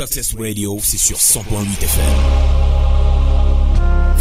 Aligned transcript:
Success 0.00 0.34
Radio, 0.34 0.78
c'est 0.82 0.96
sur 0.96 1.18
100.8 1.18 1.84
FM. 1.84 2.59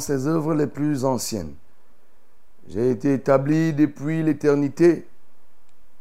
Ses 0.00 0.26
œuvres 0.26 0.54
les 0.54 0.66
plus 0.66 1.04
anciennes, 1.04 1.54
j'ai 2.68 2.90
été 2.90 3.14
établi 3.14 3.72
depuis 3.72 4.22
l'éternité, 4.22 5.06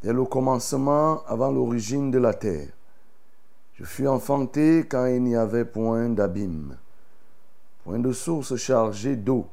dès 0.02 0.14
le 0.14 0.24
commencement, 0.26 1.24
avant 1.26 1.52
l'origine 1.52 2.12
de 2.12 2.18
la 2.18 2.34
terre. 2.34 2.70
Je 3.76 3.84
fus 3.84 4.08
enfanté 4.08 4.86
quand 4.88 5.06
il 5.06 5.24
n'y 5.24 5.36
avait 5.36 5.66
point 5.66 6.10
d'abîme, 6.10 6.78
point 7.84 8.00
de 8.00 8.12
source 8.12 8.56
chargée 8.56 9.16
d'eau, 9.16 9.48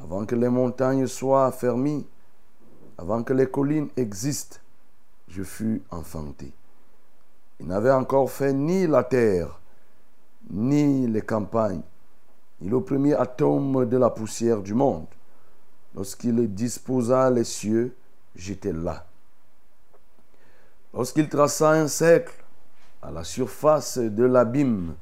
avant 0.00 0.24
que 0.24 0.34
les 0.34 0.48
montagnes 0.48 1.06
soient 1.06 1.46
affermies, 1.46 2.06
avant 2.96 3.22
que 3.22 3.32
les 3.32 3.46
collines 3.46 3.88
existent, 3.96 4.58
je 5.28 5.42
fus 5.42 5.82
enfanté. 5.90 6.52
Il 7.60 7.66
n'avait 7.66 7.92
encore 7.92 8.30
fait 8.30 8.52
ni 8.52 8.86
la 8.86 9.02
terre, 9.04 9.60
ni 10.50 11.06
les 11.06 11.22
campagnes, 11.22 11.82
ni 12.60 12.68
le 12.68 12.80
premier 12.80 13.14
atome 13.14 13.86
de 13.86 13.96
la 13.96 14.10
poussière 14.10 14.62
du 14.62 14.74
monde. 14.74 15.06
Lorsqu'il 15.94 16.52
disposa 16.54 17.30
les 17.30 17.44
cieux, 17.44 17.96
j'étais 18.34 18.72
là. 18.72 19.06
Lorsqu'il 20.92 21.28
traça 21.28 21.70
un 21.70 21.88
cercle 21.88 22.44
à 23.02 23.10
la 23.10 23.24
surface 23.24 23.98
de 23.98 24.24
l'abîme, 24.24 24.94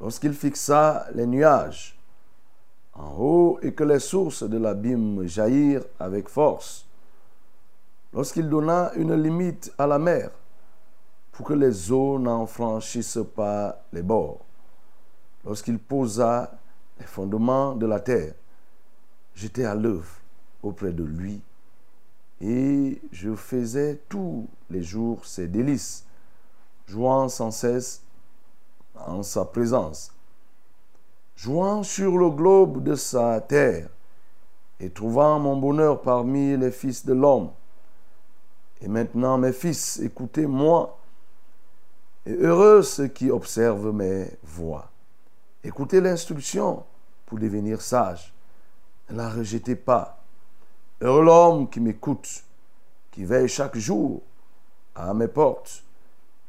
lorsqu'il 0.00 0.34
fixa 0.34 1.06
les 1.14 1.26
nuages 1.26 1.98
en 2.94 3.16
haut 3.18 3.58
et 3.62 3.72
que 3.72 3.84
les 3.84 3.98
sources 3.98 4.44
de 4.44 4.58
l'abîme 4.58 5.26
jaillirent 5.26 5.86
avec 5.98 6.28
force, 6.28 6.86
lorsqu'il 8.12 8.48
donna 8.48 8.92
une 8.94 9.14
limite 9.14 9.72
à 9.78 9.86
la 9.86 9.98
mer, 9.98 10.30
pour 11.32 11.46
que 11.46 11.54
les 11.54 11.90
eaux 11.90 12.18
n'en 12.18 12.46
franchissent 12.46 13.18
pas 13.34 13.82
les 13.92 14.02
bords. 14.02 14.43
Lorsqu'il 15.44 15.78
posa 15.78 16.58
les 16.98 17.06
fondements 17.06 17.74
de 17.74 17.86
la 17.86 18.00
terre, 18.00 18.34
j'étais 19.34 19.64
à 19.64 19.74
l'œuvre 19.74 20.08
auprès 20.62 20.92
de 20.92 21.04
lui 21.04 21.40
et 22.40 23.00
je 23.12 23.34
faisais 23.34 24.00
tous 24.08 24.48
les 24.70 24.82
jours 24.82 25.24
ses 25.24 25.48
délices, 25.48 26.04
jouant 26.86 27.28
sans 27.28 27.50
cesse 27.50 28.02
en 28.94 29.22
sa 29.22 29.44
présence, 29.44 30.12
jouant 31.36 31.82
sur 31.82 32.16
le 32.16 32.30
globe 32.30 32.82
de 32.82 32.94
sa 32.94 33.40
terre 33.40 33.88
et 34.80 34.90
trouvant 34.90 35.38
mon 35.38 35.56
bonheur 35.56 36.00
parmi 36.00 36.56
les 36.56 36.70
fils 36.70 37.04
de 37.06 37.12
l'homme. 37.12 37.50
Et 38.80 38.88
maintenant, 38.88 39.38
mes 39.38 39.52
fils, 39.52 39.98
écoutez-moi 40.00 40.98
et 42.26 42.32
heureux 42.32 42.82
ceux 42.82 43.08
qui 43.08 43.30
observent 43.30 43.92
mes 43.92 44.26
voix. 44.42 44.90
Écoutez 45.66 46.02
l'instruction 46.02 46.84
pour 47.24 47.38
devenir 47.38 47.80
sage. 47.80 48.34
Ne 49.08 49.16
la 49.16 49.30
rejetez 49.30 49.76
pas. 49.76 50.22
Heureux 51.00 51.24
l'homme 51.24 51.70
qui 51.70 51.80
m'écoute, 51.80 52.44
qui 53.10 53.24
veille 53.24 53.48
chaque 53.48 53.78
jour 53.78 54.20
à 54.94 55.14
mes 55.14 55.26
portes 55.26 55.82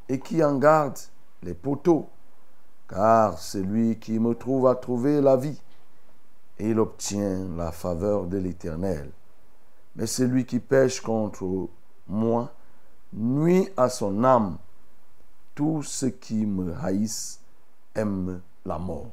et 0.10 0.20
qui 0.20 0.44
en 0.44 0.58
garde 0.58 1.00
les 1.44 1.54
poteaux, 1.54 2.10
car 2.90 3.40
celui 3.40 3.98
qui 4.00 4.20
me 4.20 4.36
trouve 4.36 4.68
a 4.68 4.76
trouvé 4.76 5.22
la 5.22 5.38
vie 5.38 5.62
et 6.60 6.72
il 6.72 6.80
obtient 6.80 7.48
la 7.56 7.72
faveur 7.72 8.26
de 8.26 8.38
l'Éternel. 8.38 9.10
Mais 9.96 10.08
celui 10.08 10.46
qui 10.46 10.60
pêche 10.60 11.00
contre 11.00 11.70
moi 12.10 12.54
nuit 13.14 13.70
à 13.78 13.88
son 13.88 14.26
âme 14.26 14.58
tous 15.56 15.84
ceux 15.84 16.10
qui 16.10 16.46
me 16.46 16.76
haïssent 16.76 17.40
aiment 17.96 18.42
la 18.66 18.78
mort. 18.78 19.12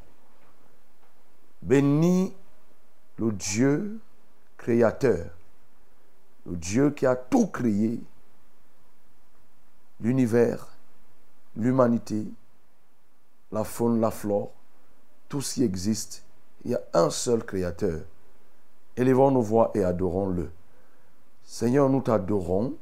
Bénis 1.63 2.33
le 3.19 3.33
Dieu 3.33 4.01
créateur, 4.57 5.31
le 6.47 6.57
Dieu 6.57 6.91
qui 6.91 7.07
a 7.07 7.15
tout 7.15 7.47
créé, 7.47 8.01
l'univers, 10.01 10.69
l'humanité, 11.57 12.27
la 13.53 13.65
faune, 13.65 14.01
la 14.01 14.11
flore, 14.11 14.51
tout 15.29 15.41
ce 15.41 15.55
qui 15.55 15.63
existe. 15.63 16.25
Il 16.65 16.73
y 16.73 16.75
a 16.75 16.81
un 16.95 17.11
seul 17.11 17.45
créateur. 17.45 18.03
Élevons 18.97 19.31
nos 19.31 19.43
voix 19.43 19.71
et 19.75 19.85
adorons-le. 19.85 20.51
Seigneur, 21.45 21.89
nous 21.89 22.01
t'adorons 22.01 22.75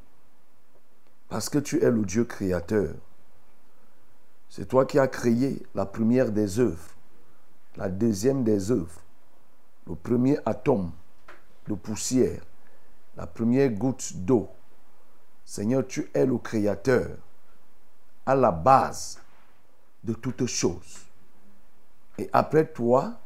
parce 1.29 1.49
que 1.49 1.59
tu 1.59 1.83
es 1.83 1.89
le 1.89 2.03
Dieu 2.03 2.25
créateur. 2.25 2.93
C'est 4.51 4.67
toi 4.67 4.85
qui 4.85 4.99
as 4.99 5.07
créé 5.07 5.65
la 5.73 5.85
première 5.85 6.29
des 6.29 6.59
œuvres, 6.59 6.89
la 7.77 7.87
deuxième 7.87 8.43
des 8.43 8.69
œuvres, 8.69 8.99
le 9.87 9.95
premier 9.95 10.37
atome 10.45 10.91
de 11.69 11.73
poussière, 11.73 12.43
la 13.15 13.25
première 13.25 13.69
goutte 13.69 14.13
d'eau. 14.13 14.49
Seigneur, 15.45 15.87
tu 15.87 16.11
es 16.13 16.25
le 16.25 16.37
créateur 16.37 17.11
à 18.25 18.35
la 18.35 18.51
base 18.51 19.19
de 20.03 20.13
toutes 20.13 20.45
choses. 20.45 21.05
Et 22.17 22.29
après 22.33 22.67
toi, 22.67 23.21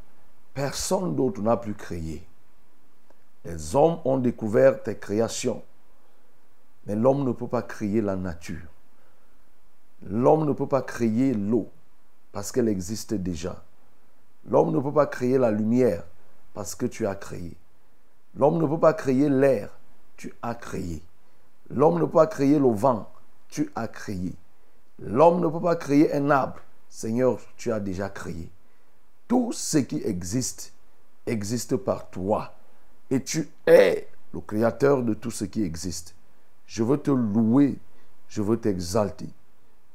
Personne 0.56 1.14
d'autre 1.14 1.42
n'a 1.42 1.58
pu 1.58 1.74
créer. 1.74 2.26
Les 3.44 3.76
hommes 3.76 3.98
ont 4.06 4.16
découvert 4.16 4.82
tes 4.82 4.96
créations. 4.96 5.62
Mais 6.86 6.96
l'homme 6.96 7.24
ne 7.24 7.32
peut 7.32 7.46
pas 7.46 7.60
créer 7.60 8.00
la 8.00 8.16
nature. 8.16 8.66
L'homme 10.04 10.46
ne 10.46 10.52
peut 10.52 10.68
pas 10.68 10.82
créer 10.82 11.34
l'eau 11.34 11.70
parce 12.32 12.52
qu'elle 12.52 12.68
existe 12.68 13.14
déjà. 13.14 13.64
L'homme 14.48 14.72
ne 14.72 14.80
peut 14.80 14.92
pas 14.92 15.06
créer 15.06 15.38
la 15.38 15.50
lumière 15.50 16.04
parce 16.54 16.74
que 16.74 16.86
tu 16.86 17.06
as 17.06 17.14
créé. 17.14 17.56
L'homme 18.36 18.58
ne 18.58 18.66
peut 18.66 18.78
pas 18.78 18.92
créer 18.92 19.28
l'air, 19.28 19.70
tu 20.16 20.32
as 20.42 20.54
créé. 20.54 21.02
L'homme 21.70 21.98
ne 21.98 22.04
peut 22.04 22.12
pas 22.12 22.26
créer 22.26 22.58
le 22.58 22.68
vent, 22.68 23.10
tu 23.48 23.70
as 23.74 23.88
créé. 23.88 24.34
L'homme 24.98 25.40
ne 25.40 25.48
peut 25.48 25.60
pas 25.60 25.76
créer 25.76 26.12
un 26.14 26.30
arbre, 26.30 26.60
Seigneur, 26.88 27.38
tu 27.56 27.72
as 27.72 27.80
déjà 27.80 28.08
créé. 28.08 28.50
Tout 29.28 29.52
ce 29.52 29.78
qui 29.78 30.02
existe 30.04 30.72
existe 31.26 31.76
par 31.76 32.08
toi. 32.10 32.52
Et 33.10 33.22
tu 33.22 33.48
es 33.66 34.08
le 34.32 34.40
créateur 34.40 35.02
de 35.02 35.14
tout 35.14 35.30
ce 35.30 35.44
qui 35.44 35.62
existe. 35.62 36.14
Je 36.66 36.82
veux 36.82 36.98
te 36.98 37.10
louer, 37.10 37.78
je 38.28 38.42
veux 38.42 38.58
t'exalter, 38.58 39.28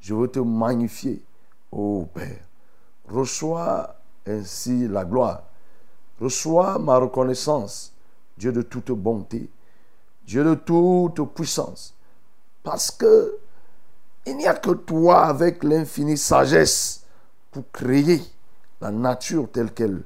je 0.02 0.14
veux 0.14 0.28
te 0.28 0.40
magnifier, 0.40 1.22
ô 1.72 2.08
Père. 2.14 2.44
Reçois 3.08 3.96
ainsi 4.28 4.88
la 4.88 5.06
gloire. 5.06 5.44
Reçois 6.20 6.80
ma 6.80 6.98
reconnaissance, 6.98 7.94
Dieu 8.38 8.52
de 8.52 8.62
toute 8.62 8.92
bonté, 8.92 9.50
Dieu 10.26 10.44
de 10.44 10.56
toute 10.56 11.34
puissance. 11.34 11.94
Parce 12.64 12.92
que 12.92 13.38
il 14.26 14.38
n'y 14.38 14.48
a 14.48 14.54
que 14.54 14.72
toi 14.72 15.26
avec 15.26 15.64
l'infinie 15.64 16.18
sagesse 16.18 17.06
pour 17.50 17.64
créer 17.72 18.22
la 18.80 18.92
nature 18.92 19.50
telle 19.52 19.72
qu'elle, 19.72 20.04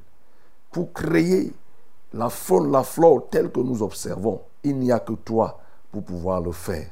pour 0.71 0.93
créer 0.93 1.53
la 2.13 2.29
faune, 2.29 2.71
la 2.71 2.83
flore 2.83 3.27
telle 3.29 3.51
que 3.51 3.59
nous 3.59 3.83
observons. 3.83 4.41
Il 4.63 4.77
n'y 4.77 4.91
a 4.91 4.99
que 4.99 5.13
toi 5.13 5.59
pour 5.91 6.03
pouvoir 6.03 6.41
le 6.41 6.53
faire. 6.53 6.89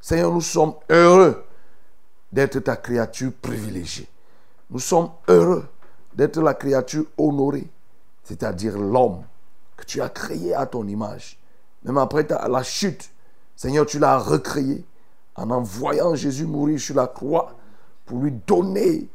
Seigneur, 0.00 0.32
nous 0.32 0.42
sommes 0.42 0.74
heureux 0.90 1.44
d'être 2.32 2.60
ta 2.60 2.76
créature 2.76 3.32
privilégiée. 3.40 4.08
Nous 4.70 4.78
sommes 4.78 5.10
heureux 5.28 5.66
d'être 6.14 6.40
la 6.40 6.54
créature 6.54 7.06
honorée, 7.18 7.68
c'est-à-dire 8.22 8.78
l'homme 8.78 9.22
que 9.76 9.84
tu 9.84 10.00
as 10.00 10.08
créé 10.08 10.54
à 10.54 10.66
ton 10.66 10.86
image. 10.86 11.38
Même 11.84 11.98
après 11.98 12.26
la 12.28 12.62
chute, 12.62 13.10
Seigneur, 13.56 13.86
tu 13.86 13.98
l'as 13.98 14.18
recréé 14.18 14.84
en 15.34 15.50
envoyant 15.50 16.14
Jésus 16.14 16.46
mourir 16.46 16.78
sur 16.78 16.96
la 16.96 17.06
croix 17.06 17.54
pour 18.04 18.18
lui 18.18 18.32
donner 18.46 19.08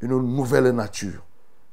une 0.00 0.18
nouvelle 0.18 0.70
nature. 0.70 1.22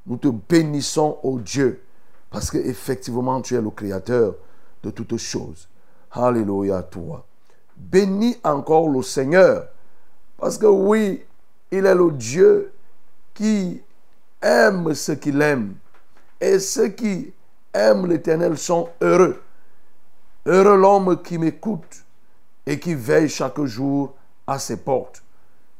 Nous 0.05 0.17
te 0.17 0.27
bénissons, 0.27 1.19
ô 1.23 1.39
Dieu, 1.39 1.83
parce 2.29 2.49
que 2.49 2.57
effectivement 2.57 3.41
tu 3.41 3.55
es 3.55 3.61
le 3.61 3.69
créateur 3.69 4.35
de 4.83 4.89
toutes 4.89 5.17
choses. 5.17 5.67
Alléluia 6.11 6.77
à 6.77 6.83
toi. 6.83 7.25
Bénis 7.77 8.37
encore 8.43 8.89
le 8.89 9.01
Seigneur, 9.01 9.67
parce 10.41 10.57
que 10.57 10.65
oui, 10.65 11.23
il 11.69 11.85
est 11.85 11.93
le 11.93 12.11
Dieu 12.11 12.73
qui 13.35 13.79
aime 14.41 14.91
ce 14.95 15.11
qu'il 15.11 15.39
aime. 15.39 15.75
Et 16.41 16.57
ceux 16.57 16.87
qui 16.87 17.31
aiment 17.71 18.07
l'Éternel 18.07 18.57
sont 18.57 18.89
heureux. 19.01 19.39
Heureux 20.47 20.77
l'homme 20.77 21.21
qui 21.21 21.37
m'écoute 21.37 22.03
et 22.65 22.79
qui 22.79 22.95
veille 22.95 23.29
chaque 23.29 23.61
jour 23.65 24.15
à 24.47 24.57
ses 24.57 24.77
portes. 24.77 25.21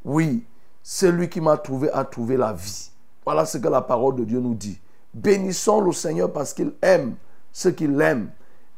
Oui, 0.06 0.46
celui 0.84 1.28
qui 1.28 1.42
m'a 1.42 1.58
trouvé 1.58 1.90
a 1.92 2.06
trouvé 2.06 2.38
la 2.38 2.54
vie. 2.54 2.92
Voilà 3.25 3.46
ce 3.46 3.58
que 3.58 3.68
la 3.68 3.81
parole 3.81 4.16
de 4.16 4.24
Dieu 4.25 4.40
nous 4.40 4.54
dit. 4.54 4.80
Bénissons 5.12 5.81
le 5.81 5.92
Seigneur 5.92 6.31
parce 6.31 6.54
qu'il 6.54 6.74
aime 6.84 7.16
ceux 7.52 7.72
qui 7.72 7.88
l'aiment 7.88 8.30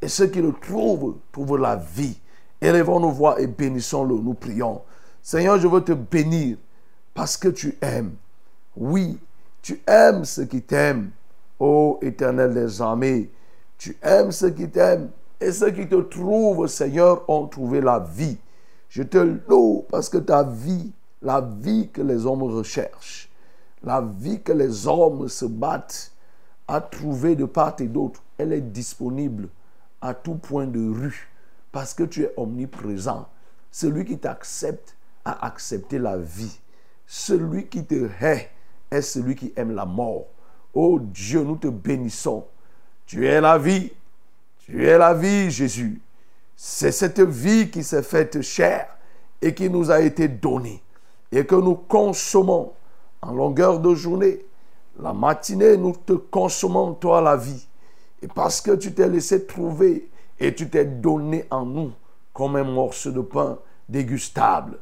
et 0.02 0.08
ceux 0.08 0.28
qui 0.28 0.42
le 0.42 0.54
trouvent 0.54 1.18
trouvent 1.34 1.58
la 1.58 1.76
vie. 1.76 2.18
Élevons 2.62 3.02
nos 3.02 3.12
voix 3.12 3.42
et 3.42 3.48
bénissons-le, 3.48 4.16
nous 4.16 4.34
prions. 4.34 4.82
Seigneur, 5.26 5.58
je 5.58 5.70
veux 5.70 5.82
te 5.82 5.94
bénir 5.94 6.58
parce 7.14 7.38
que 7.38 7.48
tu 7.48 7.78
aimes. 7.82 8.14
Oui, 8.76 9.18
tu 9.62 9.82
aimes 9.88 10.26
ceux 10.26 10.44
qui 10.44 10.62
t'aiment. 10.62 11.12
Ô 11.60 11.98
éternel 12.02 12.54
des 12.54 12.82
armées, 12.82 13.32
tu 13.78 13.96
aimes 14.02 14.34
ceux 14.34 14.50
qui 14.50 14.70
t'aiment 14.70 15.10
et 15.40 15.54
ceux 15.54 15.72
qui 15.72 15.88
te 15.88 15.96
trouvent, 15.96 16.68
Seigneur, 16.68 17.24
ont 17.30 17.48
trouvé 17.48 17.80
la 17.80 18.00
vie. 18.00 18.38
Je 18.90 19.02
te 19.02 19.18
loue 19.18 19.86
parce 19.90 20.10
que 20.10 20.18
ta 20.18 20.44
vie, 20.44 20.92
la 21.22 21.40
vie 21.40 21.90
que 21.90 22.02
les 22.02 22.26
hommes 22.26 22.44
recherchent, 22.44 23.30
la 23.82 24.02
vie 24.02 24.42
que 24.42 24.52
les 24.52 24.88
hommes 24.88 25.30
se 25.30 25.46
battent 25.46 26.12
à 26.68 26.82
trouver 26.82 27.38
de 27.38 27.46
part 27.46 27.76
et 27.80 27.88
d'autre, 27.88 28.22
elle 28.38 28.52
est 28.52 28.62
disponible 28.62 29.48
à 30.02 30.14
tout 30.14 30.36
point 30.36 30.68
de 30.68 30.92
rue 30.94 31.30
parce 31.72 31.94
que 31.94 32.04
tu 32.04 32.24
es 32.24 32.34
omniprésent. 32.36 33.26
Celui 33.72 34.04
qui 34.04 34.18
t'accepte 34.18 34.98
a 35.26 35.46
accepté 35.46 36.00
la 36.00 36.18
vie. 36.18 36.60
Celui 37.06 37.68
qui 37.68 37.86
te 37.86 38.10
hait 38.22 38.50
est 38.92 39.02
celui 39.02 39.36
qui 39.36 39.54
aime 39.56 39.76
la 39.76 39.86
mort. 39.86 40.26
Oh 40.74 41.00
Dieu, 41.00 41.44
nous 41.44 41.58
te 41.58 41.68
bénissons. 41.68 42.46
Tu 43.06 43.28
es 43.28 43.42
la 43.42 43.58
vie. 43.58 43.92
Tu 44.60 44.88
es 44.88 44.98
la 44.98 45.14
vie, 45.14 45.52
Jésus. 45.52 46.02
C'est 46.56 46.92
cette 46.92 47.22
vie 47.22 47.70
qui 47.70 47.84
s'est 47.84 48.04
faite 48.04 48.42
chair 48.42 48.88
et 49.42 49.54
qui 49.54 49.70
nous 49.70 49.92
a 49.92 50.00
été 50.00 50.28
donnée 50.28 50.82
et 51.32 51.46
que 51.46 51.56
nous 51.56 51.76
consommons 51.76 52.74
en 53.22 53.34
longueur 53.34 53.80
de 53.80 53.94
journée. 53.96 54.46
La 55.00 55.14
matinée, 55.14 55.76
nous 55.78 55.94
te 55.94 56.14
consommons, 56.14 56.94
toi, 56.94 57.22
la 57.22 57.36
vie. 57.36 57.68
Et 58.22 58.28
parce 58.28 58.62
que 58.62 58.72
tu 58.72 58.94
t'es 58.94 59.10
laissé 59.10 59.46
trouver 59.46 60.10
et 60.40 60.54
tu 60.54 60.70
t'es 60.70 60.86
donné 60.86 61.46
en 61.50 61.66
nous 61.66 61.92
comme 62.34 62.56
un 62.56 62.64
morceau 62.64 63.12
de 63.12 63.22
pain 63.22 63.58
dégustable. 63.90 64.78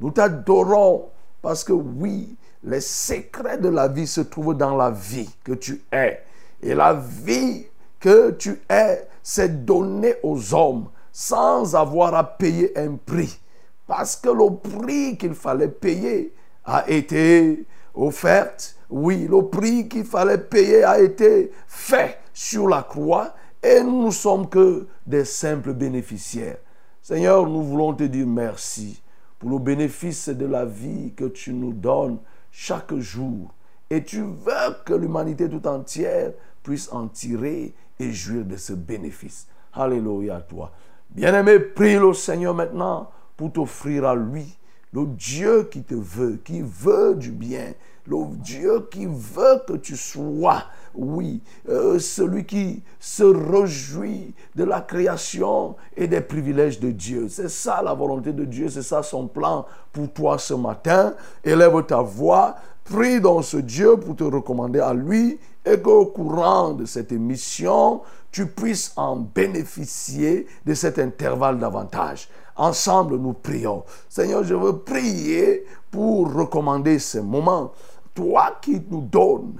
Nous 0.00 0.10
t'adorons 0.10 1.08
parce 1.42 1.64
que 1.64 1.72
oui, 1.72 2.36
les 2.64 2.80
secrets 2.80 3.58
de 3.58 3.68
la 3.68 3.88
vie 3.88 4.06
se 4.06 4.20
trouvent 4.20 4.56
dans 4.56 4.76
la 4.76 4.90
vie 4.90 5.30
que 5.44 5.52
tu 5.52 5.82
es. 5.92 6.22
Et 6.62 6.74
la 6.74 6.94
vie 6.94 7.66
que 8.00 8.32
tu 8.32 8.60
es, 8.68 9.06
c'est 9.22 9.64
donné 9.64 10.16
aux 10.22 10.54
hommes 10.54 10.88
sans 11.12 11.74
avoir 11.74 12.14
à 12.14 12.24
payer 12.24 12.76
un 12.76 12.96
prix. 12.96 13.38
Parce 13.86 14.16
que 14.16 14.28
le 14.28 14.56
prix 14.56 15.16
qu'il 15.16 15.34
fallait 15.34 15.68
payer 15.68 16.34
a 16.64 16.88
été 16.90 17.64
offert. 17.94 18.54
Oui, 18.90 19.26
le 19.30 19.42
prix 19.42 19.88
qu'il 19.88 20.04
fallait 20.04 20.38
payer 20.38 20.84
a 20.84 21.00
été 21.00 21.52
fait 21.66 22.18
sur 22.34 22.68
la 22.68 22.82
croix 22.82 23.34
et 23.62 23.82
nous 23.82 24.06
ne 24.06 24.10
sommes 24.10 24.48
que 24.48 24.86
des 25.06 25.24
simples 25.24 25.72
bénéficiaires. 25.72 26.58
Seigneur, 27.00 27.46
nous 27.46 27.62
voulons 27.62 27.94
te 27.94 28.04
dire 28.04 28.26
merci 28.26 29.00
pour 29.46 29.60
le 29.60 29.64
bénéfice 29.64 30.28
de 30.28 30.44
la 30.44 30.64
vie 30.64 31.12
que 31.14 31.26
tu 31.26 31.52
nous 31.52 31.72
donnes 31.72 32.18
chaque 32.50 32.92
jour. 32.96 33.54
Et 33.88 34.02
tu 34.02 34.22
veux 34.22 34.74
que 34.84 34.92
l'humanité 34.92 35.48
tout 35.48 35.68
entière 35.68 36.32
puisse 36.64 36.90
en 36.90 37.06
tirer 37.06 37.72
et 38.00 38.12
jouir 38.12 38.44
de 38.44 38.56
ce 38.56 38.72
bénéfice. 38.72 39.46
Alléluia 39.72 40.34
à 40.34 40.40
toi. 40.40 40.72
Bien-aimé, 41.10 41.60
prie 41.60 41.94
le 41.94 42.12
Seigneur 42.12 42.54
maintenant 42.54 43.08
pour 43.36 43.52
t'offrir 43.52 44.06
à 44.06 44.16
lui 44.16 44.58
le 44.92 45.06
Dieu 45.06 45.68
qui 45.70 45.82
te 45.82 45.94
veut, 45.94 46.38
qui 46.44 46.62
veut 46.62 47.14
du 47.14 47.30
bien, 47.30 47.74
le 48.06 48.16
Dieu 48.36 48.86
qui 48.90 49.06
veut 49.06 49.60
que 49.66 49.74
tu 49.74 49.96
sois, 49.96 50.62
oui, 50.94 51.42
euh, 51.68 51.98
celui 51.98 52.44
qui 52.44 52.82
se 53.00 53.24
réjouit 53.24 54.34
de 54.54 54.64
la 54.64 54.80
création 54.80 55.76
et 55.96 56.06
des 56.06 56.20
privilèges 56.20 56.80
de 56.80 56.90
Dieu. 56.90 57.28
C'est 57.28 57.50
ça 57.50 57.82
la 57.82 57.94
volonté 57.94 58.32
de 58.32 58.44
Dieu, 58.44 58.68
c'est 58.68 58.82
ça 58.82 59.02
son 59.02 59.26
plan 59.26 59.66
pour 59.92 60.12
toi 60.12 60.38
ce 60.38 60.54
matin. 60.54 61.14
Élève 61.44 61.84
ta 61.84 62.00
voix, 62.00 62.56
prie 62.84 63.20
dans 63.20 63.42
ce 63.42 63.56
Dieu 63.56 63.96
pour 63.96 64.16
te 64.16 64.24
recommander 64.24 64.80
à 64.80 64.94
lui 64.94 65.38
et 65.64 65.80
qu'au 65.80 66.06
courant 66.06 66.72
de 66.72 66.84
cette 66.84 67.10
émission, 67.12 68.02
tu 68.30 68.46
puisses 68.46 68.92
en 68.96 69.16
bénéficier 69.16 70.46
de 70.64 70.74
cet 70.74 70.98
intervalle 70.98 71.58
davantage. 71.58 72.28
Ensemble, 72.56 73.16
nous 73.16 73.34
prions. 73.34 73.84
Seigneur, 74.08 74.42
je 74.44 74.54
veux 74.54 74.78
prier 74.78 75.64
pour 75.90 76.32
recommander 76.32 76.98
ce 76.98 77.18
moment. 77.18 77.72
Toi 78.14 78.58
qui 78.62 78.82
nous 78.90 79.02
donnes, 79.02 79.56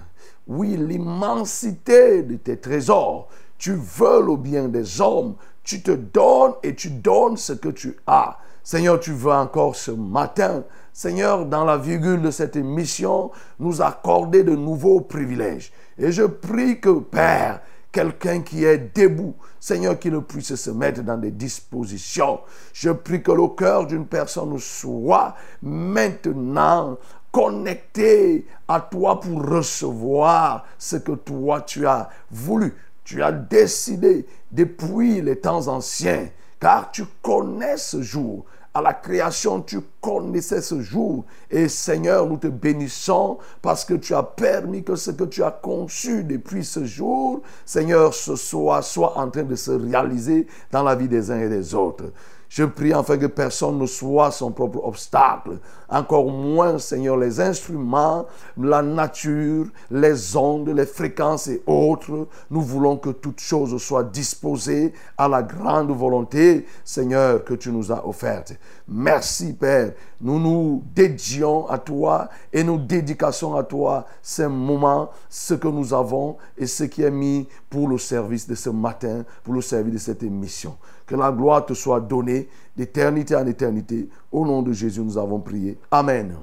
oui, 0.47 0.77
l'immensité 0.77 2.23
de 2.23 2.37
tes 2.37 2.59
trésors. 2.59 3.29
Tu 3.59 3.73
veux 3.73 4.23
le 4.25 4.37
bien 4.37 4.69
des 4.69 5.01
hommes. 5.01 5.35
Tu 5.63 5.83
te 5.83 5.91
donnes 5.91 6.55
et 6.63 6.75
tu 6.75 6.91
donnes 6.91 7.37
ce 7.37 7.53
que 7.53 7.69
tu 7.69 7.97
as. 8.07 8.39
Seigneur, 8.63 8.99
tu 8.99 9.13
veux 9.13 9.33
encore 9.33 9.77
ce 9.77 9.93
matin, 9.93 10.65
Seigneur, 10.93 11.47
dans 11.47 11.65
la 11.65 11.77
virgule 11.77 12.23
de 12.23 12.31
cette 12.31 12.57
émission, 12.57 13.31
nous 13.61 13.83
accorder 13.83 14.43
de 14.43 14.57
nouveaux 14.57 15.01
privilèges. 15.01 15.73
Et 15.99 16.11
je 16.11 16.25
prie 16.25 16.81
que, 16.81 16.99
Père, 16.99 17.61
quelqu'un 17.97 18.43
qui 18.43 18.63
est 18.63 18.95
debout, 18.95 19.35
Seigneur, 19.59 19.99
qui 19.99 20.11
ne 20.11 20.19
puisse 20.19 20.55
se 20.55 20.69
mettre 20.69 21.03
dans 21.03 21.17
des 21.17 21.31
dispositions. 21.31 22.41
Je 22.75 22.91
prie 22.91 23.23
que 23.23 23.33
le 23.33 23.49
cœur 23.49 23.87
d'une 23.87 24.07
personne 24.07 24.59
soit 24.59 25.35
maintenant 25.63 26.99
connecter 27.33 28.47
à 28.69 28.81
toi 28.83 29.19
pour 29.19 29.43
recevoir 29.43 30.67
ce 30.77 30.97
que 30.97 31.13
toi 31.13 31.63
tu 31.63 31.87
as 31.87 32.11
voulu. 32.31 32.75
Tu 33.03 33.23
as 33.23 33.33
décidé 33.33 34.27
depuis 34.53 35.23
les 35.23 35.37
temps 35.37 35.67
anciens, 35.67 36.29
car 36.61 36.91
tu 36.91 37.07
connais 37.23 37.79
ce 37.79 38.03
jour. 38.03 38.45
À 38.77 38.83
la 38.83 38.93
création, 38.93 39.63
tu 39.63 39.81
connaissais 40.03 40.61
ce 40.61 40.83
jour. 40.83 41.25
Et 41.51 41.67
Seigneur, 41.67 42.27
nous 42.27 42.37
te 42.37 42.49
bénissons 42.49 43.39
parce 43.63 43.87
que 43.87 43.95
tu 43.95 44.13
as 44.15 44.23
permis 44.23 44.85
que 44.85 44.97
ce 44.97 45.13
que 45.13 45.25
tu 45.25 45.43
as 45.43 45.51
conçu 45.51 46.25
depuis 46.25 46.63
ce 46.63 46.85
jour, 46.85 47.41
Seigneur, 47.65 48.13
ce 48.13 48.37
soit, 48.37 48.83
soit 48.83 49.17
en 49.17 49.31
train 49.31 49.45
de 49.45 49.55
se 49.55 49.71
réaliser 49.71 50.47
dans 50.71 50.83
la 50.83 50.95
vie 50.95 51.09
des 51.09 51.31
uns 51.31 51.41
et 51.41 51.49
des 51.49 51.75
autres. 51.75 52.05
Je 52.49 52.65
prie 52.65 52.93
afin 52.93 53.19
que 53.19 53.27
personne 53.27 53.79
ne 53.79 53.87
soit 53.87 54.31
son 54.31 54.53
propre 54.53 54.85
obstacle. 54.85 55.59
Encore 55.89 56.31
moins, 56.31 56.79
Seigneur, 56.79 57.17
les 57.17 57.41
instruments, 57.41 58.27
la 58.57 58.83
nature, 58.83 59.67
les 59.91 60.37
ondes, 60.37 60.69
les 60.69 60.87
fréquences 60.87 61.49
et 61.49 61.63
autres. 61.67 62.29
Nous 62.51 62.63
voulons 62.63 62.97
que 62.97 63.11
toutes 63.11 63.41
choses 63.41 63.77
soient 63.83 64.05
disposées 64.05 64.93
à 65.19 65.29
la 65.29 65.43
grande 65.43 65.91
volonté, 65.91 66.67
Seigneur, 66.85 67.45
que 67.45 67.55
tu 67.55 67.71
nous 67.71 67.93
as 67.93 68.07
offerte. 68.07 68.55
Merci, 68.89 69.53
Père. 69.53 69.93
Nous 70.21 70.39
nous 70.39 70.83
dédions 70.95 71.69
à 71.69 71.79
toi 71.79 72.29
et 72.53 72.63
nous 72.65 72.79
dédications 72.79 73.57
à 73.57 73.65
toi 73.65 74.07
ces 74.23 74.47
moments, 74.47 75.11
ce 75.29 75.55
que 75.55 75.69
nous 75.69 75.93
avons 75.93 76.37
et 76.57 76.67
ce 76.67 76.85
qui 76.85 77.03
est 77.03 77.11
mis 77.11 77.49
pour 77.69 77.89
le 77.89 77.99
service 77.99 78.47
de 78.47 78.55
ce 78.55 78.71
matin, 78.71 79.25
pour 79.45 79.55
le 79.55 79.61
service 79.61 79.93
de 79.93 79.99
cette 79.99 80.23
émission. 80.23 80.77
Que 81.07 81.15
la 81.15 81.31
gloire 81.31 81.65
te 81.65 81.75
soit 81.75 82.01
donnée 82.01 82.49
d'éternité 82.77 83.37
en 83.37 83.47
éternité. 83.47 84.09
Au 84.33 84.45
nom 84.45 84.63
de 84.63 84.73
Jésus, 84.73 85.01
nous 85.01 85.17
avons 85.19 85.41
prié. 85.41 85.79
Amen. 85.91 86.35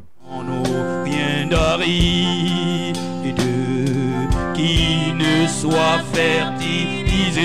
Qui 4.54 5.14
ne 5.14 5.48
soit 5.48 6.00
fertilisé 6.14 7.42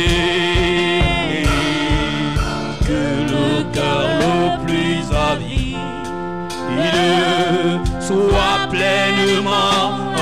que 2.86 3.02
le 3.32 3.72
cœur 3.72 4.08
le 4.20 4.64
plus 4.64 5.02
avide 5.14 5.58
soit 8.00 8.68
pleinement 8.70 10.17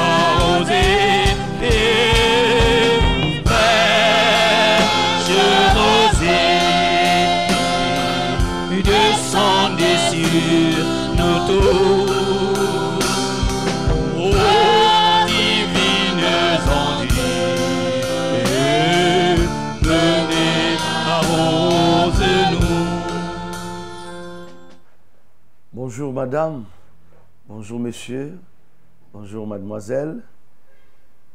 Bonjour 25.96 26.12
madame, 26.12 26.64
bonjour 27.48 27.80
messieurs, 27.80 28.38
bonjour 29.14 29.46
mademoiselle. 29.46 30.20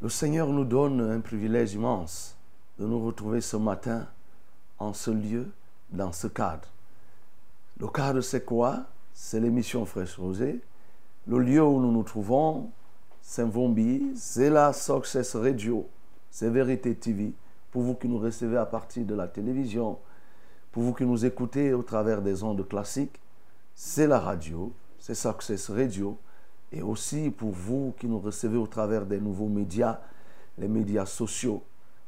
Le 0.00 0.08
Seigneur 0.08 0.46
nous 0.46 0.64
donne 0.64 1.00
un 1.00 1.18
privilège 1.18 1.74
immense 1.74 2.36
de 2.78 2.86
nous 2.86 3.04
retrouver 3.04 3.40
ce 3.40 3.56
matin 3.56 4.06
en 4.78 4.92
ce 4.92 5.10
lieu, 5.10 5.50
dans 5.90 6.12
ce 6.12 6.28
cadre. 6.28 6.68
Le 7.80 7.88
cadre, 7.88 8.20
c'est 8.20 8.44
quoi? 8.44 8.84
C'est 9.12 9.40
l'émission 9.40 9.84
Fraîche 9.84 10.16
Rosée. 10.16 10.60
Le 11.26 11.40
lieu 11.40 11.64
où 11.64 11.80
nous 11.80 11.90
nous 11.90 12.04
trouvons, 12.04 12.70
c'est 13.20 13.42
Vombi, 13.42 14.12
c'est 14.14 14.48
la 14.48 14.72
Success 14.72 15.34
Radio, 15.34 15.88
c'est 16.30 16.50
Vérité 16.50 16.94
TV. 16.94 17.32
Pour 17.72 17.82
vous 17.82 17.94
qui 17.94 18.06
nous 18.06 18.20
recevez 18.20 18.58
à 18.58 18.66
partir 18.66 19.04
de 19.04 19.14
la 19.16 19.26
télévision, 19.26 19.98
pour 20.70 20.84
vous 20.84 20.94
qui 20.94 21.04
nous 21.04 21.26
écoutez 21.26 21.74
au 21.74 21.82
travers 21.82 22.22
des 22.22 22.44
ondes 22.44 22.64
classiques, 22.68 23.18
c'est 23.74 24.06
la 24.06 24.18
radio, 24.18 24.72
c'est 24.98 25.14
Success 25.14 25.70
Radio. 25.70 26.18
Et 26.70 26.82
aussi 26.82 27.30
pour 27.30 27.50
vous 27.50 27.94
qui 27.98 28.06
nous 28.06 28.18
recevez 28.18 28.56
au 28.56 28.66
travers 28.66 29.04
des 29.04 29.20
nouveaux 29.20 29.48
médias, 29.48 30.00
les 30.56 30.68
médias 30.68 31.04
sociaux. 31.04 31.62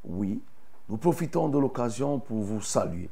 Oui, 0.04 0.40
nous 0.88 0.96
profitons 0.96 1.48
de 1.48 1.58
l'occasion 1.58 2.18
pour 2.18 2.38
vous 2.38 2.62
saluer. 2.62 3.10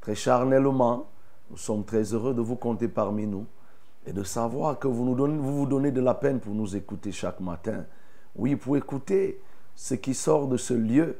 Très 0.00 0.14
charnellement, 0.14 1.08
nous 1.50 1.56
sommes 1.56 1.84
très 1.84 2.02
heureux 2.12 2.34
de 2.34 2.40
vous 2.40 2.56
compter 2.56 2.88
parmi 2.88 3.26
nous 3.26 3.46
et 4.06 4.12
de 4.12 4.22
savoir 4.22 4.78
que 4.78 4.88
vous 4.88 5.04
nous 5.04 5.14
donnez, 5.14 5.38
vous, 5.38 5.58
vous 5.58 5.66
donnez 5.66 5.90
de 5.90 6.00
la 6.00 6.14
peine 6.14 6.40
pour 6.40 6.54
nous 6.54 6.76
écouter 6.76 7.12
chaque 7.12 7.40
matin. 7.40 7.84
Oui, 8.36 8.56
pour 8.56 8.76
écouter 8.76 9.40
ce 9.74 9.94
qui 9.94 10.14
sort 10.14 10.48
de 10.48 10.56
ce 10.56 10.74
lieu. 10.74 11.18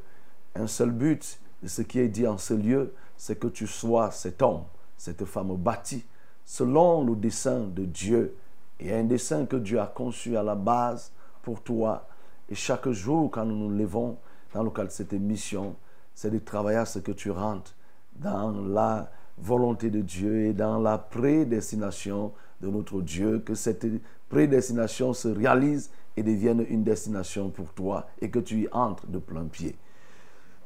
Un 0.55 0.67
seul 0.67 0.91
but 0.91 1.41
de 1.63 1.69
ce 1.69 1.83
qui 1.83 2.01
est 2.01 2.09
dit 2.09 2.27
en 2.27 2.39
ce 2.39 2.55
lieu, 2.55 2.95
c'est 3.17 3.39
que 3.39 3.49
tu 3.49 3.67
sois 3.67 4.11
cet 4.11 4.43
homme, 4.43 4.65
cette 4.97 5.25
femme 5.25 5.55
bâtie 5.57 6.05
selon 6.51 7.05
le 7.05 7.15
dessein 7.15 7.61
de 7.61 7.85
Dieu. 7.85 8.35
Et 8.81 8.93
un 8.93 9.05
dessein 9.05 9.47
que 9.47 9.55
Dieu 9.55 9.79
a 9.79 9.87
conçu 9.87 10.37
à 10.37 10.43
la 10.43 10.57
base 10.57 11.13
pour 11.43 11.63
toi. 11.63 12.09
Et 12.49 12.57
chaque 12.57 12.89
jour, 12.91 13.31
quand 13.31 13.45
nous 13.45 13.55
nous 13.55 13.71
levons 13.71 14.17
dans 14.53 14.65
le 14.65 14.71
cadre 14.71 14.89
de 14.89 14.93
cette 14.93 15.13
émission, 15.13 15.77
c'est 16.13 16.33
de 16.33 16.41
travailler 16.41 16.79
à 16.79 16.87
ce 16.87 16.99
que 16.99 17.13
tu 17.13 17.31
rentres 17.31 17.77
dans 18.17 18.51
la 18.51 19.13
volonté 19.39 19.91
de 19.91 20.01
Dieu 20.01 20.47
et 20.47 20.53
dans 20.53 20.81
la 20.81 20.99
prédestination 20.99 22.33
de 22.61 22.69
notre 22.69 23.01
Dieu, 23.01 23.39
que 23.39 23.55
cette 23.55 23.87
prédestination 24.29 25.13
se 25.13 25.29
réalise 25.29 25.91
et 26.17 26.25
devienne 26.25 26.67
une 26.69 26.83
destination 26.83 27.51
pour 27.51 27.73
toi 27.75 28.09
et 28.21 28.29
que 28.29 28.41
tu 28.41 28.63
y 28.63 28.69
entres 28.73 29.07
de 29.07 29.19
plein 29.19 29.45
pied. 29.45 29.77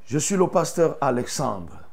Je 0.06 0.18
suis 0.18 0.36
le 0.36 0.46
pasteur 0.46 0.96
Alexandre. 1.02 1.83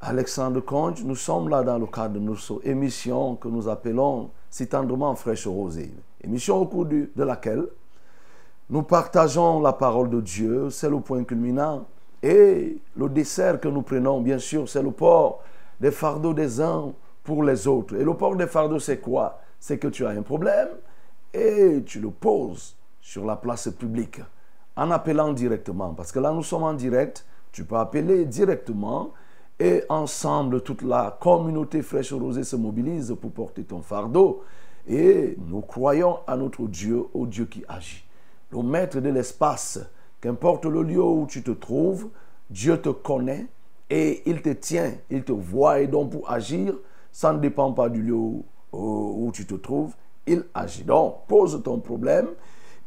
Alexandre 0.00 0.60
Conge, 0.60 1.02
nous 1.04 1.16
sommes 1.16 1.48
là 1.48 1.62
dans 1.62 1.78
le 1.78 1.86
cadre 1.86 2.14
de 2.14 2.18
notre 2.18 2.60
émission 2.66 3.34
que 3.36 3.48
nous 3.48 3.66
appelons 3.66 4.30
si 4.50 4.68
tendrement 4.68 5.14
Fraîche 5.14 5.46
Rosée. 5.46 5.92
Émission 6.22 6.58
au 6.58 6.66
cours 6.66 6.84
de 6.84 7.08
laquelle 7.16 7.66
nous 8.68 8.82
partageons 8.82 9.60
la 9.60 9.72
parole 9.72 10.10
de 10.10 10.20
Dieu, 10.20 10.68
c'est 10.70 10.90
le 10.90 11.00
point 11.00 11.24
culminant. 11.24 11.86
Et 12.22 12.78
le 12.96 13.08
dessert 13.08 13.58
que 13.58 13.68
nous 13.68 13.82
prenons, 13.82 14.20
bien 14.20 14.38
sûr, 14.38 14.68
c'est 14.68 14.82
le 14.82 14.90
port 14.90 15.42
des 15.80 15.90
fardeaux 15.90 16.34
des 16.34 16.60
uns 16.60 16.92
pour 17.24 17.42
les 17.42 17.66
autres. 17.66 17.94
Et 17.94 18.04
le 18.04 18.14
port 18.14 18.36
des 18.36 18.48
fardeaux, 18.48 18.78
c'est 18.78 18.98
quoi? 18.98 19.40
C'est 19.58 19.78
que 19.78 19.88
tu 19.88 20.04
as 20.04 20.10
un 20.10 20.22
problème 20.22 20.68
et 21.32 21.82
tu 21.86 22.00
le 22.00 22.10
poses 22.10 22.76
sur 23.00 23.24
la 23.24 23.36
place 23.36 23.68
publique 23.68 24.20
en 24.76 24.90
appelant 24.90 25.32
directement. 25.32 25.94
Parce 25.94 26.12
que 26.12 26.18
là, 26.18 26.32
nous 26.32 26.42
sommes 26.42 26.64
en 26.64 26.74
direct. 26.74 27.24
Tu 27.52 27.64
peux 27.64 27.76
appeler 27.76 28.26
directement 28.26 29.12
et 29.58 29.82
ensemble, 29.88 30.60
toute 30.60 30.82
la 30.82 31.16
communauté 31.20 31.82
fraîche 31.82 32.12
rosée 32.12 32.44
se 32.44 32.56
mobilise 32.56 33.16
pour 33.20 33.30
porter 33.30 33.64
ton 33.64 33.80
fardeau. 33.80 34.42
Et 34.88 35.36
nous 35.48 35.62
croyons 35.62 36.18
à 36.26 36.36
notre 36.36 36.66
Dieu, 36.66 37.04
au 37.14 37.26
Dieu 37.26 37.46
qui 37.46 37.64
agit. 37.68 38.04
Le 38.50 38.62
maître 38.62 39.00
de 39.00 39.08
l'espace, 39.08 39.80
qu'importe 40.20 40.66
le 40.66 40.82
lieu 40.82 41.02
où 41.02 41.26
tu 41.26 41.42
te 41.42 41.50
trouves, 41.50 42.08
Dieu 42.50 42.80
te 42.80 42.90
connaît 42.90 43.46
et 43.90 44.22
il 44.26 44.42
te 44.42 44.50
tient, 44.50 44.92
il 45.10 45.24
te 45.24 45.32
voit. 45.32 45.80
Et 45.80 45.86
donc 45.86 46.10
pour 46.10 46.30
agir, 46.30 46.74
ça 47.10 47.32
ne 47.32 47.38
dépend 47.38 47.72
pas 47.72 47.88
du 47.88 48.02
lieu 48.02 48.14
où, 48.14 48.44
où 48.72 49.30
tu 49.32 49.46
te 49.46 49.54
trouves, 49.54 49.94
il 50.26 50.44
agit. 50.54 50.84
Donc 50.84 51.26
pose 51.26 51.60
ton 51.64 51.80
problème 51.80 52.28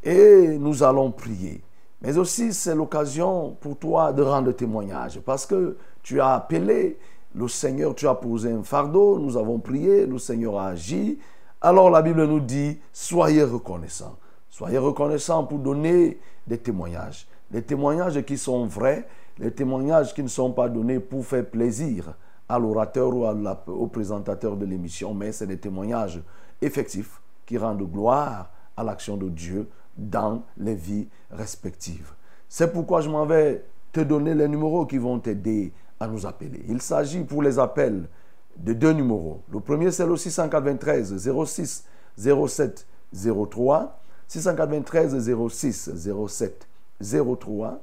et 0.04 0.56
nous 0.58 0.82
allons 0.82 1.10
prier. 1.10 1.62
Mais 2.02 2.16
aussi, 2.16 2.54
c'est 2.54 2.74
l'occasion 2.74 3.56
pour 3.60 3.76
toi 3.76 4.12
de 4.12 4.22
rendre 4.22 4.52
témoignage 4.52 5.20
parce 5.20 5.44
que 5.44 5.76
tu 6.10 6.20
as 6.20 6.34
appelé 6.34 6.98
le 7.36 7.46
Seigneur, 7.46 7.94
tu 7.94 8.08
as 8.08 8.16
posé 8.16 8.50
un 8.50 8.64
fardeau, 8.64 9.16
nous 9.20 9.36
avons 9.36 9.60
prié, 9.60 10.06
le 10.06 10.18
Seigneur 10.18 10.58
a 10.58 10.70
agi. 10.70 11.20
Alors 11.60 11.88
la 11.88 12.02
Bible 12.02 12.24
nous 12.24 12.40
dit, 12.40 12.80
soyez 12.92 13.44
reconnaissants. 13.44 14.16
Soyez 14.48 14.78
reconnaissants 14.78 15.44
pour 15.44 15.60
donner 15.60 16.18
des 16.48 16.58
témoignages. 16.58 17.28
Des 17.48 17.62
témoignages 17.62 18.20
qui 18.22 18.36
sont 18.36 18.66
vrais, 18.66 19.06
les 19.38 19.52
témoignages 19.52 20.12
qui 20.12 20.24
ne 20.24 20.28
sont 20.28 20.50
pas 20.50 20.68
donnés 20.68 20.98
pour 20.98 21.24
faire 21.24 21.46
plaisir 21.46 22.12
à 22.48 22.58
l'orateur 22.58 23.14
ou 23.14 23.24
au 23.68 23.86
présentateur 23.86 24.56
de 24.56 24.66
l'émission, 24.66 25.14
mais 25.14 25.30
c'est 25.30 25.46
des 25.46 25.58
témoignages 25.58 26.20
effectifs 26.60 27.20
qui 27.46 27.56
rendent 27.56 27.88
gloire 27.88 28.50
à 28.76 28.82
l'action 28.82 29.16
de 29.16 29.28
Dieu 29.28 29.68
dans 29.96 30.42
les 30.56 30.74
vies 30.74 31.06
respectives. 31.30 32.10
C'est 32.48 32.72
pourquoi 32.72 33.00
je 33.00 33.08
m'en 33.08 33.26
vais 33.26 33.64
te 33.92 34.00
donner 34.00 34.34
les 34.34 34.48
numéros 34.48 34.86
qui 34.86 34.98
vont 34.98 35.20
t'aider 35.20 35.72
nous 36.06 36.26
appeler. 36.26 36.64
Il 36.68 36.80
s'agit 36.80 37.24
pour 37.24 37.42
les 37.42 37.58
appels 37.58 38.08
de 38.56 38.72
deux 38.72 38.92
numéros. 38.92 39.42
Le 39.50 39.60
premier, 39.60 39.90
c'est 39.90 40.06
le 40.06 40.16
693 40.16 41.16
06 41.44 41.84
07 42.16 42.86
03. 43.12 44.00
693 44.28 45.30
06 45.48 45.90
07 45.96 46.68
03. 47.00 47.80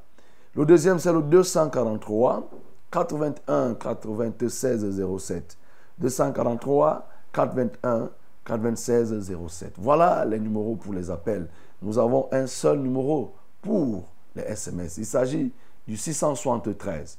Le 0.55 0.65
deuxième, 0.65 0.99
c'est 0.99 1.13
le 1.13 1.21
243 1.21 2.49
81 2.91 3.75
96 3.75 5.17
07. 5.19 5.57
243 5.99 7.07
81 7.33 8.09
96 8.45 9.31
07. 9.47 9.73
Voilà 9.77 10.25
les 10.25 10.39
numéros 10.39 10.75
pour 10.75 10.93
les 10.93 11.11
appels. 11.11 11.47
Nous 11.81 11.99
avons 11.99 12.27
un 12.31 12.47
seul 12.47 12.79
numéro 12.79 13.35
pour 13.61 14.05
les 14.35 14.43
SMS. 14.43 14.97
Il 14.97 15.05
s'agit 15.05 15.51
du 15.87 15.97
673 15.97 17.17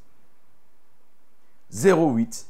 08 1.72 2.46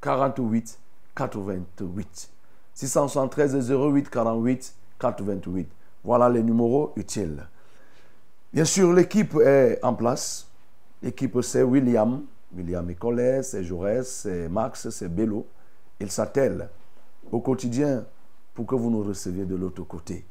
48 0.00 0.78
88. 1.14 2.30
673 2.74 3.70
08 3.70 4.08
48 4.10 4.74
88. 4.98 5.68
Voilà 6.04 6.28
les 6.28 6.42
numéros 6.42 6.92
utiles. 6.96 7.46
Bien 8.52 8.64
sûr, 8.64 8.92
l'équipe 8.92 9.34
est 9.44 9.78
en 9.82 9.94
place. 9.94 10.48
L'équipe, 11.02 11.40
c'est 11.42 11.62
William. 11.62 12.22
William 12.56 12.88
est 12.88 12.94
Collet, 12.94 13.42
c'est 13.42 13.62
Jaurès, 13.62 14.08
c'est 14.08 14.48
Max, 14.48 14.88
c'est 14.90 15.08
Bello. 15.08 15.46
Ils 16.00 16.10
s'attellent 16.10 16.70
au 17.30 17.40
quotidien 17.40 18.06
pour 18.54 18.66
que 18.66 18.74
vous 18.74 18.90
nous 18.90 19.02
receviez 19.02 19.44
de 19.44 19.54
l'autre 19.54 19.82
côté. 19.82 20.24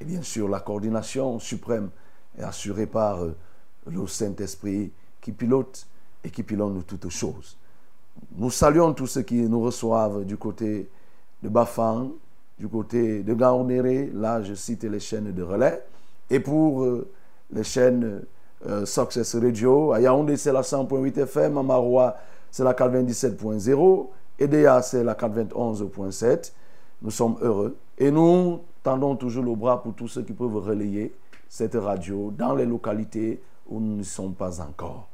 Et 0.00 0.04
bien 0.04 0.22
sûr, 0.22 0.48
la 0.48 0.60
coordination 0.60 1.38
suprême 1.38 1.90
est 2.38 2.42
assurée 2.42 2.86
par 2.86 3.24
le 3.86 4.06
Saint-Esprit 4.06 4.92
qui 5.20 5.32
pilote 5.32 5.86
et 6.26 6.30
qui 6.30 6.42
pilote 6.42 6.84
toutes 6.86 7.08
choses. 7.08 7.56
Nous 8.36 8.50
saluons 8.50 8.92
tous 8.92 9.06
ceux 9.06 9.22
qui 9.22 9.36
nous 9.42 9.60
reçoivent 9.60 10.24
du 10.24 10.36
côté 10.36 10.88
de 11.42 11.48
Bafang, 11.48 12.10
du 12.58 12.66
côté 12.66 13.22
de 13.22 13.32
Gaonéré. 13.32 14.10
Là, 14.12 14.42
je 14.42 14.54
cite 14.54 14.82
les 14.84 14.98
chaînes 14.98 15.32
de 15.32 15.42
relais. 15.42 15.82
Et 16.28 16.40
pour 16.40 16.82
euh, 16.82 17.08
les 17.52 17.62
chaînes 17.62 18.22
euh, 18.66 18.84
Success 18.84 19.36
Radio, 19.36 19.92
à 19.92 20.00
Yaoundé, 20.00 20.36
c'est 20.36 20.52
la 20.52 20.62
100.8 20.62 21.16
FM. 21.20 21.58
À 21.58 21.62
Maroua, 21.62 22.16
c'est 22.50 22.64
la 22.64 22.72
97.0. 22.72 24.08
EDA, 24.40 24.82
c'est 24.82 25.04
la 25.04 25.14
91.7. 25.14 26.52
Nous 27.02 27.10
sommes 27.10 27.36
heureux. 27.40 27.76
Et 27.98 28.10
nous 28.10 28.60
tendons 28.82 29.14
toujours 29.14 29.44
le 29.44 29.54
bras 29.54 29.80
pour 29.80 29.94
tous 29.94 30.08
ceux 30.08 30.22
qui 30.22 30.32
peuvent 30.32 30.56
relayer 30.56 31.14
cette 31.48 31.76
radio 31.76 32.32
dans 32.36 32.54
les 32.56 32.66
localités 32.66 33.40
où 33.68 33.78
nous 33.78 33.96
ne 33.96 34.02
sommes 34.02 34.34
pas 34.34 34.60
encore. 34.60 35.08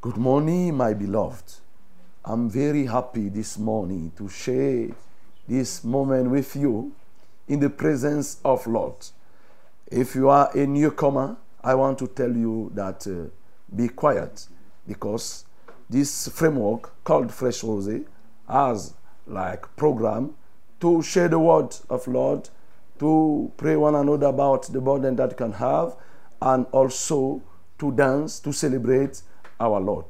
Good 0.00 0.16
morning, 0.16 0.76
my 0.76 0.94
beloved. 0.94 1.54
I'm 2.24 2.48
very 2.48 2.86
happy 2.86 3.28
this 3.30 3.58
morning 3.58 4.12
to 4.16 4.28
share 4.28 4.90
this 5.48 5.82
moment 5.82 6.30
with 6.30 6.54
you 6.54 6.92
in 7.48 7.58
the 7.58 7.68
presence 7.68 8.38
of 8.44 8.64
Lord. 8.68 8.94
If 9.88 10.14
you 10.14 10.28
are 10.28 10.56
a 10.56 10.68
newcomer, 10.68 11.36
I 11.64 11.74
want 11.74 11.98
to 11.98 12.06
tell 12.06 12.30
you 12.30 12.70
that 12.76 13.08
uh, 13.08 13.28
be 13.74 13.88
quiet 13.88 14.46
because 14.86 15.44
this 15.90 16.28
framework 16.28 17.02
called 17.02 17.34
Fresh 17.34 17.64
Rose 17.64 18.04
has 18.48 18.94
like 19.26 19.74
program 19.74 20.36
to 20.78 21.02
share 21.02 21.26
the 21.26 21.40
word 21.40 21.74
of 21.90 22.06
Lord, 22.06 22.50
to 23.00 23.50
pray 23.56 23.74
one 23.74 23.96
another 23.96 24.28
about 24.28 24.72
the 24.72 24.80
burden 24.80 25.16
that 25.16 25.36
can 25.36 25.54
have, 25.54 25.96
and 26.40 26.66
also 26.70 27.42
to 27.80 27.90
dance, 27.90 28.38
to 28.38 28.52
celebrate 28.52 29.22
our 29.60 29.80
Lord. 29.80 30.06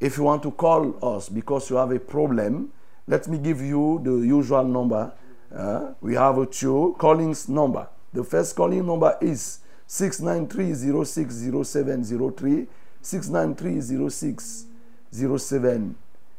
If 0.00 0.16
you 0.16 0.24
want 0.24 0.42
to 0.42 0.50
call 0.50 0.96
us 1.16 1.28
because 1.28 1.70
you 1.70 1.76
have 1.76 1.92
a 1.92 2.00
problem, 2.00 2.72
let 3.06 3.28
me 3.28 3.38
give 3.38 3.60
you 3.60 4.00
the 4.02 4.14
usual 4.26 4.64
number. 4.64 5.12
Uh, 5.54 5.92
we 6.00 6.14
have 6.14 6.38
a 6.38 6.46
two 6.46 6.96
callings 6.98 7.48
number. 7.48 7.86
The 8.12 8.24
first 8.24 8.56
calling 8.56 8.84
number 8.86 9.16
is 9.20 9.60
693-060703, 9.88 12.66
693-0607 13.02 15.94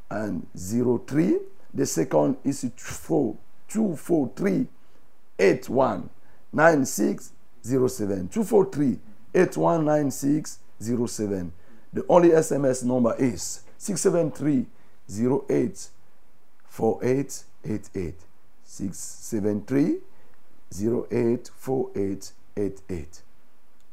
and 0.10 0.48
03. 0.56 1.38
The 1.74 1.86
second 1.86 2.38
is 2.44 2.62
243 2.62 4.68
819607. 5.40 8.28
243 8.30 9.00
819607. 9.34 11.54
The 11.94 12.04
only 12.10 12.30
SMS 12.30 12.84
number 12.84 13.16
is 13.20 13.62
673 13.78 14.66
08 15.10 15.90
4888. 16.70 18.16
673 18.66 20.00
08 20.74 21.52
4888. 21.64 23.24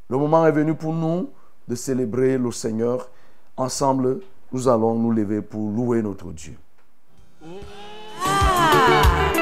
Le 0.08 0.16
moment 0.16 0.46
est 0.46 0.52
venu 0.52 0.74
pour 0.74 0.94
nous 0.94 1.28
de 1.68 1.74
célébrer 1.74 2.38
le 2.38 2.50
Seigneur. 2.50 3.08
Ensemble, 3.56 4.20
nous 4.52 4.66
allons 4.66 4.94
nous 4.94 5.12
lever 5.12 5.42
pour 5.42 5.70
louer 5.70 6.00
notre 6.00 6.32
Dieu. 6.32 6.56
Ah, 8.24 9.32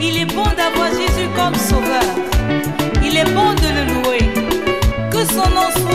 il 0.00 0.16
est 0.18 0.26
bon 0.26 0.44
d'avoir 0.56 0.88
Jésus 0.90 1.28
comme 1.36 1.54
sauveur. 1.54 2.02
Il 3.02 3.16
est 3.16 3.32
bon 3.32 3.54
de 3.54 3.68
le 3.76 3.84
louer. 3.94 4.24
Que 5.10 5.24
son 5.24 5.48
nom 5.50 5.70
soit 5.70 5.93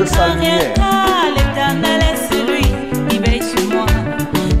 je 0.00 0.04
bénéficierons 0.04 0.04
ne 0.04 0.04
de 0.04 0.08
sa 0.08 0.16
crains 0.16 0.34
rien 0.34 0.58
lumière. 0.58 0.74
car 0.74 1.26
l'éternel 1.36 2.00
est 2.00 2.34
celui 2.34 2.62
qui 3.08 3.18
veille 3.18 3.42
sur 3.42 3.68
moi. 3.68 3.86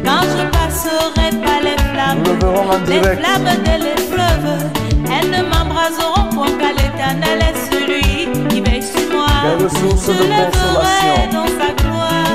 Quand 0.04 0.22
je 0.22 0.44
passerai 0.56 1.30
par 1.44 1.60
les 1.62 1.78
flammes, 1.92 2.22
Nous 2.24 2.32
le 2.32 2.38
verrons 2.38 2.70
en 2.70 2.78
les 2.86 3.00
flammes 3.00 3.54
de 3.68 3.74
l'épreuve, 3.84 4.48
elles 5.06 5.30
ne 5.30 5.42
m'embraseront 5.48 6.28
point 6.34 6.52
car 6.58 6.72
l'éternel 6.72 7.38
est 7.48 7.58
celui 7.70 8.48
qui 8.48 8.60
veille 8.60 8.82
sur 8.82 9.10
moi. 9.12 9.26
Je 9.42 9.64
de 9.64 9.64
le 9.64 9.68
consolation. 9.90 11.32
dans 11.32 11.50
sa 11.58 11.72
gloire, 11.82 12.29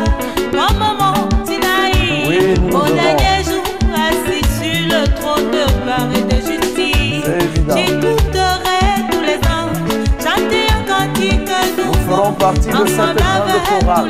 partie 12.39 12.67
de 12.69 12.87
cette 12.87 13.17
grande 13.17 13.55
chorale. 13.69 14.09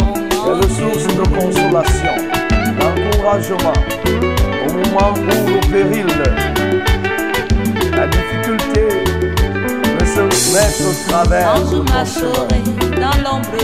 en 0.00 0.58
Quelle 0.58 0.70
source 0.70 1.06
de 1.16 1.22
consolation, 1.36 2.14
d'encouragement 2.78 3.72
au 4.68 4.72
moment 4.72 5.12
où 5.14 5.20
le 5.20 5.60
péril, 5.70 6.06
la 7.96 8.06
difficulté 8.06 8.82
de 9.98 10.04
se 10.04 10.52
mettre 10.54 10.82
au 10.88 11.10
travers 11.10 11.46
Quand 11.54 11.64
je 11.70 11.76
marcherai 11.92 12.60
dans 13.00 13.16
l'ombre 13.22 13.58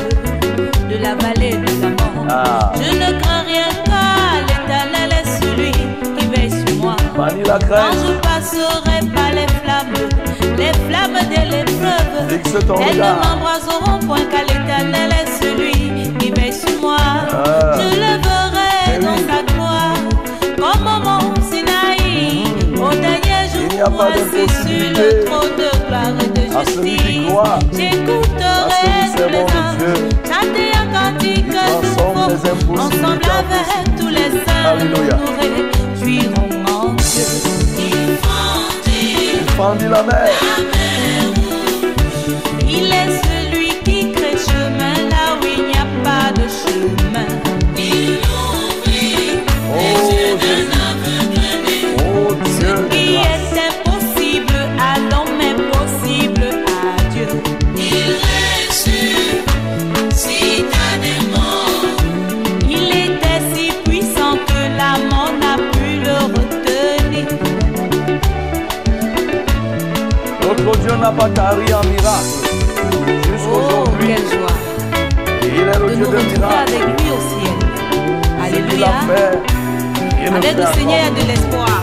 de 0.91 0.97
la 1.03 1.15
vallée 1.17 1.57
de 1.57 1.83
la 1.83 1.89
mort, 1.89 2.27
Ah. 2.29 2.73
je 2.77 2.91
ne 2.95 3.21
crains 3.21 3.43
rien 3.47 3.69
car 3.85 4.21
Manie 7.17 7.43
la 7.45 7.59
Quand 7.59 7.67
crainte. 7.67 7.97
je 8.07 8.13
passerai 8.21 8.61
par 8.85 9.00
les 9.00 9.00
flammes, 9.00 9.00
les 10.61 10.73
flammes 10.87 11.21
de 11.35 11.41
l'épreuve, 11.51 12.17
elles 12.29 12.97
ne 12.97 13.13
m'embraseront 13.23 13.99
point 14.07 14.25
car 14.31 14.43
l'éternel 14.43 15.11
est 15.21 15.31
celui 15.43 15.73
qui 16.19 16.31
veille 16.33 16.53
sur 16.53 16.75
moi. 16.81 16.97
Ah. 17.01 17.79
Je 17.79 17.89
le 17.97 18.13
verrai 18.25 18.75
Eh 18.87 18.99
dans 19.03 19.17
oui. 19.17 19.25
sa 19.29 19.39
gloire, 19.53 20.01
comme 20.57 20.87
au 20.87 20.99
mont 21.05 21.35
Sinaï. 21.51 22.45
Au 22.77 22.91
dernier 22.91 23.43
jour, 23.53 24.03
assis 24.03 24.49
sur 24.63 24.89
le 24.99 25.25
trône 25.25 25.55
de 25.57 25.71
gloire 25.87 26.15
et 26.21 26.29
de 26.29 26.43
justice. 26.53 27.33
J'écouterai 27.73 28.85
tous 29.17 29.31
les 29.35 29.47
anges 29.63 29.99
chanter 30.29 30.69
un 30.81 30.87
cantique 30.93 31.47
nouveau. 31.47 32.11
Ensemble 32.79 32.79
en 32.79 33.39
avec 33.41 33.97
tous 33.99 34.09
les 34.09 34.31
saints, 34.45 34.77
nous 34.85 35.05
réjouirons 35.41 36.51
en 36.69 36.93
Dieu. 36.95 38.00
Fendit 39.61 39.89
la 39.89 40.03
n'a 71.01 71.11
pas 71.13 71.29
tari 71.31 71.73
en 71.75 71.85
miracle. 71.87 72.25
Oh, 72.43 73.05
Jusqu'aujourd'hui. 73.33 74.07
quelle 74.09 74.27
joie 74.39 74.57
Et 75.43 75.47
il 75.47 75.61
est 75.61 75.65
le 75.65 75.89
de 75.91 75.95
Dieu 75.95 75.97
nous 75.97 76.11
de 76.11 76.17
retrouver 76.17 76.39
miracles. 76.39 76.75
avec 76.75 77.01
lui 77.01 77.11
au 77.11 77.21
ciel. 77.31 77.57
Alléluia. 78.45 78.89
Avec 80.37 80.57
le 80.57 80.67
Seigneur, 80.75 80.99
il 81.01 81.19
y 81.19 81.21
a 81.21 81.23
de 81.23 81.29
l'espoir. 81.29 81.81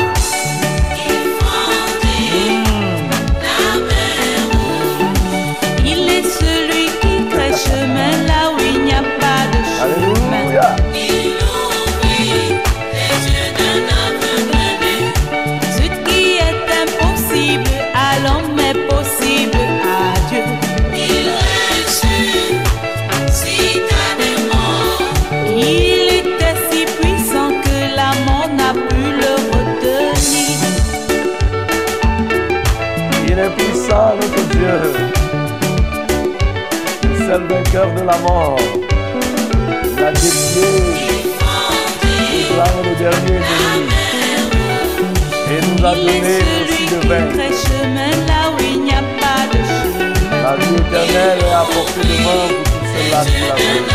Seul 37.27 37.43
vainqueur 37.43 37.87
de 37.93 38.01
la 38.03 38.17
mort. 38.19 38.57
Il 39.97 40.03
a 40.03 40.11
défié 40.13 40.67
le 42.85 42.93
dernier 42.95 43.35
ennemi. 43.35 43.91
Et 45.51 45.61
nous 45.65 45.85
a 45.85 45.87
donné 45.95 46.37
aussi 46.63 46.85
de 46.85 46.97
qui 46.99 47.07
vaincre. 47.07 47.33
crée 47.33 47.55
chemin 47.67 48.11
là 48.31 48.41
où 48.51 48.55
il 48.61 48.79
n'y 48.81 48.91
a 48.91 49.03
pas 49.21 49.43
de 49.51 49.59
chemin. 49.67 50.11
La 50.43 50.51
vie 50.55 50.75
éternelle 50.75 51.39
est 51.39 51.53
à 51.53 51.63
portée 51.73 52.05
de 52.11 52.17
main 52.25 52.43
pour 52.55 52.71
tous 52.79 52.87
ceux-là 52.93 53.21
qui 53.25 53.41
la 53.41 53.55
veulent. 53.55 53.89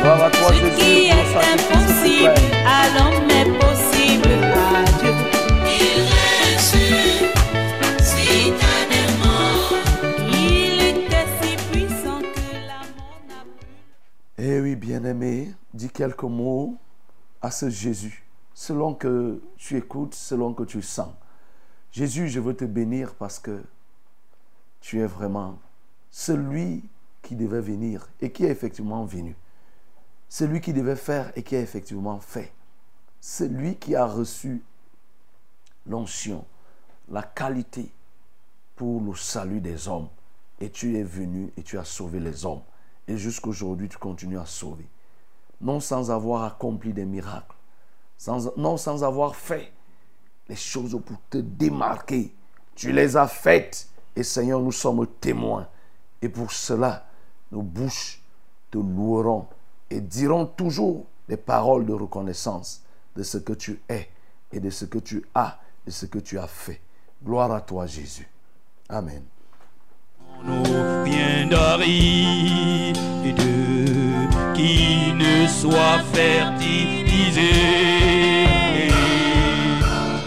Gloire 0.00 0.22
à 0.24 0.30
toi, 0.30 0.48
Ce 0.48 0.54
Jésus, 0.54 0.70
qui 0.78 0.90
pour 0.94 1.18
est 1.18 1.18
le 1.18 1.26
sacrifice 1.34 1.74
impossible 1.74 2.32
suprême. 2.34 2.64
à 2.64 2.82
l'homme 2.94 3.30
est 3.30 3.50
possible 3.58 3.77
bien-aimé, 14.98 15.54
dis 15.74 15.90
quelques 15.90 16.24
mots 16.24 16.76
à 17.40 17.52
ce 17.52 17.70
Jésus, 17.70 18.24
selon 18.52 18.94
que 18.94 19.40
tu 19.56 19.76
écoutes, 19.76 20.14
selon 20.14 20.54
que 20.54 20.64
tu 20.64 20.82
sens. 20.82 21.12
Jésus, 21.92 22.28
je 22.28 22.40
veux 22.40 22.54
te 22.54 22.64
bénir 22.64 23.14
parce 23.14 23.38
que 23.38 23.62
tu 24.80 25.00
es 25.00 25.06
vraiment 25.06 25.58
celui 26.10 26.82
qui 27.22 27.36
devait 27.36 27.60
venir 27.60 28.08
et 28.20 28.32
qui 28.32 28.44
est 28.44 28.50
effectivement 28.50 29.04
venu. 29.04 29.36
Celui 30.28 30.60
qui 30.60 30.72
devait 30.72 30.96
faire 30.96 31.32
et 31.36 31.42
qui 31.44 31.54
a 31.54 31.60
effectivement 31.60 32.18
fait. 32.18 32.52
Celui 33.20 33.76
qui 33.76 33.94
a 33.94 34.04
reçu 34.04 34.62
l'onction, 35.86 36.44
la 37.08 37.22
qualité 37.22 37.92
pour 38.74 39.00
le 39.00 39.14
salut 39.14 39.60
des 39.60 39.86
hommes. 39.86 40.08
Et 40.60 40.70
tu 40.70 40.96
es 40.96 41.04
venu 41.04 41.52
et 41.56 41.62
tu 41.62 41.78
as 41.78 41.84
sauvé 41.84 42.18
les 42.18 42.44
hommes. 42.44 42.62
Et 43.08 43.16
jusqu'aujourd'hui, 43.16 43.88
tu 43.88 43.98
continues 43.98 44.38
à 44.38 44.46
sauver. 44.46 44.86
Non 45.60 45.80
sans 45.80 46.10
avoir 46.10 46.44
accompli 46.44 46.92
des 46.92 47.04
miracles. 47.04 47.56
Non 48.56 48.76
sans 48.76 49.02
avoir 49.02 49.34
fait 49.34 49.72
les 50.48 50.56
choses 50.56 51.00
pour 51.04 51.18
te 51.30 51.38
démarquer. 51.38 52.32
Tu 52.74 52.92
les 52.92 53.16
as 53.16 53.26
faites. 53.26 53.88
Et 54.14 54.22
Seigneur, 54.22 54.60
nous 54.60 54.72
sommes 54.72 55.06
témoins. 55.20 55.66
Et 56.20 56.28
pour 56.28 56.52
cela, 56.52 57.06
nos 57.50 57.62
bouches 57.62 58.22
te 58.70 58.78
loueront 58.78 59.46
et 59.90 60.00
diront 60.00 60.46
toujours 60.46 61.06
des 61.28 61.36
paroles 61.36 61.86
de 61.86 61.92
reconnaissance 61.92 62.82
de 63.16 63.22
ce 63.22 63.38
que 63.38 63.52
tu 63.52 63.80
es 63.88 64.08
et 64.52 64.60
de 64.60 64.70
ce 64.70 64.84
que 64.84 64.98
tu 64.98 65.24
as 65.34 65.58
et 65.86 65.90
ce 65.90 66.06
que 66.06 66.18
tu 66.18 66.38
as 66.38 66.46
fait. 66.46 66.80
Gloire 67.24 67.52
à 67.52 67.60
toi, 67.60 67.86
Jésus. 67.86 68.28
Amen. 68.88 69.22
Nous 70.44 70.62
rien 71.04 71.46
d'aride 71.46 72.96
qui 74.54 75.12
ne 75.14 75.46
soit 75.46 76.00
fertilisé 76.12 77.52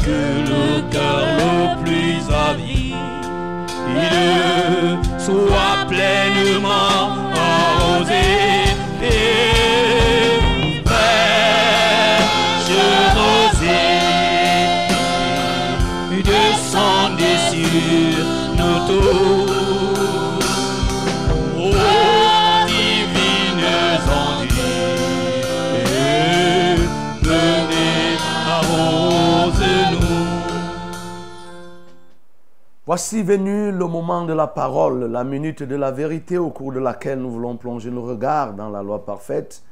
que 0.05 0.21
le 0.49 0.81
cœur 0.91 1.25
le 1.37 1.83
plus 1.83 2.21
avide 2.49 2.95
soit 5.19 5.85
pleinement 5.87 7.20
Voici 32.91 33.23
venu 33.23 33.71
le 33.71 33.87
moment 33.87 34.25
de 34.25 34.33
la 34.33 34.47
parole, 34.47 35.05
la 35.05 35.23
minute 35.23 35.63
de 35.63 35.77
la 35.77 35.91
vérité 35.91 36.37
au 36.37 36.49
cours 36.49 36.73
de 36.73 36.79
laquelle 36.79 37.19
nous 37.19 37.31
voulons 37.31 37.55
plonger 37.55 37.89
nos 37.89 38.01
regards 38.01 38.53
dans 38.53 38.69
la 38.69 38.83
loi 38.83 39.05
parfaite, 39.05 39.63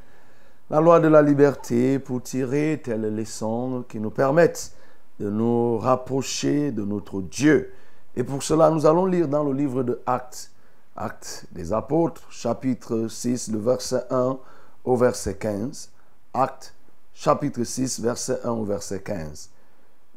la 0.70 0.80
loi 0.80 1.02
de 1.02 1.10
la 1.10 1.22
liberté 1.22 2.00
pour 2.00 2.24
tirer 2.24 2.80
telles 2.82 3.14
leçons 3.14 3.84
qui 3.90 4.00
nous 4.00 4.10
permettent 4.10 4.74
de 5.20 5.30
nous 5.30 5.78
rapprocher 5.80 6.72
de 6.72 6.86
notre 6.86 7.20
Dieu. 7.20 7.74
Et 8.16 8.24
pour 8.24 8.42
cela, 8.42 8.70
nous 8.70 8.86
allons 8.86 9.06
lire 9.06 9.28
dans 9.28 9.44
le 9.44 9.52
livre 9.52 9.84
de 9.84 10.00
Actes, 10.06 10.50
Actes 10.96 11.46
des 11.52 11.74
Apôtres, 11.74 12.24
chapitre 12.32 13.10
6, 13.10 13.52
le 13.52 13.60
verset 13.60 14.04
1 14.12 14.38
au 14.86 14.96
verset 14.96 15.36
15. 15.36 15.92
Actes, 16.34 16.74
chapitre 17.14 17.66
6, 17.66 18.00
verset 18.00 18.40
1 18.46 18.50
au 18.50 18.64
verset 18.64 19.00
15. 19.06 19.50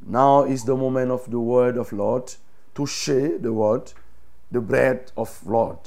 Now 0.06 0.44
is 0.44 0.64
the 0.64 0.76
moment 0.76 1.10
of 1.10 1.28
the 1.28 1.34
word 1.34 1.76
of 1.76 1.90
Lord 1.90 2.36
to 2.74 2.86
share 2.86 3.38
the 3.38 3.52
word, 3.52 3.92
the 4.50 4.60
bread 4.60 5.12
of 5.16 5.46
Lord. 5.46 5.78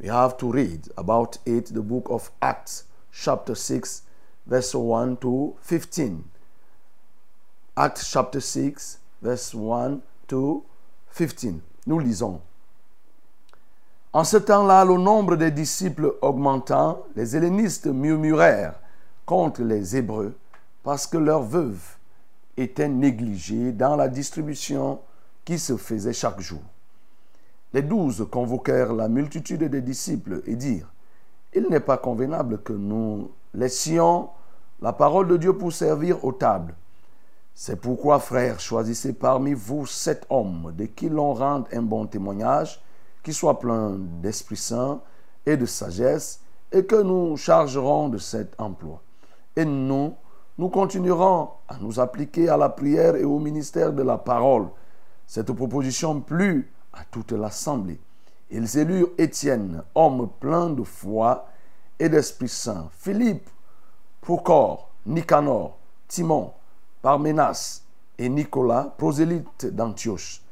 We 0.00 0.08
have 0.08 0.36
to 0.38 0.50
read 0.50 0.88
about 0.96 1.38
it, 1.44 1.66
the 1.66 1.82
book 1.82 2.06
of 2.08 2.30
Acts, 2.40 2.84
chapter 3.12 3.54
6, 3.54 4.02
verse 4.46 4.74
1 4.74 5.18
to 5.18 5.56
15. 5.60 6.24
Acts 7.76 8.10
chapter 8.10 8.40
6, 8.40 8.98
verse 9.20 9.54
1 9.54 10.02
to 10.28 10.64
15. 11.10 11.60
Nous 11.86 11.98
lisons. 11.98 12.40
En 14.12 14.24
ce 14.24 14.38
temps-là, 14.38 14.84
le 14.84 14.96
nombre 14.96 15.36
des 15.36 15.50
disciples 15.50 16.14
augmentant, 16.20 17.04
les 17.14 17.36
hellénistes 17.36 17.86
murmurèrent 17.86 18.74
contre 19.24 19.62
les 19.62 19.96
Hébreux 19.96 20.34
parce 20.82 21.06
que 21.06 21.16
leurs 21.16 21.42
veuves 21.42 21.96
était 22.56 22.88
négligé 22.88 23.70
dans 23.72 23.94
la 23.96 24.08
distribution 24.08 25.00
qui 25.44 25.58
se 25.58 25.76
faisait 25.76 26.12
chaque 26.12 26.40
jour. 26.40 26.62
Les 27.72 27.82
douze 27.82 28.26
convoquèrent 28.30 28.92
la 28.92 29.08
multitude 29.08 29.64
des 29.64 29.80
disciples 29.80 30.42
et 30.46 30.56
dirent, 30.56 30.92
Il 31.54 31.68
n'est 31.68 31.80
pas 31.80 31.98
convenable 31.98 32.58
que 32.62 32.72
nous 32.72 33.30
laissions 33.54 34.28
la 34.80 34.92
parole 34.92 35.28
de 35.28 35.36
Dieu 35.36 35.56
pour 35.56 35.72
servir 35.72 36.24
aux 36.24 36.32
tables. 36.32 36.74
C'est 37.54 37.76
pourquoi, 37.76 38.18
frères, 38.18 38.58
choisissez 38.58 39.12
parmi 39.12 39.52
vous 39.52 39.86
sept 39.86 40.24
hommes 40.30 40.72
de 40.76 40.86
qui 40.86 41.08
l'on 41.08 41.34
rende 41.34 41.66
un 41.72 41.82
bon 41.82 42.06
témoignage, 42.06 42.80
qui 43.22 43.32
soit 43.32 43.58
plein 43.58 43.96
d'Esprit 44.22 44.56
Saint 44.56 45.00
et 45.44 45.56
de 45.56 45.66
sagesse, 45.66 46.40
et 46.72 46.84
que 46.84 47.02
nous 47.02 47.36
chargerons 47.36 48.08
de 48.08 48.18
cet 48.18 48.58
emploi. 48.58 49.02
Et 49.56 49.64
nous, 49.64 50.14
nous 50.56 50.68
continuerons 50.68 51.50
à 51.68 51.76
nous 51.78 52.00
appliquer 52.00 52.48
à 52.48 52.56
la 52.56 52.68
prière 52.68 53.16
et 53.16 53.24
au 53.24 53.38
ministère 53.38 53.92
de 53.92 54.02
la 54.02 54.18
parole. 54.18 54.68
Cette 55.30 55.52
proposition 55.52 56.20
plut 56.20 56.68
à 56.92 57.04
toute 57.08 57.30
l'assemblée. 57.30 58.00
Ils 58.50 58.78
élurent 58.78 59.10
Étienne, 59.16 59.84
homme 59.94 60.28
plein 60.40 60.70
de 60.70 60.82
foi 60.82 61.46
et 62.00 62.08
d'Esprit 62.08 62.48
Saint, 62.48 62.88
Philippe, 62.98 63.48
Procor, 64.20 64.90
Nicanor, 65.06 65.78
Timon, 66.08 66.50
Parménas 67.00 67.82
et 68.18 68.28
Nicolas, 68.28 68.92
prosélytes 68.98 69.66
d'Antioche. 69.66 70.42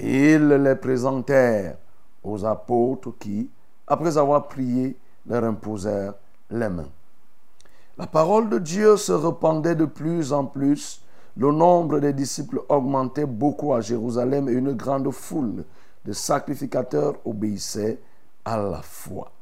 Ils 0.00 0.48
les 0.48 0.76
présentèrent 0.76 1.76
aux 2.22 2.46
apôtres 2.46 3.12
qui, 3.18 3.50
après 3.86 4.16
avoir 4.16 4.48
prié, 4.48 4.96
leur 5.26 5.44
imposèrent 5.44 6.14
les 6.48 6.70
mains. 6.70 6.88
La 7.98 8.06
parole 8.06 8.48
de 8.48 8.58
Dieu 8.58 8.96
se 8.96 9.12
répandait 9.12 9.74
de 9.74 9.84
plus 9.84 10.32
en 10.32 10.46
plus. 10.46 11.03
Le 11.36 11.50
nombre 11.50 11.98
des 11.98 12.12
disciples 12.12 12.60
augmentait 12.68 13.26
beaucoup 13.26 13.74
à 13.74 13.80
Jérusalem 13.80 14.48
et 14.48 14.52
une 14.52 14.72
grande 14.72 15.10
foule 15.10 15.64
de 16.04 16.12
sacrificateurs 16.12 17.14
obéissait 17.24 17.98
à 18.44 18.56
la 18.56 18.82
foi. 18.82 19.32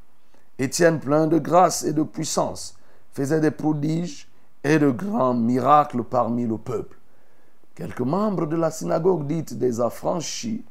Étienne, 0.59 1.00
plein 1.00 1.26
de 1.26 1.38
grâce 1.38 1.85
et 1.85 1.92
de 1.92 2.02
puissance, 2.02 2.76
faisait 3.12 3.40
des 3.40 3.50
prodiges 3.50 4.28
et 4.64 4.78
de 4.78 4.90
grands 4.90 5.35
miracles 5.35 6.02
parmi 6.05 6.46
le 6.46 6.57
peuple. 6.57 6.96
Quelques 7.74 8.00
membres 8.00 8.46
de 8.46 8.57
la 8.57 8.70
synagogue 8.70 9.26
dite 9.26 9.59
des 9.59 9.81
affranchis, 9.81 10.64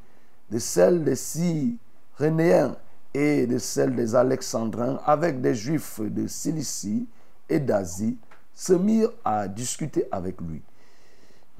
de 0.49 0.57
celle 0.59 1.03
des 1.03 1.15
Cyrénéens 1.15 2.75
et 3.13 3.45
de 3.45 3.57
celle 3.57 3.95
des 3.95 4.15
Alexandrins, 4.15 4.99
avec 5.05 5.41
des 5.41 5.53
Juifs 5.53 5.99
de 5.99 6.25
Cilicie 6.27 7.07
et 7.49 7.59
d'Asie, 7.59 8.17
se 8.55 8.73
mirent 8.73 9.11
à 9.23 9.47
discuter 9.47 10.07
avec 10.11 10.39
lui. 10.41 10.61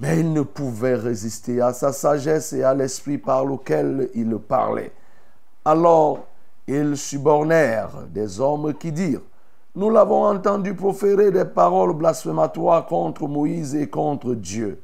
Mais 0.01 0.19
ils 0.19 0.33
ne 0.33 0.41
pouvaient 0.41 0.95
résister 0.95 1.61
à 1.61 1.73
sa 1.73 1.93
sagesse 1.93 2.53
et 2.53 2.63
à 2.63 2.73
l'esprit 2.73 3.19
par 3.19 3.45
lequel 3.45 4.09
il 4.15 4.35
parlait. 4.39 4.91
Alors 5.63 6.25
ils 6.67 6.97
subornèrent 6.97 8.07
des 8.09 8.39
hommes 8.39 8.73
qui 8.73 8.91
dirent, 8.91 9.21
Nous 9.75 9.91
l'avons 9.91 10.25
entendu 10.25 10.73
proférer 10.73 11.31
des 11.31 11.45
paroles 11.45 11.93
blasphématoires 11.93 12.87
contre 12.87 13.27
Moïse 13.27 13.75
et 13.75 13.89
contre 13.89 14.33
Dieu. 14.33 14.81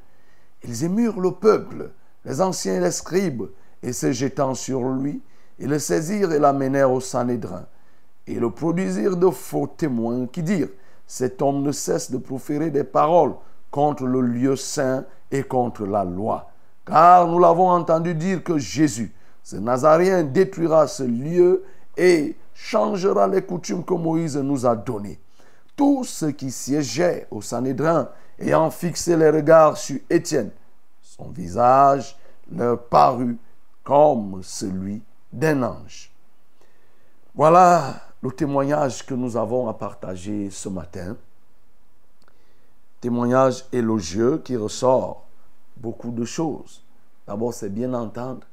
Ils 0.63 0.84
émurent 0.84 1.19
le 1.19 1.32
peuple, 1.32 1.89
les 2.23 2.39
anciens 2.39 2.75
et 2.75 2.82
les 2.82 2.91
scribes, 2.91 3.45
et 3.82 3.93
se 3.93 4.12
jetant 4.12 4.53
sur 4.53 4.82
lui, 4.84 5.21
ils 5.58 5.69
le 5.69 5.80
saisirent 5.80 6.32
et 6.32 6.39
l'amenèrent 6.39 6.91
au 6.91 6.99
Sanhédrin. 6.99 7.65
Et 8.27 8.36
le 8.36 8.51
produisirent 8.51 9.17
de 9.17 9.32
faux 9.32 9.65
témoins 9.65 10.27
qui 10.27 10.43
dirent, 10.43 10.69
Cet 11.08 11.41
homme 11.41 11.63
ne 11.63 11.71
cesse 11.71 12.12
de 12.12 12.17
proférer 12.17 12.69
des 12.69 12.84
paroles 12.84 13.34
contre 13.71 14.06
le 14.06 14.21
lieu 14.21 14.56
saint 14.56 15.06
et 15.32 15.43
contre 15.43 15.86
la 15.86 16.03
loi. 16.03 16.49
Car 16.86 17.27
nous 17.27 17.39
l'avons 17.39 17.69
entendu 17.69 18.15
dire 18.15 18.43
que 18.43 18.58
Jésus, 18.58 19.13
ce 19.43 19.58
Nazaréen, 19.58 20.23
détruira 20.23 20.88
ce 20.88 21.03
lieu 21.03 21.63
et 21.95 22.38
changera 22.53 23.27
les 23.27 23.41
coutumes 23.41 23.84
que 23.84 23.93
Moïse 23.93 24.38
nous 24.38 24.65
a 24.65 24.75
données. 24.75 25.19
Tous 25.75 26.03
ceux 26.03 26.32
qui 26.32 26.49
siégeaient 26.49 27.27
au 27.30 27.41
Sanhédrin, 27.41 28.10
ayant 28.39 28.71
fixé 28.71 29.15
les 29.15 29.30
regards 29.30 29.77
sur 29.77 29.99
Étienne, 30.10 30.51
son 31.01 31.30
visage 31.30 32.17
leur 32.51 32.84
parut 32.84 33.38
comme 33.84 34.41
celui 34.43 35.01
d'un 35.32 35.63
ange. 35.63 36.12
Voilà 37.36 38.01
le 38.21 38.32
témoignage 38.32 39.06
que 39.06 39.13
nous 39.13 39.38
avons 39.38 39.67
à 39.67 39.73
partager 39.73 40.49
ce 40.49 40.69
matin. 40.69 41.15
Témoignage 43.01 43.65
élogieux 43.71 44.39
qui 44.39 44.55
ressort 44.55 45.27
beaucoup 45.77 46.12
de 46.12 46.25
choses. 46.25 46.83
D'abord, 47.27 47.53
c'est 47.53 47.69
bien 47.69 47.93
entendre, 47.93 48.47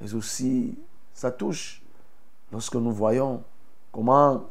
mais 0.00 0.14
aussi 0.14 0.78
ça 1.12 1.30
touche 1.30 1.82
lorsque 2.52 2.76
nous 2.76 2.92
voyons 2.92 3.42
comment 3.92 4.44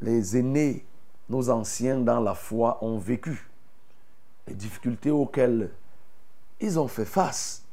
les 0.00 0.36
aînés, 0.36 0.86
nos 1.28 1.50
anciens 1.50 1.98
dans 1.98 2.20
la 2.20 2.34
foi 2.34 2.78
ont 2.82 2.98
vécu, 2.98 3.50
les 4.46 4.54
difficultés 4.54 5.10
auxquelles 5.10 5.70
ils 6.60 6.78
ont 6.78 6.88
fait 6.88 7.04
face. 7.04 7.64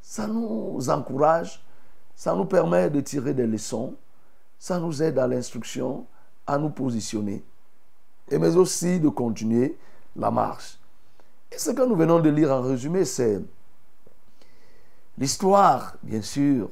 Ça 0.00 0.26
nous 0.26 0.90
encourage, 0.90 1.64
ça 2.16 2.34
nous 2.34 2.44
permet 2.44 2.90
de 2.90 3.00
tirer 3.00 3.34
des 3.34 3.46
leçons, 3.46 3.94
ça 4.58 4.78
nous 4.78 5.02
aide 5.02 5.18
à 5.18 5.26
l'instruction, 5.26 6.06
à 6.46 6.58
nous 6.58 6.70
positionner, 6.70 7.44
et 8.32 8.38
mais 8.38 8.56
aussi 8.56 8.98
de 8.98 9.10
continuer 9.10 9.76
la 10.16 10.30
marche. 10.30 10.78
Et 11.52 11.58
ce 11.58 11.70
que 11.70 11.82
nous 11.82 11.94
venons 11.94 12.18
de 12.18 12.30
lire 12.30 12.50
en 12.50 12.62
résumé, 12.62 13.04
c'est 13.04 13.40
l'histoire, 15.18 15.96
bien 16.02 16.22
sûr, 16.22 16.70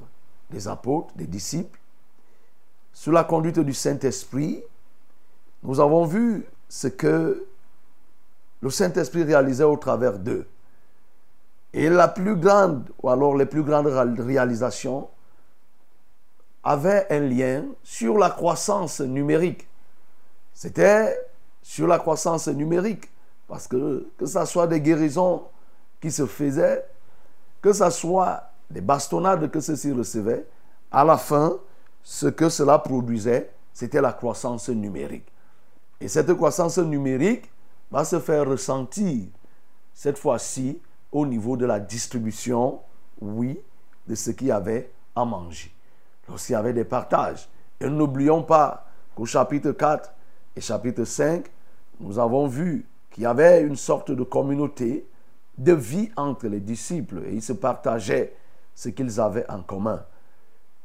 des 0.48 0.66
apôtres, 0.66 1.14
des 1.14 1.26
disciples, 1.26 1.78
sous 2.94 3.10
la 3.10 3.24
conduite 3.24 3.60
du 3.60 3.74
Saint-Esprit. 3.74 4.62
Nous 5.62 5.80
avons 5.80 6.06
vu 6.06 6.46
ce 6.68 6.88
que 6.88 7.46
le 8.62 8.70
Saint-Esprit 8.70 9.24
réalisait 9.24 9.64
au 9.64 9.76
travers 9.76 10.18
d'eux. 10.18 10.46
Et 11.74 11.90
la 11.90 12.08
plus 12.08 12.36
grande, 12.36 12.90
ou 13.02 13.10
alors 13.10 13.36
les 13.36 13.46
plus 13.46 13.62
grandes 13.62 13.86
réalisations, 13.86 15.08
avaient 16.64 17.06
un 17.10 17.20
lien 17.20 17.64
sur 17.82 18.16
la 18.16 18.30
croissance 18.30 19.00
numérique. 19.00 19.68
C'était 20.54 21.29
sur 21.62 21.86
la 21.86 21.98
croissance 21.98 22.48
numérique. 22.48 23.08
Parce 23.48 23.66
que 23.66 24.08
que 24.16 24.26
ce 24.26 24.44
soit 24.44 24.66
des 24.66 24.80
guérisons 24.80 25.42
qui 26.00 26.10
se 26.10 26.26
faisaient, 26.26 26.84
que 27.60 27.72
ce 27.72 27.90
soit 27.90 28.42
des 28.70 28.80
bastonnades 28.80 29.50
que 29.50 29.60
ceux-ci 29.60 29.92
recevaient, 29.92 30.46
à 30.90 31.04
la 31.04 31.16
fin, 31.16 31.58
ce 32.02 32.26
que 32.26 32.48
cela 32.48 32.78
produisait, 32.78 33.50
c'était 33.72 34.00
la 34.00 34.12
croissance 34.12 34.68
numérique. 34.68 35.26
Et 36.00 36.08
cette 36.08 36.32
croissance 36.34 36.78
numérique 36.78 37.50
va 37.90 38.04
se 38.04 38.18
faire 38.20 38.48
ressentir, 38.48 39.26
cette 39.92 40.18
fois-ci, 40.18 40.80
au 41.12 41.26
niveau 41.26 41.56
de 41.56 41.66
la 41.66 41.80
distribution, 41.80 42.80
oui, 43.20 43.60
de 44.06 44.14
ce 44.14 44.30
qu'il 44.30 44.46
y 44.48 44.52
avait 44.52 44.90
à 45.14 45.24
manger. 45.24 45.72
Lorsqu'il 46.28 46.52
y 46.54 46.56
avait 46.56 46.72
des 46.72 46.84
partages. 46.84 47.48
Et 47.80 47.88
n'oublions 47.88 48.42
pas 48.42 48.86
qu'au 49.14 49.26
chapitre 49.26 49.72
4 49.72 50.12
et 50.56 50.60
chapitre 50.60 51.04
5, 51.04 51.46
nous 52.00 52.18
avons 52.18 52.46
vu 52.46 52.86
qu'il 53.10 53.24
y 53.24 53.26
avait 53.26 53.62
une 53.62 53.76
sorte 53.76 54.10
de 54.10 54.22
communauté 54.22 55.06
de 55.58 55.72
vie 55.72 56.10
entre 56.16 56.48
les 56.48 56.60
disciples 56.60 57.22
et 57.26 57.34
ils 57.34 57.42
se 57.42 57.52
partageaient 57.52 58.34
ce 58.74 58.88
qu'ils 58.88 59.20
avaient 59.20 59.48
en 59.50 59.62
commun. 59.62 60.04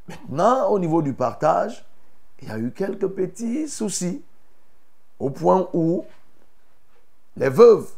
Maintenant, 0.08 0.70
au 0.70 0.80
niveau 0.80 1.02
du 1.02 1.14
partage, 1.14 1.86
il 2.42 2.50
y 2.50 2.52
a 2.52 2.60
eu 2.60 2.72
quelques 2.72 3.08
petits 3.08 3.68
soucis 3.68 4.22
au 5.20 5.30
point 5.30 5.70
où 5.74 6.06
les 7.38 7.50
veuves 7.50 7.90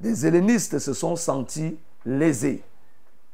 des 0.00 0.26
hellénistes 0.26 0.78
se 0.78 0.92
sont 0.92 1.16
sentis 1.16 1.76
lésés 2.06 2.62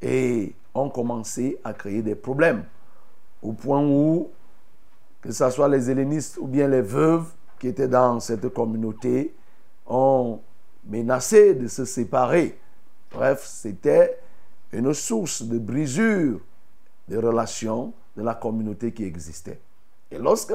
et 0.02 0.54
ont 0.74 0.88
commencé 0.88 1.58
à 1.64 1.72
créer 1.72 2.02
des 2.02 2.14
problèmes 2.14 2.64
au 3.42 3.52
point 3.52 3.84
où, 3.84 4.30
que 5.26 5.32
ce 5.32 5.50
soit 5.50 5.68
les 5.68 5.90
hellénistes 5.90 6.38
ou 6.40 6.46
bien 6.46 6.68
les 6.68 6.82
veuves 6.82 7.26
qui 7.58 7.66
étaient 7.66 7.88
dans 7.88 8.20
cette 8.20 8.48
communauté, 8.50 9.34
ont 9.84 10.40
menacé 10.86 11.54
de 11.54 11.66
se 11.66 11.84
séparer. 11.84 12.56
Bref, 13.10 13.44
c'était 13.44 14.20
une 14.72 14.94
source 14.94 15.42
de 15.42 15.58
brisure 15.58 16.38
des 17.08 17.16
relations 17.16 17.92
de 18.16 18.22
la 18.22 18.34
communauté 18.34 18.92
qui 18.92 19.02
existait. 19.02 19.58
Et 20.12 20.18
lorsque 20.18 20.54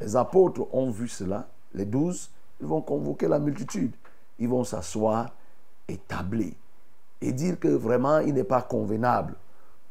les 0.00 0.16
apôtres 0.16 0.66
ont 0.74 0.90
vu 0.90 1.08
cela, 1.08 1.48
les 1.72 1.86
douze, 1.86 2.30
ils 2.60 2.66
vont 2.66 2.82
convoquer 2.82 3.26
la 3.26 3.38
multitude. 3.38 3.92
Ils 4.38 4.48
vont 4.48 4.64
s'asseoir 4.64 5.30
et 5.88 5.96
tabler 5.96 6.54
et 7.22 7.32
dire 7.32 7.58
que 7.58 7.68
vraiment 7.68 8.18
il 8.18 8.34
n'est 8.34 8.44
pas 8.44 8.62
convenable 8.62 9.34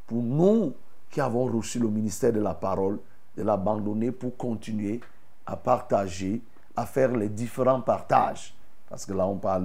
pour 0.06 0.22
nous 0.22 0.72
qui 1.10 1.20
avons 1.20 1.46
reçu 1.46 1.80
le 1.80 1.88
ministère 1.88 2.32
de 2.32 2.40
la 2.40 2.54
parole 2.54 2.98
de 3.38 3.44
l'abandonner 3.44 4.10
pour 4.10 4.36
continuer 4.36 5.00
à 5.46 5.56
partager, 5.56 6.42
à 6.76 6.84
faire 6.84 7.12
les 7.16 7.28
différents 7.28 7.80
partages. 7.80 8.54
Parce 8.90 9.06
que 9.06 9.12
là, 9.12 9.26
on 9.26 9.36
parle 9.36 9.64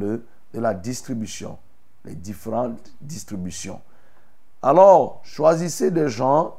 de 0.53 0.59
la 0.59 0.73
distribution, 0.75 1.57
les 2.05 2.13
différentes 2.13 2.93
distributions. 3.01 3.81
Alors, 4.62 5.21
choisissez 5.23 5.89
des 5.89 6.07
gens 6.07 6.55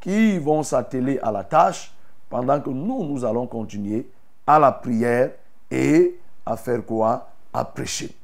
qui 0.00 0.38
vont 0.38 0.62
s'atteler 0.62 1.18
à 1.18 1.32
la 1.32 1.42
tâche 1.42 1.92
pendant 2.30 2.60
que 2.60 2.70
nous, 2.70 3.04
nous 3.04 3.24
allons 3.24 3.46
continuer 3.46 4.08
à 4.46 4.58
la 4.58 4.70
prière 4.70 5.32
et 5.70 6.18
à 6.46 6.56
faire 6.56 6.84
quoi? 6.84 7.30
À 7.52 7.64
prêcher. 7.64 8.14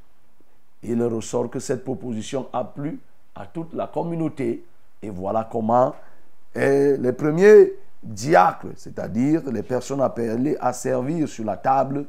Il 0.82 1.02
ressort 1.02 1.50
que 1.50 1.58
cette 1.58 1.84
proposition 1.84 2.48
a 2.52 2.64
plu 2.64 3.00
à 3.34 3.46
toute 3.46 3.74
la 3.74 3.86
communauté 3.86 4.64
et 5.02 5.10
voilà 5.10 5.48
comment 5.50 5.94
les 6.54 7.12
premiers 7.12 7.72
diacres, 8.02 8.68
c'est-à-dire 8.76 9.42
les 9.50 9.62
personnes 9.62 10.00
appelées 10.00 10.56
à 10.60 10.72
servir 10.72 11.28
sur 11.28 11.44
la 11.44 11.56
table, 11.56 12.06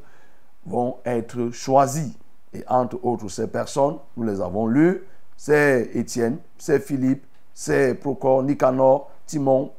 vont 0.64 0.98
être 1.04 1.50
choisis. 1.50 2.12
Et 2.52 2.64
entre 2.68 3.02
autres, 3.04 3.28
ces 3.28 3.46
personnes, 3.46 3.96
nous 4.16 4.24
les 4.24 4.40
avons 4.40 4.66
lues, 4.66 5.02
c'est 5.36 5.90
Étienne, 5.94 6.38
c'est 6.58 6.80
Philippe, 6.80 7.24
c'est 7.54 7.94
Procor, 7.94 8.42
Nicanor, 8.42 9.10
Timon, 9.26 9.72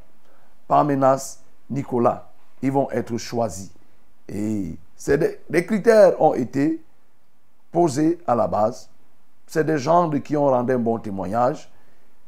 Parmenas, 0.67 1.39
Nicolas. 1.69 2.29
Ils 2.61 2.71
vont 2.71 2.89
être 2.91 3.17
choisis. 3.17 3.71
Et 4.27 4.77
des, 5.07 5.65
critères 5.65 6.19
ont 6.21 6.33
été 6.33 6.81
posés 7.71 8.19
à 8.25 8.35
la 8.35 8.47
base. 8.47 8.89
C'est 9.47 9.65
des 9.65 9.77
gens 9.77 10.09
qui 10.09 10.37
ont 10.37 10.47
rendu 10.47 10.73
un 10.73 10.79
bon 10.79 10.97
témoignage, 10.97 11.71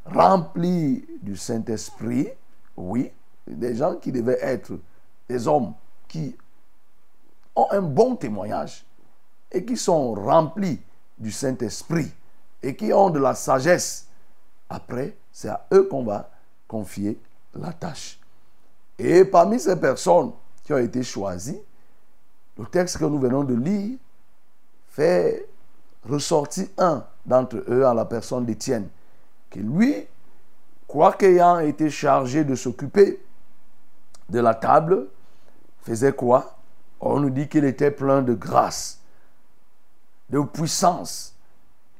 remplis 0.05 1.05
du 1.21 1.35
Saint-Esprit, 1.35 2.29
oui, 2.75 3.11
des 3.47 3.75
gens 3.75 3.95
qui 3.95 4.11
devaient 4.11 4.39
être 4.41 4.73
des 5.29 5.47
hommes 5.47 5.73
qui 6.07 6.35
ont 7.55 7.67
un 7.71 7.81
bon 7.81 8.15
témoignage 8.15 8.85
et 9.51 9.63
qui 9.63 9.77
sont 9.77 10.13
remplis 10.13 10.79
du 11.17 11.31
Saint-Esprit 11.31 12.11
et 12.61 12.75
qui 12.75 12.91
ont 12.91 13.09
de 13.09 13.19
la 13.19 13.35
sagesse. 13.35 14.07
Après, 14.69 15.15
c'est 15.31 15.49
à 15.49 15.65
eux 15.73 15.87
qu'on 15.87 16.03
va 16.03 16.29
confier 16.67 17.19
la 17.53 17.71
tâche. 17.71 18.19
Et 18.97 19.25
parmi 19.25 19.59
ces 19.59 19.75
personnes 19.75 20.31
qui 20.63 20.73
ont 20.73 20.77
été 20.77 21.03
choisies, 21.03 21.61
le 22.57 22.65
texte 22.65 22.97
que 22.97 23.05
nous 23.05 23.19
venons 23.19 23.43
de 23.43 23.53
lire 23.53 23.97
fait 24.89 25.47
ressortir 26.07 26.67
un 26.77 27.05
d'entre 27.25 27.63
eux 27.67 27.85
à 27.85 27.93
la 27.93 28.05
personne 28.05 28.45
d'Étienne, 28.45 28.87
qui 29.49 29.59
lui, 29.59 30.07
quoiqu'ayant 30.87 31.59
été 31.59 31.89
chargé 31.89 32.43
de 32.43 32.55
s'occuper 32.55 33.19
de 34.29 34.39
la 34.39 34.53
table, 34.53 35.07
faisait 35.81 36.13
quoi? 36.13 36.57
On 36.99 37.19
nous 37.19 37.29
dit 37.29 37.47
qu'il 37.47 37.65
était 37.65 37.91
plein 37.91 38.21
de 38.21 38.33
grâce, 38.33 38.99
de 40.29 40.39
puissance. 40.39 41.35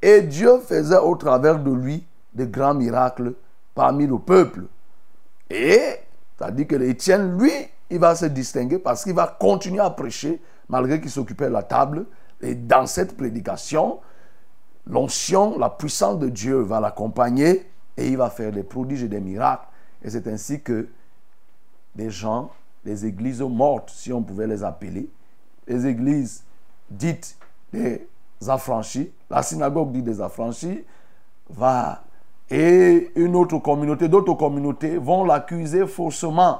Et 0.02 0.22
Dieu 0.22 0.60
faisait 0.60 0.98
au 0.98 1.16
travers 1.16 1.60
de 1.60 1.72
lui 1.72 2.06
de 2.34 2.46
grands 2.46 2.74
miracles 2.74 3.34
parmi 3.74 4.08
le 4.08 4.20
peuple. 4.20 4.64
Et 5.50 6.00
dit 6.52 6.68
que 6.68 6.76
Étienne, 6.76 7.38
lui, 7.38 7.52
il 7.90 8.00
va 8.00 8.16
se 8.16 8.26
distinguer 8.26 8.80
parce 8.80 9.04
qu'il 9.04 9.14
va 9.14 9.28
continuer 9.40 9.80
à 9.80 9.90
prêcher 9.90 10.42
malgré 10.70 11.00
qu'il 11.00 11.12
s'occupait 11.12 11.48
de 11.48 11.54
la 11.54 11.64
table. 11.64 12.06
Et 12.42 12.56
dans 12.56 12.86
cette 12.86 13.16
prédication, 13.16 14.00
l'onction, 14.88 15.58
la 15.58 15.70
puissance 15.70 16.20
de 16.20 16.30
Dieu 16.30 16.60
va 16.60 16.80
l'accompagner 16.80 17.70
et 17.98 18.08
il 18.08 18.18
va 18.18 18.30
faire 18.30 18.52
des 18.52 18.64
prodiges 18.64 19.04
et 19.04 19.08
des 19.08 19.22
miracles. 19.22 19.68
Et 20.04 20.10
c'est 20.10 20.28
ainsi 20.28 20.62
que 20.62 20.90
des 21.96 22.10
gens, 22.10 22.52
des 22.84 23.06
églises 23.06 23.42
mortes, 23.42 23.90
si 23.90 24.12
on 24.14 24.22
pouvait 24.22 24.48
les 24.48 24.64
appeler, 24.64 25.10
les 25.68 25.88
églises 25.88 26.44
dites 26.90 27.38
des 27.72 28.08
affranchis, 28.48 29.12
la 29.30 29.42
synagogue 29.42 29.92
dite 29.92 30.06
des 30.06 30.22
affranchis, 30.22 30.84
va. 31.50 32.04
Et 32.50 33.12
une 33.16 33.36
autre 33.36 33.58
communauté, 33.58 34.08
d'autres 34.08 34.36
communautés 34.36 34.98
vont 34.98 35.24
l'accuser 35.24 35.88
faussement, 35.88 36.60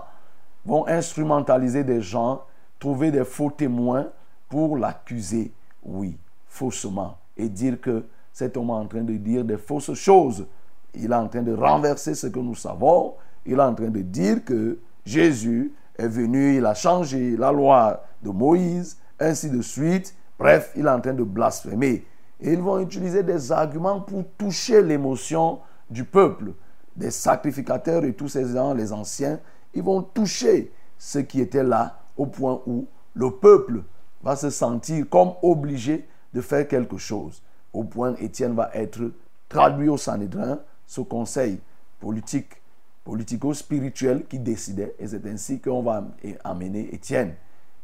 vont 0.66 0.88
instrumentaliser 0.88 1.84
des 1.84 2.02
gens, 2.02 2.42
trouver 2.80 3.12
des 3.12 3.24
faux 3.24 3.52
témoins 3.52 4.08
pour 4.50 4.78
l'accuser, 4.78 5.52
oui, 5.84 6.18
faussement, 6.48 7.18
et 7.38 7.50
dire 7.50 7.80
que 7.80 8.06
cet 8.34 8.58
homme 8.58 8.70
est 8.70 8.74
en 8.74 8.88
train 8.88 9.02
de 9.02 9.14
dire 9.14 9.46
des 9.46 9.58
fausses 9.58 9.94
choses. 9.94 10.46
Il 10.94 11.12
est 11.12 11.16
en 11.16 11.28
train 11.28 11.42
de 11.42 11.54
renverser 11.54 12.16
ce 12.16 12.28
que 12.28 12.40
nous 12.40 12.56
savons. 12.56 13.14
Il 13.46 13.54
est 13.54 13.62
en 13.62 13.74
train 13.74 13.90
de 13.90 14.02
dire 14.02 14.44
que 14.44 14.80
Jésus 15.06 15.72
est 15.98 16.08
venu, 16.08 16.58
il 16.58 16.66
a 16.66 16.74
changé 16.74 17.38
la 17.38 17.52
loi 17.52 18.04
de 18.24 18.30
Moïse, 18.30 18.98
ainsi 19.20 19.50
de 19.50 19.62
suite. 19.62 20.16
Bref, 20.38 20.72
il 20.76 20.86
est 20.86 20.90
en 20.90 21.00
train 21.00 21.14
de 21.14 21.24
blasphémer. 21.24 22.06
Et 22.42 22.52
ils 22.52 22.62
vont 22.62 22.80
utiliser 22.80 23.24
des 23.24 23.52
arguments 23.52 24.02
pour 24.02 24.24
toucher 24.38 24.82
l'émotion 24.82 25.60
du 25.90 26.04
peuple, 26.04 26.54
des 26.96 27.12
sacrificateurs 27.12 28.04
et 28.04 28.14
tous 28.14 28.30
ces 28.30 28.50
gens, 28.54 28.74
les 28.74 28.92
anciens. 28.92 29.40
Ils 29.74 29.84
vont 29.84 30.02
toucher 30.02 30.72
ceux 30.98 31.22
qui 31.22 31.40
étaient 31.40 31.64
là 31.64 32.00
au 32.18 32.26
point 32.26 32.62
où 32.66 32.88
le 33.14 33.32
peuple 33.32 33.84
va 34.24 34.36
se 34.36 34.50
sentir 34.50 35.06
comme 35.10 35.34
obligé 35.42 36.08
de 36.34 36.42
faire 36.42 36.68
quelque 36.68 36.98
chose. 36.98 37.42
Au 37.72 37.84
point 37.84 38.16
Étienne 38.16 38.56
va 38.56 38.72
être 38.74 39.12
traduit 39.48 39.90
au 39.90 39.98
Sanhédrin, 39.98 40.60
ce 40.88 41.02
conseil 41.02 41.60
politique 42.00 42.62
politico-spirituel 43.06 44.26
qui 44.28 44.40
décidait. 44.40 44.96
Et 45.00 45.08
c'est 45.08 45.26
ainsi 45.28 45.62
qu'on 45.62 45.82
va 45.82 46.04
amener 46.44 46.94
Étienne. 46.94 47.36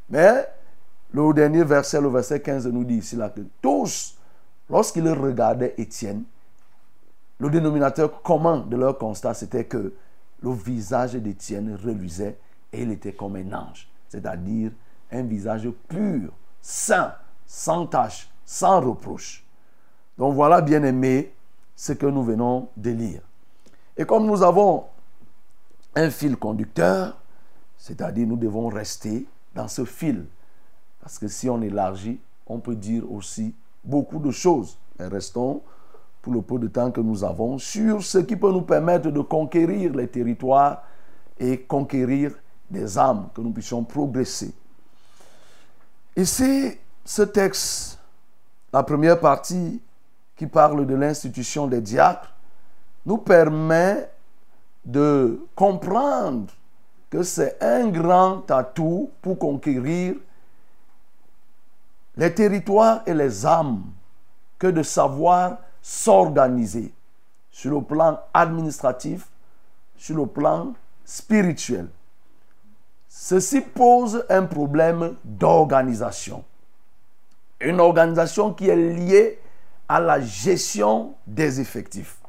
Mais 0.09 0.45
le 1.13 1.33
dernier 1.33 1.63
verset, 1.63 2.01
le 2.01 2.09
verset 2.09 2.41
15, 2.41 2.67
nous 2.67 2.83
dit 2.83 2.97
ici 2.97 3.15
là 3.15 3.29
que 3.29 3.41
tous, 3.61 4.17
lorsqu'ils 4.69 5.07
regardaient 5.07 5.75
Étienne, 5.77 6.23
le 7.39 7.49
dénominateur 7.49 8.21
commun 8.21 8.65
de 8.69 8.75
leur 8.75 8.97
constat, 8.97 9.33
c'était 9.33 9.65
que 9.65 9.93
le 10.41 10.51
visage 10.51 11.13
d'Étienne 11.13 11.77
reluisait 11.83 12.37
et 12.73 12.81
il 12.81 12.91
était 12.91 13.13
comme 13.13 13.35
un 13.35 13.53
ange, 13.53 13.87
c'est-à-dire 14.09 14.71
un 15.11 15.23
visage 15.23 15.69
pur, 15.87 16.31
saint, 16.61 17.13
sans 17.45 17.85
tache, 17.85 18.29
sans 18.45 18.81
reproche. 18.81 19.45
Donc 20.17 20.35
voilà, 20.35 20.61
bien 20.61 20.83
aimé, 20.83 21.33
ce 21.75 21.93
que 21.93 22.05
nous 22.05 22.23
venons 22.23 22.69
de 22.77 22.91
lire. 22.91 23.21
Et 23.97 24.05
comme 24.05 24.25
nous 24.25 24.43
avons 24.43 24.85
un 25.95 26.09
fil 26.09 26.37
conducteur, 26.37 27.17
c'est-à-dire 27.77 28.27
nous 28.27 28.37
devons 28.37 28.67
rester 28.67 29.25
dans 29.53 29.67
ce 29.67 29.85
fil. 29.85 30.25
Parce 31.01 31.17
que 31.17 31.27
si 31.27 31.49
on 31.49 31.61
élargit, 31.61 32.19
on 32.47 32.59
peut 32.59 32.75
dire 32.75 33.11
aussi 33.11 33.53
beaucoup 33.83 34.19
de 34.19 34.31
choses. 34.31 34.77
Mais 34.99 35.07
restons, 35.07 35.61
pour 36.21 36.33
le 36.33 36.41
peu 36.41 36.59
de 36.59 36.67
temps 36.67 36.91
que 36.91 37.01
nous 37.01 37.23
avons, 37.23 37.57
sur 37.57 38.03
ce 38.03 38.19
qui 38.19 38.35
peut 38.35 38.51
nous 38.51 38.61
permettre 38.61 39.09
de 39.09 39.21
conquérir 39.21 39.93
les 39.93 40.07
territoires 40.07 40.83
et 41.39 41.61
conquérir 41.61 42.33
des 42.69 42.97
âmes, 42.97 43.29
que 43.33 43.41
nous 43.41 43.51
puissions 43.51 43.83
progresser. 43.83 44.53
Ici, 46.15 46.77
ce 47.03 47.23
texte, 47.23 47.99
la 48.71 48.83
première 48.83 49.19
partie 49.19 49.81
qui 50.35 50.45
parle 50.45 50.85
de 50.85 50.95
l'institution 50.95 51.67
des 51.67 51.81
diacres, 51.81 52.33
nous 53.05 53.17
permet 53.17 54.09
de 54.85 55.45
comprendre 55.55 56.53
que 57.09 57.23
c'est 57.23 57.61
un 57.61 57.89
grand 57.89 58.49
atout 58.49 59.11
pour 59.21 59.37
conquérir 59.37 60.15
les 62.15 62.33
territoires 62.33 63.03
et 63.05 63.13
les 63.13 63.45
âmes 63.45 63.83
que 64.57 64.67
de 64.67 64.83
savoir 64.83 65.57
s'organiser 65.81 66.93
sur 67.49 67.71
le 67.71 67.81
plan 67.81 68.19
administratif, 68.33 69.27
sur 69.97 70.15
le 70.15 70.25
plan 70.25 70.73
spirituel. 71.03 71.87
Ceci 73.07 73.61
pose 73.61 74.25
un 74.29 74.43
problème 74.43 75.15
d'organisation. 75.23 76.43
Une 77.59 77.79
organisation 77.79 78.53
qui 78.53 78.69
est 78.69 78.75
liée 78.75 79.39
à 79.87 79.99
la 79.99 80.21
gestion 80.21 81.13
des 81.27 81.59
effectifs 81.59 82.20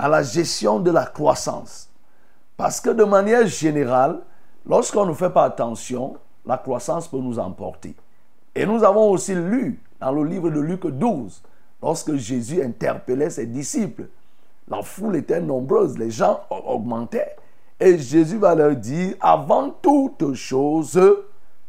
à 0.00 0.08
la 0.08 0.22
gestion 0.22 0.80
de 0.80 0.90
la 0.90 1.04
croissance. 1.04 1.90
Parce 2.56 2.80
que 2.80 2.88
de 2.88 3.04
manière 3.04 3.46
générale, 3.46 4.20
lorsqu'on 4.64 5.04
ne 5.04 5.12
fait 5.12 5.28
pas 5.28 5.44
attention, 5.44 6.16
la 6.46 6.56
croissance 6.56 7.06
peut 7.06 7.18
nous 7.18 7.38
emporter. 7.38 7.94
Et 8.54 8.64
nous 8.64 8.82
avons 8.82 9.10
aussi 9.10 9.34
lu 9.34 9.78
dans 10.00 10.10
le 10.10 10.24
livre 10.24 10.48
de 10.48 10.58
Luc 10.58 10.86
12, 10.86 11.42
lorsque 11.82 12.14
Jésus 12.14 12.62
interpellait 12.62 13.28
ses 13.28 13.44
disciples, 13.44 14.06
la 14.68 14.80
foule 14.80 15.16
était 15.16 15.42
nombreuse, 15.42 15.98
les 15.98 16.10
gens 16.10 16.40
augmentaient. 16.48 17.36
Et 17.78 17.98
Jésus 17.98 18.38
va 18.38 18.54
leur 18.54 18.76
dire, 18.76 19.16
avant 19.20 19.68
toute 19.68 20.32
chose, 20.32 20.98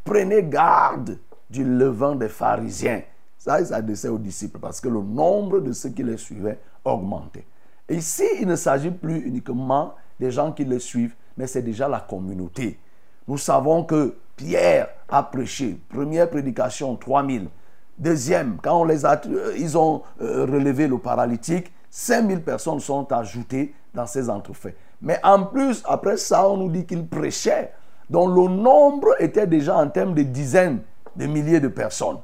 prenez 0.05 0.43
garde 0.43 1.17
du 1.49 1.65
levain 1.65 2.15
des 2.15 2.29
pharisiens. 2.29 3.01
Ça, 3.37 3.59
il 3.59 3.67
s'adressait 3.67 4.07
aux 4.07 4.17
disciples 4.17 4.59
parce 4.59 4.79
que 4.79 4.87
le 4.87 5.01
nombre 5.01 5.59
de 5.59 5.73
ceux 5.73 5.89
qui 5.89 6.03
les 6.03 6.17
suivaient 6.17 6.59
augmentait. 6.85 7.45
Ici, 7.91 8.23
il 8.39 8.47
ne 8.47 8.55
s'agit 8.55 8.89
plus 8.89 9.19
uniquement 9.27 9.95
des 10.19 10.31
gens 10.31 10.53
qui 10.53 10.63
le 10.63 10.79
suivent, 10.79 11.15
mais 11.35 11.45
c'est 11.45 11.61
déjà 11.61 11.87
la 11.89 11.99
communauté. 11.99 12.79
Nous 13.27 13.37
savons 13.37 13.83
que 13.83 14.15
Pierre 14.35 14.87
a 15.09 15.23
prêché, 15.23 15.77
première 15.89 16.29
prédication, 16.29 16.95
3000. 16.95 17.49
Deuxième, 17.97 18.57
quand 18.63 18.81
on 18.81 18.83
les 18.85 19.05
a, 19.05 19.19
euh, 19.27 19.53
ils 19.57 19.77
ont 19.77 20.03
euh, 20.21 20.45
relevé 20.45 20.87
le 20.87 20.97
paralytique, 20.97 21.71
5000 21.89 22.41
personnes 22.41 22.79
sont 22.79 23.11
ajoutées 23.11 23.75
dans 23.93 24.07
ces 24.07 24.29
entrefaits. 24.29 24.75
Mais 25.01 25.19
en 25.23 25.43
plus, 25.43 25.83
après 25.85 26.15
ça, 26.17 26.47
on 26.47 26.57
nous 26.57 26.69
dit 26.69 26.85
qu'ils 26.85 27.05
prêchaient, 27.05 27.73
dont 28.09 28.27
le 28.27 28.47
nombre 28.47 29.09
était 29.19 29.47
déjà 29.47 29.75
en 29.75 29.89
termes 29.89 30.13
de 30.13 30.23
dizaines 30.23 30.81
de 31.15 31.25
milliers 31.25 31.59
de 31.59 31.67
personnes. 31.67 32.19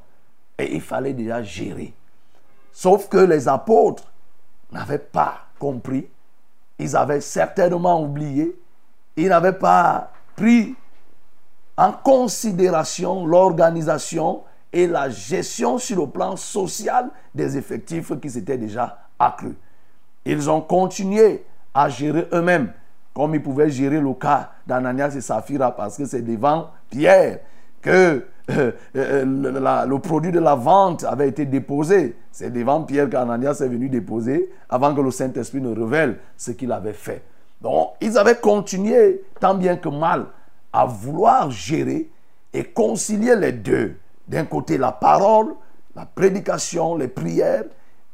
Et 0.58 0.74
il 0.76 0.82
fallait 0.82 1.14
déjà 1.14 1.44
gérer. 1.44 1.94
Sauf 2.72 3.10
que 3.10 3.18
les 3.18 3.48
apôtres 3.48 4.12
n'avaient 4.72 4.98
pas 4.98 5.47
compris. 5.60 6.08
Ils 6.80 6.96
avaient 6.96 7.22
certainement 7.22 8.02
oublié. 8.02 8.58
Ils 9.16 9.30
n'avaient 9.30 9.54
pas 9.54 10.12
pris 10.36 10.76
en 11.76 11.92
considération 11.92 13.26
l'organisation 13.26 14.44
et 14.74 14.88
la 14.88 15.10
gestion 15.10 15.78
sur 15.78 16.02
le 16.02 16.08
plan 16.08 16.36
social 16.36 17.10
des 17.34 17.58
effectifs 17.58 18.12
qui 18.20 18.30
s'étaient 18.30 18.58
déjà 18.58 19.00
accrus. 19.18 19.56
Ils 20.26 20.50
ont 20.50 20.62
continué 20.62 21.46
à 21.74 21.90
gérer 21.90 22.28
eux-mêmes, 22.34 22.74
comme 23.14 23.34
ils 23.36 23.42
pouvaient 23.42 23.70
gérer 23.70 24.00
le 24.00 24.14
cas 24.14 24.52
d'Ananias 24.66 25.14
et 25.16 25.22
Saphira, 25.22 25.76
parce 25.76 25.98
que 25.98 26.06
c'est 26.06 26.22
devant 26.22 26.70
Pierre 26.90 27.40
que 27.82 28.28
euh, 28.50 28.72
euh, 28.96 29.86
le, 29.86 30.00
produit 30.00 30.32
de 30.32 30.40
la 30.40 30.56
vente 30.56 31.04
avait 31.04 31.28
été 31.28 31.46
déposé. 31.46 32.16
C'est 32.32 32.52
devant 32.52 32.84
Pierre 32.84 33.10
qu'Ananias 33.10 33.62
est 33.62 33.68
venu 33.68 33.90
déposer 33.90 34.50
avant 34.70 34.96
que 34.96 35.02
le 35.02 35.12
Saint-Esprit 35.12 35.62
ne 35.62 35.76
révèle 35.76 36.20
ce 36.38 36.52
qu'il 36.52 36.72
avait 36.72 36.94
fait. 36.94 37.24
Donc, 37.62 37.90
ils 38.02 38.18
avaient 38.18 38.38
continué, 38.40 39.24
tant 39.40 39.56
bien 39.56 39.76
que 39.78 39.90
mal, 39.90 40.28
à 40.72 40.86
vouloir 40.86 41.50
gérer 41.52 42.10
et 42.54 42.64
concilier 42.64 43.36
les 43.36 43.52
deux. 43.52 43.96
D'un 44.28 44.46
côté, 44.46 44.78
la 44.78 44.92
parole, 44.92 45.54
la 45.96 46.06
prédication, 46.06 46.96
les 46.96 47.08
prières, 47.08 47.64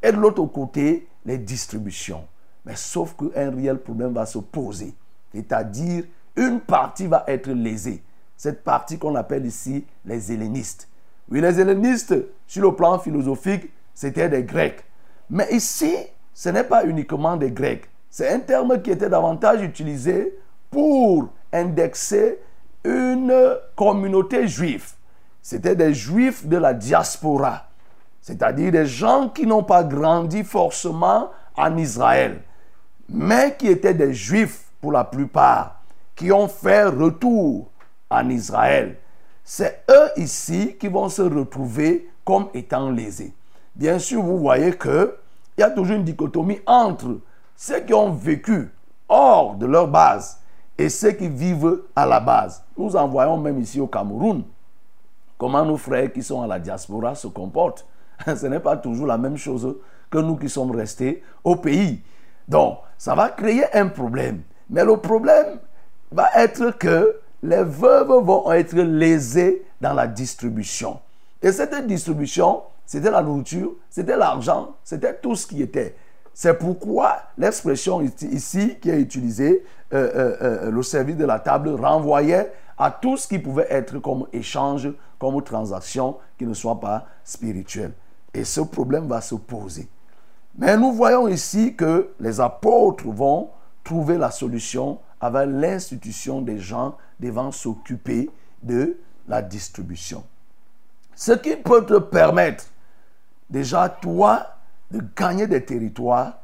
et 0.02 0.12
de 0.12 0.18
l'autre 0.18 0.46
côté, 0.46 1.08
les 1.26 1.38
distributions. 1.38 2.26
Mais 2.66 2.76
sauf 2.76 3.16
qu'un 3.16 3.52
réel 3.52 3.78
problème 3.80 4.14
va 4.14 4.26
se 4.26 4.40
poser. 4.40 4.94
C'est-à-dire, 5.34 6.06
une 6.36 6.60
partie 6.60 7.08
va 7.08 7.24
être 7.28 7.50
lésée. 7.50 8.02
Cette 8.38 8.64
partie 8.64 8.98
qu'on 8.98 9.16
appelle 9.16 9.46
ici 9.46 9.86
les 10.06 10.32
hellénistes. 10.32 10.88
Oui, 11.30 11.42
les 11.42 11.60
hellénistes, 11.60 12.16
sur 12.48 12.64
le 12.64 12.76
plan 12.76 13.00
philosophique, 13.00 13.72
c'était 13.94 14.30
des 14.30 14.44
Grecs. 14.44 14.84
Mais 15.30 15.48
ici, 15.52 15.96
ce 16.34 16.50
n'est 16.50 16.64
pas 16.64 16.86
uniquement 16.86 17.38
des 17.38 17.52
Grecs. 17.52 17.90
C'est 18.10 18.30
un 18.30 18.40
terme 18.40 18.82
qui 18.82 18.92
était 18.92 19.10
davantage 19.10 19.62
utilisé 19.62 20.38
pour 20.70 21.30
indexer 21.52 22.40
une 22.84 23.58
communauté 23.76 24.48
juive. 24.48 24.92
C'était 25.42 25.76
des 25.76 25.94
juifs 25.94 26.46
de 26.46 26.58
la 26.58 26.74
diaspora, 26.74 27.68
c'est-à-dire 28.22 28.72
des 28.72 28.86
gens 28.86 29.30
qui 29.30 29.46
n'ont 29.46 29.64
pas 29.64 29.84
grandi 29.84 30.44
forcément 30.44 31.32
en 31.56 31.78
Israël, 31.78 32.42
mais 33.10 33.56
qui 33.58 33.68
étaient 33.68 33.94
des 33.94 34.14
juifs 34.14 34.66
pour 34.82 34.92
la 34.92 35.04
plupart, 35.04 35.82
qui 36.16 36.32
ont 36.32 36.48
fait 36.48 36.86
retour 36.86 37.70
en 38.14 38.30
Israël. 38.30 38.98
C'est 39.44 39.84
eux 39.90 40.10
ici 40.18 40.76
qui 40.80 40.88
vont 40.88 41.10
se 41.10 41.22
retrouver 41.22 42.10
comme 42.24 42.48
étant 42.54 42.90
lésés. 42.90 43.34
Bien 43.76 44.00
sûr, 44.00 44.22
vous 44.22 44.38
voyez 44.38 44.74
que 44.74 45.18
il 45.58 45.62
y 45.62 45.64
a 45.64 45.70
toujours 45.70 45.96
une 45.96 46.04
dichotomie 46.04 46.62
entre 46.66 47.20
ceux 47.56 47.82
qui 47.82 47.94
ont 47.94 48.12
vécu 48.12 48.72
hors 49.08 49.56
de 49.56 49.66
leur 49.66 49.88
base 49.88 50.40
et 50.78 50.90
ceux 50.90 51.12
qui 51.12 51.28
vivent 51.28 51.82
à 51.96 52.06
la 52.06 52.20
base. 52.20 52.64
Nous 52.78 52.96
en 52.96 53.08
voyons 53.08 53.38
même 53.38 53.60
ici 53.60 53.80
au 53.80 53.88
Cameroun 53.88 54.44
comment 55.38 55.66
nos 55.66 55.78
frères 55.78 56.12
qui 56.12 56.24
sont 56.24 56.42
à 56.42 56.48
la 56.48 56.60
diaspora 56.60 57.16
se 57.16 57.28
comportent. 57.28 57.86
Ce 58.26 58.46
n'est 58.48 58.60
pas 58.60 58.78
toujours 58.78 59.08
la 59.08 59.18
même 59.18 59.38
chose 59.38 59.76
que 60.10 60.18
nous 60.18 60.38
qui 60.38 60.50
sommes 60.50 60.72
restés 60.72 61.24
au 61.44 61.56
pays. 61.56 62.02
Donc, 62.48 62.80
ça 62.98 63.16
va 63.16 63.30
créer 63.30 63.66
un 63.76 63.88
problème. 63.88 64.42
Mais 64.70 64.86
le 64.86 64.98
problème 64.98 65.60
va 66.12 66.30
être 66.36 66.78
que 66.78 67.20
les 67.44 67.64
veuves 67.64 68.24
vont 68.24 68.52
être 68.54 68.74
lésées 68.76 69.66
dans 69.82 69.94
la 69.94 70.08
distribution. 70.08 71.00
Et 71.42 71.52
cette 71.52 71.86
distribution, 71.86 72.64
c'était 72.86 73.12
la 73.12 73.22
nourriture, 73.22 73.74
c'était 73.90 74.16
l'argent, 74.16 74.76
c'était 74.84 75.14
tout 75.16 75.36
ce 75.36 75.46
qui 75.46 75.62
était. 75.62 75.96
C'est 76.34 76.58
pourquoi 76.58 77.18
l'expression 77.38 78.02
ici 78.02 78.78
qui 78.82 78.90
est 78.90 79.00
utilisée, 79.00 79.64
euh, 79.94 80.10
euh, 80.16 80.38
euh, 80.42 80.72
le 80.72 80.82
service 80.82 81.18
de 81.18 81.26
la 81.26 81.38
table, 81.38 81.70
renvoyait 81.72 82.52
à 82.78 82.90
tout 82.90 83.18
ce 83.18 83.28
qui 83.28 83.38
pouvait 83.38 83.68
être 83.70 84.00
comme 84.00 84.26
échange, 84.32 84.90
comme 85.20 85.42
transaction, 85.44 86.18
qui 86.40 86.46
ne 86.46 86.54
soit 86.54 86.80
pas 86.80 87.06
spirituel. 87.26 87.92
Et 88.34 88.46
ce 88.46 88.62
problème 88.62 89.08
va 89.08 89.20
se 89.20 89.36
poser. 89.36 89.88
Mais 90.58 90.78
nous 90.78 90.94
voyons 90.94 91.28
ici 91.28 91.76
que 91.76 92.14
les 92.20 92.40
apôtres 92.40 93.08
vont 93.08 93.50
trouver 93.84 94.18
la 94.18 94.32
solution 94.32 95.00
avec 95.24 95.48
l'institution 95.48 96.42
des 96.42 96.60
gens 96.60 96.98
devant 97.18 97.50
s'occuper 97.54 98.30
de 98.62 98.98
la 99.30 99.42
distribution. 99.42 100.26
Ce 101.16 101.32
qui 101.32 101.56
peut 101.56 101.86
te 101.86 101.98
permettre, 101.98 102.66
déjà 103.50 103.88
toi, 103.88 104.58
de 104.92 105.02
gagner 105.16 105.48
des 105.48 105.64
territoires, 105.64 106.40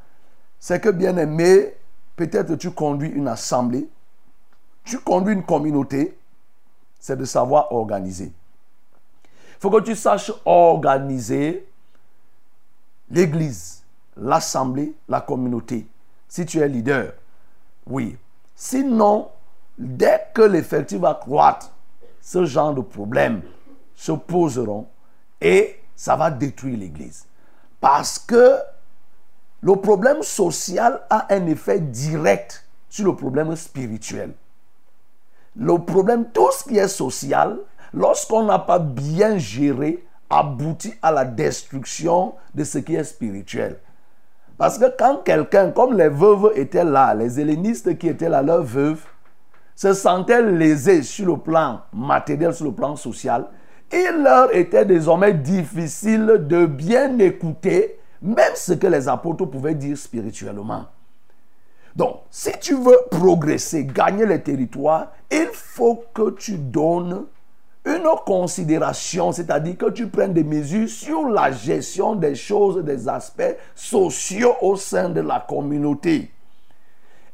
c'est 0.62 0.80
que, 0.80 0.88
bien 0.88 1.18
aimé, 1.18 1.74
peut-être 2.16 2.56
tu 2.56 2.72
conduis 2.72 3.10
une 3.10 3.28
assemblée, 3.28 3.90
tu 4.86 4.98
conduis 5.00 5.34
une 5.34 5.46
communauté, 5.46 6.18
c'est 7.02 7.18
de 7.18 7.26
savoir 7.26 7.74
organiser. 7.74 8.32
Il 9.26 9.60
faut 9.60 9.70
que 9.70 9.82
tu 9.82 9.94
saches 9.94 10.32
organiser 10.46 11.68
l'église, 13.12 13.84
l'assemblée, 14.16 14.94
la 15.10 15.20
communauté. 15.20 15.86
Si 16.30 16.46
tu 16.46 16.60
es 16.60 16.68
leader, 16.70 17.12
oui. 17.86 18.18
Sinon, 18.62 19.30
dès 19.78 20.22
que 20.34 20.41
l'effectif 20.41 20.99
va 20.99 21.14
croître, 21.14 21.72
ce 22.22 22.43
genre 22.43 22.74
de 22.74 22.82
problèmes 22.82 23.41
se 23.95 24.12
poseront 24.12 24.86
et 25.39 25.80
ça 25.95 26.18
va 26.18 26.30
détruire 26.30 26.78
l'église. 26.78 27.26
Parce 27.80 28.20
que 28.20 28.57
le 29.62 29.78
problème 29.78 30.22
social 30.24 30.99
a 31.10 31.34
un 31.34 31.47
effet 31.47 31.80
direct 31.80 32.68
sur 32.89 33.05
le 33.05 33.16
problème 33.16 33.55
spirituel. 33.55 34.34
Le 35.55 35.78
problème, 35.80 36.26
tout 36.34 36.51
ce 36.51 36.66
qui 36.66 36.78
est 36.78 36.89
social, 36.89 37.57
lorsqu'on 37.93 38.43
n'a 38.43 38.60
pas 38.60 38.80
bien 38.80 39.38
géré, 39.38 40.05
aboutit 40.30 40.95
à 41.01 41.14
la 41.14 41.24
destruction 41.24 42.36
de 42.53 42.66
ce 42.66 42.80
qui 42.80 42.95
est 42.95 43.05
spirituel. 43.05 43.80
Parce 44.60 44.78
que 44.78 44.93
quand 44.97 45.24
quelqu'un, 45.24 45.72
comme 45.72 45.97
les 45.97 46.10
veuves 46.10 46.51
étaient 46.53 46.84
là, 46.84 47.16
les 47.16 47.39
hellénistes 47.39 47.97
qui 47.97 48.10
étaient 48.10 48.28
là, 48.28 48.41
leurs 48.41 48.62
veuves, 48.62 49.01
se 49.74 49.93
sentaient 49.93 50.41
lésés 50.41 51.01
sur 51.01 51.28
le 51.28 51.38
plan 51.38 51.80
matériel, 51.93 52.53
sur 52.53 52.66
le 52.66 52.74
plan 52.74 52.97
social, 52.97 53.47
il 53.89 54.22
leur 54.22 54.53
était 54.53 54.84
désormais 54.84 55.34
difficile 55.34 56.45
de 56.45 56.66
bien 56.66 57.18
écouter 57.20 57.99
même 58.22 58.51
ce 58.55 58.74
que 58.74 58.88
les 58.88 59.07
apôtres 59.07 59.45
pouvaient 59.45 59.76
dire 59.76 59.97
spirituellement. 59.97 60.88
Donc, 61.95 62.18
si 62.30 62.51
tu 62.60 62.76
veux 62.76 62.97
progresser, 63.10 63.86
gagner 63.86 64.26
les 64.26 64.41
territoires, 64.41 65.14
il 65.32 65.47
faut 65.53 66.03
que 66.14 66.32
tu 66.32 66.57
donnes 66.57 67.24
une 67.86 68.08
considération, 68.26 69.32
c'est-à-dire 69.32 69.78
que 69.78 69.90
tu 69.90 70.08
prennes 70.08 70.34
des 70.34 70.44
mesures 70.44 70.90
sur 70.90 71.30
la 71.30 71.52
gestion 71.52 72.16
des 72.16 72.36
choses, 72.36 72.84
des 72.84 73.08
aspects 73.08 73.56
sociaux 73.74 74.56
au 74.62 74.76
sein 74.76 75.10
de 75.10 75.22
la 75.22 75.40
communauté. 75.40 76.32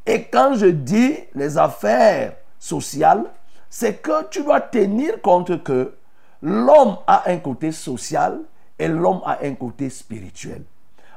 Et 0.06 0.24
quand 0.26 0.54
je 0.56 0.68
dis 0.68 1.16
les 1.34 1.58
affaires 1.58 2.34
sociales, 2.60 3.24
c'est 3.70 4.02
que 4.02 4.28
tu 4.30 4.44
dois 4.44 4.62
tenir 4.62 5.22
compte 5.22 5.64
que 5.64 5.96
l'homme 6.42 6.98
a 7.08 7.30
un 7.30 7.38
côté 7.38 7.72
social 7.72 8.40
et 8.78 8.88
l'homme 8.88 9.22
a 9.26 9.40
un 9.44 9.56
côté 9.56 9.90
spirituel. 9.90 10.64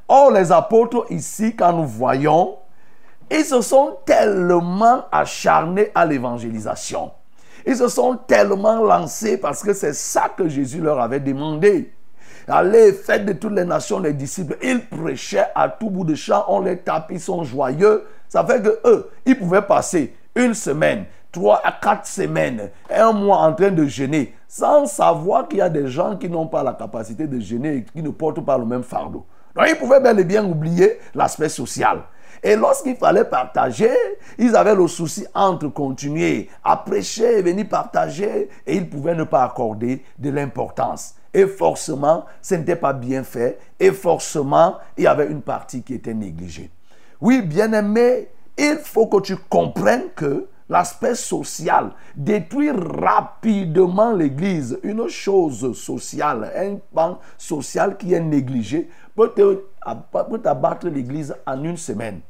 Or, 0.08 0.32
les 0.32 0.50
apôtres 0.50 1.04
ici, 1.10 1.54
quand 1.54 1.74
nous 1.74 1.86
voyons, 1.86 2.56
ils 3.30 3.44
se 3.44 3.60
sont 3.60 3.98
tellement 4.06 5.04
acharnés 5.12 5.90
à 5.94 6.06
l'évangélisation. 6.06 7.10
Ils 7.68 7.76
se 7.76 7.88
sont 7.88 8.16
tellement 8.26 8.82
lancés 8.82 9.36
parce 9.36 9.62
que 9.62 9.74
c'est 9.74 9.92
ça 9.92 10.30
que 10.34 10.48
Jésus 10.48 10.80
leur 10.80 10.98
avait 10.98 11.20
demandé. 11.20 11.92
Allez, 12.48 12.94
faites 12.94 13.26
de 13.26 13.34
toutes 13.34 13.52
les 13.52 13.66
nations 13.66 13.98
les 13.98 14.14
disciples. 14.14 14.56
Ils 14.62 14.80
prêchaient 14.86 15.48
à 15.54 15.68
tout 15.68 15.90
bout 15.90 16.06
de 16.06 16.14
champ, 16.14 16.46
on 16.48 16.60
les 16.60 16.78
tape, 16.78 17.08
ils 17.10 17.20
sont 17.20 17.44
joyeux. 17.44 18.06
Ça 18.26 18.42
fait 18.42 18.62
que 18.62 18.80
eux, 18.88 19.10
ils 19.26 19.38
pouvaient 19.38 19.60
passer 19.60 20.14
une 20.34 20.54
semaine, 20.54 21.04
trois 21.30 21.60
à 21.62 21.72
quatre 21.72 22.06
semaines, 22.06 22.70
un 22.90 23.12
mois 23.12 23.40
en 23.40 23.52
train 23.52 23.70
de 23.70 23.84
jeûner, 23.84 24.34
sans 24.48 24.86
savoir 24.86 25.46
qu'il 25.46 25.58
y 25.58 25.60
a 25.60 25.68
des 25.68 25.88
gens 25.88 26.16
qui 26.16 26.30
n'ont 26.30 26.46
pas 26.46 26.62
la 26.62 26.72
capacité 26.72 27.26
de 27.26 27.38
jeûner 27.38 27.74
et 27.76 27.84
qui 27.84 28.02
ne 28.02 28.08
portent 28.08 28.42
pas 28.42 28.56
le 28.56 28.64
même 28.64 28.82
fardeau. 28.82 29.26
Donc 29.54 29.66
ils 29.68 29.76
pouvaient 29.76 30.00
bel 30.00 30.18
et 30.18 30.24
bien 30.24 30.42
oublier 30.42 30.98
l'aspect 31.14 31.50
social. 31.50 31.98
Et 32.42 32.56
lorsqu'il 32.56 32.96
fallait 32.96 33.24
partager, 33.24 33.90
ils 34.38 34.54
avaient 34.54 34.74
le 34.74 34.86
souci 34.88 35.26
entre 35.34 35.68
continuer 35.68 36.48
à 36.64 36.76
prêcher 36.76 37.38
et 37.38 37.42
venir 37.42 37.68
partager 37.68 38.48
et 38.66 38.76
ils 38.76 38.88
pouvaient 38.88 39.14
ne 39.14 39.24
pas 39.24 39.44
accorder 39.44 40.02
de 40.18 40.30
l'importance. 40.30 41.14
et 41.34 41.46
forcément, 41.46 42.24
ce 42.40 42.54
n'était 42.54 42.76
pas 42.76 42.92
bien 42.92 43.22
fait, 43.22 43.58
et 43.78 43.92
forcément, 43.92 44.78
il 44.96 45.04
y 45.04 45.06
avait 45.06 45.26
une 45.26 45.42
partie 45.42 45.82
qui 45.82 45.94
était 45.94 46.14
négligée. 46.14 46.70
Oui, 47.20 47.42
bien-aimé, 47.42 48.28
il 48.56 48.78
faut 48.82 49.06
que 49.06 49.20
tu 49.20 49.36
comprennes 49.36 50.10
que 50.16 50.48
l'aspect 50.68 51.14
social, 51.14 51.92
détruire 52.16 52.74
rapidement 52.76 54.12
l'Église, 54.12 54.78
une 54.82 55.08
chose 55.08 55.76
sociale, 55.76 56.50
un 56.56 56.76
pan 56.94 57.18
social 57.36 57.96
qui 57.96 58.14
est 58.14 58.20
négligé, 58.20 58.88
peut 59.14 59.32
t'abattre 60.42 60.88
l'Église 60.88 61.34
en 61.46 61.62
une 61.64 61.76
semaine. 61.76 62.20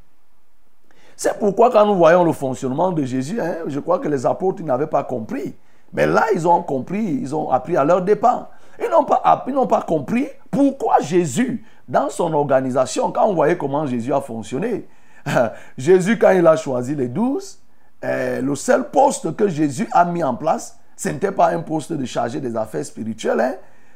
C'est 1.19 1.37
pourquoi 1.37 1.69
quand 1.73 1.85
nous 1.85 1.97
voyons 1.97 2.23
le 2.23 2.31
fonctionnement 2.31 2.93
de 2.93 3.03
Jésus, 3.03 3.41
hein, 3.41 3.57
je 3.67 3.81
crois 3.81 3.99
que 3.99 4.07
les 4.07 4.25
apôtres 4.25 4.63
n'avaient 4.63 4.87
pas 4.87 5.03
compris. 5.03 5.53
Mais 5.93 6.07
là, 6.07 6.27
ils 6.33 6.47
ont 6.47 6.63
compris, 6.63 7.03
ils 7.03 7.35
ont 7.35 7.51
appris 7.51 7.77
à 7.77 7.83
leur 7.85 8.03
dépens. 8.03 8.47
Ils 8.81 8.89
n'ont 8.89 9.03
pas, 9.03 9.45
pas 9.69 9.83
compris 9.83 10.29
pourquoi 10.49 11.01
Jésus, 11.01 11.65
dans 11.89 12.09
son 12.09 12.33
organisation, 12.35 13.11
quand 13.11 13.27
on 13.27 13.35
voyait 13.35 13.59
comment 13.59 13.85
Jésus 13.85 14.15
a 14.15 14.21
fonctionné, 14.21 14.87
Jésus, 15.77 16.21
quand 16.21 16.31
il 16.31 16.47
a 16.47 16.55
choisi 16.55 16.95
les 16.95 17.09
douze, 17.09 17.59
euh, 18.05 18.41
le 18.41 18.55
seul 18.55 18.89
poste 18.89 19.35
que 19.35 19.49
Jésus 19.49 19.89
a 19.91 20.05
mis 20.05 20.23
en 20.23 20.37
place, 20.37 20.79
ce 20.97 21.09
n'était 21.09 21.33
pas 21.33 21.49
un 21.49 21.63
poste 21.63 21.93
de 21.93 22.05
chargé 22.05 22.39
des 22.39 22.55
affaires 22.55 22.85
spirituelles. 22.85 23.41
hein. 23.41 23.55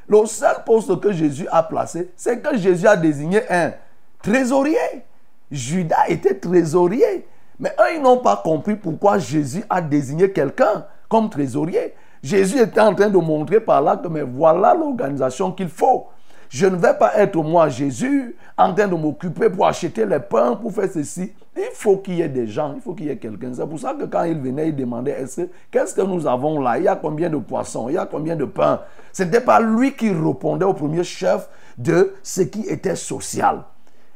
Le 0.08 0.26
seul 0.26 0.56
poste 0.66 0.98
que 0.98 1.12
Jésus 1.12 1.46
a 1.52 1.62
placé, 1.62 2.10
c'est 2.16 2.40
que 2.40 2.56
Jésus 2.56 2.88
a 2.88 2.96
désigné 2.96 3.42
un 3.48 3.74
trésorier. 4.20 5.04
Judas 5.52 6.08
était 6.08 6.34
trésorier. 6.34 7.26
Mais 7.60 7.70
eux, 7.78 7.94
ils 7.96 8.02
n'ont 8.02 8.16
pas 8.18 8.40
compris 8.42 8.74
pourquoi 8.74 9.18
Jésus 9.18 9.62
a 9.70 9.80
désigné 9.80 10.32
quelqu'un 10.32 10.86
comme 11.08 11.28
trésorier. 11.30 11.94
Jésus 12.22 12.58
était 12.58 12.80
en 12.80 12.94
train 12.94 13.10
de 13.10 13.18
montrer 13.18 13.60
par 13.60 13.82
là 13.82 13.96
que 13.96 14.08
mais 14.08 14.22
voilà 14.22 14.74
l'organisation 14.74 15.52
qu'il 15.52 15.68
faut. 15.68 16.06
Je 16.48 16.66
ne 16.66 16.76
vais 16.76 16.94
pas 16.98 17.12
être 17.16 17.36
moi, 17.42 17.68
Jésus, 17.68 18.36
en 18.58 18.74
train 18.74 18.86
de 18.86 18.94
m'occuper 18.94 19.48
pour 19.48 19.66
acheter 19.66 20.04
les 20.04 20.20
pains, 20.20 20.54
pour 20.54 20.72
faire 20.72 20.88
ceci. 20.92 21.32
Il 21.56 21.68
faut 21.72 21.98
qu'il 21.98 22.14
y 22.14 22.22
ait 22.22 22.28
des 22.28 22.46
gens, 22.46 22.72
il 22.74 22.80
faut 22.80 22.94
qu'il 22.94 23.06
y 23.06 23.10
ait 23.10 23.16
quelqu'un. 23.16 23.52
C'est 23.54 23.66
pour 23.66 23.78
ça 23.78 23.94
que 23.94 24.04
quand 24.04 24.24
il 24.24 24.38
venait, 24.38 24.68
il 24.68 24.76
demandait 24.76 25.12
est-ce 25.12 25.42
que- 25.42 25.48
qu'est-ce 25.70 25.94
que 25.94 26.02
nous 26.02 26.26
avons 26.26 26.60
là? 26.60 26.78
Il 26.78 26.84
y 26.84 26.88
a 26.88 26.96
combien 26.96 27.30
de 27.30 27.36
poissons? 27.38 27.88
Il 27.88 27.94
y 27.94 27.98
a 27.98 28.06
combien 28.06 28.36
de 28.36 28.44
pains? 28.44 28.80
Ce 29.12 29.22
n'était 29.22 29.40
pas 29.40 29.60
lui 29.60 29.94
qui 29.94 30.10
répondait 30.10 30.64
au 30.64 30.74
premier 30.74 31.04
chef 31.04 31.48
de 31.78 32.14
ce 32.22 32.42
qui 32.42 32.62
était 32.66 32.96
social. 32.96 33.62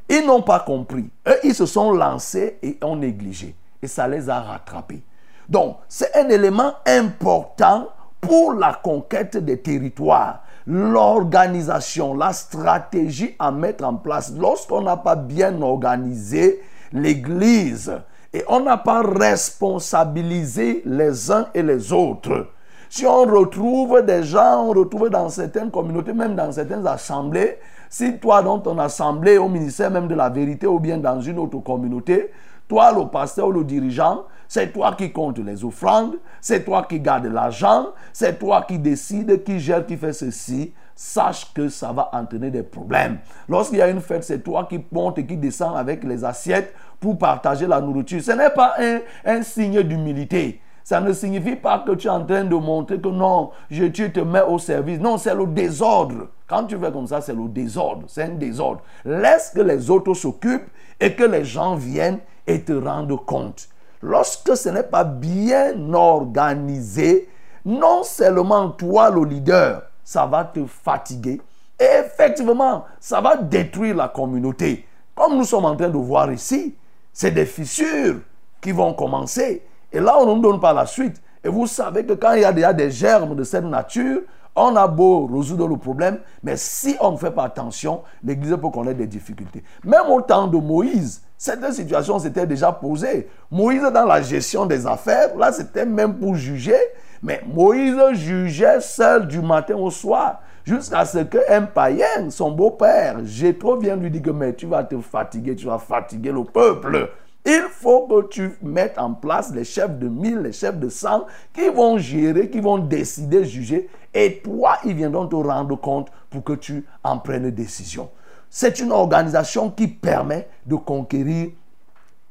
Ils 0.09 0.25
n'ont 0.25 0.41
pas 0.41 0.61
compris. 0.61 1.09
Eux, 1.27 1.39
ils 1.43 1.55
se 1.55 1.65
sont 1.65 1.91
lancés 1.91 2.57
et 2.61 2.77
ont 2.83 2.95
négligé. 2.95 3.55
Et 3.81 3.87
ça 3.87 4.07
les 4.07 4.29
a 4.29 4.39
rattrapés. 4.39 5.03
Donc, 5.49 5.77
c'est 5.87 6.15
un 6.15 6.29
élément 6.29 6.73
important 6.85 7.89
pour 8.21 8.53
la 8.53 8.73
conquête 8.73 9.37
des 9.37 9.59
territoires. 9.59 10.43
L'organisation, 10.65 12.13
la 12.13 12.33
stratégie 12.33 13.35
à 13.39 13.51
mettre 13.51 13.85
en 13.85 13.95
place. 13.95 14.33
Lorsqu'on 14.37 14.81
n'a 14.81 14.97
pas 14.97 15.15
bien 15.15 15.61
organisé 15.61 16.61
l'Église 16.91 17.93
et 18.33 18.43
on 18.47 18.61
n'a 18.61 18.77
pas 18.77 19.01
responsabilisé 19.01 20.81
les 20.85 21.31
uns 21.31 21.47
et 21.53 21.63
les 21.63 21.93
autres, 21.93 22.47
si 22.89 23.05
on 23.05 23.23
retrouve 23.23 24.01
des 24.01 24.23
gens, 24.23 24.65
on 24.65 24.69
retrouve 24.69 25.09
dans 25.09 25.29
certaines 25.29 25.71
communautés, 25.71 26.13
même 26.13 26.35
dans 26.35 26.51
certaines 26.51 26.87
assemblées, 26.87 27.59
si 27.89 28.17
toi 28.17 28.41
dans 28.41 28.59
ton 28.59 28.77
assemblée, 28.79 29.37
au 29.37 29.49
ministère 29.49 29.91
même 29.91 30.07
de 30.07 30.15
la 30.15 30.29
vérité 30.29 30.67
ou 30.67 30.79
bien 30.79 30.97
dans 30.97 31.21
une 31.21 31.39
autre 31.39 31.59
communauté, 31.59 32.31
toi 32.67 32.91
le 32.91 33.07
pasteur 33.07 33.47
ou 33.47 33.51
le 33.51 33.63
dirigeant, 33.63 34.25
c'est 34.47 34.71
toi 34.71 34.93
qui 34.97 35.11
compte 35.11 35.39
les 35.39 35.63
offrandes, 35.63 36.17
c'est 36.41 36.63
toi 36.63 36.85
qui 36.87 36.99
garde 36.99 37.25
l'argent, 37.25 37.87
c'est 38.13 38.39
toi 38.39 38.65
qui 38.67 38.79
décide, 38.79 39.43
qui 39.43 39.59
gère, 39.59 39.85
qui 39.85 39.97
fait 39.97 40.13
ceci, 40.13 40.73
sache 40.95 41.53
que 41.53 41.69
ça 41.69 41.91
va 41.91 42.09
entraîner 42.13 42.49
des 42.49 42.63
problèmes. 42.63 43.19
Lorsqu'il 43.47 43.77
y 43.77 43.81
a 43.81 43.89
une 43.89 44.01
fête, 44.01 44.23
c'est 44.23 44.39
toi 44.39 44.65
qui 44.69 44.83
monte 44.91 45.19
et 45.19 45.25
qui 45.25 45.37
descend 45.37 45.77
avec 45.77 46.03
les 46.03 46.23
assiettes 46.25 46.73
pour 46.99 47.17
partager 47.17 47.67
la 47.67 47.79
nourriture. 47.81 48.21
Ce 48.21 48.31
n'est 48.31 48.49
pas 48.49 48.75
un, 48.79 48.99
un 49.25 49.41
signe 49.43 49.83
d'humilité. 49.83 50.61
Ça 50.87 51.01
ne 51.01 51.11
signifie 51.11 51.57
pas 51.57 51.79
que 51.79 51.91
tu 51.95 52.07
es 52.07 52.09
en 52.09 52.23
train 52.23 52.45
de 52.45 52.55
montrer 52.55 52.97
que 52.97 53.09
non, 53.09 53.51
je, 53.69 53.83
tu 53.87 54.09
te 54.09 54.21
mets 54.21 54.43
au 54.43 54.57
service. 54.57 55.01
Non, 55.01 55.17
c'est 55.17 55.35
le 55.35 55.45
désordre. 55.45 56.29
Quand 56.47 56.63
tu 56.63 56.77
fais 56.77 56.93
comme 56.93 57.07
ça, 57.07 57.19
c'est 57.19 57.33
le 57.33 57.49
désordre. 57.49 58.03
C'est 58.07 58.23
un 58.23 58.35
désordre. 58.35 58.79
Laisse 59.03 59.51
que 59.53 59.59
les 59.59 59.89
autres 59.89 60.13
s'occupent 60.13 60.69
et 60.97 61.13
que 61.13 61.25
les 61.25 61.43
gens 61.43 61.75
viennent 61.75 62.19
et 62.47 62.61
te 62.61 62.71
rendent 62.71 63.19
compte. 63.25 63.67
Lorsque 64.01 64.55
ce 64.55 64.69
n'est 64.69 64.81
pas 64.81 65.03
bien 65.03 65.93
organisé, 65.93 67.27
non 67.65 68.03
seulement 68.03 68.69
toi, 68.69 69.09
le 69.09 69.25
leader, 69.25 69.81
ça 70.05 70.25
va 70.25 70.45
te 70.45 70.65
fatiguer. 70.65 71.41
Et 71.77 71.99
effectivement, 71.99 72.85
ça 73.01 73.19
va 73.19 73.35
détruire 73.35 73.97
la 73.97 74.07
communauté. 74.07 74.87
Comme 75.13 75.35
nous 75.35 75.43
sommes 75.43 75.65
en 75.65 75.75
train 75.75 75.89
de 75.89 75.97
voir 75.97 76.31
ici, 76.31 76.75
c'est 77.11 77.31
des 77.31 77.45
fissures 77.45 78.21
qui 78.61 78.71
vont 78.71 78.93
commencer. 78.93 79.63
Et 79.91 79.99
là, 79.99 80.17
on 80.19 80.25
ne 80.25 80.35
nous 80.35 80.41
donne 80.41 80.59
pas 80.59 80.73
la 80.73 80.85
suite. 80.85 81.21
Et 81.43 81.49
vous 81.49 81.67
savez 81.67 82.05
que 82.05 82.13
quand 82.13 82.33
il 82.33 82.41
y 82.41 82.45
a 82.45 82.51
déjà 82.51 82.73
des 82.73 82.91
germes 82.91 83.35
de 83.35 83.43
cette 83.43 83.63
nature, 83.63 84.21
on 84.57 84.75
a 84.75 84.87
beau 84.87 85.27
résoudre 85.27 85.67
le 85.67 85.77
problème, 85.77 86.17
mais 86.43 86.57
si 86.57 86.95
on 86.99 87.11
ne 87.11 87.17
fait 87.17 87.31
pas 87.31 87.43
attention, 87.43 88.01
l'Église 88.23 88.57
peut 88.59 88.69
connaître 88.69 88.97
des 88.97 89.07
difficultés. 89.07 89.63
Même 89.83 90.09
au 90.09 90.19
temps 90.21 90.47
de 90.47 90.57
Moïse, 90.57 91.21
cette 91.37 91.71
situation 91.71 92.17
s'était 92.17 92.47
déjà 92.47 92.71
posée. 92.71 93.29
Moïse, 93.51 93.83
dans 93.93 94.05
la 94.05 94.21
gestion 94.21 94.65
des 94.65 94.87
affaires, 94.87 95.37
là, 95.37 95.51
c'était 95.51 95.85
même 95.85 96.15
pour 96.15 96.33
juger, 96.33 96.79
mais 97.21 97.41
Moïse 97.45 97.95
jugeait 98.13 98.81
seul 98.81 99.27
du 99.27 99.41
matin 99.41 99.75
au 99.75 99.91
soir, 99.91 100.41
jusqu'à 100.65 101.05
ce 101.05 101.19
qu'un 101.19 101.61
païen, 101.61 102.29
son 102.29 102.49
beau-père, 102.49 103.17
Jétro, 103.23 103.77
vienne 103.77 104.01
lui 104.01 104.09
dire 104.09 104.23
que 104.23 104.31
mais 104.31 104.53
tu 104.53 104.65
vas 104.65 104.83
te 104.83 104.99
fatiguer, 104.99 105.55
tu 105.55 105.67
vas 105.67 105.77
fatiguer 105.77 106.31
le 106.31 106.43
peuple. 106.43 107.09
Il 107.45 107.65
faut 107.71 108.07
que 108.07 108.27
tu 108.27 108.57
mettes 108.61 108.97
en 108.97 109.13
place 109.13 109.53
les 109.53 109.63
chefs 109.63 109.97
de 109.97 110.09
mille, 110.09 110.39
les 110.39 110.51
chefs 110.51 110.77
de 110.77 110.89
cent, 110.89 111.25
qui 111.53 111.69
vont 111.69 111.97
gérer, 111.97 112.49
qui 112.49 112.59
vont 112.59 112.77
décider, 112.77 113.45
juger. 113.45 113.89
Et 114.13 114.41
toi, 114.43 114.79
ils 114.83 114.95
viendront 114.95 115.27
te 115.27 115.35
rendre 115.35 115.75
compte 115.77 116.09
pour 116.29 116.43
que 116.43 116.53
tu 116.53 116.85
en 117.03 117.19
prennes 117.19 117.49
décision. 117.51 118.09
C'est 118.49 118.79
une 118.79 118.91
organisation 118.91 119.69
qui 119.69 119.87
permet 119.87 120.47
de 120.65 120.75
conquérir 120.75 121.49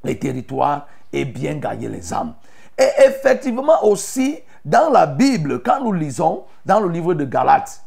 les 0.05 0.19
territoires 0.19 0.87
et 1.13 1.25
bien 1.25 1.55
gagner 1.55 1.89
les 1.89 2.13
âmes. 2.13 2.35
Et 2.79 2.89
effectivement 3.07 3.85
aussi, 3.85 4.39
dans 4.65 4.91
la 4.91 5.07
Bible, 5.07 5.63
quand 5.63 5.83
nous 5.83 5.93
lisons 5.93 6.45
dans 6.65 6.81
le 6.81 6.89
livre 6.89 7.15
de 7.15 7.25
Galates, 7.25 7.83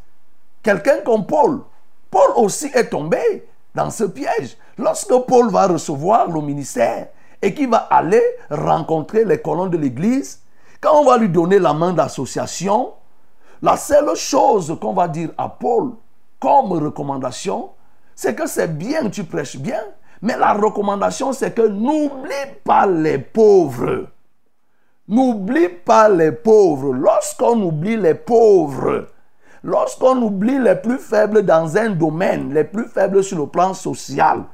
quelqu'un 0.63 1.01
comme 1.05 1.25
Paul, 1.25 1.61
Paul 2.09 2.31
aussi 2.35 2.71
est 2.73 2.89
tombé 2.89 3.47
dans 3.75 3.89
ce 3.89 4.05
piège. 4.05 4.57
Lorsque 4.79 5.13
Paul 5.27 5.51
va 5.51 5.67
recevoir 5.67 6.29
le 6.29 6.39
ministère 6.39 7.07
et 7.41 7.53
qu'il 7.53 7.69
va 7.69 7.79
aller 7.91 8.23
rencontrer 8.49 9.25
les 9.25 9.39
colons 9.39 9.67
de 9.67 9.77
l'Église, 9.77 10.39
quand 10.79 11.01
on 11.01 11.03
va 11.03 11.17
lui 11.17 11.27
donner 11.27 11.59
la 11.59 11.73
main 11.73 11.91
d'association, 11.91 12.93
la 13.61 13.75
seule 13.75 14.15
chose 14.15 14.77
qu'on 14.79 14.93
va 14.93 15.09
dire 15.09 15.31
à 15.37 15.49
Paul 15.49 15.91
comme 16.39 16.71
recommandation, 16.71 17.71
c'est 18.15 18.33
que 18.33 18.47
c'est 18.47 18.77
bien, 18.77 19.09
tu 19.09 19.25
prêches 19.25 19.57
bien, 19.57 19.81
mais 20.21 20.37
la 20.37 20.53
recommandation, 20.53 21.33
c'est 21.33 21.53
que 21.53 21.67
n'oublie 21.67 22.31
pas 22.63 22.85
les 22.85 23.17
pauvres. 23.17 24.07
N'oublie 25.09 25.67
pas 25.67 26.07
les 26.07 26.31
pauvres. 26.31 26.93
Lorsqu'on 26.93 27.61
oublie 27.63 27.97
les 27.97 28.15
pauvres, 28.15 29.07
lorsqu'on 29.61 30.21
oublie 30.21 30.57
les 30.57 30.75
plus 30.75 30.99
faibles 30.99 31.43
dans 31.43 31.75
un 31.75 31.89
domaine, 31.89 32.53
les 32.53 32.63
plus 32.63 32.87
faibles 32.87 33.21
sur 33.21 33.39
le 33.39 33.47
plan 33.47 33.73
social, 33.73 34.45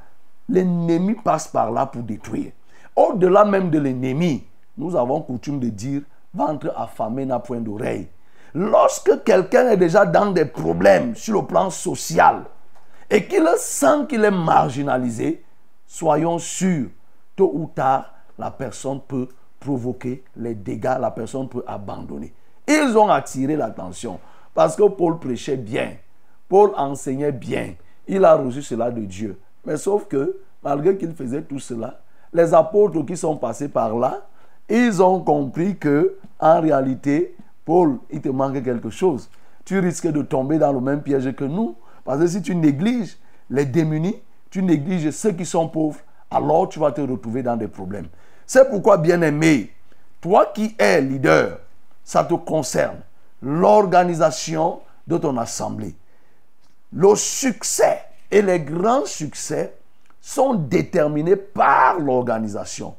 l'ennemi 0.48 1.14
passe 1.14 1.48
par 1.48 1.70
là 1.70 1.86
pour 1.86 2.02
détruire. 2.02 2.52
Au-delà 2.94 3.44
même 3.44 3.70
de 3.70 3.78
l'ennemi, 3.78 4.44
nous 4.76 4.96
avons 4.96 5.20
coutume 5.20 5.60
de 5.60 5.68
dire 5.68 6.02
ventre 6.32 6.72
affamé 6.76 7.24
n'a 7.24 7.38
point 7.38 7.60
d'oreille. 7.60 8.08
Lorsque 8.54 9.24
quelqu'un 9.24 9.68
est 9.70 9.76
déjà 9.76 10.06
dans 10.06 10.30
des 10.30 10.44
problèmes 10.44 11.14
sur 11.14 11.40
le 11.40 11.46
plan 11.46 11.70
social 11.70 12.44
et 13.10 13.26
qu'il 13.26 13.46
sent 13.58 14.06
qu'il 14.08 14.24
est 14.24 14.30
marginalisé, 14.30 15.44
soyons 15.86 16.38
sûrs, 16.38 16.88
tôt 17.34 17.50
ou 17.54 17.70
tard, 17.74 18.12
la 18.38 18.50
personne 18.50 19.00
peut 19.00 19.28
provoquer 19.60 20.24
les 20.36 20.54
dégâts, 20.54 20.96
la 21.00 21.10
personne 21.10 21.48
peut 21.48 21.64
abandonner. 21.66 22.34
Ils 22.68 22.96
ont 22.96 23.08
attiré 23.08 23.56
l'attention 23.56 24.18
parce 24.54 24.76
que 24.76 24.88
Paul 24.88 25.18
prêchait 25.18 25.56
bien, 25.56 25.92
Paul 26.48 26.72
enseignait 26.76 27.32
bien, 27.32 27.74
il 28.06 28.24
a 28.24 28.36
reçu 28.36 28.62
cela 28.62 28.90
de 28.90 29.02
Dieu. 29.02 29.38
Mais 29.66 29.76
sauf 29.76 30.06
que, 30.06 30.38
malgré 30.62 30.96
qu'il 30.96 31.12
faisait 31.14 31.42
tout 31.42 31.58
cela, 31.58 32.00
les 32.32 32.54
apôtres 32.54 33.04
qui 33.04 33.16
sont 33.16 33.36
passés 33.36 33.68
par 33.68 33.96
là, 33.96 34.26
ils 34.68 35.02
ont 35.02 35.20
compris 35.20 35.76
que, 35.76 36.16
en 36.38 36.60
réalité, 36.60 37.36
Paul, 37.64 37.98
il 38.10 38.20
te 38.20 38.28
manque 38.28 38.62
quelque 38.62 38.90
chose. 38.90 39.28
Tu 39.64 39.78
risques 39.80 40.06
de 40.06 40.22
tomber 40.22 40.58
dans 40.58 40.72
le 40.72 40.80
même 40.80 41.02
piège 41.02 41.34
que 41.34 41.44
nous. 41.44 41.74
Parce 42.04 42.20
que 42.20 42.26
si 42.28 42.40
tu 42.40 42.54
négliges 42.54 43.18
les 43.50 43.64
démunis, 43.64 44.16
tu 44.50 44.62
négliges 44.62 45.10
ceux 45.10 45.32
qui 45.32 45.44
sont 45.44 45.68
pauvres, 45.68 45.98
alors 46.30 46.68
tu 46.68 46.78
vas 46.78 46.92
te 46.92 47.00
retrouver 47.00 47.42
dans 47.42 47.56
des 47.56 47.68
problèmes. 47.68 48.06
C'est 48.46 48.68
pourquoi, 48.70 48.96
bien-aimé, 48.96 49.72
toi 50.20 50.46
qui 50.54 50.74
es 50.78 51.00
leader, 51.00 51.58
ça 52.04 52.22
te 52.24 52.34
concerne. 52.34 52.98
L'organisation 53.42 54.80
de 55.06 55.18
ton 55.18 55.36
assemblée. 55.36 55.94
le 56.92 57.14
succès 57.14 58.05
et 58.30 58.42
les 58.42 58.60
grands 58.60 59.04
succès 59.04 59.74
sont 60.20 60.54
déterminés 60.54 61.36
par 61.36 62.00
l'organisation. 62.00 62.94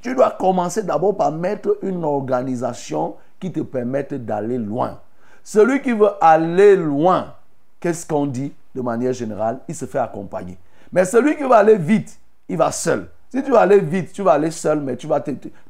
Tu 0.00 0.14
dois 0.14 0.32
commencer 0.32 0.82
d'abord 0.82 1.16
par 1.16 1.30
mettre 1.30 1.78
une 1.82 2.04
organisation 2.04 3.14
qui 3.38 3.52
te 3.52 3.60
permette 3.60 4.14
d'aller 4.14 4.58
loin. 4.58 4.98
Celui 5.44 5.80
qui 5.80 5.92
veut 5.92 6.10
aller 6.20 6.76
loin, 6.76 7.34
qu'est-ce 7.80 8.06
qu'on 8.06 8.26
dit 8.26 8.52
de 8.74 8.80
manière 8.80 9.12
générale? 9.12 9.60
Il 9.68 9.74
se 9.74 9.84
fait 9.84 9.98
accompagner. 9.98 10.58
Mais 10.92 11.04
celui 11.04 11.36
qui 11.36 11.44
va 11.44 11.58
aller 11.58 11.76
vite, 11.76 12.18
il 12.48 12.56
va 12.56 12.72
seul. 12.72 13.08
Si 13.28 13.42
tu 13.42 13.50
vas 13.50 13.60
aller 13.60 13.80
vite, 13.80 14.12
tu 14.12 14.22
vas 14.22 14.32
aller 14.32 14.50
seul, 14.50 14.80
mais 14.80 14.96
tu 14.96 15.06
vas, 15.06 15.20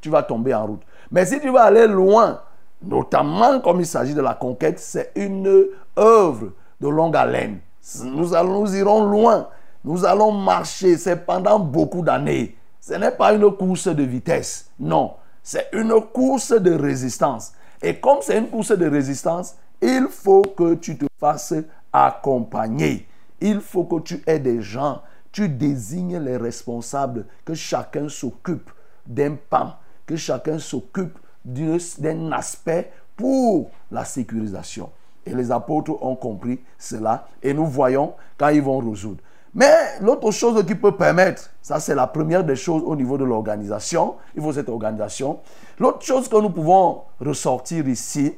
tu 0.00 0.08
vas 0.08 0.22
tomber 0.22 0.54
en 0.54 0.66
route. 0.66 0.82
Mais 1.10 1.24
si 1.26 1.38
tu 1.40 1.50
vas 1.50 1.64
aller 1.64 1.86
loin, 1.86 2.40
notamment 2.82 3.60
comme 3.60 3.80
il 3.80 3.86
s'agit 3.86 4.14
de 4.14 4.20
la 4.20 4.34
conquête, 4.34 4.78
c'est 4.80 5.12
une 5.14 5.66
œuvre 5.96 6.48
de 6.80 6.88
longue 6.88 7.16
haleine. 7.16 7.60
Nous, 8.04 8.34
allons, 8.34 8.60
nous 8.62 8.76
irons 8.76 9.04
loin. 9.04 9.48
Nous 9.84 10.04
allons 10.04 10.32
marcher. 10.32 10.96
C'est 10.96 11.24
pendant 11.26 11.58
beaucoup 11.58 12.02
d'années. 12.02 12.56
Ce 12.80 12.94
n'est 12.94 13.10
pas 13.10 13.32
une 13.32 13.50
course 13.50 13.88
de 13.88 14.02
vitesse. 14.02 14.70
Non. 14.78 15.14
C'est 15.42 15.68
une 15.72 16.00
course 16.12 16.52
de 16.52 16.72
résistance. 16.72 17.52
Et 17.82 17.98
comme 17.98 18.18
c'est 18.20 18.38
une 18.38 18.48
course 18.48 18.72
de 18.72 18.88
résistance, 18.88 19.56
il 19.80 20.06
faut 20.08 20.42
que 20.42 20.74
tu 20.74 20.96
te 20.96 21.06
fasses 21.18 21.54
accompagner. 21.92 23.08
Il 23.40 23.60
faut 23.60 23.84
que 23.84 24.00
tu 24.00 24.22
aies 24.26 24.38
des 24.38 24.62
gens. 24.62 25.02
Tu 25.32 25.48
désignes 25.48 26.18
les 26.18 26.36
responsables, 26.36 27.26
que 27.44 27.54
chacun 27.54 28.08
s'occupe 28.08 28.70
d'un 29.06 29.36
pan, 29.48 29.72
que 30.06 30.14
chacun 30.14 30.58
s'occupe 30.58 31.18
d'un 31.44 32.32
aspect 32.32 32.92
pour 33.16 33.70
la 33.90 34.04
sécurisation. 34.04 34.90
Et 35.26 35.34
les 35.34 35.50
apôtres 35.50 36.02
ont 36.02 36.16
compris 36.16 36.60
cela 36.78 37.26
et 37.42 37.54
nous 37.54 37.66
voyons 37.66 38.14
quand 38.36 38.48
ils 38.48 38.62
vont 38.62 38.78
résoudre. 38.78 39.20
Mais 39.54 39.98
l'autre 40.00 40.30
chose 40.30 40.64
qui 40.66 40.74
peut 40.74 40.96
permettre, 40.96 41.50
ça 41.60 41.78
c'est 41.78 41.94
la 41.94 42.06
première 42.06 42.42
des 42.42 42.56
choses 42.56 42.82
au 42.84 42.96
niveau 42.96 43.18
de 43.18 43.24
l'organisation, 43.24 44.14
il 44.34 44.42
faut 44.42 44.52
cette 44.52 44.70
organisation. 44.70 45.40
L'autre 45.78 46.02
chose 46.02 46.28
que 46.28 46.36
nous 46.36 46.50
pouvons 46.50 47.02
ressortir 47.20 47.86
ici, 47.86 48.34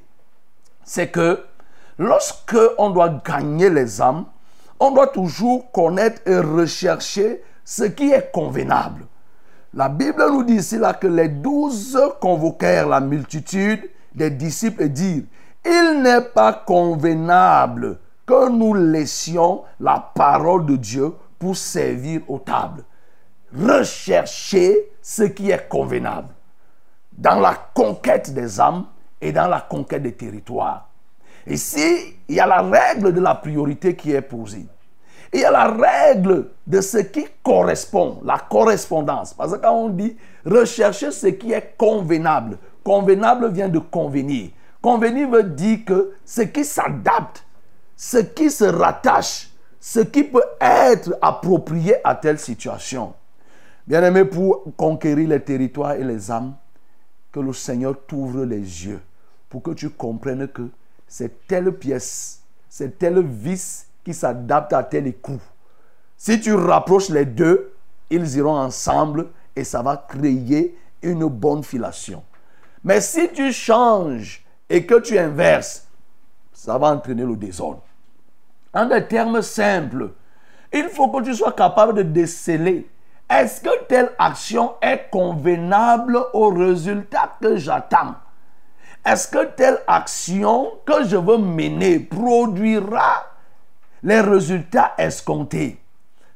c'est 0.85 1.09
que 1.09 1.41
lorsque 1.99 2.57
on 2.79 2.91
doit 2.91 3.21
gagner 3.25 3.71
les 3.71 4.03
âmes, 4.03 4.25
on 4.81 4.91
doit 4.91 5.07
toujours 5.07 5.71
connaître 5.71 6.21
et 6.27 6.39
rechercher 6.39 7.43
ce 7.65 7.85
qui 7.85 8.11
est 8.11 8.33
convenable. 8.33 9.07
La 9.73 9.89
Bible 9.89 10.25
nous 10.31 10.43
dit 10.43 10.55
ici 10.55 10.79
là 10.79 10.95
que 10.95 11.07
les 11.07 11.29
douze 11.29 11.99
convoquèrent 12.21 12.89
la 12.89 13.01
multitude 13.01 13.89
des 14.15 14.31
disciples 14.31 14.83
et 14.83 14.89
dirent, 14.89 15.25
il 15.65 16.03
n'est 16.03 16.21
pas 16.21 16.53
convenable 16.53 17.99
que 18.27 18.49
nous 18.51 18.75
laissions 18.75 19.63
la 19.81 20.13
parole 20.15 20.67
de 20.67 20.77
Dieu 20.77 21.13
pour 21.39 21.57
servir 21.57 22.21
aux 22.29 22.39
tables. 22.39 22.85
Recherchez 23.57 24.91
ce 25.01 25.25
qui 25.25 25.51
est 25.51 25.69
convenable 25.69 26.29
dans 27.13 27.39
la 27.39 27.55
conquête 27.75 28.33
des 28.35 28.61
âmes 28.61 28.87
et 29.21 29.33
dans 29.33 29.49
la 29.49 29.61
conquête 29.61 30.03
des 30.03 30.15
territoires. 30.15 30.89
Ici, 31.47 32.17
il 32.29 32.35
y 32.35 32.41
a 32.41 32.47
la 32.47 32.63
règle 32.63 33.13
de 33.13 33.21
la 33.21 33.35
priorité 33.35 33.95
qui 33.95 34.13
est 34.13 34.23
posée. 34.23 34.67
Il 35.33 35.41
y 35.41 35.45
a 35.45 35.51
la 35.51 35.69
règle 35.69 36.49
de 36.67 36.81
ce 36.81 36.99
qui 36.99 37.27
correspond, 37.43 38.21
la 38.25 38.39
correspondance. 38.39 39.35
Parce 39.35 39.53
que 39.53 39.59
quand 39.59 39.73
on 39.75 39.89
dit 39.89 40.17
rechercher 40.47 41.11
ce 41.11 41.27
qui 41.27 41.53
est 41.53 41.75
convenable, 41.77 42.59
convenable 42.83 43.51
vient 43.51 43.69
de 43.69 43.79
convenir. 43.79 44.51
Convenir 44.85 45.31
veut 45.31 45.45
dire 45.45 45.79
que 45.87 46.13
ce 46.27 46.43
qui 46.43 46.63
s'adapte, 46.63 47.43
ce 47.97 48.19
qui 48.19 48.51
se 48.51 48.65
rattache, 48.65 49.49
ce 49.81 50.01
qui 50.01 50.25
peut 50.25 50.45
être 50.61 51.17
approprié 51.23 52.07
à 52.07 52.15
telle 52.15 52.39
situation. 52.39 53.15
Bien 53.87 54.05
aimé, 54.05 54.27
pour 54.27 54.63
conquérir 54.77 55.31
les 55.31 55.41
territoires 55.41 55.93
et 55.93 56.05
les 56.05 56.31
âmes, 56.31 56.55
que 57.33 57.41
le 57.41 57.55
Seigneur 57.55 57.95
t'ouvre 58.07 58.45
les 58.45 58.59
yeux 58.59 59.01
pour 59.49 59.63
que 59.63 59.71
tu 59.71 59.89
comprennes 59.89 60.49
que 60.49 60.69
c'est 61.09 61.47
telle 61.47 61.73
pièce, 61.73 62.43
c'est 62.69 62.99
tel 62.99 63.25
vis 63.25 63.87
qui 64.05 64.13
s'adapte 64.13 64.75
à 64.75 64.83
tel 64.83 65.07
écrou. 65.07 65.41
Si 66.19 66.39
tu 66.43 66.53
rapproches 66.53 67.09
les 67.09 67.25
deux, 67.25 67.73
ils 68.11 68.37
iront 68.37 68.59
ensemble 68.59 69.29
et 69.57 69.65
ça 69.65 69.81
va 69.81 69.97
créer 69.97 70.77
une 71.01 71.25
bonne 71.25 71.65
filation. 71.65 72.23
Mais 72.85 73.01
si 73.01 73.31
tu 73.33 73.51
changes 73.51 74.44
et 74.69 74.87
que 74.87 75.01
tu 75.01 75.19
inverses, 75.19 75.87
ça 76.53 76.79
va 76.79 76.89
entraîner 76.89 77.25
le 77.25 77.37
désordre. 77.37 77.83
En 78.73 78.87
des 78.87 79.07
termes 79.07 79.43
simples, 79.43 80.11
il 80.73 80.89
faut 80.89 81.09
que 81.09 81.23
tu 81.23 81.35
sois 81.35 81.53
capable 81.53 81.95
de 81.95 82.03
déceler 82.03 82.89
est-ce 83.31 83.61
que 83.61 83.85
telle 83.87 84.11
action 84.19 84.75
est 84.83 85.09
convenable 85.11 86.19
au 86.35 86.51
résultat 86.51 87.37
que 87.41 87.57
j'attends? 87.57 88.15
Est-ce 89.05 89.29
que 89.29 89.45
telle 89.47 89.81
action 89.87 90.73
que 90.85 91.05
je 91.05 91.17
veux 91.17 91.39
mener 91.39 92.01
produira 92.01 93.25
les 94.03 94.21
résultats 94.21 94.93
escomptés? 94.99 95.81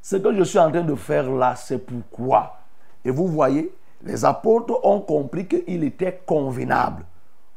Ce 0.01 0.17
que 0.17 0.35
je 0.35 0.43
suis 0.45 0.59
en 0.59 0.71
train 0.71 0.83
de 0.83 0.95
faire 0.95 1.31
là, 1.31 1.55
c'est 1.57 1.79
pourquoi? 1.79 2.59
Et 3.05 3.11
vous 3.11 3.27
voyez, 3.27 3.75
les 4.03 4.25
apôtres 4.25 4.79
ont 4.85 5.01
compris 5.01 5.47
qu'il 5.47 5.85
était 5.85 6.23
convenable 6.25 7.05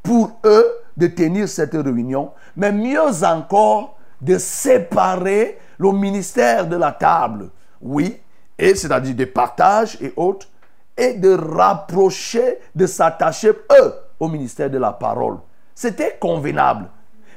pour 0.04 0.40
eux 0.46 0.68
de 0.98 1.08
tenir 1.08 1.48
cette 1.48 1.74
réunion, 1.74 2.32
mais 2.56 2.72
mieux 2.72 3.24
encore 3.24 3.98
de 4.20 4.38
séparer 4.38 5.58
le 5.78 5.92
ministère 5.92 6.68
de 6.68 6.76
la 6.76 6.92
table. 6.92 7.50
Oui, 7.82 8.20
et 8.58 8.76
c'est-à-dire 8.76 9.16
des 9.16 9.26
partages 9.26 9.98
et 10.02 10.14
autres, 10.16 10.48
et 10.98 11.14
de 11.14 11.34
rapprocher, 11.34 12.60
de 12.76 12.86
s'attacher, 12.86 13.50
eux, 13.50 13.94
au 14.20 14.28
ministère 14.28 14.70
de 14.70 14.78
la 14.78 14.92
parole. 14.92 15.38
C'était 15.74 16.18
convenable. 16.20 16.88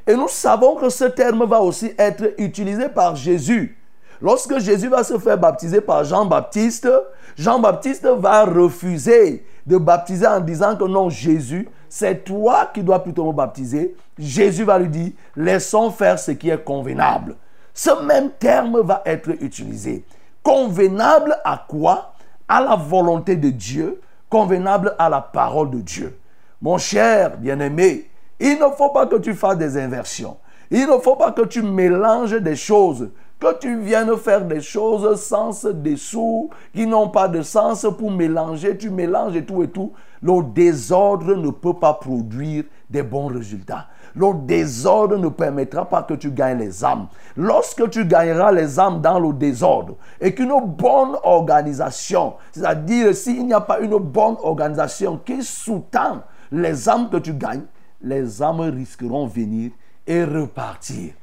Et 0.06 0.14
nous 0.14 0.28
savons 0.28 0.76
que 0.76 0.90
ce 0.90 1.04
terme 1.04 1.46
va 1.46 1.60
aussi 1.60 1.94
être 1.96 2.34
utilisé 2.36 2.90
par 2.90 3.16
Jésus. 3.16 3.78
Lorsque 4.20 4.58
Jésus 4.58 4.88
va 4.88 5.02
se 5.02 5.18
faire 5.18 5.38
baptiser 5.38 5.80
par 5.80 6.04
Jean-Baptiste, 6.04 6.88
Jean-Baptiste 7.36 8.06
va 8.06 8.44
refuser 8.44 9.46
de 9.66 9.78
baptiser 9.78 10.26
en 10.26 10.40
disant 10.40 10.76
que 10.76 10.84
non, 10.84 11.08
Jésus, 11.08 11.68
c'est 11.94 12.24
toi 12.24 12.72
qui 12.74 12.82
dois 12.82 13.04
plutôt 13.04 13.24
me 13.24 13.32
baptiser. 13.32 13.94
Jésus 14.18 14.64
va 14.64 14.80
lui 14.80 14.88
dire, 14.88 15.12
laissons 15.36 15.92
faire 15.92 16.18
ce 16.18 16.32
qui 16.32 16.50
est 16.50 16.64
convenable. 16.64 17.36
Ce 17.72 18.04
même 18.04 18.30
terme 18.32 18.80
va 18.80 19.00
être 19.06 19.30
utilisé. 19.40 20.04
Convenable 20.42 21.38
à 21.44 21.64
quoi? 21.68 22.14
À 22.48 22.60
la 22.60 22.74
volonté 22.74 23.36
de 23.36 23.48
Dieu, 23.48 24.00
convenable 24.28 24.96
à 24.98 25.08
la 25.08 25.20
parole 25.20 25.70
de 25.70 25.78
Dieu. 25.82 26.18
Mon 26.60 26.78
cher 26.78 27.36
bien-aimé, 27.36 28.10
il 28.40 28.58
ne 28.58 28.74
faut 28.76 28.90
pas 28.90 29.06
que 29.06 29.18
tu 29.18 29.32
fasses 29.32 29.58
des 29.58 29.78
inversions. 29.78 30.36
Il 30.72 30.88
ne 30.88 30.98
faut 30.98 31.14
pas 31.14 31.30
que 31.30 31.42
tu 31.42 31.62
mélanges 31.62 32.40
des 32.40 32.56
choses, 32.56 33.10
que 33.40 33.58
tu 33.58 33.78
viennes 33.80 34.16
faire 34.16 34.44
des 34.44 34.60
choses 34.60 35.20
sans 35.20 35.66
dessous, 35.72 36.50
qui 36.74 36.86
n'ont 36.86 37.08
pas 37.08 37.28
de 37.28 37.42
sens 37.42 37.86
pour 37.98 38.10
mélanger. 38.10 38.76
Tu 38.76 38.90
mélanges 38.90 39.36
et 39.36 39.44
tout 39.44 39.62
et 39.62 39.68
tout. 39.68 39.92
Le 40.22 40.42
désordre 40.42 41.36
ne 41.36 41.50
peut 41.50 41.74
pas 41.74 41.94
produire 41.94 42.64
des 42.88 43.02
bons 43.02 43.26
résultats. 43.26 43.88
Le 44.14 44.32
désordre 44.46 45.18
ne 45.18 45.28
permettra 45.28 45.88
pas 45.88 46.02
que 46.02 46.14
tu 46.14 46.30
gagnes 46.30 46.58
les 46.58 46.84
âmes. 46.84 47.08
Lorsque 47.36 47.90
tu 47.90 48.06
gagneras 48.06 48.52
les 48.52 48.78
âmes 48.78 49.00
dans 49.00 49.18
le 49.18 49.32
désordre 49.32 49.96
et 50.20 50.34
qu'une 50.34 50.54
bonne 50.64 51.16
organisation, 51.24 52.34
c'est-à-dire 52.52 53.14
s'il 53.14 53.46
n'y 53.46 53.52
a 53.52 53.60
pas 53.60 53.80
une 53.80 53.98
bonne 53.98 54.36
organisation 54.42 55.18
qui 55.18 55.42
sous-tend 55.42 56.22
les 56.52 56.88
âmes 56.88 57.10
que 57.10 57.16
tu 57.16 57.34
gagnes, 57.34 57.64
les 58.00 58.40
âmes 58.40 58.60
risqueront 58.60 59.26
venir 59.26 59.72
et 60.06 60.24
repartir. 60.24 61.14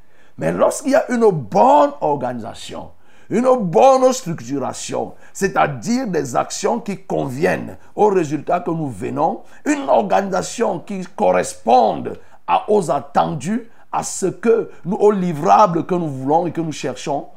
Mais 0.42 0.52
lorsqu'il 0.52 0.94
y 0.94 0.96
a 0.96 1.06
une 1.12 1.30
bonne 1.30 1.92
organisation, 2.02 2.90
une 3.30 3.48
bonne 3.60 4.12
structuration, 4.12 5.14
c'est-à-dire 5.34 6.08
des 6.08 6.36
actions 6.36 6.80
qui 6.80 6.98
conviennent 6.98 7.78
au 7.96 8.08
résultat 8.08 8.60
que 8.62 8.72
nous 8.72 8.90
venons, 8.90 9.44
une 9.66 9.88
organisation 9.88 10.80
qui 10.80 11.06
corresponde 11.16 12.20
aux 12.68 12.90
attendus, 12.90 13.70
à 13.92 14.02
ce 14.02 14.26
que 14.26 14.72
nous, 14.84 14.96
aux 14.96 15.12
livrables 15.12 15.86
que 15.86 15.94
nous 15.94 16.08
voulons 16.08 16.48
et 16.48 16.52
que 16.52 16.62
nous 16.62 16.72
cherchons, 16.72 17.28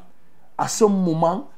à 0.57 0.66
ce 0.66 0.84
moment, 0.84 1.48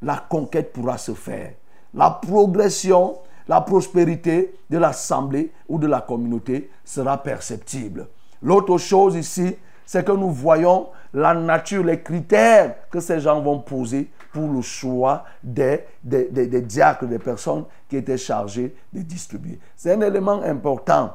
la 0.00 0.16
conquête 0.16 0.72
pourra 0.72 0.96
se 0.96 1.12
faire. 1.12 1.52
La 1.92 2.08
progression, 2.08 3.18
la 3.48 3.60
prospérité 3.60 4.54
de 4.70 4.78
l'assemblée 4.78 5.52
ou 5.68 5.78
de 5.78 5.88
la 5.88 6.00
communauté 6.00 6.70
sera 6.86 7.18
perceptible. 7.18 8.08
L'autre 8.40 8.78
chose 8.78 9.16
ici, 9.16 9.56
c'est 9.86 10.04
que 10.04 10.12
nous 10.12 10.30
voyons 10.30 10.88
la 11.14 11.32
nature, 11.32 11.84
les 11.84 12.02
critères 12.02 12.74
que 12.90 13.00
ces 13.00 13.20
gens 13.20 13.40
vont 13.40 13.60
poser 13.60 14.10
pour 14.32 14.52
le 14.52 14.60
choix 14.60 15.24
des, 15.42 15.84
des, 16.02 16.60
diacres, 16.60 17.06
des 17.06 17.18
personnes 17.18 17.64
qui 17.88 17.96
étaient 17.96 18.18
chargées 18.18 18.74
de 18.92 19.00
distribuer. 19.00 19.58
C'est 19.76 19.94
un 19.94 20.00
élément 20.02 20.42
important 20.42 21.14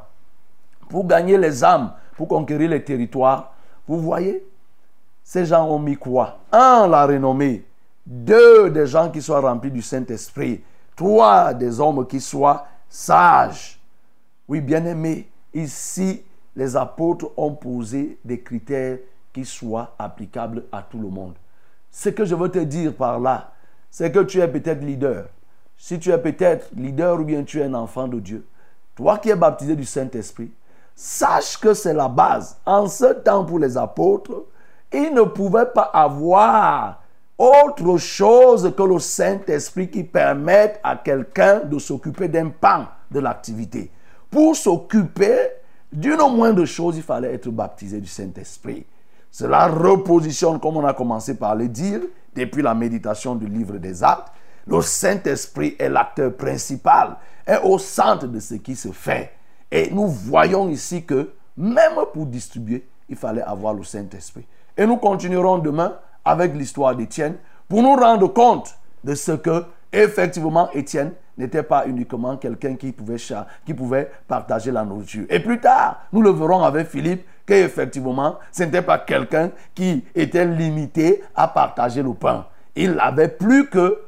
pour 0.89 1.05
gagner 1.05 1.37
les 1.37 1.63
âmes, 1.63 1.91
pour 2.15 2.27
conquérir 2.27 2.69
les 2.69 2.83
territoires. 2.83 3.53
Vous 3.87 3.99
voyez, 3.99 4.43
ces 5.23 5.45
gens 5.45 5.67
ont 5.69 5.79
mis 5.79 5.97
quoi? 5.97 6.39
Un, 6.51 6.87
la 6.87 7.05
renommée. 7.05 7.63
Deux, 8.05 8.71
des 8.71 8.87
gens 8.87 9.11
qui 9.11 9.21
soient 9.21 9.41
remplis 9.41 9.69
du 9.69 9.81
Saint-Esprit. 9.81 10.63
Trois, 10.95 11.53
des 11.53 11.79
hommes 11.79 12.07
qui 12.07 12.19
soient 12.19 12.65
sages. 12.89 13.79
Oui, 14.47 14.61
bien 14.61 14.83
aimé, 14.85 15.29
ici, 15.53 16.23
les 16.55 16.75
apôtres 16.75 17.31
ont 17.37 17.53
posé 17.53 18.19
des 18.25 18.41
critères 18.41 18.97
qui 19.33 19.45
soient 19.45 19.95
applicables 19.97 20.65
à 20.71 20.81
tout 20.81 20.99
le 20.99 21.09
monde. 21.09 21.35
Ce 21.89 22.09
que 22.09 22.25
je 22.25 22.35
veux 22.35 22.49
te 22.49 22.59
dire 22.59 22.93
par 22.93 23.19
là, 23.19 23.51
c'est 23.89 24.11
que 24.11 24.19
tu 24.19 24.39
es 24.39 24.47
peut-être 24.47 24.83
leader. 24.83 25.25
Si 25.77 25.99
tu 25.99 26.11
es 26.11 26.17
peut-être 26.17 26.69
leader 26.75 27.19
ou 27.19 27.23
bien 27.23 27.43
tu 27.43 27.59
es 27.59 27.63
un 27.63 27.73
enfant 27.73 28.07
de 28.07 28.19
Dieu, 28.19 28.45
toi 28.95 29.17
qui 29.17 29.29
es 29.29 29.35
baptisé 29.35 29.75
du 29.75 29.85
Saint-Esprit, 29.85 30.51
sache 30.95 31.57
que 31.57 31.73
c'est 31.73 31.93
la 31.93 32.07
base. 32.07 32.57
En 32.65 32.87
ce 32.87 33.13
temps 33.13 33.45
pour 33.45 33.59
les 33.59 33.77
apôtres, 33.77 34.43
ils 34.93 35.13
ne 35.13 35.23
pouvaient 35.23 35.71
pas 35.73 35.89
avoir 35.93 37.01
autre 37.37 37.97
chose 37.97 38.73
que 38.75 38.83
le 38.83 38.99
Saint-Esprit 38.99 39.89
qui 39.89 40.03
permette 40.03 40.79
à 40.83 40.95
quelqu'un 40.97 41.61
de 41.61 41.79
s'occuper 41.79 42.27
d'un 42.27 42.49
pan 42.49 42.85
de 43.09 43.19
l'activité. 43.19 43.91
Pour 44.29 44.55
s'occuper 44.55 45.49
d'une 45.91 46.17
moindre 46.17 46.65
chose, 46.65 46.97
il 46.97 47.03
fallait 47.03 47.33
être 47.33 47.49
baptisé 47.49 47.99
du 47.99 48.07
Saint-Esprit? 48.07 48.85
Cela 49.29 49.67
repositionne, 49.67 50.59
comme 50.59 50.77
on 50.77 50.85
a 50.85 50.93
commencé 50.93 51.35
par 51.35 51.55
le 51.55 51.67
dire, 51.67 52.01
depuis 52.35 52.61
la 52.61 52.73
méditation 52.73 53.35
du 53.35 53.47
livre 53.47 53.77
des 53.77 54.03
actes, 54.03 54.31
le 54.67 54.81
Saint-Esprit 54.81 55.75
est 55.79 55.89
l'acteur 55.89 56.33
principal, 56.35 57.17
est 57.45 57.59
au 57.63 57.77
centre 57.77 58.27
de 58.27 58.39
ce 58.39 58.55
qui 58.55 58.75
se 58.75 58.89
fait. 58.89 59.31
Et 59.71 59.89
nous 59.89 60.07
voyons 60.07 60.69
ici 60.69 61.03
que 61.03 61.31
même 61.57 61.93
pour 62.13 62.25
distribuer, 62.25 62.87
il 63.09 63.15
fallait 63.15 63.41
avoir 63.41 63.73
le 63.73 63.83
Saint-Esprit. 63.83 64.45
Et 64.77 64.85
nous 64.85 64.97
continuerons 64.97 65.57
demain 65.57 65.97
avec 66.23 66.55
l'histoire 66.55 66.95
d'Étienne 66.95 67.35
pour 67.67 67.81
nous 67.81 67.95
rendre 67.95 68.27
compte 68.27 68.75
de 69.03 69.15
ce 69.15 69.33
que, 69.33 69.63
effectivement, 69.91 70.69
Étienne 70.71 71.13
n'était 71.37 71.63
pas 71.63 71.87
uniquement 71.87 72.37
quelqu'un 72.37 72.75
qui 72.75 72.91
pouvait, 72.91 73.17
qui 73.65 73.73
pouvait 73.73 74.11
partager 74.27 74.71
la 74.71 74.83
nourriture. 74.83 75.25
Et 75.29 75.39
plus 75.39 75.59
tard, 75.59 76.01
nous 76.11 76.21
le 76.21 76.31
verrons 76.31 76.63
avec 76.63 76.87
Philippe, 76.87 77.25
qu'effectivement, 77.45 78.37
ce 78.51 78.63
n'était 78.63 78.81
pas 78.81 78.99
quelqu'un 78.99 79.51
qui 79.73 80.03
était 80.15 80.45
limité 80.45 81.23
à 81.35 81.47
partager 81.47 82.03
le 82.03 82.13
pain. 82.13 82.45
Il 82.75 82.91
n'avait 82.91 83.27
plus 83.27 83.67
que 83.67 83.99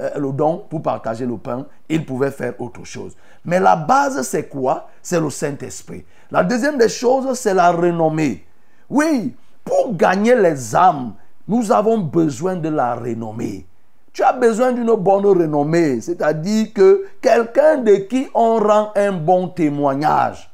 euh, 0.00 0.10
le 0.18 0.32
don 0.32 0.64
pour 0.70 0.82
partager 0.82 1.26
le 1.26 1.36
pain, 1.36 1.66
il 1.88 2.04
pouvait 2.04 2.30
faire 2.30 2.54
autre 2.60 2.84
chose. 2.84 3.14
Mais 3.44 3.60
la 3.60 3.76
base, 3.76 4.22
c'est 4.22 4.48
quoi? 4.48 4.88
C'est 5.02 5.20
le 5.20 5.30
Saint-Esprit. 5.30 6.04
La 6.30 6.42
deuxième 6.42 6.78
des 6.78 6.88
choses, 6.88 7.38
c'est 7.38 7.54
la 7.54 7.70
renommée. 7.72 8.44
Oui, 8.88 9.34
pour 9.64 9.94
gagner 9.94 10.34
les 10.34 10.74
âmes, 10.74 11.14
nous 11.46 11.70
avons 11.70 11.98
besoin 11.98 12.56
de 12.56 12.68
la 12.68 12.94
renommée. 12.94 13.66
Tu 14.12 14.22
as 14.22 14.32
besoin 14.32 14.72
d'une 14.72 14.94
bonne 14.94 15.24
renommée, 15.24 16.00
c'est-à-dire 16.00 16.72
que 16.74 17.06
quelqu'un 17.20 17.78
de 17.78 17.94
qui 17.94 18.28
on 18.34 18.58
rend 18.58 18.90
un 18.94 19.12
bon 19.12 19.48
témoignage. 19.48 20.52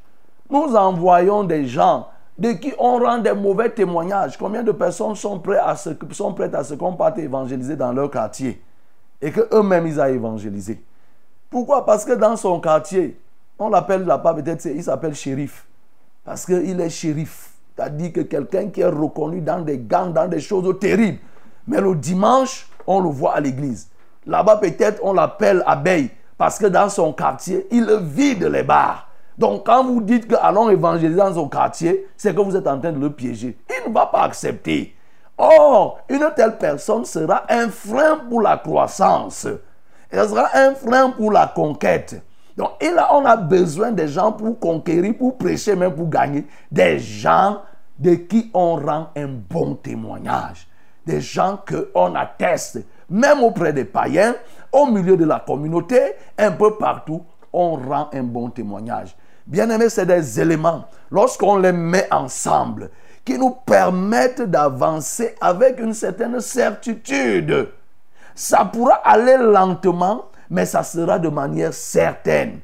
Nous 0.48 0.76
envoyons 0.76 1.42
des 1.42 1.66
gens 1.66 2.06
de 2.38 2.52
qui 2.52 2.72
on 2.78 2.98
rend 2.98 3.18
des 3.18 3.32
mauvais 3.32 3.68
témoignages. 3.70 4.38
Combien 4.38 4.62
de 4.62 4.70
personnes 4.70 5.16
sont 5.16 5.40
prêtes 5.40 5.60
à 5.62 5.74
ce, 5.74 5.90
sont 6.12 6.32
prêtes 6.32 6.54
à 6.54 6.62
qu'on 6.76 6.96
évangéliser 7.16 7.74
dans 7.74 7.92
leur 7.92 8.10
quartier 8.10 8.62
et 9.20 9.32
qu'eux-mêmes 9.32 9.88
ils 9.88 9.98
aient 9.98 10.14
évangélisé 10.14 10.80
Pourquoi? 11.50 11.84
Parce 11.84 12.04
que 12.04 12.12
dans 12.12 12.36
son 12.36 12.60
quartier, 12.60 13.20
on 13.58 13.68
l'appelle 13.68 14.04
là-bas 14.04 14.34
peut-être, 14.34 14.64
il 14.66 14.84
s'appelle 14.84 15.16
shérif. 15.16 15.66
Parce 16.24 16.46
qu'il 16.46 16.80
est 16.80 16.90
shérif. 16.90 17.50
C'est-à-dire 17.74 18.12
que 18.12 18.20
quelqu'un 18.20 18.68
qui 18.68 18.80
est 18.82 18.86
reconnu 18.86 19.40
dans 19.40 19.60
des 19.60 19.78
gangs, 19.78 20.12
dans 20.12 20.28
des 20.28 20.40
choses 20.40 20.78
terribles. 20.78 21.18
Mais 21.68 21.80
le 21.80 21.94
dimanche, 21.94 22.66
on 22.86 23.00
le 23.00 23.10
voit 23.10 23.34
à 23.34 23.40
l'église. 23.40 23.88
Là-bas, 24.26 24.56
peut-être, 24.56 25.00
on 25.02 25.12
l'appelle 25.12 25.62
abeille. 25.66 26.10
Parce 26.38 26.58
que 26.58 26.66
dans 26.66 26.88
son 26.88 27.12
quartier, 27.12 27.66
il 27.70 27.86
vide 28.00 28.44
les 28.44 28.62
bars. 28.62 29.08
Donc, 29.36 29.66
quand 29.66 29.84
vous 29.84 30.00
dites 30.00 30.26
que 30.26 30.34
allons 30.40 30.70
évangéliser 30.70 31.18
dans 31.18 31.34
son 31.34 31.48
quartier, 31.48 32.06
c'est 32.16 32.34
que 32.34 32.40
vous 32.40 32.56
êtes 32.56 32.66
en 32.66 32.80
train 32.80 32.92
de 32.92 32.98
le 32.98 33.10
piéger. 33.10 33.56
Il 33.68 33.90
ne 33.90 33.94
va 33.94 34.06
pas 34.06 34.22
accepter. 34.22 34.96
Or, 35.36 36.00
une 36.08 36.28
telle 36.34 36.58
personne 36.58 37.04
sera 37.04 37.44
un 37.48 37.68
frein 37.68 38.18
pour 38.28 38.40
la 38.40 38.56
croissance. 38.56 39.46
Elle 40.10 40.28
sera 40.28 40.48
un 40.54 40.74
frein 40.74 41.10
pour 41.10 41.30
la 41.30 41.46
conquête. 41.46 42.22
Donc, 42.56 42.70
là, 42.82 43.08
on 43.12 43.24
a 43.24 43.36
besoin 43.36 43.92
des 43.92 44.08
gens 44.08 44.32
pour 44.32 44.58
conquérir, 44.58 45.16
pour 45.16 45.36
prêcher, 45.36 45.76
même 45.76 45.94
pour 45.94 46.08
gagner. 46.08 46.46
Des 46.72 46.98
gens 46.98 47.58
de 47.98 48.14
qui 48.14 48.50
on 48.54 48.76
rend 48.76 49.08
un 49.16 49.28
bon 49.28 49.74
témoignage. 49.74 50.67
Des 51.08 51.22
gens 51.22 51.58
qu'on 51.66 52.14
atteste, 52.14 52.80
même 53.08 53.42
auprès 53.42 53.72
des 53.72 53.86
païens, 53.86 54.34
au 54.70 54.84
milieu 54.84 55.16
de 55.16 55.24
la 55.24 55.40
communauté, 55.40 55.98
un 56.36 56.50
peu 56.50 56.76
partout, 56.76 57.24
on 57.50 57.76
rend 57.76 58.10
un 58.12 58.24
bon 58.24 58.50
témoignage. 58.50 59.16
Bien 59.46 59.70
aimé, 59.70 59.88
c'est 59.88 60.04
des 60.04 60.38
éléments, 60.38 60.84
lorsqu'on 61.10 61.56
les 61.56 61.72
met 61.72 62.06
ensemble, 62.12 62.90
qui 63.24 63.38
nous 63.38 63.52
permettent 63.64 64.42
d'avancer 64.42 65.34
avec 65.40 65.80
une 65.80 65.94
certaine 65.94 66.40
certitude. 66.40 67.70
Ça 68.34 68.66
pourra 68.66 68.96
aller 68.96 69.38
lentement, 69.38 70.26
mais 70.50 70.66
ça 70.66 70.82
sera 70.82 71.18
de 71.18 71.30
manière 71.30 71.72
certaine. 71.72 72.60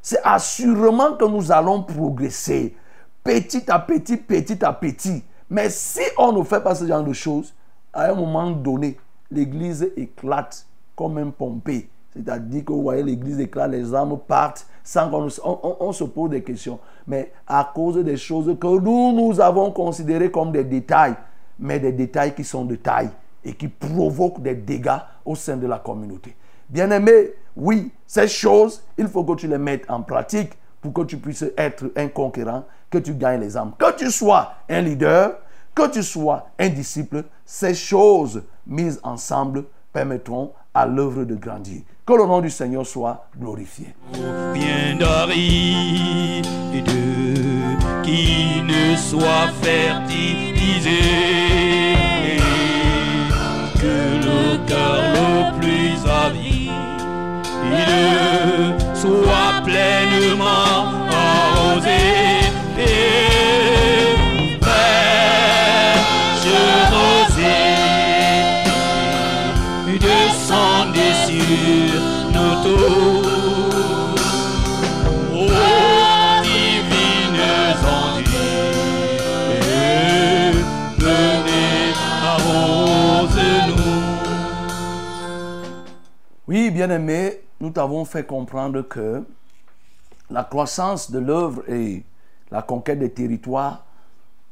C'est 0.00 0.20
assurément 0.22 1.14
que 1.14 1.24
nous 1.24 1.50
allons 1.50 1.82
progresser 1.82 2.76
petit 3.24 3.68
à 3.68 3.80
petit, 3.80 4.18
petit 4.18 4.64
à 4.64 4.72
petit. 4.72 5.24
Mais 5.50 5.68
si 5.68 6.02
on 6.16 6.30
ne 6.30 6.44
fait 6.44 6.60
pas 6.60 6.76
ce 6.76 6.86
genre 6.86 7.02
de 7.02 7.12
choses, 7.12 7.52
à 7.98 8.12
un 8.12 8.14
moment 8.14 8.50
donné, 8.50 8.96
l'église 9.30 9.90
éclate 9.96 10.66
comme 10.94 11.18
un 11.18 11.30
pompé. 11.30 11.88
C'est-à-dire 12.14 12.64
que 12.64 12.72
vous 12.72 12.82
voyez, 12.82 13.02
l'église 13.02 13.40
éclate, 13.40 13.70
les 13.70 13.94
âmes 13.94 14.16
partent 14.26 14.66
sans 14.84 15.10
qu'on 15.10 15.28
on, 15.80 15.92
se 15.92 16.04
pose 16.04 16.30
des 16.30 16.42
questions. 16.42 16.78
Mais 17.06 17.32
à 17.46 17.70
cause 17.74 18.02
des 18.02 18.16
choses 18.16 18.56
que 18.58 18.80
nous, 18.80 19.12
nous 19.12 19.40
avons 19.40 19.70
considérées 19.72 20.30
comme 20.30 20.52
des 20.52 20.64
détails, 20.64 21.14
mais 21.58 21.78
des 21.78 21.92
détails 21.92 22.34
qui 22.34 22.44
sont 22.44 22.64
de 22.64 22.76
taille 22.76 23.10
et 23.44 23.52
qui 23.52 23.68
provoquent 23.68 24.42
des 24.42 24.54
dégâts 24.54 24.98
au 25.24 25.34
sein 25.34 25.56
de 25.56 25.66
la 25.66 25.78
communauté. 25.78 26.34
Bien-aimé, 26.68 27.32
oui, 27.56 27.92
ces 28.06 28.28
choses, 28.28 28.82
il 28.96 29.08
faut 29.08 29.24
que 29.24 29.34
tu 29.34 29.48
les 29.48 29.58
mettes 29.58 29.84
en 29.88 30.02
pratique 30.02 30.52
pour 30.80 30.92
que 30.92 31.02
tu 31.02 31.16
puisses 31.16 31.44
être 31.56 31.90
un 31.96 32.08
conquérant, 32.08 32.64
que 32.90 32.98
tu 32.98 33.14
gagnes 33.14 33.40
les 33.40 33.56
âmes. 33.56 33.72
Que 33.78 33.96
tu 33.96 34.10
sois 34.10 34.52
un 34.68 34.80
leader, 34.80 35.38
que 35.78 35.88
tu 35.92 36.02
sois 36.02 36.48
un 36.58 36.68
disciple, 36.70 37.24
ces 37.46 37.74
choses 37.74 38.42
mises 38.66 38.98
ensemble 39.04 39.64
permettront 39.92 40.52
à 40.74 40.86
l'œuvre 40.86 41.22
de 41.24 41.36
grandir. 41.36 41.82
Que 42.04 42.14
le 42.14 42.26
nom 42.26 42.40
du 42.40 42.50
Seigneur 42.50 42.84
soit 42.84 43.28
glorifié. 43.38 43.94
Qui 48.02 48.62
ne 48.62 48.96
soit 48.96 49.48
fertilisé, 49.62 50.98
que 53.80 53.96
le 54.26 54.66
cœur 54.66 55.02
le 55.14 55.60
plus 55.60 56.10
avide 56.10 56.72
soit 58.94 59.62
pleinement 59.64 60.97
Oui, 86.78 86.86
bien-aimé, 86.86 87.40
nous 87.58 87.70
t'avons 87.70 88.04
fait 88.04 88.24
comprendre 88.24 88.82
que 88.82 89.24
la 90.30 90.44
croissance 90.44 91.10
de 91.10 91.18
l'œuvre 91.18 91.68
et 91.68 92.04
la 92.52 92.62
conquête 92.62 93.00
des 93.00 93.10
territoires 93.10 93.84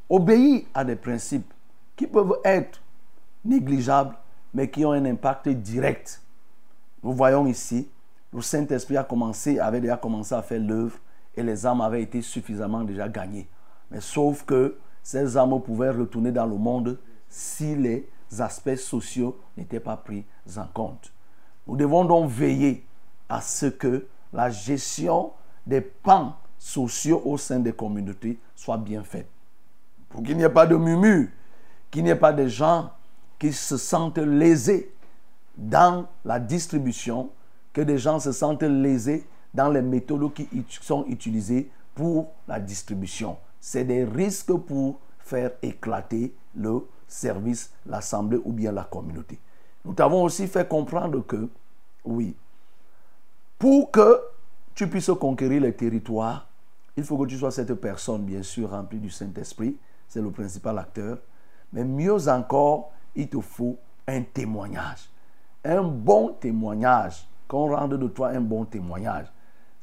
obéit 0.09 0.67
à 0.73 0.83
des 0.83 0.97
principes 0.97 1.53
qui 1.95 2.05
peuvent 2.05 2.37
être 2.43 2.81
négligeables, 3.45 4.13
mais 4.53 4.69
qui 4.69 4.83
ont 4.83 4.91
un 4.91 5.05
impact 5.05 5.47
direct. 5.47 6.21
Nous 7.01 7.13
voyons 7.13 7.47
ici, 7.47 7.87
le 8.33 8.41
Saint-Esprit 8.41 8.97
a 8.97 9.05
commencé, 9.05 9.57
avait 9.59 9.79
déjà 9.79 9.95
commencé 9.95 10.35
à 10.35 10.41
faire 10.41 10.59
l'œuvre 10.59 10.97
et 11.33 11.41
les 11.41 11.65
âmes 11.65 11.79
avaient 11.79 12.03
été 12.03 12.21
suffisamment 12.21 12.83
déjà 12.83 13.07
gagnées. 13.07 13.47
Mais 13.89 14.01
sauf 14.01 14.43
que 14.43 14.77
ces 15.01 15.37
âmes 15.37 15.61
pouvaient 15.61 15.91
retourner 15.91 16.33
dans 16.33 16.45
le 16.45 16.57
monde 16.57 16.99
si 17.29 17.73
les 17.73 18.09
aspects 18.37 18.75
sociaux 18.75 19.39
n'étaient 19.55 19.79
pas 19.79 19.95
pris 19.95 20.25
en 20.57 20.67
compte. 20.73 21.13
Nous 21.67 21.75
devons 21.75 22.05
donc 22.05 22.29
veiller 22.29 22.85
à 23.29 23.41
ce 23.41 23.65
que 23.65 24.07
la 24.33 24.49
gestion 24.49 25.31
des 25.65 25.81
pans 25.81 26.35
sociaux 26.57 27.21
au 27.25 27.37
sein 27.37 27.59
des 27.59 27.73
communautés 27.73 28.39
soit 28.55 28.77
bien 28.77 29.03
faite. 29.03 29.27
Pour 30.09 30.23
qu'il 30.23 30.37
n'y 30.37 30.43
ait 30.43 30.49
pas 30.49 30.65
de 30.65 30.75
murmure, 30.75 31.27
qu'il 31.91 32.03
n'y 32.03 32.09
ait 32.09 32.15
pas 32.15 32.33
de 32.33 32.47
gens 32.47 32.91
qui 33.37 33.51
se 33.51 33.77
sentent 33.77 34.17
lésés 34.17 34.91
dans 35.57 36.07
la 36.23 36.39
distribution, 36.39 37.29
que 37.73 37.81
des 37.81 37.97
gens 37.97 38.19
se 38.19 38.31
sentent 38.31 38.63
lésés 38.63 39.27
dans 39.53 39.69
les 39.69 39.81
méthodes 39.81 40.33
qui 40.33 40.47
sont 40.81 41.05
utilisées 41.07 41.69
pour 41.95 42.31
la 42.47 42.59
distribution. 42.59 43.37
C'est 43.59 43.83
des 43.83 44.03
risques 44.03 44.53
pour 44.53 44.99
faire 45.19 45.51
éclater 45.61 46.33
le 46.55 46.87
service, 47.07 47.71
l'assemblée 47.85 48.39
ou 48.45 48.51
bien 48.51 48.71
la 48.71 48.83
communauté. 48.83 49.39
Nous 49.85 49.93
t'avons 49.93 50.23
aussi 50.23 50.47
fait 50.47 50.67
comprendre 50.67 51.25
que, 51.25 51.49
oui, 52.03 52.35
pour 53.57 53.89
que 53.91 54.21
tu 54.75 54.87
puisses 54.87 55.11
conquérir 55.19 55.61
les 55.61 55.73
territoires, 55.73 56.47
il 56.95 57.03
faut 57.03 57.17
que 57.17 57.25
tu 57.25 57.37
sois 57.37 57.51
cette 57.51 57.73
personne, 57.75 58.23
bien 58.23 58.43
sûr, 58.43 58.69
remplie 58.69 58.99
du 58.99 59.09
Saint-Esprit. 59.09 59.77
C'est 60.07 60.21
le 60.21 60.29
principal 60.29 60.77
acteur. 60.77 61.17
Mais 61.73 61.83
mieux 61.83 62.27
encore, 62.27 62.91
il 63.15 63.27
te 63.27 63.39
faut 63.39 63.77
un 64.07 64.21
témoignage. 64.21 65.09
Un 65.65 65.83
bon 65.83 66.35
témoignage. 66.39 67.27
Qu'on 67.47 67.73
rende 67.75 67.97
de 67.97 68.07
toi 68.07 68.29
un 68.29 68.41
bon 68.41 68.65
témoignage. 68.65 69.27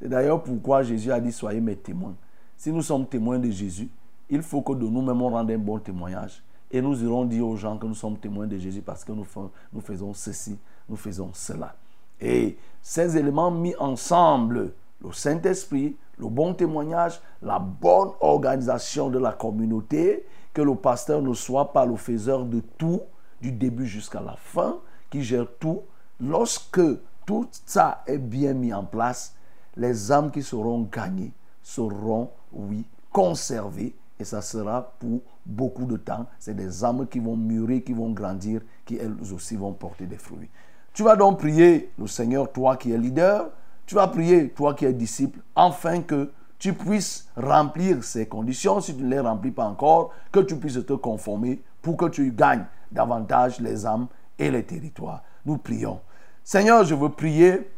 C'est 0.00 0.08
d'ailleurs 0.08 0.42
pourquoi 0.42 0.82
Jésus 0.82 1.10
a 1.10 1.18
dit 1.18 1.32
Soyez 1.32 1.60
mes 1.60 1.76
témoins. 1.76 2.14
Si 2.56 2.70
nous 2.70 2.82
sommes 2.82 3.06
témoins 3.06 3.38
de 3.38 3.50
Jésus, 3.50 3.88
il 4.30 4.42
faut 4.42 4.62
que 4.62 4.74
de 4.74 4.86
nous-mêmes 4.86 5.22
on 5.22 5.30
rende 5.30 5.50
un 5.50 5.58
bon 5.58 5.78
témoignage. 5.78 6.43
Et 6.74 6.82
nous 6.82 7.04
irons 7.04 7.24
dire 7.24 7.46
aux 7.46 7.54
gens 7.54 7.78
que 7.78 7.86
nous 7.86 7.94
sommes 7.94 8.18
témoins 8.18 8.48
de 8.48 8.58
Jésus 8.58 8.82
parce 8.82 9.04
que 9.04 9.12
nous, 9.12 9.22
fa- 9.22 9.48
nous 9.72 9.80
faisons 9.80 10.12
ceci, 10.12 10.58
nous 10.88 10.96
faisons 10.96 11.30
cela. 11.32 11.76
Et 12.20 12.58
ces 12.82 13.16
éléments 13.16 13.52
mis 13.52 13.76
ensemble, 13.76 14.72
le 15.00 15.12
Saint-Esprit, 15.12 15.96
le 16.18 16.28
bon 16.28 16.52
témoignage, 16.52 17.20
la 17.40 17.60
bonne 17.60 18.10
organisation 18.18 19.08
de 19.08 19.20
la 19.20 19.30
communauté, 19.30 20.26
que 20.52 20.62
le 20.62 20.74
pasteur 20.74 21.22
ne 21.22 21.32
soit 21.32 21.72
pas 21.72 21.86
le 21.86 21.94
faiseur 21.94 22.44
de 22.44 22.58
tout, 22.76 23.02
du 23.40 23.52
début 23.52 23.86
jusqu'à 23.86 24.20
la 24.20 24.34
fin, 24.34 24.78
qui 25.10 25.22
gère 25.22 25.46
tout. 25.60 25.82
Lorsque 26.18 26.80
tout 27.24 27.46
ça 27.66 28.02
est 28.08 28.18
bien 28.18 28.52
mis 28.52 28.74
en 28.74 28.84
place, 28.84 29.36
les 29.76 30.10
âmes 30.10 30.32
qui 30.32 30.42
seront 30.42 30.82
gagnées 30.82 31.32
seront, 31.62 32.30
oui, 32.52 32.84
conservées 33.12 33.94
et 34.18 34.24
ça 34.24 34.42
sera 34.42 34.92
pour 34.98 35.20
beaucoup 35.46 35.84
de 35.84 35.96
temps. 35.96 36.26
C'est 36.38 36.54
des 36.54 36.84
âmes 36.84 37.06
qui 37.06 37.18
vont 37.18 37.36
mûrir, 37.36 37.82
qui 37.84 37.92
vont 37.92 38.10
grandir, 38.10 38.60
qui 38.84 38.96
elles 38.96 39.14
aussi 39.32 39.56
vont 39.56 39.72
porter 39.72 40.06
des 40.06 40.18
fruits. 40.18 40.48
Tu 40.92 41.02
vas 41.02 41.16
donc 41.16 41.38
prier 41.38 41.92
le 41.98 42.06
Seigneur, 42.06 42.52
toi 42.52 42.76
qui 42.76 42.92
es 42.92 42.98
leader, 42.98 43.50
tu 43.86 43.94
vas 43.96 44.08
prier, 44.08 44.50
toi 44.50 44.74
qui 44.74 44.84
es 44.84 44.92
disciple, 44.92 45.40
afin 45.54 46.02
que 46.02 46.30
tu 46.58 46.72
puisses 46.72 47.28
remplir 47.36 48.02
ces 48.02 48.26
conditions, 48.26 48.80
si 48.80 48.96
tu 48.96 49.02
ne 49.02 49.10
les 49.10 49.20
remplis 49.20 49.50
pas 49.50 49.66
encore, 49.66 50.12
que 50.32 50.40
tu 50.40 50.56
puisses 50.56 50.84
te 50.86 50.92
conformer 50.92 51.62
pour 51.82 51.96
que 51.96 52.06
tu 52.06 52.30
gagnes 52.32 52.64
davantage 52.90 53.60
les 53.60 53.84
âmes 53.84 54.06
et 54.38 54.50
les 54.50 54.64
territoires. 54.64 55.22
Nous 55.44 55.58
prions. 55.58 56.00
Seigneur, 56.42 56.84
je 56.84 56.94
veux 56.94 57.10
prier 57.10 57.70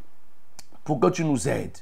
pour 0.83 0.99
que 0.99 1.07
tu 1.07 1.25
nous 1.25 1.49
aides. 1.49 1.77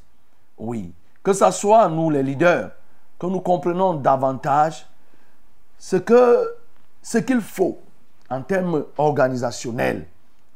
Oui, 0.58 0.94
que 1.22 1.34
ce 1.34 1.52
soit 1.52 1.90
nous 1.90 2.10
les 2.10 2.24
leaders, 2.24 2.72
que 3.20 3.28
nous 3.28 3.42
comprenons 3.42 3.96
davantage 3.96 4.88
ce 5.78 5.98
que 5.98 6.56
ce 7.02 7.20
qu'il 7.20 7.42
faut 7.42 7.80
en 8.30 8.42
termes 8.42 8.86
organisationnels 8.98 10.08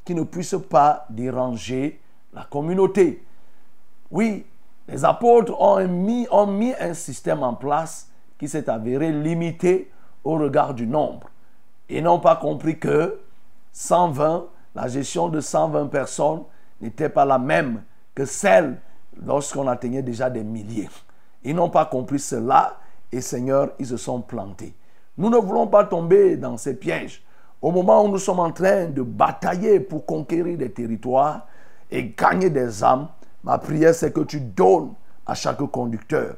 qui 0.03 0.15
ne 0.15 0.23
puisse 0.23 0.55
pas 0.69 1.05
déranger 1.09 2.01
la 2.33 2.43
communauté. 2.45 3.23
Oui, 4.09 4.45
les 4.87 5.05
apôtres 5.05 5.59
ont 5.61 5.87
mis, 5.87 6.27
ont 6.31 6.47
mis 6.47 6.73
un 6.79 6.95
système 6.95 7.43
en 7.43 7.53
place 7.53 8.09
qui 8.39 8.47
s'est 8.47 8.67
avéré 8.67 9.11
limité 9.11 9.91
au 10.23 10.39
regard 10.39 10.73
du 10.73 10.87
nombre. 10.87 11.29
Ils 11.89 12.03
n'ont 12.03 12.19
pas 12.19 12.35
compris 12.35 12.79
que 12.79 13.19
120, 13.73 14.45
la 14.73 14.87
gestion 14.87 15.29
de 15.29 15.41
120 15.41 15.87
personnes 15.87 16.43
n'était 16.81 17.09
pas 17.09 17.25
la 17.25 17.37
même 17.37 17.83
que 18.15 18.25
celle 18.25 18.79
lorsqu'on 19.23 19.67
atteignait 19.67 20.01
déjà 20.01 20.29
des 20.29 20.43
milliers. 20.43 20.89
Ils 21.43 21.55
n'ont 21.55 21.69
pas 21.69 21.85
compris 21.85 22.19
cela 22.19 22.77
et 23.11 23.21
Seigneur, 23.21 23.69
ils 23.77 23.87
se 23.87 23.97
sont 23.97 24.21
plantés. 24.21 24.73
Nous 25.19 25.29
ne 25.29 25.35
voulons 25.37 25.67
pas 25.67 25.83
tomber 25.83 26.37
dans 26.37 26.55
ces 26.55 26.75
pièges. 26.75 27.21
Au 27.61 27.71
moment 27.71 28.05
où 28.05 28.07
nous 28.07 28.19
sommes 28.19 28.39
en 28.39 28.51
train 28.51 28.85
de 28.85 29.01
batailler 29.01 29.81
pour 29.81 30.05
conquérir 30.05 30.57
des 30.57 30.71
territoires 30.71 31.45
et 31.91 32.13
gagner 32.17 32.49
des 32.49 32.81
âmes, 32.85 33.09
ma 33.43 33.57
prière 33.57 33.93
c'est 33.93 34.13
que 34.13 34.21
tu 34.21 34.39
donnes 34.39 34.93
à 35.25 35.35
chaque 35.35 35.57
conducteur, 35.57 36.37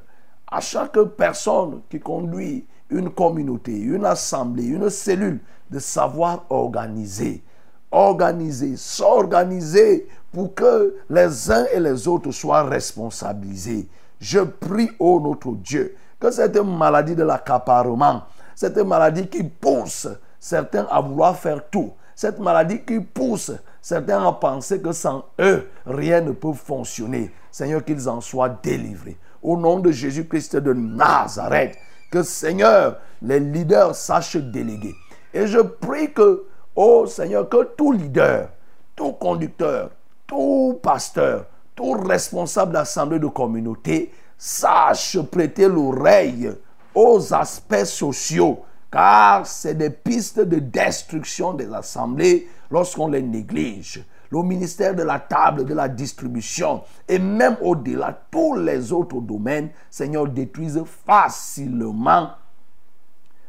à 0.52 0.60
chaque 0.62 1.00
personne 1.16 1.82
qui 1.92 2.00
conduit 2.00 2.66
une 2.90 3.12
communauté, 3.12 3.78
une 3.78 4.04
assemblée, 4.04 4.66
une 4.66 4.90
cellule, 4.90 5.42
de 5.70 5.78
savoir 5.78 6.46
organiser, 6.50 7.44
organiser, 7.92 8.78
s'organiser 8.78 10.08
pour 10.32 10.56
que 10.56 10.96
les 11.08 11.52
uns 11.52 11.66
et 11.72 11.80
les 11.80 12.08
autres 12.08 12.32
soient 12.32 12.64
responsabilisés. 12.64 13.88
Je 14.20 14.40
prie, 14.40 14.90
ô 14.98 15.20
notre 15.20 15.52
Dieu, 15.52 15.96
que 16.20 16.32
cette 16.32 16.58
maladie 16.58 17.16
de 17.16 17.24
l'accaparement, 17.24 18.24
cette 18.56 18.78
maladie 18.78 19.28
qui 19.28 19.44
pousse 19.44 20.08
certains 20.40 20.88
à 20.90 21.02
vouloir 21.02 21.38
faire 21.38 21.70
tout, 21.70 21.94
cette 22.16 22.40
maladie 22.40 22.82
qui 22.82 23.00
pousse 23.00 23.52
certains 23.82 24.26
à 24.28 24.32
penser 24.32 24.82
que 24.82 24.92
sans 24.92 25.26
eux, 25.40 25.68
rien 25.86 26.22
ne 26.22 26.32
peut 26.32 26.54
fonctionner. 26.54 27.32
Seigneur, 27.52 27.84
qu'ils 27.84 28.08
en 28.08 28.22
soient 28.22 28.50
délivrés. 28.50 29.18
Au 29.42 29.58
nom 29.58 29.80
de 29.80 29.92
Jésus-Christ 29.92 30.56
de 30.58 30.74
Nazareth, 30.74 31.76
que 32.12 32.24
Seigneur, 32.24 32.98
les 33.22 33.40
leaders 33.40 33.96
sachent 33.96 34.38
déléguer. 34.38 34.94
Et 35.34 35.48
je 35.48 35.60
prie 35.60 36.14
que, 36.14 36.46
oh 36.76 37.06
Seigneur, 37.08 37.50
que 37.50 37.64
tout 37.76 37.92
leader, 37.92 38.50
tout 38.96 39.14
conducteur, 39.14 39.90
tout 40.28 40.80
pasteur, 40.82 41.46
tout 41.76 41.94
responsable 41.94 42.74
d'assemblée 42.74 43.20
de 43.20 43.28
communauté 43.28 44.12
sache 44.38 45.20
prêter 45.32 45.68
l'oreille 45.68 46.52
aux 46.94 47.34
aspects 47.34 47.86
sociaux, 47.86 48.64
car 48.92 49.46
c'est 49.46 49.76
des 49.76 49.90
pistes 49.90 50.40
de 50.40 50.60
destruction 50.60 51.54
des 51.54 51.74
assemblées 51.74 52.48
lorsqu'on 52.70 53.08
les 53.08 53.22
néglige. 53.22 54.04
Le 54.32 54.44
ministère 54.44 54.96
de 54.96 55.04
la 55.04 55.20
table, 55.20 55.66
de 55.66 55.74
la 55.74 55.90
distribution 55.90 56.84
et 57.08 57.20
même 57.20 57.58
au-delà, 57.62 58.18
tous 58.32 58.56
les 58.56 58.94
autres 58.94 59.20
domaines, 59.20 59.70
Seigneur, 59.90 60.28
détruisent 60.28 60.84
facilement 61.06 62.30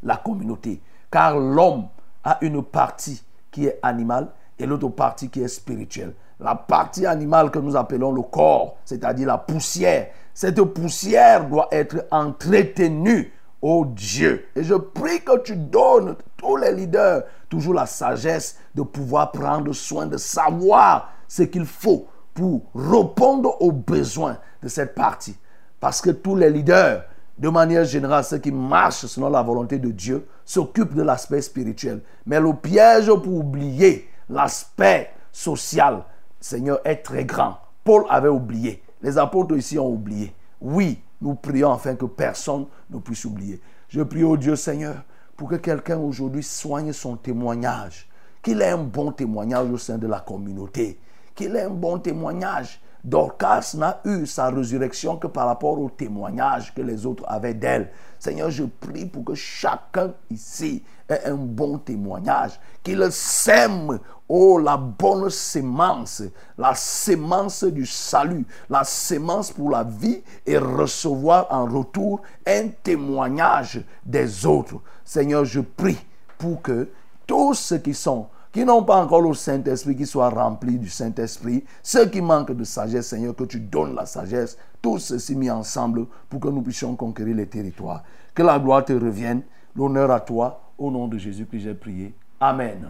la 0.03 0.17
communauté. 0.17 0.81
Car 1.11 1.39
l'homme 1.39 1.87
a 2.25 2.39
une 2.41 2.63
partie 2.63 3.23
qui 3.51 3.67
est 3.67 3.79
animale 3.83 4.29
et 4.59 4.67
l'autre 4.67 4.89
partie 4.89 5.29
qui 5.29 5.43
est 5.43 5.49
spirituelle. 5.49 6.15
La 6.41 6.57
partie 6.57 7.07
animale 7.07 7.53
que 7.53 7.61
nous 7.61 7.77
appelons 7.77 8.11
le 8.11 8.23
corps, 8.23 8.77
c'est-à-dire 8.85 9.29
la 9.29 9.39
poussière, 9.39 10.09
cette 10.35 10.63
poussière 10.63 11.49
doit 11.49 11.69
être 11.73 12.07
entretenue 12.11 13.33
au 13.61 13.85
Dieu. 13.87 14.47
Et 14.57 14.65
je 14.65 14.75
prie 14.75 15.23
que 15.23 15.39
tu 15.41 15.57
donnes 15.57 16.17
tous 16.37 16.57
les 16.57 16.73
leaders 16.73 17.23
toujours 17.49 17.75
la 17.75 17.87
sagesse 17.87 18.57
de 18.75 18.83
pouvoir 18.83 19.31
prendre 19.31 19.73
soin, 19.73 20.07
de 20.07 20.17
savoir 20.17 21.13
ce 21.29 21.43
qu'il 21.43 21.67
faut 21.67 22.07
pour 22.35 22.63
répondre 22.75 23.61
aux 23.61 23.73
besoins 23.73 24.39
de 24.63 24.69
cette 24.69 24.95
partie. 24.95 25.37
Parce 25.79 26.01
que 26.01 26.11
tous 26.11 26.35
les 26.35 26.51
leaders, 26.51 27.05
de 27.39 27.49
manière 27.49 27.85
générale, 27.85 28.25
ceux 28.25 28.39
qui 28.39 28.51
marchent 28.51 29.07
selon 29.07 29.29
la 29.29 29.43
volonté 29.43 29.79
de 29.79 29.91
Dieu, 29.91 30.27
s'occupent 30.45 30.95
de 30.95 31.03
l'aspect 31.03 31.43
spirituel. 31.43 32.01
Mais 32.25 32.41
le 32.41 32.55
piège 32.55 33.07
pour 33.07 33.35
oublier 33.35 34.09
l'aspect 34.29 35.11
social, 35.31 36.05
Seigneur, 36.41 36.81
est 36.85 37.03
très 37.03 37.25
grand. 37.25 37.59
Paul 37.85 38.05
avait 38.09 38.29
oublié. 38.29 38.83
Les 39.03 39.19
apôtres 39.19 39.57
ici 39.57 39.79
ont 39.79 39.91
oublié. 39.91 40.35
Oui, 40.61 41.03
nous 41.21 41.35
prions 41.35 41.73
afin 41.73 41.97
que 41.97 42.05
personne 42.07 42.67
ne 42.89 42.99
puisse 42.99 43.25
oublier. 43.25 43.61
Je 43.89 44.01
prie 44.03 44.23
au 44.23 44.37
Dieu 44.37 44.55
Seigneur 44.55 45.03
pour 45.37 45.49
que 45.49 45.57
quelqu'un 45.57 45.99
aujourd'hui 45.99 46.43
soigne 46.43 46.93
son 46.93 47.17
témoignage, 47.17 48.09
qu'il 48.43 48.63
ait 48.63 48.71
un 48.71 48.79
bon 48.79 49.11
témoignage 49.11 49.71
au 49.71 49.79
sein 49.79 49.99
de 49.99 50.07
la 50.07 50.21
communauté, 50.21 51.01
qu'il 51.35 51.57
ait 51.57 51.63
un 51.63 51.71
bon 51.71 51.99
témoignage. 51.99 52.81
Dorcas 53.03 53.75
n'a 53.77 54.01
eu 54.05 54.27
sa 54.27 54.51
résurrection 54.51 55.17
que 55.17 55.27
par 55.27 55.49
rapport 55.49 55.81
au 55.81 55.91
témoignage 55.91 56.73
que 56.73 56.83
les 56.83 57.05
autres 57.05 57.25
avaient 57.27 57.55
d'elle. 57.55 57.91
Seigneur, 58.21 58.51
je 58.51 58.63
prie 58.63 59.07
pour 59.07 59.25
que 59.25 59.35
chacun 59.35 60.15
ici 60.31 60.85
un 61.25 61.35
bon 61.35 61.79
témoignage, 61.79 62.59
qu'il 62.83 63.07
sème, 63.11 63.99
oh, 64.29 64.59
la 64.59 64.77
bonne 64.77 65.31
sémence, 65.31 66.23
la 66.59 66.75
sémence 66.75 67.65
du 67.65 67.87
salut, 67.87 68.47
la 68.69 68.85
sémence 68.85 69.51
pour 69.51 69.71
la 69.71 69.85
vie 69.85 70.23
et 70.47 70.59
recevoir 70.59 71.47
en 71.51 71.67
retour 71.67 72.23
un 72.47 72.69
témoignage 72.83 73.85
des 74.05 74.47
autres. 74.47 74.77
Seigneur, 75.05 75.45
je 75.45 75.61
prie 75.61 75.99
pour 76.39 76.63
que 76.63 76.89
tous 77.27 77.55
ceux 77.55 77.79
qui 77.79 77.95
sont 77.95 78.27
qui 78.53 78.67
n'ont 78.67 78.85
pas 78.85 78.97
encore 78.97 79.23
le 79.23 79.33
Saint-Esprit, 79.33 79.97
qui 79.97 80.05
soient 80.05 80.29
remplis 80.29 80.79
du 80.79 80.91
Saint-Esprit, 80.91 81.65
ceux 81.83 82.07
qui 82.07 82.21
manquent 82.21 82.53
de 82.53 82.65
sagesse, 82.65 83.09
Seigneur, 83.09 83.35
que 83.35 83.45
tu 83.45 83.59
donnes 83.59 83.95
la 83.95 84.05
sagesse, 84.05 84.59
tous 84.83 84.99
ceci 84.99 85.35
mis 85.35 85.51
ensemble 85.51 86.07
pour 86.29 86.39
que 86.39 86.49
nous 86.49 86.61
puissions 86.61 86.95
conquérir 86.95 87.37
les 87.37 87.47
territoires. 87.47 88.03
Que 88.35 88.43
la 88.43 88.59
gloire 88.59 88.85
te 88.85 88.93
revienne, 88.93 89.43
l'honneur 89.75 90.11
à 90.11 90.21
toi, 90.21 90.62
Au 90.83 90.91
nom 90.91 91.07
de 91.07 91.17
Jésus 91.17 91.47
que 91.47 91.57
j'ai 91.59 91.75
prié. 91.75 92.13
Amen. 92.41 92.89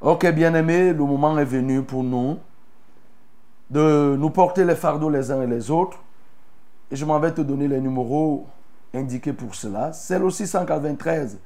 Ok, 0.00 0.28
bien-aimés, 0.32 0.92
le 0.92 1.04
moment 1.04 1.38
est 1.38 1.44
venu 1.44 1.82
pour 1.82 2.02
nous 2.02 2.38
de 3.70 4.16
nous 4.18 4.30
porter 4.30 4.64
les 4.64 4.74
fardeaux 4.74 5.08
les 5.08 5.30
uns 5.30 5.42
et 5.42 5.46
les 5.46 5.70
autres. 5.70 5.98
Et 6.90 6.96
je 6.96 7.04
m'en 7.04 7.20
vais 7.20 7.30
te 7.32 7.42
donner 7.42 7.68
les 7.68 7.80
numéros 7.80 8.48
indiqués 8.92 9.32
pour 9.32 9.54
cela. 9.54 9.92
C'est 9.92 10.18
le 10.18 10.28
693 10.28 11.38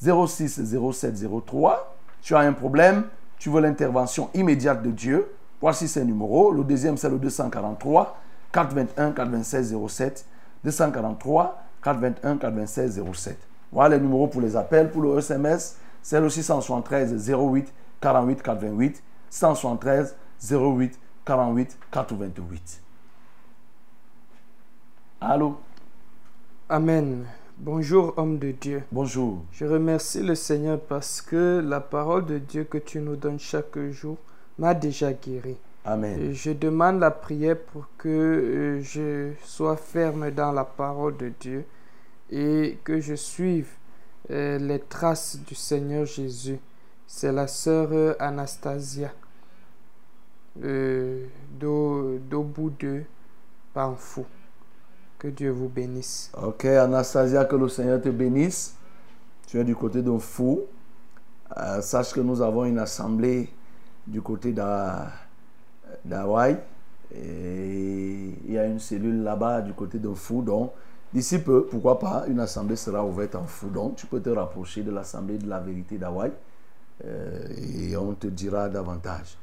06 0.00 0.76
07 0.92 1.26
03. 1.44 1.96
Tu 2.22 2.36
as 2.36 2.38
un 2.38 2.52
problème, 2.52 3.06
tu 3.40 3.50
veux 3.50 3.60
l'intervention 3.60 4.30
immédiate 4.34 4.84
de 4.84 4.92
Dieu. 4.92 5.32
Voici 5.60 5.88
ces 5.88 6.04
numéros. 6.04 6.52
Le 6.52 6.62
deuxième, 6.62 6.96
c'est 6.96 7.10
le 7.10 7.18
243 7.18 8.16
421 8.52 9.10
426 9.10 9.74
07. 9.88 10.26
243 10.62 11.60
421 11.82 12.36
426 12.36 13.02
07. 13.12 13.47
Voilà 13.72 13.96
les 13.96 14.02
numéros 14.02 14.28
pour 14.28 14.40
les 14.40 14.56
appels. 14.56 14.90
Pour 14.90 15.02
le 15.02 15.18
SMS, 15.18 15.76
c'est 16.02 16.20
le 16.20 16.28
673 16.28 17.30
08 17.30 17.72
48 18.00 18.42
428. 18.42 19.02
173 19.30 20.16
08 20.50 20.98
48 21.24 21.78
428. 21.90 22.82
Allô? 25.20 25.56
Amen. 26.68 27.24
Bonjour 27.58 28.14
homme 28.16 28.38
de 28.38 28.52
Dieu. 28.52 28.84
Bonjour. 28.92 29.42
Je 29.52 29.64
remercie 29.64 30.22
le 30.22 30.34
Seigneur 30.34 30.78
parce 30.78 31.20
que 31.20 31.60
la 31.60 31.80
parole 31.80 32.24
de 32.24 32.38
Dieu 32.38 32.64
que 32.64 32.78
tu 32.78 33.00
nous 33.00 33.16
donnes 33.16 33.40
chaque 33.40 33.78
jour 33.90 34.16
m'a 34.58 34.74
déjà 34.74 35.12
guéri. 35.12 35.56
Amen. 35.84 36.32
Je 36.32 36.52
demande 36.52 37.00
la 37.00 37.10
prière 37.10 37.58
pour 37.58 37.88
que 37.98 38.08
euh, 38.08 38.80
je 38.82 39.32
sois 39.42 39.76
ferme 39.76 40.30
dans 40.30 40.52
la 40.52 40.64
parole 40.64 41.16
de 41.16 41.32
Dieu 41.40 41.64
et 42.30 42.78
que 42.84 43.00
je 43.00 43.14
suive 43.14 43.68
euh, 44.30 44.58
les 44.58 44.80
traces 44.80 45.38
du 45.46 45.54
Seigneur 45.54 46.04
Jésus. 46.04 46.58
C'est 47.06 47.32
la 47.32 47.46
sœur 47.46 48.16
Anastasia 48.20 49.10
euh, 50.62 51.26
de 51.60 53.04
Panfou. 53.72 54.26
Que 55.18 55.28
Dieu 55.28 55.50
vous 55.50 55.68
bénisse. 55.68 56.30
Ok, 56.40 56.64
Anastasia, 56.66 57.44
que 57.44 57.56
le 57.56 57.68
Seigneur 57.68 58.00
te 58.00 58.08
bénisse. 58.08 58.76
Tu 59.46 59.58
es 59.58 59.64
du 59.64 59.74
côté 59.74 60.02
d'un 60.02 60.18
fou. 60.18 60.60
Euh, 61.56 61.80
sache 61.80 62.12
que 62.12 62.20
nous 62.20 62.40
avons 62.42 62.64
une 62.66 62.78
assemblée 62.78 63.48
du 64.06 64.20
côté 64.22 64.52
d'Ha- 64.52 65.10
d'Hawaï. 66.04 66.58
Et 67.14 68.34
il 68.44 68.52
y 68.52 68.58
a 68.58 68.66
une 68.66 68.78
cellule 68.78 69.22
là-bas 69.22 69.62
du 69.62 69.72
côté 69.72 69.98
d'un 69.98 70.14
fou. 70.14 70.42
Donc, 70.42 70.72
d'ici 71.12 71.38
peu, 71.38 71.66
pourquoi 71.66 71.98
pas, 71.98 72.24
une 72.28 72.40
assemblée 72.40 72.76
sera 72.76 73.04
ouverte 73.04 73.34
en 73.34 73.44
fou. 73.44 73.68
Donc, 73.68 73.96
tu 73.96 74.06
peux 74.06 74.20
te 74.20 74.30
rapprocher 74.30 74.82
de 74.82 74.90
l'assemblée 74.90 75.38
de 75.38 75.48
la 75.48 75.58
vérité 75.60 75.98
d'Hawaï. 75.98 76.32
Euh, 77.04 77.46
et 77.56 77.96
on 77.96 78.14
te 78.14 78.26
dira 78.26 78.68
davantage. 78.68 79.38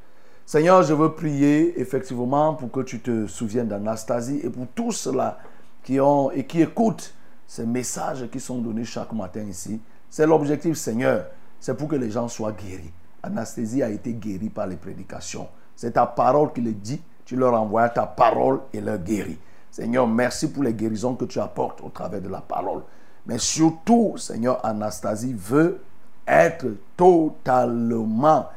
Seigneur, 0.46 0.84
je 0.84 0.94
veux 0.94 1.14
prier 1.14 1.80
effectivement 1.80 2.54
pour 2.54 2.70
que 2.70 2.82
tu 2.82 3.00
te 3.00 3.28
souviennes 3.28 3.68
d'Anastasie 3.68 4.42
et 4.44 4.50
pour 4.50 4.68
tous 4.76 4.92
ceux-là 4.92 5.40
qui 5.84 6.00
ont 6.00 6.32
et 6.32 6.46
qui 6.46 6.62
écoutent 6.62 7.14
ces 7.48 7.66
messages 7.66 8.30
qui 8.30 8.40
sont 8.40 8.60
donnés 8.60 8.86
chaque 8.86 9.14
matin 9.14 9.42
ici. 9.42 9.80
C'est 10.10 10.28
l'objectif, 10.28 10.78
Seigneur. 10.78 11.28
C'est 11.60 11.76
pour 11.76 11.88
que 11.88 11.96
les 11.96 12.12
gens 12.12 12.28
soient 12.28 12.52
guéris. 12.52 12.92
Anasthésie 13.24 13.82
a 13.82 13.90
été 13.90 14.14
guérie 14.14 14.50
par 14.50 14.68
les 14.68 14.76
prédications. 14.76 15.48
C'est 15.76 15.92
ta 15.92 16.06
parole 16.06 16.54
qui 16.54 16.62
le 16.62 16.74
dit. 16.74 17.02
Tu 17.26 17.36
leur 17.36 17.54
envoies 17.54 17.90
ta 17.90 18.06
parole 18.06 18.60
et 18.72 18.82
leur 18.82 19.00
guérit. 19.00 19.40
Seigneur, 19.76 20.08
merci 20.08 20.50
pour 20.50 20.64
les 20.64 20.74
guérisons 20.74 21.16
que 21.16 21.26
tu 21.26 21.38
apportes 21.38 21.82
au 21.82 21.90
travers 21.90 22.22
de 22.22 22.30
la 22.30 22.40
parole. 22.40 22.84
Mais 23.26 23.38
surtout, 23.38 24.16
Seigneur, 24.16 24.66
Anastasie 24.66 25.36
veut 25.38 25.82
être 26.26 26.66
totalement 26.96 28.48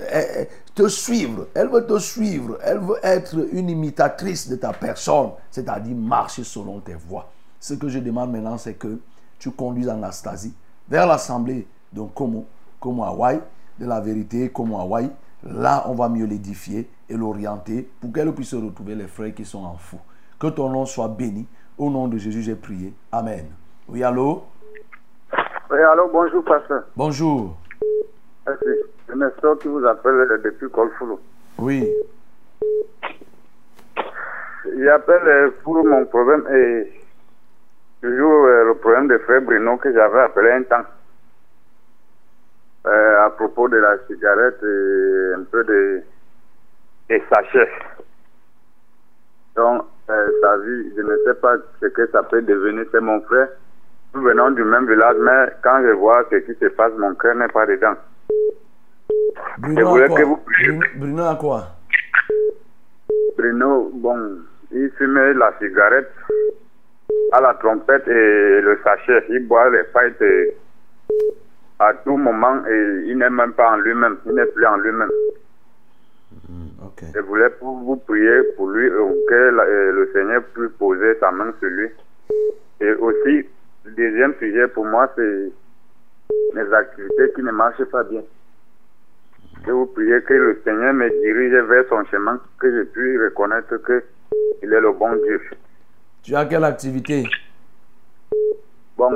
eh, 0.00 0.46
te 0.74 0.86
suivre. 0.86 1.46
Elle 1.54 1.68
veut 1.68 1.86
te 1.86 1.98
suivre. 1.98 2.58
Elle 2.62 2.80
veut 2.80 2.98
être 3.02 3.48
une 3.52 3.70
imitatrice 3.70 4.50
de 4.50 4.56
ta 4.56 4.74
personne, 4.74 5.30
c'est-à-dire 5.50 5.96
marcher 5.96 6.44
selon 6.44 6.78
tes 6.80 6.92
voies. 6.92 7.30
Ce 7.58 7.72
que 7.72 7.88
je 7.88 7.98
demande 7.98 8.30
maintenant, 8.30 8.58
c'est 8.58 8.74
que 8.74 9.00
tu 9.38 9.52
conduises 9.52 9.88
Anastasie 9.88 10.52
vers 10.90 11.06
l'assemblée 11.06 11.66
de 11.90 12.02
Como 12.02 12.44
Hawaï, 13.02 13.40
de 13.78 13.86
la 13.86 13.98
vérité, 13.98 14.50
Como 14.50 14.78
Hawaï. 14.78 15.08
Là, 15.42 15.86
on 15.88 15.94
va 15.94 16.10
mieux 16.10 16.26
l'édifier 16.26 16.90
et 17.08 17.16
l'orienter 17.16 17.90
pour 17.98 18.12
qu'elle 18.12 18.30
puisse 18.34 18.52
retrouver 18.52 18.94
les 18.94 19.08
frères 19.08 19.34
qui 19.34 19.46
sont 19.46 19.64
en 19.64 19.78
fou. 19.78 19.96
Que 20.40 20.46
ton 20.46 20.70
nom 20.70 20.86
soit 20.86 21.08
béni. 21.08 21.46
Au 21.76 21.90
nom 21.90 22.08
de 22.08 22.16
Jésus, 22.16 22.40
j'ai 22.40 22.54
prié. 22.54 22.94
Amen. 23.12 23.44
Oui, 23.88 24.02
allô? 24.02 24.44
Oui, 25.70 25.78
alors 25.78 26.08
bonjour, 26.10 26.42
pasteur. 26.42 26.84
Bonjour. 26.96 27.56
Merci. 28.46 28.64
C'est 29.06 29.16
Nestor 29.16 29.58
qui 29.58 29.68
vous 29.68 29.84
appelle 29.84 30.40
depuis 30.42 30.70
Colfoulou. 30.70 31.20
Oui. 31.58 31.92
J'appelle 34.78 35.28
euh, 35.28 35.50
pour 35.62 35.84
mon 35.84 36.06
problème 36.06 36.46
et 36.54 36.90
toujours 38.00 38.44
euh, 38.46 38.64
le 38.64 38.74
problème 38.76 39.08
de 39.08 39.18
frère 39.18 39.42
Bruno 39.42 39.76
que 39.76 39.92
j'avais 39.92 40.20
appelé 40.20 40.52
un 40.52 40.62
temps. 40.62 40.88
Euh, 42.86 43.26
à 43.26 43.30
propos 43.30 43.68
de 43.68 43.76
la 43.76 43.98
cigarette 44.06 44.62
et 44.62 45.34
un 45.36 45.44
peu 45.44 45.64
de 45.64 46.02
des 47.10 47.22
sachets. 47.28 47.68
Donc, 49.56 49.82
euh, 49.82 49.84
sa 50.40 50.56
vie, 50.58 50.92
je 50.96 51.02
ne 51.02 51.16
sais 51.24 51.34
pas 51.40 51.56
ce 51.80 51.86
que 51.86 52.06
ça 52.08 52.22
peut 52.22 52.42
devenir. 52.42 52.84
C'est 52.92 53.00
mon 53.00 53.20
frère. 53.22 53.48
Nous 54.14 54.22
venons 54.22 54.50
du 54.50 54.64
même 54.64 54.88
village, 54.88 55.16
mais 55.20 55.52
quand 55.62 55.82
je 55.82 55.92
vois 55.92 56.24
ce 56.30 56.36
qui 56.36 56.54
se 56.54 56.66
passe, 56.66 56.92
mon 56.98 57.14
cœur 57.14 57.34
n'est 57.36 57.48
pas 57.48 57.66
dedans. 57.66 57.94
Je 59.08 59.62
Bruno 59.62 59.88
voulais 59.88 60.08
que 60.08 60.22
vous. 60.22 60.40
Bruno, 60.96 61.24
à 61.24 61.36
quoi? 61.36 61.66
Bruno, 63.36 63.90
bon, 63.94 64.38
il 64.72 64.90
fumait 64.98 65.32
la 65.34 65.52
cigarette 65.60 66.10
à 67.32 67.40
la 67.40 67.54
trompette 67.54 68.06
et 68.08 68.60
le 68.60 68.78
sachet. 68.82 69.24
Il 69.28 69.46
boit 69.46 69.70
les 69.70 69.84
fights 69.92 70.20
et 70.22 70.56
à 71.78 71.94
tout 72.04 72.16
moment 72.16 72.64
et 72.66 73.02
il 73.06 73.16
n'est 73.18 73.30
même 73.30 73.52
pas 73.52 73.70
en 73.72 73.76
lui-même. 73.76 74.16
Il 74.26 74.34
n'est 74.34 74.46
plus 74.46 74.66
en 74.66 74.76
lui-même. 74.76 75.10
Ok. 76.82 77.04
Je 77.14 77.20
voulais 77.20 77.50
pour 77.50 77.78
vous 77.78 77.96
prier 77.96 78.42
pour 78.56 78.68
lui 78.70 78.88
euh, 78.88 79.12
que 79.28 79.34
euh, 79.34 79.92
le 79.92 80.10
Seigneur 80.12 80.42
puisse 80.54 80.72
poser 80.78 81.14
sa 81.20 81.30
main 81.30 81.52
sur 81.58 81.68
lui. 81.68 81.88
Et 82.80 82.92
aussi, 82.92 83.46
le 83.84 83.90
deuxième 83.92 84.34
sujet 84.38 84.68
pour 84.68 84.86
moi, 84.86 85.12
c'est 85.16 85.52
les 86.54 86.72
activités 86.72 87.32
qui 87.34 87.42
ne 87.42 87.50
marchent 87.50 87.84
pas 87.84 88.04
bien. 88.04 88.22
Que 89.64 89.70
vous 89.70 89.86
priez 89.86 90.22
que 90.22 90.34
le 90.34 90.60
Seigneur 90.64 90.94
me 90.94 91.10
dirige 91.10 91.68
vers 91.68 91.84
son 91.88 92.04
chemin, 92.06 92.40
que 92.58 92.70
je 92.70 92.82
puisse 92.84 93.20
reconnaître 93.20 93.76
que 93.76 94.02
il 94.62 94.72
est 94.72 94.80
le 94.80 94.92
bon 94.92 95.14
Dieu. 95.16 95.40
Tu 96.22 96.34
as 96.34 96.46
quelle 96.46 96.64
activité? 96.64 97.24
Bon, 98.96 99.10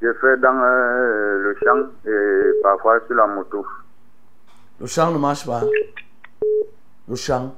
je 0.00 0.12
fais 0.14 0.36
dans 0.38 0.60
euh, 0.62 1.42
le 1.42 1.56
champ 1.62 1.88
et 2.06 2.62
parfois 2.62 3.00
sur 3.06 3.16
la 3.16 3.26
moto. 3.26 3.64
Le 4.80 4.86
chant 4.86 5.12
ne 5.12 5.18
marche 5.18 5.44
pas. 5.44 5.62
Le 7.06 7.14
chant. 7.14 7.54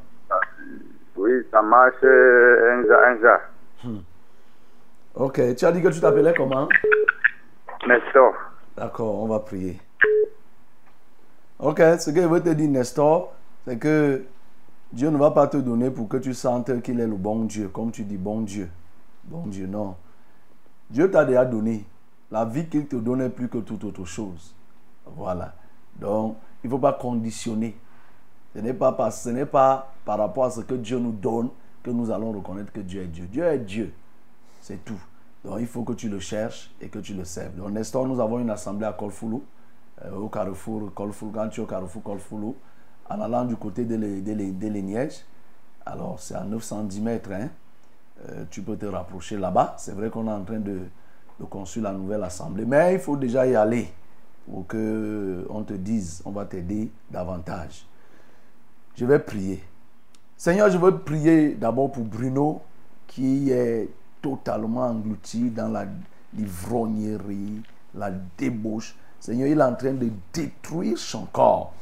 Oui, 1.16 1.30
ça 1.52 1.62
marche 1.62 1.94
euh, 2.02 2.84
un 3.06 3.16
jour. 3.20 4.00
Ok. 5.14 5.54
Tu 5.54 5.64
as 5.64 5.70
dit 5.70 5.80
que 5.80 5.88
tu 5.88 6.00
t'appelais 6.00 6.34
comment? 6.36 6.68
Nestor. 7.86 8.34
D'accord, 8.76 9.22
on 9.22 9.28
va 9.28 9.38
prier. 9.38 9.80
Ok, 11.60 11.78
ce 12.00 12.10
que 12.10 12.20
je 12.20 12.26
veux 12.26 12.42
te 12.42 12.48
dire, 12.48 12.68
Nestor, 12.68 13.32
c'est 13.64 13.78
que 13.78 14.24
Dieu 14.92 15.10
ne 15.10 15.16
va 15.16 15.30
pas 15.30 15.46
te 15.46 15.58
donner 15.58 15.90
pour 15.90 16.08
que 16.08 16.16
tu 16.16 16.34
sentes 16.34 16.82
qu'il 16.82 16.98
est 16.98 17.06
le 17.06 17.14
bon 17.14 17.44
Dieu, 17.44 17.68
comme 17.68 17.92
tu 17.92 18.02
dis 18.02 18.16
bon 18.16 18.40
Dieu. 18.40 18.68
Bon 19.24 19.46
Dieu, 19.46 19.68
non. 19.68 19.94
Dieu 20.90 21.08
t'a 21.08 21.24
déjà 21.24 21.44
donné. 21.44 21.84
La 22.32 22.44
vie 22.44 22.66
qu'il 22.66 22.88
te 22.88 22.96
donne 22.96 23.20
est 23.20 23.28
plus 23.28 23.48
que 23.48 23.58
toute 23.58 23.84
autre 23.84 24.04
chose. 24.06 24.56
Voilà. 25.06 25.54
Donc, 25.96 26.36
il 26.62 26.66
ne 26.68 26.70
faut 26.70 26.78
pas 26.78 26.92
conditionner. 26.92 27.76
Ce 28.54 28.60
n'est 28.60 28.74
pas, 28.74 28.92
par- 28.92 30.18
rapport 30.18 30.44
à 30.44 30.50
ce 30.50 30.60
que 30.60 30.74
Dieu 30.74 30.98
nous 30.98 31.12
donne 31.12 31.48
que 31.82 31.90
nous 31.90 32.10
allons 32.10 32.32
reconnaître 32.32 32.72
que 32.72 32.80
Dieu 32.80 33.02
est 33.02 33.06
Dieu. 33.06 33.26
Dieu 33.26 33.44
est 33.44 33.58
Dieu. 33.58 33.92
C'est 34.60 34.84
tout. 34.84 35.00
Donc 35.44 35.56
il 35.60 35.66
faut 35.66 35.82
que 35.82 35.94
tu 35.94 36.08
le 36.08 36.20
cherches 36.20 36.70
et 36.80 36.88
que 36.88 36.98
tu 37.00 37.14
le 37.14 37.24
serves. 37.24 37.54
Donc 37.56 37.70
Nestor, 37.70 38.06
nous 38.06 38.20
avons 38.20 38.38
une 38.38 38.50
assemblée 38.50 38.86
à 38.86 38.92
Kolfoulou, 38.92 39.42
euh, 40.04 40.14
au 40.16 40.28
carrefour 40.28 40.92
Kolfoulou, 40.94 41.32
quand 41.32 41.48
tu 41.48 41.60
es 41.60 41.64
au 41.64 41.66
carrefour 41.66 42.02
Kolfoulou, 42.02 42.54
en 43.10 43.20
allant 43.20 43.44
du 43.44 43.56
côté 43.56 43.84
de, 43.84 43.96
l'E- 43.96 44.22
de, 44.22 44.32
l'E- 44.32 44.52
de 44.56 44.68
l'Eniège. 44.68 45.22
Alors 45.84 46.20
c'est 46.20 46.34
à 46.36 46.44
910 46.44 47.00
mètres. 47.00 47.32
hein. 47.32 47.48
Euh, 48.28 48.44
tu 48.50 48.62
peux 48.62 48.76
te 48.76 48.86
rapprocher 48.86 49.36
là-bas. 49.36 49.74
C'est 49.78 49.92
vrai 49.96 50.10
qu'on 50.10 50.28
est 50.28 50.32
en 50.32 50.44
train 50.44 50.60
de 50.60 50.80
construire 51.50 51.84
la 51.84 51.92
nouvelle 51.92 52.22
assemblée, 52.22 52.64
mais 52.64 52.94
il 52.94 53.00
faut 53.00 53.16
déjà 53.16 53.44
y 53.44 53.56
aller 53.56 53.88
pour 54.50 54.66
que 54.66 55.46
on 55.50 55.62
te 55.62 55.74
dise, 55.74 56.22
on 56.24 56.30
va 56.30 56.44
t'aider 56.44 56.90
davantage. 57.10 57.86
Je 58.96 59.04
vais 59.04 59.18
prier. 59.18 59.62
Seigneur, 60.36 60.70
je 60.70 60.78
veux 60.78 60.98
prier 60.98 61.54
d'abord 61.54 61.92
pour 61.92 62.04
Bruno 62.04 62.62
qui 63.06 63.50
est 63.50 63.88
totalement 64.20 64.86
englouti 64.86 65.50
dans 65.50 65.68
la 65.68 65.86
l'ivrognerie, 66.34 67.62
la 67.94 68.10
débauche. 68.38 68.96
Seigneur, 69.20 69.48
il 69.48 69.58
est 69.58 69.62
en 69.62 69.74
train 69.74 69.92
de 69.92 70.10
détruire 70.32 70.98
son 70.98 71.26
corps. 71.26 71.72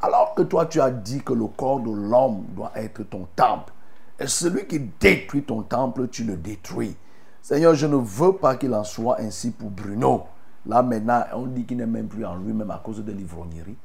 Alors 0.00 0.34
que 0.34 0.42
toi, 0.42 0.66
tu 0.66 0.80
as 0.80 0.90
dit 0.90 1.22
que 1.22 1.32
le 1.32 1.46
corps 1.46 1.80
de 1.80 1.90
l'homme 1.90 2.44
doit 2.48 2.72
être 2.74 3.04
ton 3.04 3.28
temple. 3.36 3.72
Et 4.18 4.26
celui 4.26 4.66
qui 4.66 4.80
détruit 5.00 5.42
ton 5.42 5.62
temple, 5.62 6.08
tu 6.08 6.24
le 6.24 6.36
détruis. 6.36 6.96
Seigneur, 7.40 7.74
je 7.74 7.86
ne 7.86 7.96
veux 7.96 8.34
pas 8.34 8.56
qu'il 8.56 8.74
en 8.74 8.84
soit 8.84 9.20
ainsi 9.20 9.50
pour 9.50 9.70
Bruno. 9.70 10.24
Là 10.66 10.82
maintenant, 10.82 11.24
on 11.34 11.46
dit 11.46 11.64
qu'il 11.64 11.78
n'est 11.78 11.86
même 11.86 12.06
plus 12.06 12.24
en 12.24 12.36
lui-même 12.36 12.70
à 12.70 12.80
cause 12.82 13.04
de 13.04 13.12
l'ivrognerie. 13.12 13.76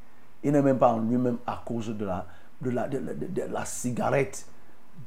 Il 0.44 0.52
n'est 0.52 0.62
même 0.62 0.78
pas 0.78 0.90
en 0.90 1.00
lui-même 1.00 1.38
à 1.46 1.62
cause 1.66 1.90
de 1.90 2.06
la, 2.06 2.26
de 2.62 2.70
la, 2.70 2.88
de 2.88 3.42
la, 3.52 3.66
cigarette. 3.66 4.46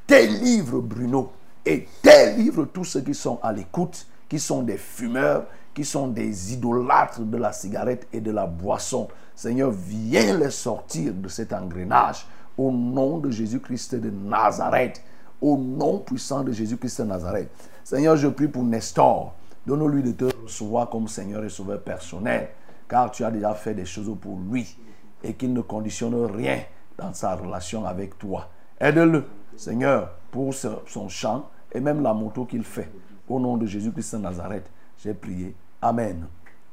Délivre 0.06 0.80
Bruno 0.80 1.32
et 1.64 1.86
délivre 2.02 2.64
tous 2.66 2.84
ceux 2.84 3.00
qui 3.00 3.14
sont 3.14 3.38
à 3.42 3.52
l'écoute, 3.52 4.06
qui 4.28 4.38
sont 4.38 4.62
des 4.62 4.76
fumeurs, 4.76 5.44
qui 5.72 5.84
sont 5.84 6.08
des 6.08 6.52
idolâtres 6.52 7.20
de 7.20 7.36
la 7.36 7.52
cigarette 7.52 8.08
et 8.12 8.20
de 8.20 8.30
la 8.32 8.46
boisson. 8.46 9.08
Seigneur, 9.34 9.70
viens 9.70 10.36
les 10.36 10.50
sortir 10.50 11.14
de 11.14 11.28
cet 11.28 11.52
engrenage 11.52 12.26
au 12.58 12.70
nom 12.72 13.18
de 13.18 13.30
Jésus-Christ 13.30 13.94
de 13.94 14.10
Nazareth. 14.10 15.02
Au 15.40 15.56
nom 15.56 15.98
puissant 16.00 16.44
de 16.44 16.52
Jésus-Christ 16.52 17.00
de 17.00 17.06
Nazareth. 17.06 17.50
Seigneur, 17.82 18.16
je 18.16 18.28
prie 18.28 18.48
pour 18.48 18.62
Nestor. 18.62 19.34
Donne-lui 19.66 20.02
de 20.02 20.12
te 20.12 20.24
recevoir 20.42 20.88
comme 20.88 21.06
Seigneur 21.06 21.44
et 21.44 21.48
Sauveur 21.48 21.82
personnel, 21.82 22.48
car 22.88 23.10
tu 23.10 23.24
as 23.24 23.30
déjà 23.30 23.54
fait 23.54 23.74
des 23.74 23.84
choses 23.84 24.10
pour 24.20 24.38
lui 24.50 24.76
et 25.22 25.34
qu'il 25.34 25.52
ne 25.52 25.60
conditionne 25.60 26.14
rien 26.24 26.60
dans 26.96 27.12
sa 27.12 27.34
relation 27.36 27.84
avec 27.84 28.18
toi. 28.18 28.48
Aide-le, 28.80 29.24
Seigneur, 29.56 30.16
pour 30.30 30.54
son 30.54 31.08
chant 31.08 31.50
et 31.72 31.80
même 31.80 32.02
la 32.02 32.14
moto 32.14 32.44
qu'il 32.44 32.64
fait. 32.64 32.90
Au 33.28 33.38
nom 33.38 33.56
de 33.56 33.66
Jésus-Christ 33.66 34.16
de 34.16 34.20
Nazareth, 34.22 34.70
j'ai 34.98 35.14
prié. 35.14 35.54
Amen. 35.80 36.26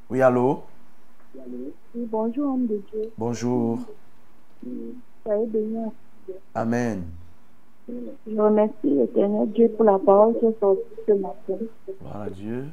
Oui, 0.09 0.21
allô? 0.21 0.63
Oui, 1.35 1.73
bonjour, 1.95 2.53
homme 2.53 2.65
de 2.67 2.81
Dieu. 2.91 3.11
Bonjour. 3.17 3.79
Soyez 5.23 5.45
béni. 5.45 5.91
Amen. 6.55 7.03
Je 7.87 8.39
remercie 8.39 8.73
l'éternel 8.83 9.49
Dieu 9.51 9.69
pour 9.69 9.85
la 9.85 9.97
parole 9.99 10.37
qui 10.39 10.45
est 10.45 10.59
sortie 10.59 10.81
ce 11.07 11.13
matin. 11.13 11.65
Voilà 12.01 12.29
Dieu. 12.29 12.65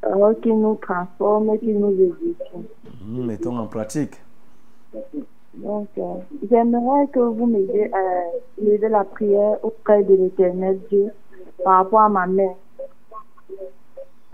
Parole 0.00 0.38
qui 0.40 0.52
nous 0.52 0.74
transforme 0.76 1.54
et 1.54 1.58
qui 1.58 1.72
nous 1.72 1.92
éduque. 1.92 2.38
Mmh, 3.04 3.26
mettons 3.26 3.56
en 3.56 3.66
pratique. 3.66 4.14
Donc, 5.54 5.88
euh, 5.98 6.02
j'aimerais 6.50 7.06
que 7.08 7.20
vous 7.20 7.46
m'aidiez 7.46 7.92
à 7.92 7.98
lever 8.60 8.88
la 8.88 9.04
prière 9.04 9.58
auprès 9.62 10.02
de 10.04 10.14
l'éternel 10.14 10.78
Dieu 10.88 11.12
par 11.64 11.78
rapport 11.78 12.00
à 12.00 12.08
ma 12.08 12.26
mère. 12.26 12.54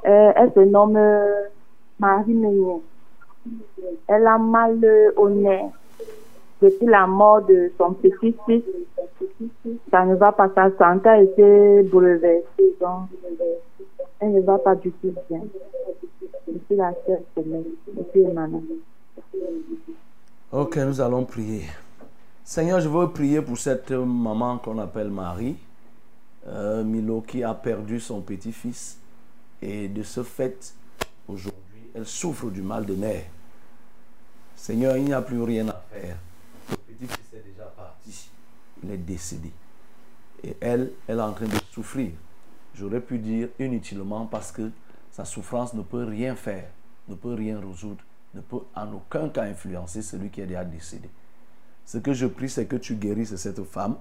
Euh, 0.06 0.32
elle 0.36 0.52
se 0.52 0.60
nomme 0.60 0.96
euh, 0.96 1.44
Marie 1.98 2.34
Meunier. 2.34 2.82
Elle 4.06 4.26
a 4.26 4.38
mal 4.38 4.78
euh, 4.84 5.12
au 5.16 5.30
nez 5.30 5.64
depuis 6.64 6.86
la 6.86 7.06
mort 7.06 7.42
de 7.42 7.70
son 7.76 7.92
petit-fils. 7.92 8.62
Ça 9.90 10.04
ne 10.06 10.14
va 10.14 10.32
pas, 10.32 10.50
sa 10.54 10.70
santé 10.76 11.08
a 11.08 11.20
été 11.20 11.82
bouleversée. 11.82 12.76
Donc, 12.80 13.08
elle 14.20 14.32
ne 14.32 14.40
va 14.40 14.58
pas 14.58 14.74
du 14.74 14.90
tout 14.92 15.14
bien. 15.28 15.42
Depuis 16.48 16.76
la 16.76 16.92
semaine, 17.36 17.64
depuis 17.92 18.22
Emmanuel. 18.22 18.62
Ok, 20.52 20.76
nous 20.78 21.00
allons 21.00 21.24
prier. 21.24 21.64
Seigneur, 22.42 22.80
je 22.80 22.88
veux 22.88 23.08
prier 23.10 23.42
pour 23.42 23.58
cette 23.58 23.90
maman 23.90 24.58
qu'on 24.58 24.78
appelle 24.78 25.10
Marie, 25.10 25.56
euh, 26.46 26.82
Milo, 26.84 27.22
qui 27.22 27.42
a 27.42 27.54
perdu 27.54 28.00
son 28.00 28.20
petit-fils. 28.20 28.98
Et 29.60 29.88
de 29.88 30.02
ce 30.02 30.22
fait, 30.22 30.74
aujourd'hui, 31.28 31.90
elle 31.94 32.06
souffre 32.06 32.50
du 32.50 32.62
mal 32.62 32.84
de 32.86 32.94
nerfs. 32.94 33.24
Seigneur, 34.54 34.96
il 34.96 35.04
n'y 35.04 35.12
a 35.12 35.22
plus 35.22 35.42
rien 35.42 35.68
à 35.68 35.82
faire. 35.90 36.16
Déjà. 37.00 37.74
Il 38.82 38.90
est 38.90 38.96
décédé. 38.98 39.52
Et 40.42 40.56
elle, 40.60 40.92
elle 41.06 41.18
est 41.18 41.22
en 41.22 41.32
train 41.32 41.46
de 41.46 41.58
souffrir. 41.70 42.12
J'aurais 42.74 43.00
pu 43.00 43.18
dire 43.18 43.48
inutilement 43.58 44.26
parce 44.26 44.52
que 44.52 44.70
sa 45.10 45.24
souffrance 45.24 45.74
ne 45.74 45.82
peut 45.82 46.04
rien 46.04 46.34
faire, 46.34 46.68
ne 47.08 47.14
peut 47.14 47.34
rien 47.34 47.60
résoudre, 47.60 48.02
ne 48.34 48.40
peut 48.40 48.60
en 48.74 48.92
aucun 48.92 49.28
cas 49.28 49.44
influencer 49.44 50.02
celui 50.02 50.28
qui 50.30 50.40
est 50.40 50.46
déjà 50.46 50.64
décédé. 50.64 51.08
Ce 51.86 51.98
que 51.98 52.12
je 52.12 52.26
prie, 52.26 52.48
c'est 52.48 52.66
que 52.66 52.76
tu 52.76 52.96
guérisses 52.96 53.36
cette 53.36 53.62
femme, 53.64 53.96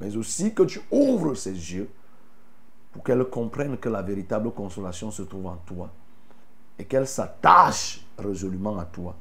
mais 0.00 0.16
aussi 0.16 0.54
que 0.54 0.62
tu 0.62 0.80
ouvres 0.90 1.34
ses 1.34 1.52
yeux 1.52 1.90
pour 2.92 3.04
qu'elle 3.04 3.24
comprenne 3.24 3.76
que 3.76 3.88
la 3.88 4.02
véritable 4.02 4.50
consolation 4.52 5.10
se 5.10 5.22
trouve 5.22 5.46
en 5.46 5.56
toi 5.56 5.90
et 6.78 6.84
qu'elle 6.84 7.06
s'attache 7.06 8.04
résolument 8.18 8.78
à 8.78 8.84
toi. 8.86 9.14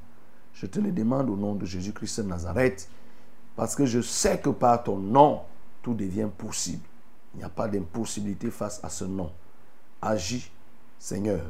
Je 0.56 0.66
te 0.66 0.80
le 0.80 0.92
demande 0.92 1.30
au 1.30 1.36
nom 1.36 1.54
de 1.54 1.66
Jésus-Christ 1.66 2.22
de 2.22 2.28
Nazareth, 2.28 2.90
parce 3.56 3.76
que 3.76 3.86
je 3.86 4.02
sais 4.02 4.40
que 4.40 4.50
par 4.50 4.84
ton 4.84 4.98
nom, 4.98 5.42
tout 5.82 5.94
devient 5.94 6.30
possible. 6.36 6.84
Il 7.34 7.40
n'y 7.40 7.44
a 7.44 7.50
pas 7.50 7.68
d'impossibilité 7.68 8.50
face 8.50 8.80
à 8.82 8.90
ce 8.90 9.04
nom. 9.04 9.32
Agis, 10.02 10.50
Seigneur. 10.98 11.42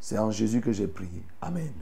C'est 0.00 0.18
en 0.18 0.30
Jésus 0.30 0.60
que 0.60 0.72
j'ai 0.72 0.86
prié. 0.86 1.22
Amen. 1.40 1.72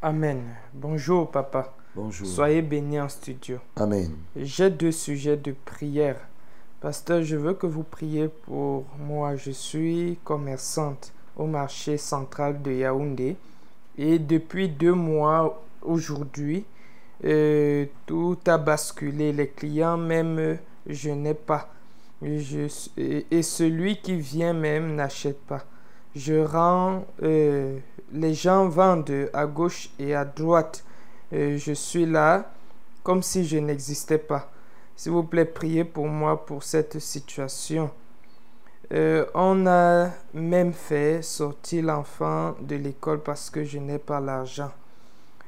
Amen. 0.00 0.42
Bonjour, 0.72 1.30
papa. 1.30 1.74
Bonjour. 1.94 2.26
Soyez 2.26 2.62
bénis 2.62 2.98
en 2.98 3.08
studio. 3.10 3.58
Amen. 3.76 4.16
J'ai 4.34 4.70
deux 4.70 4.92
sujets 4.92 5.36
de 5.36 5.54
prière. 5.64 6.18
Pasteur, 6.80 7.22
je 7.22 7.36
veux 7.36 7.52
que 7.52 7.66
vous 7.66 7.82
priez 7.82 8.28
pour 8.28 8.86
moi. 8.98 9.36
Je 9.36 9.50
suis 9.50 10.18
commerçante 10.24 11.12
au 11.36 11.46
marché 11.46 11.98
central 11.98 12.62
de 12.62 12.72
Yaoundé. 12.72 13.36
Et 13.98 14.18
depuis 14.18 14.68
deux 14.68 14.94
mois 14.94 15.62
aujourd'hui, 15.82 16.64
euh, 17.24 17.86
tout 18.06 18.38
a 18.46 18.58
basculé. 18.58 19.32
Les 19.32 19.48
clients 19.48 19.96
même, 19.96 20.58
je 20.86 21.10
n'ai 21.10 21.34
pas. 21.34 21.68
Et 22.22 23.42
celui 23.42 24.00
qui 24.00 24.16
vient 24.16 24.52
même 24.52 24.94
n'achète 24.94 25.40
pas. 25.40 25.64
Je 26.14 26.34
rends, 26.34 27.04
euh, 27.22 27.78
les 28.12 28.34
gens 28.34 28.68
vendent 28.68 29.30
à 29.32 29.46
gauche 29.46 29.90
et 29.98 30.14
à 30.14 30.24
droite. 30.24 30.84
Euh, 31.32 31.56
je 31.56 31.72
suis 31.72 32.06
là 32.06 32.52
comme 33.02 33.22
si 33.22 33.44
je 33.44 33.56
n'existais 33.58 34.18
pas. 34.18 34.50
S'il 34.94 35.12
vous 35.12 35.24
plaît, 35.24 35.46
priez 35.46 35.84
pour 35.84 36.06
moi 36.06 36.44
pour 36.44 36.62
cette 36.62 36.98
situation. 36.98 37.90
Euh, 38.92 39.24
on 39.32 39.66
a 39.66 40.10
même 40.34 40.74
fait 40.74 41.22
sortir 41.22 41.84
l'enfant 41.84 42.54
de 42.60 42.76
l'école 42.76 43.22
parce 43.22 43.48
que 43.48 43.64
je 43.64 43.78
n'ai 43.78 43.98
pas 43.98 44.20
l'argent. 44.20 44.70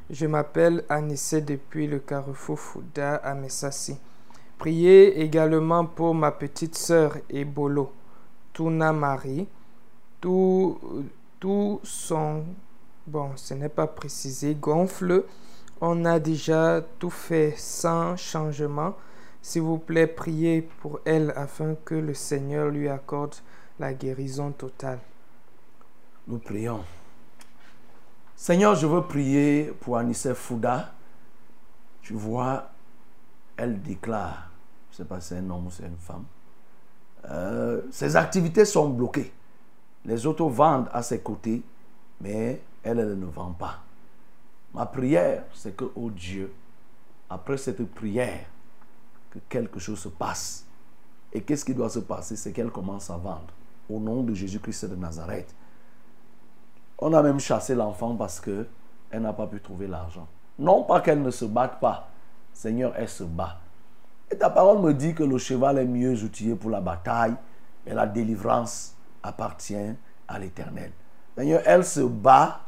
Je 0.08 0.24
m'appelle 0.26 0.82
Anissé 0.88 1.42
depuis 1.42 1.86
le 1.86 1.98
carrefour 1.98 2.58
Fouda 2.58 3.16
à 3.16 3.34
Messassi. 3.34 3.98
Priez 4.56 5.20
également 5.20 5.84
pour 5.84 6.14
ma 6.14 6.30
petite 6.30 6.74
sœur 6.74 7.18
Ebolo, 7.28 7.92
Tuna 8.54 8.94
Marie. 8.94 9.46
Tout, 10.22 10.78
tout 11.38 11.80
son, 11.82 12.44
bon, 13.06 13.32
ce 13.36 13.52
n'est 13.52 13.68
pas 13.68 13.86
précisé, 13.86 14.54
gonfle. 14.54 15.24
On 15.82 16.06
a 16.06 16.18
déjà 16.18 16.80
tout 16.98 17.10
fait 17.10 17.52
sans 17.58 18.16
changement. 18.16 18.94
S'il 19.44 19.60
vous 19.60 19.76
plaît, 19.76 20.06
priez 20.06 20.62
pour 20.62 21.00
elle 21.04 21.30
afin 21.36 21.74
que 21.74 21.94
le 21.94 22.14
Seigneur 22.14 22.70
lui 22.70 22.88
accorde 22.88 23.34
la 23.78 23.92
guérison 23.92 24.52
totale. 24.52 25.00
Nous 26.26 26.38
prions. 26.38 26.82
Seigneur, 28.34 28.74
je 28.74 28.86
veux 28.86 29.02
prier 29.02 29.64
pour 29.80 29.98
Anissé 29.98 30.34
Fouda. 30.34 30.94
Tu 32.00 32.14
vois, 32.14 32.70
elle 33.58 33.82
déclare, 33.82 34.50
je 34.90 34.94
ne 34.94 34.96
sais 34.96 35.04
pas 35.04 35.20
si 35.20 35.28
c'est 35.28 35.36
un 35.36 35.50
homme 35.50 35.66
ou 35.66 35.70
c'est 35.70 35.84
une 35.84 35.98
femme, 35.98 36.24
euh, 37.26 37.82
ses 37.90 38.16
activités 38.16 38.64
sont 38.64 38.88
bloquées. 38.88 39.30
Les 40.06 40.24
autres 40.24 40.46
vendent 40.46 40.88
à 40.90 41.02
ses 41.02 41.20
côtés, 41.20 41.62
mais 42.18 42.62
elle, 42.82 42.98
elle 42.98 43.18
ne 43.18 43.26
vend 43.26 43.52
pas. 43.52 43.82
Ma 44.72 44.86
prière, 44.86 45.44
c'est 45.52 45.76
que, 45.76 45.84
oh 45.96 46.08
Dieu, 46.08 46.50
après 47.28 47.58
cette 47.58 47.86
prière, 47.92 48.46
que 49.34 49.40
quelque 49.48 49.80
chose 49.80 49.98
se 49.98 50.08
passe. 50.08 50.64
Et 51.32 51.42
qu'est-ce 51.42 51.64
qui 51.64 51.74
doit 51.74 51.90
se 51.90 51.98
passer? 51.98 52.36
C'est 52.36 52.52
qu'elle 52.52 52.70
commence 52.70 53.10
à 53.10 53.16
vendre. 53.16 53.52
Au 53.90 53.98
nom 53.98 54.22
de 54.22 54.32
Jésus-Christ 54.32 54.86
de 54.86 54.94
Nazareth. 54.94 55.52
On 56.98 57.12
a 57.12 57.22
même 57.22 57.40
chassé 57.40 57.74
l'enfant 57.74 58.14
parce 58.14 58.38
que 58.38 58.66
elle 59.10 59.22
n'a 59.22 59.32
pas 59.32 59.48
pu 59.48 59.60
trouver 59.60 59.88
l'argent. 59.88 60.28
Non 60.58 60.84
pas 60.84 61.00
qu'elle 61.00 61.20
ne 61.20 61.30
se 61.30 61.44
batte 61.44 61.80
pas. 61.80 62.08
Seigneur, 62.52 62.92
elle 62.96 63.08
se 63.08 63.24
bat. 63.24 63.58
Et 64.30 64.38
ta 64.38 64.48
parole 64.48 64.80
me 64.80 64.94
dit 64.94 65.12
que 65.12 65.24
le 65.24 65.38
cheval 65.38 65.78
est 65.78 65.84
mieux 65.84 66.22
outillé 66.22 66.54
pour 66.54 66.70
la 66.70 66.80
bataille, 66.80 67.34
mais 67.84 67.94
la 67.94 68.06
délivrance 68.06 68.94
appartient 69.22 69.94
à 70.28 70.38
l'Éternel. 70.38 70.92
Seigneur, 71.36 71.62
elle 71.66 71.84
se 71.84 72.00
bat 72.00 72.60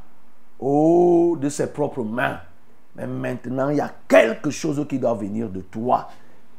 de 0.60 1.48
ses 1.48 1.72
propres 1.72 2.02
mains. 2.02 2.40
Mais 2.96 3.06
maintenant, 3.06 3.68
il 3.68 3.76
y 3.76 3.80
a 3.80 3.92
quelque 4.08 4.50
chose 4.50 4.84
qui 4.88 4.98
doit 4.98 5.14
venir 5.14 5.48
de 5.48 5.60
toi. 5.60 6.08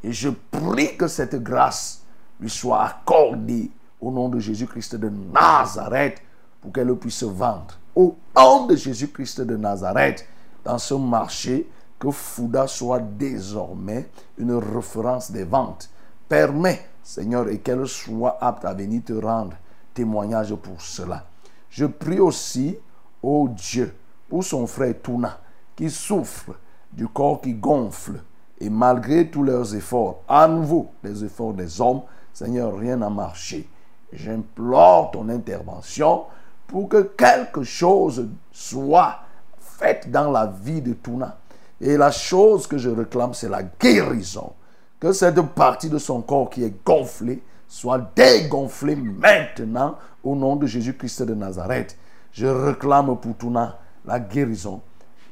Et 0.03 0.11
je 0.11 0.29
prie 0.29 0.95
que 0.97 1.07
cette 1.07 1.41
grâce 1.41 2.03
lui 2.39 2.49
soit 2.49 2.83
accordée 2.83 3.71
au 3.99 4.11
nom 4.11 4.29
de 4.29 4.39
Jésus-Christ 4.39 4.95
de 4.95 5.09
Nazareth 5.09 6.21
pour 6.61 6.71
qu'elle 6.71 6.93
puisse 6.95 7.23
vendre. 7.23 7.77
Au 7.95 8.15
nom 8.35 8.67
de 8.67 8.75
Jésus-Christ 8.75 9.41
de 9.41 9.57
Nazareth, 9.57 10.27
dans 10.63 10.77
ce 10.77 10.93
marché, 10.93 11.67
que 11.99 12.11
Fouda 12.11 12.67
soit 12.67 12.99
désormais 12.99 14.09
une 14.37 14.53
référence 14.53 15.31
des 15.31 15.43
ventes. 15.43 15.89
Permets, 16.29 16.85
Seigneur, 17.01 17.49
et 17.49 17.59
qu'elle 17.59 17.87
soit 17.87 18.37
apte 18.41 18.65
à 18.65 18.73
venir 18.73 19.01
te 19.03 19.13
rendre 19.13 19.55
témoignage 19.93 20.53
pour 20.55 20.79
cela. 20.81 21.25
Je 21.69 21.85
prie 21.85 22.19
aussi, 22.19 22.77
ô 23.23 23.47
Dieu, 23.49 23.95
pour 24.29 24.43
son 24.43 24.67
frère 24.67 24.93
Touna, 25.01 25.39
qui 25.75 25.89
souffre 25.89 26.53
du 26.91 27.07
corps 27.07 27.41
qui 27.41 27.53
gonfle. 27.53 28.21
Et 28.59 28.69
malgré 28.69 29.27
tous 29.27 29.43
leurs 29.43 29.75
efforts, 29.75 30.21
à 30.27 30.47
nouveau 30.47 30.87
les 31.03 31.23
efforts 31.23 31.53
des 31.53 31.79
hommes, 31.79 32.01
Seigneur, 32.33 32.77
rien 32.77 32.97
n'a 32.97 33.09
marché. 33.09 33.67
J'implore 34.11 35.11
ton 35.11 35.29
intervention 35.29 36.25
pour 36.65 36.89
que 36.89 37.01
quelque 37.01 37.63
chose 37.63 38.27
soit 38.51 39.19
fait 39.59 40.09
dans 40.09 40.31
la 40.31 40.47
vie 40.47 40.81
de 40.81 40.93
Touna. 40.93 41.37
Et 41.79 41.97
la 41.97 42.11
chose 42.11 42.65
que 42.67 42.77
je 42.77 42.89
réclame, 42.89 43.33
c'est 43.33 43.49
la 43.49 43.63
guérison. 43.63 44.53
Que 44.99 45.11
cette 45.11 45.39
partie 45.53 45.89
de 45.89 45.99
son 45.99 46.21
corps 46.21 46.49
qui 46.49 46.63
est 46.63 46.83
gonflée 46.83 47.43
soit 47.67 48.11
dégonflée 48.15 48.95
maintenant 48.95 49.95
au 50.23 50.35
nom 50.35 50.55
de 50.55 50.65
Jésus-Christ 50.65 51.23
de 51.23 51.35
Nazareth. 51.35 51.97
Je 52.31 52.47
réclame 52.47 53.15
pour 53.17 53.35
Touna 53.35 53.77
la 54.05 54.19
guérison 54.19 54.81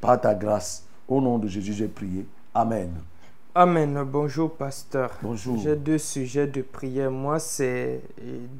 par 0.00 0.20
ta 0.20 0.34
grâce. 0.34 0.84
Au 1.08 1.20
nom 1.20 1.38
de 1.38 1.48
Jésus, 1.48 1.72
j'ai 1.72 1.88
prié. 1.88 2.26
Amen. 2.54 2.90
Amen. 3.58 4.04
Bonjour, 4.04 4.54
pasteur. 4.54 5.12
Bonjour. 5.22 5.56
J'ai 5.56 5.76
deux 5.76 5.96
sujets 5.96 6.46
de 6.46 6.60
prière. 6.60 7.10
Moi, 7.10 7.38
c'est 7.38 8.02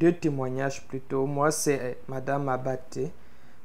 deux 0.01 0.13
témoignages 0.13 0.87
plutôt. 0.89 1.27
Moi, 1.27 1.51
c'est 1.51 1.99
Madame 2.09 2.49
Abaté. 2.49 3.13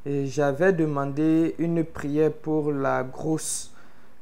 Et 0.05 0.25
j'avais 0.25 0.73
demandé 0.73 1.55
une 1.57 1.85
prière 1.85 2.33
pour 2.33 2.73
la 2.73 3.03
grosse 3.03 3.73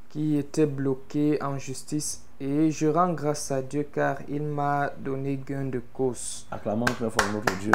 qui 0.09 0.37
était 0.37 0.67
bloquée 0.67 1.41
en 1.41 1.57
justice. 1.57 2.21
Et 2.39 2.69
je 2.69 2.85
rends 2.85 3.13
grâce 3.13 3.49
à 3.49 3.63
Dieu 3.63 3.87
car 3.91 4.17
il 4.27 4.43
m'a 4.43 4.91
donné 4.99 5.39
gain 5.43 5.65
de 5.65 5.81
cause. 5.91 6.45
Acclamons 6.51 6.85
très 6.85 7.09
fort 7.09 7.33
notre 7.33 7.57
Dieu. 7.57 7.71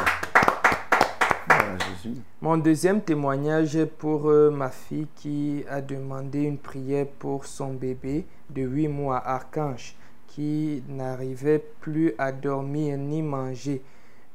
Mon 2.40 2.58
deuxième 2.58 3.00
témoignage 3.00 3.76
est 3.76 3.86
pour 3.86 4.28
euh, 4.28 4.50
ma 4.50 4.68
fille 4.68 5.06
qui 5.16 5.64
a 5.68 5.80
demandé 5.80 6.42
une 6.42 6.58
prière 6.58 7.06
pour 7.18 7.46
son 7.46 7.72
bébé 7.72 8.26
de 8.50 8.62
8 8.62 8.88
mois, 8.88 9.22
Archange, 9.24 9.96
qui 10.26 10.82
n'arrivait 10.88 11.64
plus 11.80 12.12
à 12.18 12.32
dormir 12.32 12.98
ni 12.98 13.22
manger. 13.22 13.82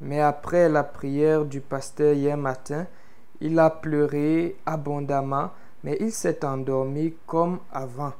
Mais 0.01 0.21
après 0.21 0.69
la 0.69 0.83
prière 0.83 1.45
du 1.45 1.61
pasteur 1.61 2.13
hier 2.13 2.37
matin, 2.37 2.87
il 3.41 3.59
a 3.59 3.69
pleuré 3.69 4.55
abondamment, 4.65 5.51
mais 5.83 5.97
il 5.99 6.11
s'est 6.11 6.43
endormi 6.45 7.13
comme 7.27 7.59
avant. 7.71 8.13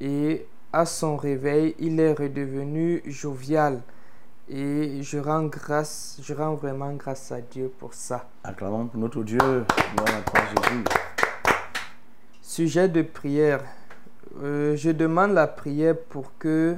Et 0.00 0.46
à 0.72 0.84
son 0.86 1.16
réveil, 1.16 1.74
il 1.78 1.98
est 2.00 2.12
redevenu 2.12 3.02
jovial. 3.06 3.80
Et 4.52 5.02
je 5.02 5.18
rends 5.18 5.44
grâce, 5.44 6.18
je 6.22 6.34
rends 6.34 6.54
vraiment 6.54 6.92
grâce 6.94 7.30
à 7.30 7.40
Dieu 7.40 7.72
pour 7.78 7.94
ça. 7.94 8.28
Acclamons 8.42 8.86
pour 8.86 8.98
notre 9.00 9.22
Dieu. 9.22 9.38
Jésus. 9.38 10.84
Sujet 12.42 12.88
de 12.88 13.02
prière. 13.02 13.62
Euh, 14.42 14.76
je 14.76 14.90
demande 14.90 15.32
la 15.32 15.46
prière 15.46 15.96
pour 16.08 16.32
que 16.38 16.76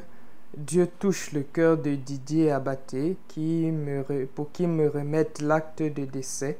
Dieu 0.56 0.86
touche 0.98 1.32
le 1.32 1.42
cœur 1.42 1.78
de 1.78 1.94
Didier 1.94 2.50
Abaté 2.50 3.16
qui 3.28 3.70
me 3.70 4.02
re- 4.02 4.26
pour 4.26 4.52
qu'il 4.52 4.68
me 4.68 4.88
remette 4.88 5.40
l'acte 5.40 5.82
de 5.82 6.04
décès 6.04 6.58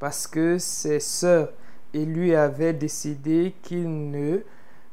parce 0.00 0.26
que 0.26 0.58
ses 0.58 1.00
sœurs 1.00 1.50
et 1.94 2.04
lui 2.04 2.34
avaient 2.34 2.72
décidé 2.72 3.54
qu'ils 3.62 4.10
ne 4.10 4.38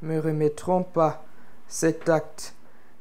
me 0.02 0.20
remettront 0.20 0.84
pas 0.84 1.24
cet 1.68 2.10
acte. 2.10 2.55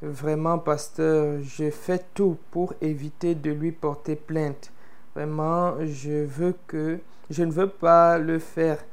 Vraiment, 0.07 0.59
pasteur, 0.59 1.41
je 1.43 1.71
fais 1.71 1.99
tout 2.13 2.37
pour 2.51 2.75
éviter 2.83 3.35
de 3.35 3.51
lui 3.51 3.73
porter 3.73 4.17
plainte. 4.17 4.71
Vraiment, 5.15 5.77
je 5.83 6.25
veux 6.27 6.55
que 6.67 6.99
je 7.31 7.43
ne 7.43 7.51
veux 7.51 7.71
pas 7.71 8.19
le 8.19 8.39
faire, 8.39 8.85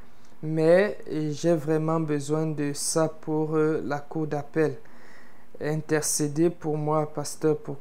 mais 0.41 0.97
j'ai 1.31 1.53
vraiment 1.53 1.99
besoin 1.99 2.47
de 2.47 2.71
ça 2.71 3.09
pour 3.09 3.57
euh, 3.57 3.81
la 3.83 3.99
cour 3.99 4.25
d'appel. 4.25 4.77
Intercédez 5.59 6.49
pour 6.49 6.77
moi, 6.77 7.05
pasteur, 7.13 7.57
pour 7.57 7.75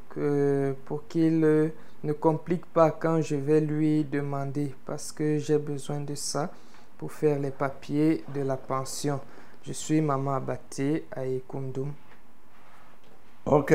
qu'il 1.09 1.44
euh, 1.44 1.69
ne 2.02 2.12
complique 2.12 2.66
pas 2.66 2.90
quand 2.90 3.20
je 3.20 3.36
vais 3.36 3.61
lui 3.61 4.02
demander, 4.02 4.74
parce 4.85 5.12
que 5.12 5.39
j'ai 5.39 5.59
besoin 5.59 6.01
de 6.01 6.16
ça 6.16 6.51
pour 6.98 7.12
faire 7.12 7.39
les 7.39 7.52
papiers 7.52 8.24
de 8.35 8.40
la 8.40 8.57
pension. 8.57 9.20
Je 9.62 9.73
suis 9.73 10.01
maman 10.01 10.35
Abaté 10.35 11.07
à 11.12 11.24
Ekundum. 11.24 11.93
Ok. 13.47 13.75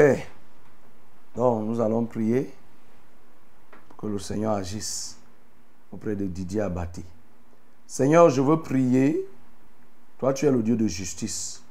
Donc, 1.35 1.65
nous 1.67 1.81
allons 1.81 2.05
prier 2.05 2.53
que 3.97 4.05
le 4.07 4.19
Seigneur 4.19 4.53
agisse 4.53 5.17
auprès 5.91 6.15
de 6.15 6.25
Didier 6.25 6.61
Abati. 6.61 7.03
Seigneur, 7.87 8.29
je 8.29 8.41
veux 8.41 8.61
prier. 8.61 9.27
Toi, 10.19 10.33
tu 10.33 10.45
es 10.45 10.51
le 10.51 10.61
Dieu 10.61 10.75
de 10.75 10.87
justice. 10.87 11.63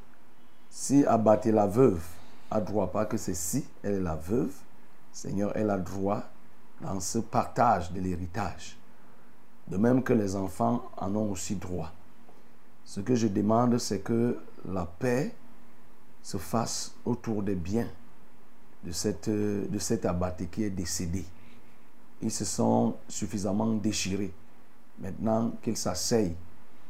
Si 0.68 1.04
Abati, 1.06 1.52
la 1.52 1.66
veuve, 1.66 2.02
a 2.50 2.60
droit, 2.60 2.90
pas 2.90 3.06
que 3.06 3.16
c'est 3.16 3.34
si, 3.34 3.64
elle 3.82 3.94
est 3.94 4.00
la 4.00 4.16
veuve, 4.16 4.52
Seigneur, 5.12 5.52
elle 5.54 5.70
a 5.70 5.78
droit 5.78 6.24
dans 6.80 6.98
ce 7.00 7.18
partage 7.18 7.92
de 7.92 8.00
l'héritage. 8.00 8.76
De 9.68 9.76
même 9.76 10.02
que 10.02 10.12
les 10.12 10.34
enfants 10.34 10.90
en 10.96 11.14
ont 11.14 11.30
aussi 11.30 11.54
droit. 11.54 11.92
Ce 12.84 13.00
que 13.00 13.14
je 13.14 13.28
demande, 13.28 13.78
c'est 13.78 14.00
que 14.00 14.36
la 14.68 14.84
paix 14.84 15.34
se 16.24 16.38
fasse 16.38 16.94
autour 17.04 17.42
des 17.42 17.54
biens 17.54 17.88
de, 18.82 18.90
cette, 18.92 19.28
de 19.28 20.44
qui 20.46 20.64
est 20.64 20.70
décédé. 20.70 21.22
Ils 22.22 22.30
se 22.30 22.46
sont 22.46 22.96
suffisamment 23.06 23.74
déchirés. 23.74 24.32
Maintenant 24.98 25.52
qu'ils 25.62 25.76
s'asseyent 25.76 26.34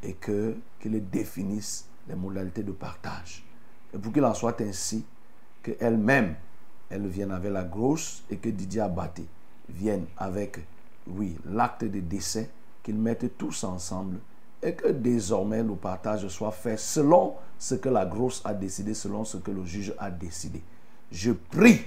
et 0.04 0.14
qu'ils 0.14 1.10
définissent 1.10 1.86
les 2.06 2.14
modalités 2.14 2.62
de 2.62 2.70
partage. 2.70 3.44
Et 3.92 3.98
pour 3.98 4.12
qu'il 4.12 4.24
en 4.24 4.34
soit 4.34 4.60
ainsi, 4.60 5.04
qu'elle-même, 5.64 6.36
elle 6.88 7.08
vienne 7.08 7.32
avec 7.32 7.52
la 7.52 7.64
grosse 7.64 8.22
et 8.30 8.36
que 8.36 8.50
Didier 8.50 8.82
Abaté 8.82 9.26
vienne 9.68 10.06
avec, 10.16 10.60
oui, 11.08 11.36
l'acte 11.46 11.84
de 11.84 12.00
décès, 12.00 12.50
qu'ils 12.84 12.98
mettent 12.98 13.36
tous 13.36 13.64
ensemble 13.64 14.18
et 14.64 14.72
que 14.72 14.88
désormais 14.88 15.62
le 15.62 15.76
partage 15.76 16.26
soit 16.28 16.50
fait 16.50 16.78
selon 16.78 17.34
ce 17.58 17.74
que 17.74 17.90
la 17.90 18.06
grosse 18.06 18.40
a 18.44 18.54
décidé, 18.54 18.94
selon 18.94 19.24
ce 19.24 19.36
que 19.36 19.50
le 19.50 19.64
juge 19.64 19.94
a 19.98 20.10
décidé. 20.10 20.62
Je 21.12 21.32
prie 21.32 21.82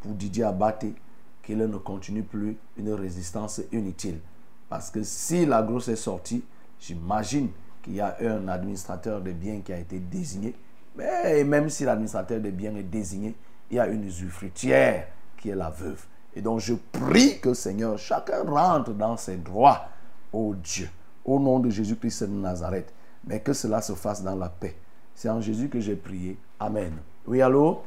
pour 0.00 0.12
Didier 0.12 0.44
Abaté 0.44 0.94
qu'il 1.42 1.58
ne 1.58 1.76
continue 1.76 2.22
plus 2.22 2.56
une 2.76 2.92
résistance 2.92 3.60
inutile. 3.72 4.20
Parce 4.68 4.88
que 4.88 5.02
si 5.02 5.44
la 5.44 5.62
grosse 5.62 5.88
est 5.88 5.96
sortie, 5.96 6.44
j'imagine 6.78 7.48
qu'il 7.82 7.94
y 7.94 8.00
a 8.00 8.16
un 8.20 8.46
administrateur 8.46 9.20
de 9.20 9.32
biens 9.32 9.60
qui 9.60 9.72
a 9.72 9.78
été 9.78 9.98
désigné. 9.98 10.54
Mais 10.96 11.42
même 11.42 11.68
si 11.68 11.84
l'administrateur 11.84 12.40
de 12.40 12.50
biens 12.50 12.76
est 12.76 12.84
désigné, 12.84 13.34
il 13.68 13.76
y 13.76 13.80
a 13.80 13.88
une 13.88 14.04
usufruitière 14.04 15.08
qui 15.36 15.50
est 15.50 15.56
la 15.56 15.70
veuve. 15.70 16.04
Et 16.36 16.40
donc 16.40 16.60
je 16.60 16.74
prie 16.74 17.40
que 17.40 17.52
Seigneur, 17.52 17.98
chacun 17.98 18.44
rentre 18.44 18.92
dans 18.92 19.16
ses 19.16 19.36
droits, 19.36 19.88
ô 20.32 20.54
Dieu 20.54 20.88
au 21.24 21.38
nom 21.38 21.58
de 21.58 21.70
Jésus-Christ 21.70 22.24
de 22.24 22.34
Nazareth, 22.34 22.92
mais 23.26 23.40
que 23.40 23.52
cela 23.52 23.80
se 23.80 23.92
fasse 23.92 24.22
dans 24.22 24.36
la 24.36 24.48
paix. 24.48 24.74
C'est 25.14 25.28
en 25.28 25.40
Jésus 25.40 25.68
que 25.68 25.80
j'ai 25.80 25.96
prié. 25.96 26.36
Amen. 26.58 26.92
Oui, 27.26 27.40
allô? 27.40 27.82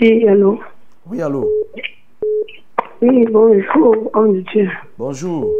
Oui, 0.00 0.26
allô? 0.26 0.60
Oui, 1.06 1.22
allô? 1.22 1.48
Oui, 3.02 3.26
bonjour, 3.30 4.10
homme 4.14 4.34
de 4.34 4.40
Dieu. 4.52 4.68
Bonjour. 4.98 5.50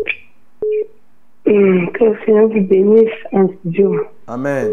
Hum, 1.47 1.91
que 1.93 2.05
le 2.05 2.17
Seigneur 2.25 2.49
vous 2.49 2.61
bénisse 2.63 3.11
en 3.33 3.49
studio. 3.49 4.01
Amen. 4.27 4.73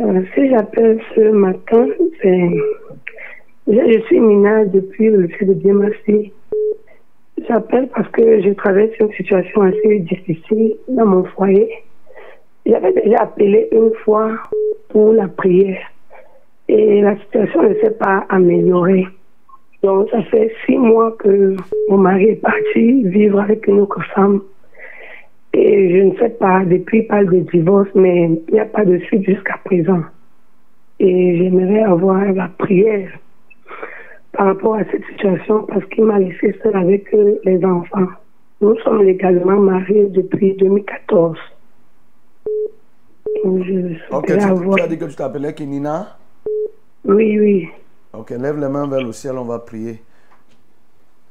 Euh, 0.00 0.22
si 0.34 0.48
j'appelle 0.48 1.00
ce 1.14 1.30
matin, 1.30 1.88
c'est. 2.22 2.50
Je, 3.66 4.00
suis 4.06 4.20
minage 4.20 4.68
depuis 4.68 5.08
le 5.10 5.22
lycée 5.22 5.44
de 5.44 5.54
Dieu 5.54 5.72
J'appelle 7.46 7.88
parce 7.94 8.08
que 8.08 8.40
je 8.40 8.50
traverse 8.50 8.92
une 9.00 9.12
situation 9.12 9.62
assez 9.62 9.98
difficile 10.00 10.76
dans 10.88 11.04
mon 11.04 11.24
foyer. 11.24 11.68
J'avais 12.64 12.92
déjà 12.92 13.22
appelé 13.22 13.68
une 13.72 13.92
fois 14.04 14.30
pour 14.88 15.12
la 15.12 15.28
prière 15.28 15.80
et 16.68 17.02
la 17.02 17.16
situation 17.18 17.62
ne 17.62 17.74
s'est 17.74 17.98
pas 17.98 18.24
améliorée. 18.30 19.06
Donc, 19.82 20.08
ça 20.10 20.22
fait 20.22 20.50
six 20.64 20.78
mois 20.78 21.14
que 21.18 21.56
mon 21.90 21.98
mari 21.98 22.30
est 22.30 22.40
parti 22.40 23.02
vivre 23.02 23.40
avec 23.40 23.66
une 23.66 23.80
autre 23.80 24.02
femme. 24.14 24.40
Et 25.52 25.90
je 25.90 26.04
ne 26.04 26.16
sais 26.16 26.30
pas, 26.30 26.64
depuis 26.64 27.00
il 27.00 27.06
parle 27.06 27.26
de 27.26 27.40
divorce, 27.40 27.90
mais 27.94 28.30
il 28.48 28.54
n'y 28.54 28.60
a 28.60 28.64
pas 28.64 28.84
de 28.84 28.98
suite 29.00 29.24
jusqu'à 29.24 29.58
présent. 29.62 30.02
Et 31.00 31.36
j'aimerais 31.36 31.82
avoir 31.82 32.24
la 32.32 32.48
prière 32.48 33.10
par 34.34 34.46
rapport 34.46 34.74
à 34.74 34.84
cette 34.90 35.04
situation 35.06 35.62
parce 35.64 35.84
qu'il 35.86 36.04
m'a 36.04 36.18
laissé 36.18 36.54
seul 36.62 36.76
avec 36.76 37.10
les 37.44 37.64
enfants. 37.64 38.08
Nous 38.60 38.78
sommes 38.80 39.02
légalement 39.02 39.58
mariés 39.58 40.06
depuis 40.06 40.54
2014. 40.54 41.36
Je 43.44 44.14
Ok, 44.14 44.26
tu, 44.26 44.32
avoir... 44.32 44.76
tu 44.76 44.82
as 44.82 44.86
dit 44.88 44.98
que 44.98 45.04
tu 45.04 45.16
t'appelais 45.16 45.54
Kinina 45.54 46.16
Oui, 47.04 47.38
oui. 47.38 47.68
Ok, 48.12 48.30
lève 48.30 48.58
les 48.58 48.68
mains 48.68 48.86
vers 48.86 49.02
le 49.02 49.12
ciel, 49.12 49.36
on 49.36 49.44
va 49.44 49.58
prier. 49.58 50.02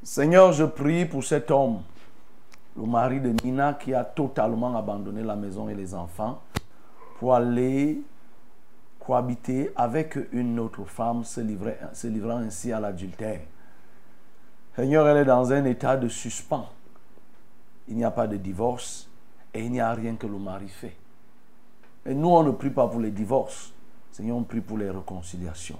Seigneur, 0.04 0.52
je 0.52 0.66
prie 0.66 1.06
pour 1.06 1.24
cet 1.24 1.50
homme, 1.50 1.78
le 2.78 2.86
mari 2.86 3.20
de 3.20 3.34
Nina, 3.44 3.78
qui 3.80 3.94
a 3.94 4.04
totalement 4.04 4.78
abandonné 4.78 5.24
la 5.24 5.36
maison 5.36 5.70
et 5.70 5.74
les 5.74 5.96
enfants 5.96 6.42
pour 7.20 7.34
aller 7.34 8.00
cohabiter 9.06 9.72
avec 9.76 10.18
une 10.32 10.60
autre 10.60 10.86
femme, 10.86 11.24
se, 11.24 11.42
se 11.94 12.08
livrant 12.08 12.38
ainsi 12.38 12.72
à 12.72 12.80
l'adultère. 12.80 13.42
Seigneur, 14.76 15.08
elle 15.08 15.18
est 15.18 15.26
dans 15.26 15.52
un 15.52 15.66
état 15.66 15.98
de 15.98 16.08
suspens. 16.08 16.68
Il 17.88 17.98
n'y 17.98 18.04
a 18.04 18.12
pas 18.12 18.28
de 18.28 18.38
divorce 18.38 19.10
et 19.54 19.64
il 19.64 19.72
n'y 19.72 19.82
a 19.82 19.94
rien 19.94 20.16
que 20.16 20.26
le 20.26 20.40
mari 20.40 20.70
fait. 20.70 20.96
Et 22.06 22.16
nous, 22.16 22.30
on 22.30 22.44
ne 22.44 22.52
prie 22.52 22.70
pas 22.70 22.88
pour 22.88 23.00
les 23.00 23.12
divorces. 23.12 23.72
Seigneur, 24.12 24.38
on 24.38 24.44
prie 24.44 24.62
pour 24.62 24.78
les 24.78 24.90
réconciliations. 24.90 25.80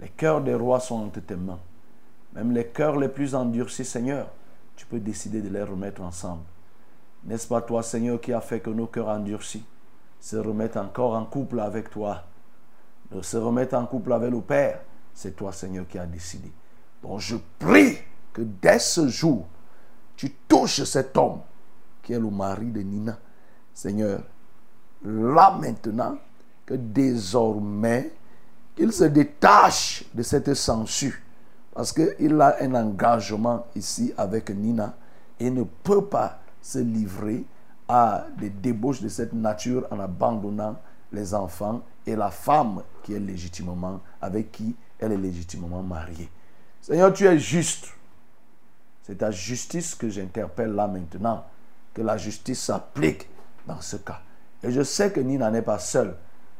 Les 0.00 0.08
cœurs 0.08 0.40
des 0.40 0.54
rois 0.54 0.80
sont 0.80 1.02
entre 1.02 1.20
tes 1.20 1.36
mains. 1.36 1.60
Même 2.32 2.52
les 2.52 2.66
cœurs 2.66 2.96
les 2.96 3.08
plus 3.08 3.34
endurcis, 3.34 3.84
Seigneur, 3.84 4.28
tu 4.76 4.86
peux 4.86 5.00
décider 5.00 5.42
de 5.42 5.48
les 5.48 5.62
remettre 5.62 6.00
ensemble. 6.00 6.42
N'est-ce 7.24 7.46
pas 7.46 7.60
toi, 7.60 7.82
Seigneur, 7.82 8.20
qui 8.20 8.32
a 8.32 8.40
fait 8.40 8.60
que 8.60 8.70
nos 8.70 8.86
cœurs 8.86 9.08
endurcis 9.08 9.64
se 10.20 10.36
remettent 10.36 10.76
encore 10.76 11.14
en 11.14 11.24
couple 11.24 11.60
avec 11.60 11.90
toi, 11.90 12.22
de 13.10 13.22
se 13.22 13.36
remettre 13.36 13.74
en 13.74 13.86
couple 13.86 14.12
avec 14.12 14.30
le 14.30 14.40
Père 14.40 14.80
C'est 15.14 15.34
toi, 15.34 15.52
Seigneur, 15.52 15.86
qui 15.88 15.98
as 15.98 16.06
décidé. 16.06 16.50
Donc 17.02 17.20
je 17.20 17.36
prie 17.58 17.98
que 18.32 18.42
dès 18.42 18.78
ce 18.78 19.08
jour, 19.08 19.46
tu 20.16 20.30
touches 20.48 20.84
cet 20.84 21.16
homme 21.16 21.40
qui 22.02 22.12
est 22.12 22.18
le 22.18 22.30
mari 22.30 22.66
de 22.66 22.80
Nina. 22.80 23.18
Seigneur, 23.72 24.20
là 25.04 25.56
maintenant, 25.60 26.18
que 26.66 26.74
désormais, 26.74 28.12
qu'il 28.76 28.92
se 28.92 29.04
détache 29.04 30.04
de 30.14 30.22
cette 30.22 30.54
censure. 30.54 31.14
Parce 31.74 31.92
qu'il 31.92 32.40
a 32.40 32.56
un 32.60 32.74
engagement 32.74 33.66
ici 33.74 34.12
avec 34.16 34.50
Nina 34.50 34.94
et 35.38 35.50
ne 35.50 35.64
peut 35.64 36.04
pas 36.04 36.40
se 36.60 36.78
livrer 36.78 37.44
à 37.88 38.26
des 38.38 38.50
débauches 38.50 39.00
de 39.00 39.08
cette 39.08 39.32
nature 39.32 39.86
en 39.90 39.98
abandonnant 39.98 40.76
les 41.12 41.34
enfants 41.34 41.82
et 42.10 42.16
la 42.16 42.30
femme 42.30 42.82
qui 43.02 43.14
est 43.14 43.20
légitimement, 43.20 44.00
avec 44.20 44.52
qui 44.52 44.74
elle 44.98 45.12
est 45.12 45.16
légitimement 45.16 45.82
mariée. 45.82 46.28
Seigneur, 46.80 47.12
tu 47.12 47.26
es 47.26 47.38
juste. 47.38 47.88
C'est 49.02 49.18
ta 49.18 49.30
justice 49.30 49.94
que 49.94 50.08
j'interpelle 50.08 50.74
là 50.74 50.86
maintenant. 50.86 51.44
Que 51.94 52.02
la 52.02 52.16
justice 52.16 52.60
s'applique 52.60 53.28
dans 53.66 53.80
ce 53.80 53.96
cas. 53.96 54.20
Et 54.62 54.70
je 54.70 54.82
sais 54.82 55.10
que 55.10 55.20
Nina 55.20 55.50
n'est 55.50 55.62
pas 55.62 55.78
seule. 55.78 56.14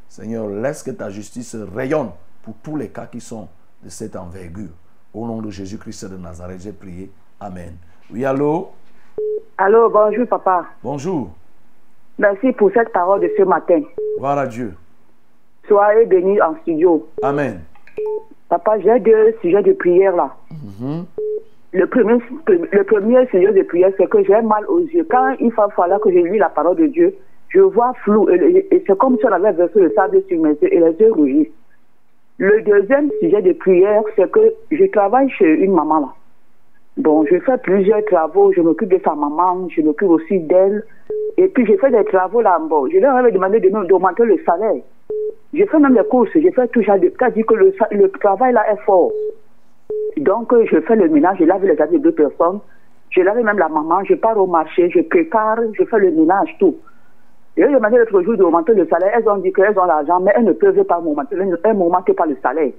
Seigneur, 0.09 0.49
laisse 0.49 0.83
que 0.83 0.91
ta 0.91 1.11
justice 1.11 1.55
rayonne 1.75 2.11
pour 2.43 2.55
tous 2.63 2.77
les 2.77 2.89
cas 2.89 3.07
qui 3.07 3.21
sont 3.21 3.49
de 3.83 3.89
cette 3.89 4.17
envergure. 4.17 4.71
Au 5.13 5.27
nom 5.27 5.41
de 5.41 5.51
Jésus-Christ 5.51 6.07
de 6.07 6.17
Nazareth, 6.17 6.63
j'ai 6.63 6.73
prié. 6.73 7.11
Amen. 7.39 7.77
Oui, 8.11 8.25
allô? 8.25 8.73
Allô, 9.59 9.91
bonjour 9.91 10.27
papa. 10.27 10.67
Bonjour. 10.83 11.31
Merci 12.19 12.53
pour 12.53 12.71
cette 12.73 12.93
parole 12.93 13.21
de 13.21 13.31
ce 13.37 13.43
matin. 13.43 13.83
Gloire 14.19 14.39
à 14.39 14.47
Dieu. 14.47 14.75
Soyez 15.71 16.05
bénis 16.07 16.43
en 16.43 16.57
studio. 16.63 17.07
Amen. 17.23 17.61
Papa, 18.49 18.81
j'ai 18.81 18.99
deux 18.99 19.33
sujets 19.41 19.63
de 19.63 19.73
prière 19.73 20.17
là. 20.17 20.35
Mhm. 20.51 21.05
Le 21.73 21.87
premier, 21.87 22.19
le 22.49 22.83
premier 22.83 23.25
sujet 23.29 23.53
de 23.53 23.63
prière, 23.63 23.93
c'est 23.97 24.09
que 24.11 24.25
j'ai 24.25 24.43
mal 24.43 24.67
aux 24.67 24.81
yeux. 24.81 25.07
Quand 25.09 25.37
il 25.39 25.53
va 25.53 25.69
falloir 25.69 26.01
que 26.01 26.11
je 26.11 26.19
lis 26.19 26.39
la 26.39 26.49
parole 26.49 26.77
de 26.77 26.87
Dieu, 26.87 27.15
je 27.51 27.61
vois 27.61 27.93
flou 28.03 28.29
et, 28.31 28.83
c'est 28.85 28.99
comme 28.99 29.17
si 29.19 29.27
on 29.27 29.33
avait 29.33 29.53
versé 29.53 29.79
le 29.79 29.93
sable 29.93 30.21
sur 30.29 30.43
mes 30.43 30.51
yeux 30.61 30.75
et 30.75 30.81
les 30.81 30.93
yeux 30.99 31.13
rougissent. 31.13 31.55
Le 32.39 32.63
deuxième 32.63 33.09
sujet 33.21 33.41
de 33.41 33.53
prière, 33.53 34.03
c'est 34.17 34.29
que 34.29 34.53
je 34.73 34.85
travaille 34.87 35.31
chez 35.31 35.47
une 35.47 35.73
maman 35.73 36.01
là. 36.01 36.09
Bon, 36.97 37.25
je 37.31 37.39
fais 37.39 37.59
plusieurs 37.59 38.05
travaux, 38.07 38.53
je 38.53 38.61
m'occupe 38.61 38.89
de 38.89 39.01
sa 39.05 39.15
maman, 39.15 39.69
je 39.69 39.83
m'occupe 39.83 40.09
aussi 40.09 40.41
d'elle. 40.41 40.83
Et 41.37 41.47
puis 41.47 41.65
je 41.65 41.77
fais 41.77 41.93
des 41.93 42.05
travaux 42.07 42.41
là, 42.41 42.59
bon, 42.59 42.89
je 42.91 42.99
leur 42.99 43.15
avais 43.15 43.31
demandé 43.31 43.61
de 43.61 43.69
le 43.69 44.39
salaire. 44.45 44.83
Je 45.53 45.65
fais 45.65 45.79
même 45.79 45.95
les 45.95 46.05
courses, 46.05 46.31
je 46.35 46.49
fais 46.55 46.69
tout 46.69 46.83
ça, 46.85 46.95
c'est-à-dire 47.01 47.45
que 47.47 47.55
le, 47.55 47.73
sa- 47.79 47.89
le 47.91 48.09
travail 48.11 48.53
là 48.53 48.71
est 48.73 48.81
fort. 48.85 49.11
Donc, 50.17 50.53
euh, 50.53 50.65
je 50.71 50.81
fais 50.81 50.97
le 50.97 51.09
ménage, 51.09 51.39
je 51.41 51.45
lave 51.45 51.65
les 51.65 51.81
habits 51.81 51.99
de 51.99 52.05
deux 52.05 52.13
personnes, 52.13 52.61
je 53.11 53.21
lave 53.23 53.39
même 53.43 53.59
la 53.59 53.69
maman, 53.69 54.05
je 54.05 54.15
pars 54.15 54.39
au 54.39 54.47
marché, 54.47 54.89
je 54.91 55.01
prépare, 55.01 55.59
je 55.73 55.85
fais 55.85 55.99
le 55.99 56.13
ménage, 56.13 56.55
tout. 56.61 56.77
Et 57.57 57.63
j'ai 57.63 57.73
demandé 57.73 57.97
l'autre 57.99 58.23
jour 58.23 58.37
d'augmenter 58.37 58.75
le 58.75 58.87
salaire. 58.87 59.11
Elles 59.13 59.29
ont 59.29 59.37
dit 59.39 59.53
qu'elles 59.53 59.77
ont 59.79 59.85
l'argent, 59.85 60.21
mais 60.21 60.33
elles 60.37 60.45
ne 60.45 60.53
peuvent 60.53 60.85
pas 60.85 60.99
augmenter, 61.01 61.35
elles 61.39 61.49
ne 61.49 61.73
m'augmentent 61.79 62.13
pas 62.13 62.27
le 62.27 62.37
salaire. 62.41 62.71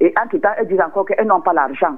Et 0.00 0.14
en 0.20 0.26
tout 0.28 0.38
temps, 0.38 0.48
elles 0.56 0.66
disent 0.66 0.80
encore 0.80 1.04
qu'elles 1.06 1.26
n'ont 1.26 1.42
pas 1.42 1.52
l'argent. 1.52 1.96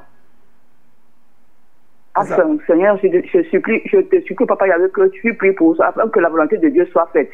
Enfin, 2.17 2.59
Seigneur, 2.67 2.99
je, 3.03 3.09
te- 3.09 3.27
je 3.29 3.43
supplie, 3.45 3.81
je 3.87 3.99
te 3.99 4.21
supplie, 4.23 4.47
Papa 4.47 4.67
Yahweh, 4.67 4.91
que 4.91 5.07
tu 5.09 5.35
pries 5.35 5.53
pour 5.53 5.77
ça, 5.77 5.89
afin 5.89 6.09
que 6.09 6.19
la 6.19 6.29
volonté 6.29 6.59
de 6.59 6.69
Dieu 6.69 6.85
soit 6.87 7.07
faite. 7.13 7.31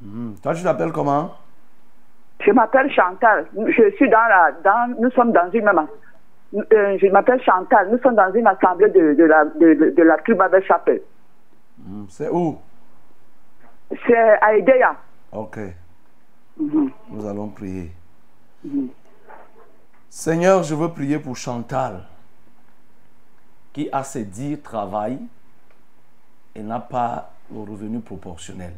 Mhm. 0.00 0.36
Toi, 0.42 0.54
tu 0.54 0.62
t'appelles 0.62 0.92
comment? 0.92 1.34
Je 2.40 2.50
m'appelle 2.52 2.90
Chantal. 2.92 3.46
Je 3.56 3.90
suis 3.96 4.10
dans 4.10 4.26
la, 4.28 4.52
dans, 4.62 4.94
nous 5.00 5.10
sommes 5.12 5.32
dans 5.32 5.50
une 5.50 5.64
même, 5.64 5.86
euh, 6.54 6.98
je 7.00 7.06
m'appelle 7.08 7.42
Chantal. 7.42 7.88
Nous 7.90 7.98
sommes 7.98 8.14
dans 8.14 8.32
une 8.32 8.46
assemblée 8.46 8.90
de, 8.90 9.14
de 9.14 9.24
la, 9.24 9.44
de, 9.46 9.74
de, 9.74 9.90
de 9.96 10.02
la 10.02 10.18
tribu 10.18 10.38
Babel 10.38 10.62
Chapelle. 10.64 11.02
Mhm. 11.78 12.06
C'est 12.10 12.28
où? 12.30 12.58
C'est 14.06 14.16
à 14.42 14.54
Edea. 14.56 14.96
Ok. 15.32 15.58
Mhm. 16.58 16.90
Nous 17.10 17.26
allons 17.26 17.48
prier. 17.48 17.90
Seigneur, 20.08 20.62
je 20.62 20.74
veux 20.74 20.88
prier 20.88 21.18
pour 21.18 21.36
Chantal, 21.36 22.02
qui 23.72 23.88
a 23.92 24.02
ses 24.02 24.24
dires 24.24 24.62
travail 24.62 25.18
et 26.54 26.62
n'a 26.62 26.80
pas 26.80 27.30
le 27.52 27.60
revenu 27.60 28.00
proportionnel. 28.00 28.72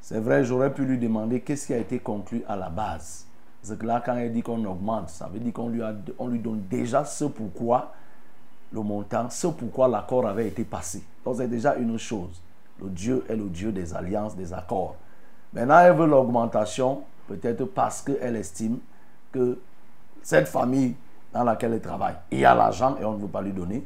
C'est 0.00 0.18
vrai, 0.20 0.44
j'aurais 0.44 0.72
pu 0.72 0.84
lui 0.84 0.98
demander 0.98 1.40
qu'est-ce 1.40 1.66
qui 1.66 1.74
a 1.74 1.78
été 1.78 1.98
conclu 1.98 2.42
à 2.48 2.56
la 2.56 2.68
base. 2.68 3.26
Parce 3.62 3.76
que 3.78 3.86
là, 3.86 4.02
quand 4.04 4.16
elle 4.16 4.32
dit 4.32 4.42
qu'on 4.42 4.64
augmente, 4.64 5.10
ça 5.10 5.28
veut 5.28 5.38
dire 5.38 5.52
qu'on 5.52 5.68
lui, 5.68 5.82
a- 5.82 5.94
on 6.18 6.28
lui 6.28 6.38
donne 6.38 6.62
déjà 6.70 7.04
ce 7.04 7.24
pourquoi 7.26 7.92
le 8.72 8.80
montant, 8.82 9.28
ce 9.28 9.48
pourquoi 9.48 9.88
l'accord 9.88 10.26
avait 10.26 10.48
été 10.48 10.64
passé. 10.64 11.02
Donc 11.24 11.36
c'est 11.36 11.48
déjà 11.48 11.74
une 11.76 11.98
chose. 11.98 12.40
Le 12.82 12.88
Dieu 12.88 13.24
est 13.28 13.36
le 13.36 13.48
Dieu 13.48 13.72
des 13.72 13.92
alliances, 13.94 14.34
des 14.34 14.52
accords. 14.54 14.96
Maintenant, 15.52 15.80
elle 15.80 15.94
veut 15.94 16.06
l'augmentation, 16.06 17.02
peut-être 17.28 17.64
parce 17.64 18.00
qu'elle 18.00 18.36
estime 18.36 18.78
que 19.32 19.58
cette 20.22 20.48
famille 20.48 20.94
dans 21.32 21.44
laquelle 21.44 21.74
elle 21.74 21.80
travaille, 21.82 22.14
il 22.30 22.38
y 22.38 22.44
a 22.44 22.54
l'argent 22.54 22.96
et 23.00 23.04
on 23.04 23.12
ne 23.14 23.20
veut 23.22 23.28
pas 23.28 23.42
lui 23.42 23.52
donner. 23.52 23.84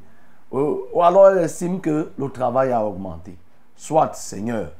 Ou, 0.52 0.78
ou 0.92 1.02
alors 1.02 1.28
elle 1.30 1.38
estime 1.44 1.80
que 1.80 2.12
le 2.16 2.28
travail 2.30 2.70
a 2.70 2.84
augmenté. 2.84 3.36
Soit, 3.74 4.14
Seigneur, 4.14 4.70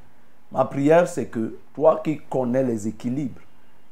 ma 0.53 0.65
prière 0.65 1.09
c'est 1.09 1.27
que 1.27 1.59
toi 1.75 2.01
qui 2.03 2.21
connais 2.29 2.63
les 2.63 2.89
équilibres, 2.89 3.41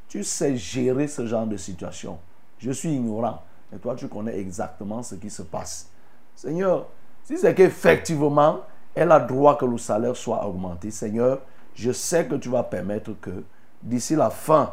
tu 0.09 0.25
sais 0.25 0.57
gérer 0.57 1.09
ce 1.09 1.27
genre 1.27 1.47
de 1.47 1.57
situation. 1.57 2.19
Je 2.59 2.71
suis 2.71 2.93
ignorant, 2.93 3.43
mais 3.71 3.79
toi 3.79 3.95
tu 3.95 4.09
connais 4.09 4.39
exactement 4.39 5.03
ce 5.03 5.15
qui 5.15 5.31
se 5.31 5.43
passe. 5.43 5.89
Seigneur, 6.35 6.87
si 7.25 7.39
c'est 7.39 7.55
qu'effectivement, 7.55 8.61
elle 8.95 9.13
a 9.13 9.21
droit 9.21 9.57
que 9.57 9.65
le 9.65 9.79
salaire 9.79 10.17
soit 10.17 10.47
augmenté, 10.47 10.91
Seigneur, 10.91 11.41
je 11.75 11.93
sais 11.93 12.27
que 12.27 12.35
tu 12.35 12.49
vas 12.49 12.63
permettre 12.63 13.13
que 13.21 13.45
d'ici 13.83 14.15
la 14.15 14.31
fin 14.31 14.73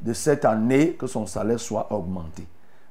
de 0.00 0.12
cette 0.12 0.44
année, 0.44 0.92
que 0.94 1.06
son 1.06 1.26
salaire 1.26 1.60
soit 1.60 1.90
augmenté. 1.92 2.46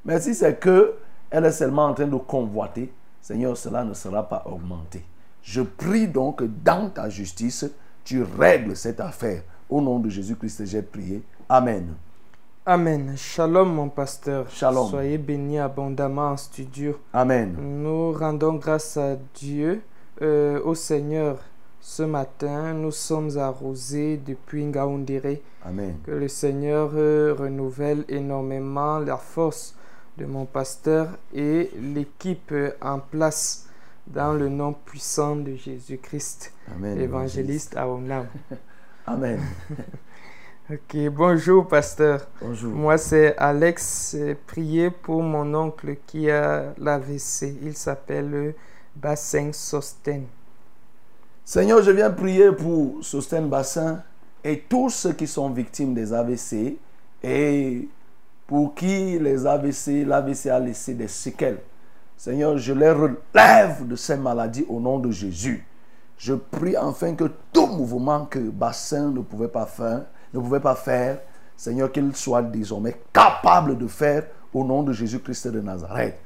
Mais 0.05 0.19
si 0.19 0.33
c'est 0.33 0.59
que 0.59 0.95
elle 1.29 1.45
est 1.45 1.51
seulement 1.51 1.85
en 1.85 1.93
train 1.93 2.07
de 2.07 2.15
convoiter, 2.15 2.93
Seigneur, 3.21 3.57
cela 3.57 3.83
ne 3.83 3.93
sera 3.93 4.27
pas 4.27 4.43
augmenté. 4.45 5.03
Je 5.41 5.61
prie 5.61 6.07
donc 6.07 6.43
dans 6.63 6.89
ta 6.89 7.09
justice, 7.09 7.65
tu 8.03 8.23
règles 8.23 8.75
cette 8.75 8.99
affaire. 8.99 9.43
Au 9.69 9.81
nom 9.81 9.99
de 9.99 10.09
Jésus-Christ, 10.09 10.65
j'ai 10.65 10.81
prié. 10.81 11.23
Amen. 11.49 11.95
Amen. 12.65 13.13
Shalom, 13.17 13.73
mon 13.73 13.89
pasteur. 13.89 14.49
Shalom. 14.49 14.89
Soyez 14.89 15.17
bénis 15.17 15.59
abondamment 15.59 16.31
en 16.31 16.38
studio. 16.38 16.97
Amen. 17.11 17.55
Nous 17.59 18.13
rendons 18.13 18.53
grâce 18.53 18.95
à 18.97 19.17
Dieu, 19.35 19.81
euh, 20.21 20.61
au 20.63 20.75
Seigneur. 20.75 21.39
Ce 21.81 22.03
matin, 22.03 22.73
nous 22.73 22.91
sommes 22.91 23.38
arrosés 23.38 24.15
depuis 24.15 24.63
Ngaoundéré. 24.63 25.41
Amen. 25.65 25.97
Que 26.05 26.11
le 26.11 26.30
Seigneur 26.30 26.91
euh, 26.95 27.35
renouvelle 27.38 28.05
énormément 28.07 28.99
la 28.99 29.17
force 29.17 29.75
de 30.17 30.25
mon 30.25 30.45
pasteur 30.45 31.09
et 31.34 31.69
l'équipe 31.77 32.53
euh, 32.53 32.71
en 32.81 32.99
place 32.99 33.62
dans 34.07 34.34
le 34.34 34.49
nom 34.49 34.73
puissant 34.73 35.35
de 35.35 35.55
Jésus-Christ, 35.55 36.53
Amen, 36.75 36.99
évangéliste 36.99 37.75
à 37.77 37.88
Onam. 37.88 38.27
Amen. 39.07 39.39
Ok, 40.71 40.95
bonjour 41.11 41.67
pasteur. 41.67 42.25
Bonjour. 42.41 42.73
Moi 42.73 42.97
c'est 42.97 43.35
Alex. 43.38 44.15
Priez 44.47 44.91
pour 44.91 45.21
mon 45.21 45.53
oncle 45.53 45.97
qui 46.07 46.30
a 46.30 46.73
l'AVC. 46.77 47.57
Il 47.61 47.75
s'appelle 47.75 48.55
Bassin 48.95 49.51
Sosten. 49.51 50.25
Seigneur, 51.43 51.81
je 51.84 51.91
viens 51.91 52.09
prier 52.09 52.53
pour 52.53 53.03
Sosten 53.03 53.49
Bassin 53.49 54.01
et 54.43 54.59
tous 54.61 54.89
ceux 54.89 55.11
qui 55.13 55.27
sont 55.27 55.49
victimes 55.49 55.93
des 55.93 56.13
AVC 56.13 56.77
et 57.21 57.89
pour 58.47 58.73
qui 58.73 59.19
les 59.19 59.45
AVC, 59.45 60.05
l'AVC 60.05 60.47
a 60.47 60.59
laissé 60.59 60.93
des 60.93 61.09
séquelles. 61.09 61.59
Seigneur, 62.23 62.57
je 62.57 62.71
les 62.71 62.89
relève 62.89 63.85
de 63.85 63.97
ces 63.97 64.15
maladies 64.15 64.65
au 64.69 64.79
nom 64.79 64.97
de 64.97 65.11
Jésus. 65.11 65.67
Je 66.17 66.33
prie 66.33 66.77
enfin 66.77 67.15
que 67.15 67.29
tout 67.51 67.67
mouvement 67.67 68.23
que 68.23 68.39
Bassin 68.39 69.09
ne 69.09 69.19
pouvait 69.19 69.49
pas 69.49 69.65
faire, 69.65 70.05
ne 70.33 70.39
pouvait 70.39 70.61
pas 70.61 70.75
faire, 70.75 71.19
Seigneur, 71.57 71.91
qu'il 71.91 72.15
soit 72.15 72.41
désormais 72.41 72.97
capable 73.11 73.77
de 73.77 73.87
faire 73.87 74.23
au 74.53 74.63
nom 74.63 74.83
de 74.83 74.93
Jésus-Christ 74.93 75.49
de 75.49 75.59
Nazareth. 75.59 76.17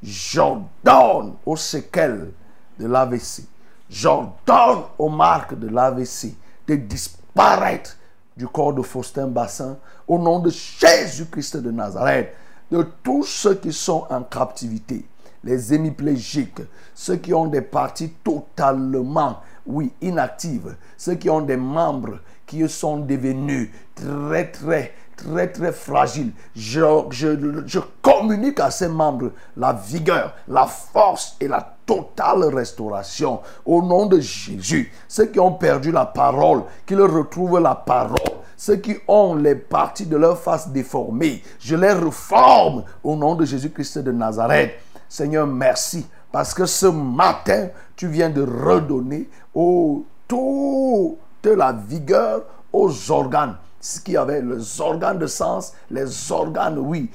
J'ordonne 0.00 1.34
aux 1.44 1.56
séquelles 1.56 2.30
de 2.78 2.86
l'AVC, 2.86 3.42
j'ordonne 3.90 4.84
aux 5.00 5.08
marques 5.08 5.58
de 5.58 5.66
l'AVC 5.66 6.36
de 6.68 6.76
disparaître 6.76 7.96
du 8.36 8.46
corps 8.46 8.72
de 8.72 8.82
Faustin 8.82 9.26
Bassin 9.26 9.78
au 10.06 10.16
nom 10.16 10.38
de 10.38 10.50
Jésus-Christ 10.50 11.56
de 11.56 11.72
Nazareth, 11.72 12.36
de 12.70 12.86
tous 13.02 13.24
ceux 13.24 13.56
qui 13.56 13.72
sont 13.72 14.06
en 14.10 14.22
captivité, 14.22 15.04
les 15.44 15.74
hémiplégiques, 15.74 16.62
ceux 16.94 17.16
qui 17.16 17.32
ont 17.32 17.46
des 17.46 17.62
parties 17.62 18.10
totalement, 18.24 19.40
oui, 19.66 19.92
inactives, 20.00 20.76
ceux 20.96 21.14
qui 21.14 21.30
ont 21.30 21.40
des 21.40 21.56
membres 21.56 22.18
qui 22.46 22.68
sont 22.68 22.98
devenus 22.98 23.70
très, 23.94 24.50
très, 24.50 24.92
très, 25.16 25.48
très 25.48 25.72
fragiles. 25.72 26.32
Je, 26.56 26.80
je, 27.10 27.62
je 27.66 27.78
communique 28.02 28.60
à 28.60 28.70
ces 28.70 28.88
membres 28.88 29.30
la 29.56 29.72
vigueur, 29.72 30.34
la 30.48 30.66
force 30.66 31.36
et 31.40 31.46
la 31.48 31.76
totale 31.86 32.44
restauration 32.44 33.40
au 33.64 33.82
nom 33.82 34.06
de 34.06 34.20
Jésus. 34.20 34.92
Ceux 35.08 35.26
qui 35.26 35.40
ont 35.40 35.52
perdu 35.52 35.92
la 35.92 36.06
parole, 36.06 36.64
qu'ils 36.86 37.00
retrouvent 37.00 37.60
la 37.60 37.74
parole. 37.74 38.18
Ceux 38.56 38.76
qui 38.76 38.96
ont 39.08 39.36
les 39.36 39.54
parties 39.54 40.04
de 40.04 40.16
leur 40.16 40.38
face 40.38 40.68
déformées, 40.68 41.42
je 41.58 41.76
les 41.76 41.92
reforme 41.92 42.84
au 43.02 43.16
nom 43.16 43.34
de 43.34 43.46
Jésus-Christ 43.46 43.98
de 44.00 44.12
Nazareth. 44.12 44.72
Seigneur, 45.10 45.44
merci 45.46 46.06
parce 46.30 46.54
que 46.54 46.64
ce 46.66 46.86
matin, 46.86 47.68
tu 47.96 48.06
viens 48.06 48.30
de 48.30 48.42
redonner 48.42 49.28
au 49.54 50.06
toute 50.28 51.18
la 51.44 51.72
vigueur 51.72 52.44
aux 52.72 53.10
organes. 53.10 53.56
Ce 53.80 53.98
qui 53.98 54.16
avait 54.16 54.40
les 54.40 54.80
organes 54.80 55.18
de 55.18 55.26
sens, 55.26 55.72
les 55.90 56.30
organes, 56.30 56.78
oui, 56.78 57.10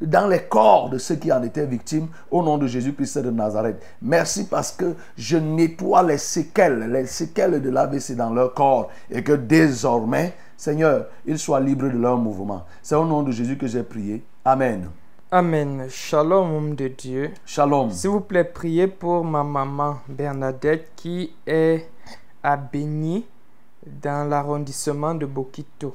dans 0.00 0.26
les 0.26 0.42
corps 0.42 0.90
de 0.90 0.98
ceux 0.98 1.14
qui 1.14 1.30
en 1.30 1.42
étaient 1.44 1.66
victimes 1.66 2.08
au 2.30 2.42
nom 2.42 2.58
de 2.58 2.66
Jésus-Christ 2.66 3.18
de 3.18 3.30
Nazareth. 3.30 3.80
Merci 4.02 4.46
parce 4.46 4.72
que 4.72 4.96
je 5.16 5.36
nettoie 5.36 6.02
les 6.02 6.18
séquelles, 6.18 6.90
les 6.90 7.06
séquelles 7.06 7.62
de 7.62 7.70
l'AVC 7.70 8.16
dans 8.16 8.30
leur 8.30 8.52
corps 8.52 8.88
et 9.10 9.22
que 9.22 9.32
désormais, 9.32 10.34
Seigneur, 10.56 11.06
ils 11.24 11.38
soient 11.38 11.60
libres 11.60 11.88
de 11.88 11.98
leur 11.98 12.16
mouvement. 12.16 12.64
C'est 12.82 12.96
au 12.96 13.04
nom 13.04 13.22
de 13.22 13.30
Jésus 13.30 13.56
que 13.56 13.68
j'ai 13.68 13.84
prié. 13.84 14.24
Amen. 14.44 14.88
Amen. 15.38 15.86
Shalom, 15.90 16.50
homme 16.50 16.74
de 16.74 16.88
Dieu. 16.88 17.30
Shalom. 17.44 17.90
S'il 17.90 18.08
vous 18.08 18.22
plaît, 18.22 18.42
priez 18.42 18.86
pour 18.86 19.22
ma 19.22 19.44
maman 19.44 19.98
Bernadette 20.08 20.88
qui 20.96 21.30
est 21.46 21.86
à 22.42 22.56
Béni 22.56 23.26
dans 23.86 24.26
l'arrondissement 24.26 25.14
de 25.14 25.26
Bokito 25.26 25.94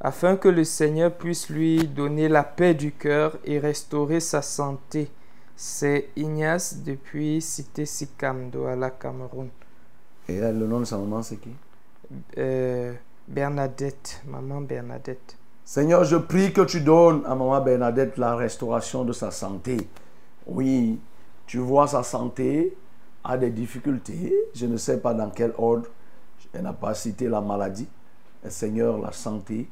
afin 0.00 0.36
que 0.36 0.48
le 0.48 0.64
Seigneur 0.64 1.12
puisse 1.12 1.50
lui 1.50 1.86
donner 1.86 2.30
la 2.30 2.44
paix 2.44 2.72
du 2.72 2.92
cœur 2.92 3.36
et 3.44 3.58
restaurer 3.58 4.20
sa 4.20 4.40
santé. 4.40 5.10
C'est 5.54 6.08
Ignace 6.16 6.78
depuis 6.82 7.42
Cité 7.42 7.84
Sikamdo 7.84 8.64
à 8.64 8.74
la 8.74 8.88
Cameroun. 8.88 9.50
Et 10.26 10.40
là, 10.40 10.50
le 10.50 10.66
nom 10.66 10.80
de 10.80 10.86
sa 10.86 10.96
maman, 10.96 11.22
c'est 11.22 11.36
qui? 11.36 11.54
Euh, 12.38 12.94
Bernadette, 13.28 14.22
maman 14.26 14.62
Bernadette. 14.62 15.36
Seigneur, 15.72 16.04
je 16.04 16.16
prie 16.16 16.52
que 16.52 16.60
tu 16.60 16.82
donnes 16.82 17.22
à 17.24 17.30
maman 17.30 17.58
Bernadette 17.62 18.18
la 18.18 18.36
restauration 18.36 19.06
de 19.06 19.14
sa 19.14 19.30
santé. 19.30 19.88
Oui, 20.46 21.00
tu 21.46 21.56
vois 21.56 21.86
sa 21.86 22.02
santé 22.02 22.76
a 23.24 23.38
des 23.38 23.48
difficultés. 23.48 24.34
Je 24.54 24.66
ne 24.66 24.76
sais 24.76 24.98
pas 24.98 25.14
dans 25.14 25.30
quel 25.30 25.54
ordre. 25.56 25.88
Elle 26.52 26.64
n'a 26.64 26.74
pas 26.74 26.92
cité 26.92 27.26
la 27.26 27.40
maladie. 27.40 27.88
Seigneur, 28.50 28.98
la 28.98 29.12
santé, 29.12 29.66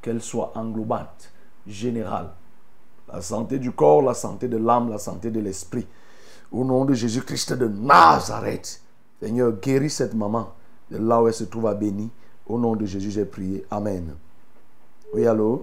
qu'elle 0.00 0.22
soit 0.22 0.52
englobante, 0.54 1.32
générale. 1.66 2.28
La 3.12 3.20
santé 3.20 3.58
du 3.58 3.72
corps, 3.72 4.02
la 4.02 4.14
santé 4.14 4.46
de 4.46 4.58
l'âme, 4.58 4.90
la 4.90 4.98
santé 4.98 5.32
de 5.32 5.40
l'esprit. 5.40 5.88
Au 6.52 6.64
nom 6.64 6.84
de 6.84 6.94
Jésus-Christ 6.94 7.54
de 7.54 7.66
Nazareth. 7.66 8.80
Seigneur, 9.20 9.54
guéris 9.60 9.90
cette 9.90 10.14
maman 10.14 10.52
de 10.88 10.98
là 10.98 11.20
où 11.20 11.26
elle 11.26 11.34
se 11.34 11.42
trouve 11.42 11.66
à 11.66 11.74
béni. 11.74 12.12
Au 12.46 12.60
nom 12.60 12.76
de 12.76 12.86
Jésus, 12.86 13.10
j'ai 13.10 13.24
prié. 13.24 13.66
Amen. 13.72 14.14
Oui, 15.14 15.26
allô? 15.26 15.60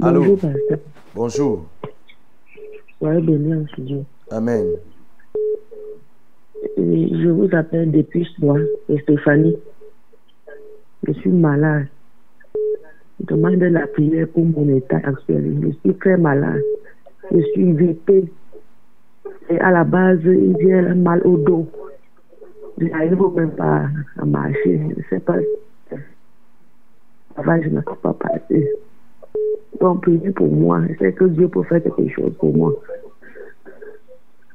Allô? 0.00 0.20
Bonjour, 0.20 0.38
pasteur. 0.38 0.78
Bonjour. 1.14 1.66
Soyez 2.98 3.20
béni 3.20 3.54
en 3.54 3.66
studio. 3.66 4.04
Amen. 4.30 4.64
Je 6.78 7.28
vous 7.28 7.54
appelle 7.54 7.90
depuis 7.92 8.26
c'est 8.86 9.02
Stéphanie. 9.02 9.56
Je 11.06 11.12
suis 11.12 11.30
malade. 11.30 11.88
Je 13.20 13.26
demande 13.26 13.56
de 13.56 13.66
la 13.66 13.86
prière 13.86 14.26
pour 14.28 14.46
mon 14.46 14.74
état 14.74 15.00
actuel. 15.04 15.58
Je 15.62 15.68
suis 15.80 15.98
très 15.98 16.16
malade. 16.16 16.62
Je 17.30 17.42
suis 17.52 17.72
VP. 17.72 18.24
Et 19.50 19.60
à 19.60 19.70
la 19.70 19.84
base, 19.84 20.20
il 20.24 20.56
vient 20.56 20.94
mal 20.94 21.20
au 21.26 21.36
dos. 21.36 21.66
Je 22.78 22.86
n'arrive 22.86 23.20
même 23.36 23.50
pas 23.50 23.82
à 24.16 24.24
marcher. 24.24 24.78
Je 24.78 24.98
ne 24.98 25.02
sais 25.10 25.20
pas. 25.20 25.36
Avant, 27.36 27.60
je 27.62 27.68
ne 27.68 27.80
peux 27.80 27.96
pas 27.96 28.14
passer. 28.14 28.70
Donc, 29.80 30.02
priez 30.02 30.30
pour 30.30 30.50
moi. 30.50 30.80
Sais 30.98 31.12
que 31.12 31.24
Dieu 31.24 31.48
peut 31.48 31.64
faire 31.64 31.82
quelque 31.82 32.08
chose 32.08 32.32
pour 32.38 32.56
moi. 32.56 32.72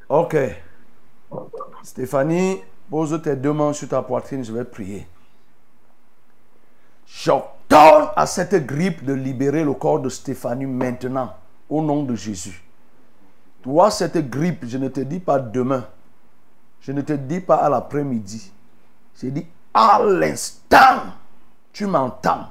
Ok. 0.08 0.38
Stéphanie, 1.84 2.62
pose 2.90 3.22
tes 3.22 3.36
deux 3.36 3.54
mains 3.54 3.74
sur 3.74 3.88
ta 3.88 4.02
poitrine, 4.02 4.44
je 4.44 4.52
vais 4.52 4.66
prier. 4.66 5.06
J'ordonne 7.06 8.10
à 8.16 8.26
cette 8.26 8.66
grippe 8.66 9.04
de 9.04 9.14
libérer 9.14 9.64
le 9.64 9.74
corps 9.74 10.00
de 10.00 10.10
Stéphanie 10.10 10.66
maintenant, 10.66 11.36
au 11.70 11.82
nom 11.82 12.04
de 12.04 12.16
Jésus. 12.16 12.64
Toi, 13.62 13.92
cette 13.92 14.30
grippe, 14.30 14.66
je 14.66 14.78
ne 14.78 14.88
te 14.88 15.02
dis 15.02 15.20
pas 15.20 15.40
demain. 15.40 15.86
Je 16.82 16.92
ne 16.92 17.02
te 17.02 17.14
dis 17.14 17.42
pas 17.42 17.58
à 17.58 17.70
l'après-midi. 17.70 18.52
Je 19.22 19.28
dis 19.28 19.46
à 19.74 20.02
l'instant. 20.04 21.14
Tu 21.74 21.86
m'entends. 21.86 22.48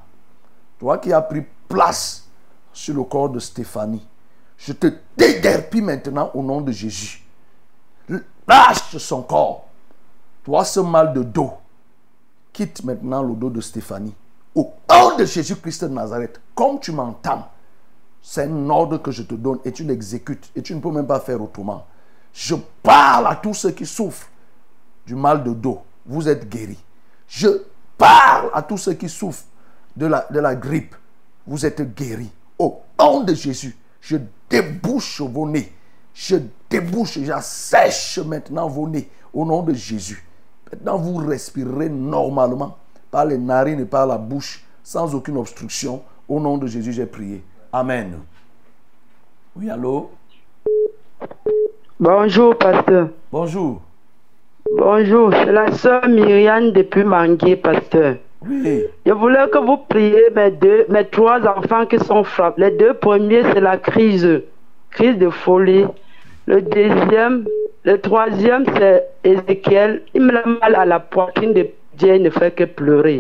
Toi 0.79 0.99
qui 0.99 1.13
as 1.13 1.23
pris 1.23 1.45
place 1.69 2.29
sur 2.73 2.95
le 2.95 3.03
corps 3.03 3.31
de 3.31 3.39
Stéphanie. 3.39 4.07
Je 4.57 4.73
te 4.73 4.89
déguerpis 5.17 5.83
maintenant 5.83 6.31
au 6.35 6.43
nom 6.43 6.61
de 6.61 6.73
Jésus. 6.73 7.23
Lâche 8.47 8.97
son 8.97 9.23
corps. 9.23 9.67
Toi, 10.45 10.65
ce 10.65 10.81
mal 10.81 11.13
de 11.13 11.23
dos, 11.23 11.53
quitte 12.53 12.83
maintenant 12.85 13.23
le 13.23 13.35
dos 13.35 13.51
de 13.51 13.61
Stéphanie. 13.61 14.15
Au 14.55 14.73
nom 14.91 15.17
de 15.17 15.25
Jésus-Christ 15.25 15.85
de 15.85 15.89
Nazareth, 15.89 16.41
comme 16.55 16.81
tu 16.81 16.91
m'entends, 16.91 17.49
c'est 18.23 18.45
un 18.45 18.71
ordre 18.71 18.99
que 18.99 19.11
je 19.11 19.23
te 19.23 19.35
donne 19.35 19.59
et 19.65 19.73
tu 19.73 19.85
l'exécutes. 19.85 20.51
Et 20.57 20.63
tu 20.63 20.75
ne 20.75 20.81
peux 20.81 20.91
même 20.91 21.07
pas 21.07 21.21
faire 21.21 21.41
autrement. 21.43 21.87
Je 22.33 22.55
parle 22.83 23.27
à 23.27 23.37
tous 23.37 23.55
ceux 23.55 23.71
qui 23.71 23.87
souffrent 23.87 24.29
du 25.07 25.15
mal 25.15 25.45
de 25.45 25.53
dos. 25.53 25.83
Vous 26.07 26.29
êtes 26.29 26.49
guéris. 26.49 26.83
Je 27.27 27.49
parle 27.97 28.51
à 28.55 28.63
tous 28.63 28.79
ceux 28.79 28.95
qui 28.95 29.09
souffrent 29.09 29.45
de 29.99 30.07
la, 30.07 30.27
de 30.31 30.39
la 30.39 30.55
grippe. 30.55 30.95
Vous 31.47 31.67
êtes 31.67 31.95
guéris. 31.95 32.31
Au 32.59 32.81
nom 32.99 33.25
de 33.25 33.35
Jésus, 33.35 33.77
je 34.01 34.17
débouche 34.49 35.21
vos 35.21 35.47
nez. 35.47 35.73
Je 36.15 36.37
débouche, 36.71 37.19
j'assèche 37.23 38.19
maintenant 38.19 38.69
vos 38.69 38.89
nez 38.89 39.09
au 39.33 39.45
nom 39.45 39.63
de 39.63 39.75
Jésus. 39.75 40.25
Maintenant, 40.71 40.99
vous 40.99 41.17
respirerez 41.17 41.89
normalement 41.89 42.77
par 43.11 43.25
les 43.25 43.39
narines 43.39 43.81
et 43.81 43.85
par 43.85 44.07
la 44.07 44.19
bouche 44.19 44.65
sans 44.83 45.15
aucune 45.15 45.37
obstruction. 45.39 46.03
Au 46.29 46.41
nom 46.41 46.59
de 46.59 46.67
Jésus, 46.67 46.93
j'ai 46.93 47.07
prié. 47.07 47.43
Amen. 47.73 48.19
Oui, 49.57 49.71
allô? 49.71 50.11
Bonjour, 51.99 52.57
pasteur. 52.57 53.09
Bonjour. 53.33 53.81
Bonjour, 54.77 55.33
c'est 55.33 55.53
la 55.53 55.73
sœur 55.73 56.07
Myriam 56.09 56.73
depuis 56.73 57.03
Mangué, 57.03 57.57
pasteur. 57.57 58.17
Oui. 58.47 58.85
Je 59.05 59.13
voulais 59.13 59.49
que 59.53 59.59
vous 59.59 59.79
priez 59.89 60.31
mes 60.35 60.51
deux, 60.51 60.87
mes 60.89 61.05
trois 61.05 61.41
enfants 61.47 61.87
qui 61.87 61.99
sont 61.99 62.25
frappés. 62.25 62.63
Les 62.63 62.71
deux 62.73 62.95
premiers, 62.95 63.43
c'est 63.53 63.61
la 63.61 63.77
crise, 63.77 64.43
crise 64.91 65.19
de 65.19 65.29
folie. 65.31 65.87
Le 66.47 66.63
deuxième, 66.63 67.47
le 67.85 67.99
troisième, 68.01 68.65
c'est 68.77 69.05
Ézéchiel. 69.25 70.03
Il 70.15 70.23
me 70.23 70.33
l'a 70.33 70.47
mal 70.47 70.75
à 70.75 70.87
la 70.87 71.01
poitrine 71.01 71.53
de 71.53 71.67
Dieu, 71.95 72.15
il 72.15 72.23
ne 72.23 72.31
fait 72.31 72.55
que 72.55 72.65
pleurer. 72.65 73.19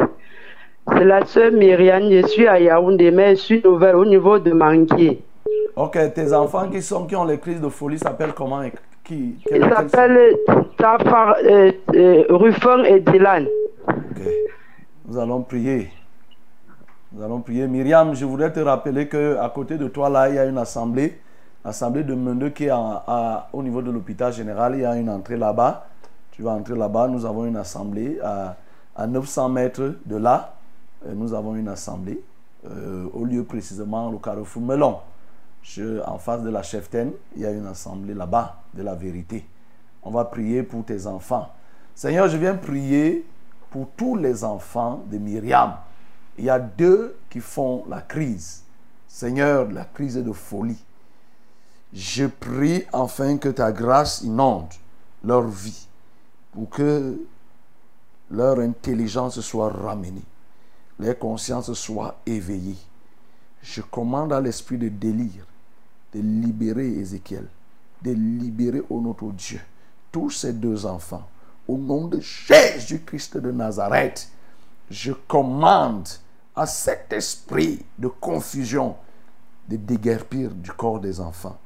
C'est 0.93 1.05
la 1.05 1.24
sœur 1.27 1.53
Myriam, 1.53 2.11
je 2.11 2.27
suis 2.27 2.47
à 2.47 2.59
Yaoundé, 2.59 3.11
mais 3.11 3.36
je 3.36 3.40
suis 3.40 3.62
nouvelle 3.62 3.97
au 3.97 4.05
niveau 4.05 4.39
de 4.39 4.53
Mangué. 4.53 5.20
Ok, 5.77 5.99
tes 6.15 6.32
enfants 6.32 6.69
qui 6.70 6.81
sont 6.81 7.07
qui 7.07 7.15
ont 7.15 7.24
les 7.24 7.39
crises 7.39 7.61
de 7.61 7.69
folie 7.69 7.99
s'appellent 7.99 8.32
comment 8.35 8.62
qui 9.05 9.36
Ils 9.51 9.62
s'appellent 9.62 10.36
Tafar, 10.77 11.36
euh, 11.45 11.73
euh, 11.95 12.24
Rufon 12.31 12.85
et 12.85 13.01
Dylan. 13.01 13.47
Nous 15.09 15.16
allons 15.16 15.40
prier. 15.40 15.90
Nous 17.12 17.22
allons 17.22 17.40
prier. 17.40 17.66
Myriam, 17.66 18.14
je 18.14 18.26
voudrais 18.26 18.52
te 18.52 18.60
rappeler 18.60 19.09
que 19.09 19.39
à 19.39 19.48
côté 19.48 19.78
de 19.78 19.89
toi, 19.89 20.10
là, 20.10 20.28
il 20.28 20.35
y 20.35 20.39
a 20.39 20.44
une 20.44 20.59
assemblée. 20.59 21.18
Assemblée 21.64 22.05
de 22.05 22.12
Mendeux 22.14 22.51
qui 22.51 22.64
est 22.64 22.72
au 23.55 23.62
niveau 23.62 23.80
de 23.80 23.90
l'hôpital 23.90 24.35
général. 24.35 24.74
Il 24.74 24.82
y 24.82 24.85
a 24.85 24.94
une 24.97 25.09
entrée 25.09 25.39
là-bas. 25.39 25.86
Tu 26.32 26.43
vas 26.43 26.51
entrer 26.51 26.76
là-bas. 26.76 27.09
Nous 27.09 27.24
avons 27.24 27.47
une 27.47 27.56
assemblée 27.56 28.20
à, 28.22 28.56
à 28.94 29.06
900 29.06 29.48
mètres 29.48 29.94
de 30.05 30.16
là. 30.16 30.52
Euh, 31.06 31.14
Nous 31.14 31.32
avons 31.32 31.55
une 31.55 31.68
assemblée 31.68 32.22
euh, 32.66 33.06
au 33.14 33.24
lieu 33.24 33.44
précisément 33.44 34.10
au 34.10 34.18
carrefour 34.18 34.60
Melon. 34.60 34.98
En 36.06 36.18
face 36.18 36.43
de 36.43 36.51
la 36.51 36.62
cheftaine, 36.62 37.12
il 37.35 37.43
y 37.43 37.47
a 37.47 37.51
une 37.51 37.66
assemblée 37.66 38.12
là-bas 38.12 38.56
de 38.74 38.82
la 38.82 38.94
vérité. 38.94 39.47
On 40.02 40.10
va 40.10 40.26
prier 40.26 40.62
pour 40.62 40.85
tes 40.85 41.06
enfants. 41.06 41.48
Seigneur, 41.94 42.28
je 42.28 42.36
viens 42.36 42.55
prier 42.55 43.24
pour 43.70 43.89
tous 43.97 44.16
les 44.16 44.45
enfants 44.45 45.05
de 45.11 45.19
Myriam. 45.19 45.74
Il 46.36 46.45
y 46.45 46.51
a 46.51 46.59
deux 46.59 47.16
qui 47.31 47.40
font 47.40 47.85
la 47.89 48.01
crise. 48.01 48.62
Seigneur, 49.07 49.70
la 49.70 49.85
crise 49.85 50.16
de 50.16 50.32
folie. 50.32 50.82
Je 51.93 52.27
prie 52.27 52.85
enfin 52.93 53.39
que 53.39 53.49
ta 53.49 53.73
grâce 53.73 54.20
inonde 54.23 54.69
leur 55.24 55.49
vie 55.49 55.89
pour 56.53 56.69
que 56.69 57.19
leur 58.31 58.59
intelligence 58.61 59.40
soit 59.40 59.70
ramenée, 59.70 60.24
leur 60.99 61.19
conscience 61.19 61.73
soit 61.73 62.16
éveillée. 62.27 62.77
Je 63.62 63.81
commande 63.81 64.32
à 64.32 64.40
l'esprit 64.40 64.77
de 64.77 64.89
délire 64.89 65.47
de 66.12 66.20
libérer 66.20 66.86
Ézéchiel, 66.86 67.47
de 68.03 68.12
libérer, 68.12 68.82
ô 68.89 69.01
notre 69.01 69.31
Dieu, 69.32 69.61
tous 70.11 70.31
ces 70.31 70.53
deux 70.53 70.86
enfants. 70.86 71.28
Au 71.69 71.77
nom 71.77 72.09
de 72.09 72.19
Jésus-Christ 72.19 73.36
de 73.36 73.53
Nazareth, 73.53 74.31
je 74.90 75.12
commande 75.12 76.09
à 76.57 76.65
cet 76.65 77.12
esprit 77.12 77.85
de 77.99 78.09
confusion 78.09 78.97
de 79.69 79.77
déguerpir 79.77 80.51
du 80.51 80.73
corps 80.73 80.99
des 80.99 81.20
enfants. 81.20 81.59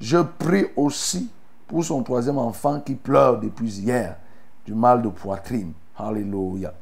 Je 0.00 0.18
prie 0.18 0.66
aussi 0.76 1.28
pour 1.66 1.84
son 1.84 2.02
troisième 2.04 2.38
enfant 2.38 2.80
qui 2.80 2.94
pleure 2.94 3.40
depuis 3.40 3.80
hier 3.80 4.16
du 4.64 4.72
mal 4.72 5.02
de 5.02 5.08
poitrine. 5.08 5.72
Alléluia. 5.98 6.72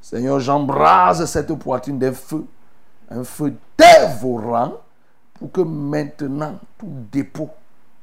Seigneur, 0.00 0.40
j'embrase 0.40 1.24
cette 1.26 1.54
poitrine 1.54 1.98
d'un 1.98 2.12
feu, 2.12 2.44
un 3.10 3.22
feu 3.22 3.54
dévorant, 3.78 4.72
pour 5.34 5.52
que 5.52 5.60
maintenant 5.60 6.58
tout 6.78 6.92
dépôt 7.12 7.50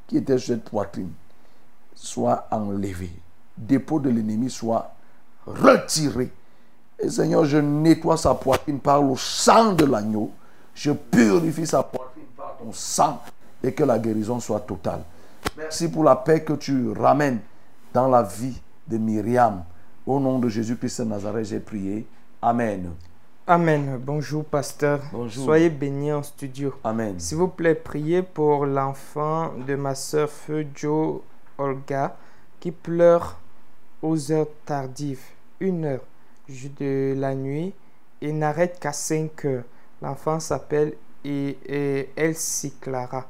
qui 0.07 0.17
était 0.17 0.37
sur 0.37 0.55
cette 0.55 0.69
poitrine 0.69 1.11
soit 1.95 2.47
enlevé. 2.51 3.11
Dépôt 3.59 3.99
de 3.99 4.09
l'ennemi 4.09 4.49
soit 4.49 4.93
retiré. 5.45 6.31
Et 6.97 7.09
Seigneur, 7.09 7.43
je 7.45 7.57
nettoie 7.57 8.17
sa 8.17 8.33
poitrine 8.33 8.79
par 8.79 9.03
le 9.03 9.15
sang 9.17 9.73
de 9.73 9.85
l'agneau. 9.85 10.31
Je 10.73 10.91
purifie 10.91 11.67
sa 11.67 11.83
poitrine 11.83 12.23
par 12.37 12.55
ton 12.57 12.71
sang 12.71 13.21
et 13.61 13.73
que 13.73 13.83
la 13.83 13.99
guérison 13.99 14.39
soit 14.39 14.61
totale. 14.61 15.01
Merci 15.57 15.89
pour 15.89 16.03
la 16.03 16.15
paix 16.15 16.43
que 16.43 16.53
tu 16.53 16.91
ramènes 16.91 17.39
dans 17.93 18.07
la 18.07 18.23
vie 18.23 18.59
de 18.87 18.97
Myriam. 18.97 19.63
Au 20.05 20.19
nom 20.19 20.39
de 20.39 20.47
Jésus-Christ 20.49 21.01
de 21.01 21.05
Nazareth, 21.05 21.45
j'ai 21.45 21.59
prié. 21.59 22.07
Amen. 22.41 22.91
Amen. 23.45 23.99
Bonjour, 23.99 24.45
pasteur. 24.45 25.01
Bonjour. 25.11 25.43
Soyez 25.43 25.69
bénis 25.69 26.13
en 26.13 26.23
studio. 26.23 26.73
Amen. 26.83 27.19
S'il 27.19 27.37
vous 27.37 27.47
plaît, 27.47 27.75
priez 27.75 28.21
pour 28.21 28.65
l'enfant 28.65 29.51
de 29.67 29.75
ma 29.75 29.95
soeur 29.95 30.29
Feu 30.29 30.65
Joe 30.73 31.21
Olga 31.57 32.15
qui 32.59 32.71
pleure 32.71 33.37
aux 34.01 34.31
heures 34.31 34.47
tardives, 34.65 35.23
une 35.59 35.85
heure 35.85 36.03
de 36.79 37.13
la 37.17 37.35
nuit 37.35 37.73
et 38.21 38.33
n'arrête 38.33 38.79
qu'à 38.79 38.91
5 38.91 39.45
heures. 39.45 39.63
L'enfant 40.01 40.39
s'appelle 40.39 40.93
et, 41.23 41.57
et 41.65 42.09
Elsie 42.15 42.73
Clara. 42.79 43.27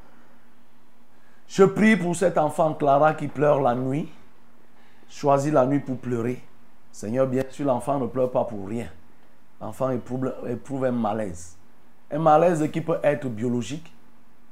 Je 1.48 1.64
prie 1.64 1.98
pour 1.98 2.16
cet 2.16 2.38
enfant 2.38 2.74
Clara 2.74 3.14
qui 3.14 3.28
pleure 3.28 3.62
la 3.62 3.76
nuit. 3.76 4.08
Choisit 5.10 5.52
la 5.52 5.66
nuit 5.66 5.80
pour 5.80 5.98
pleurer. 5.98 6.42
Seigneur, 6.92 7.28
bien 7.28 7.44
sûr, 7.50 7.66
l'enfant 7.66 8.00
ne 8.00 8.08
pleure 8.08 8.32
pas 8.32 8.44
pour 8.44 8.68
rien. 8.68 8.88
L'enfant 9.60 9.90
éprouve, 9.90 10.34
éprouve 10.48 10.86
un 10.86 10.92
malaise. 10.92 11.58
Un 12.12 12.20
malaise 12.20 12.70
qui 12.72 12.82
peut 12.82 13.00
être 13.04 13.28
biologique, 13.28 13.92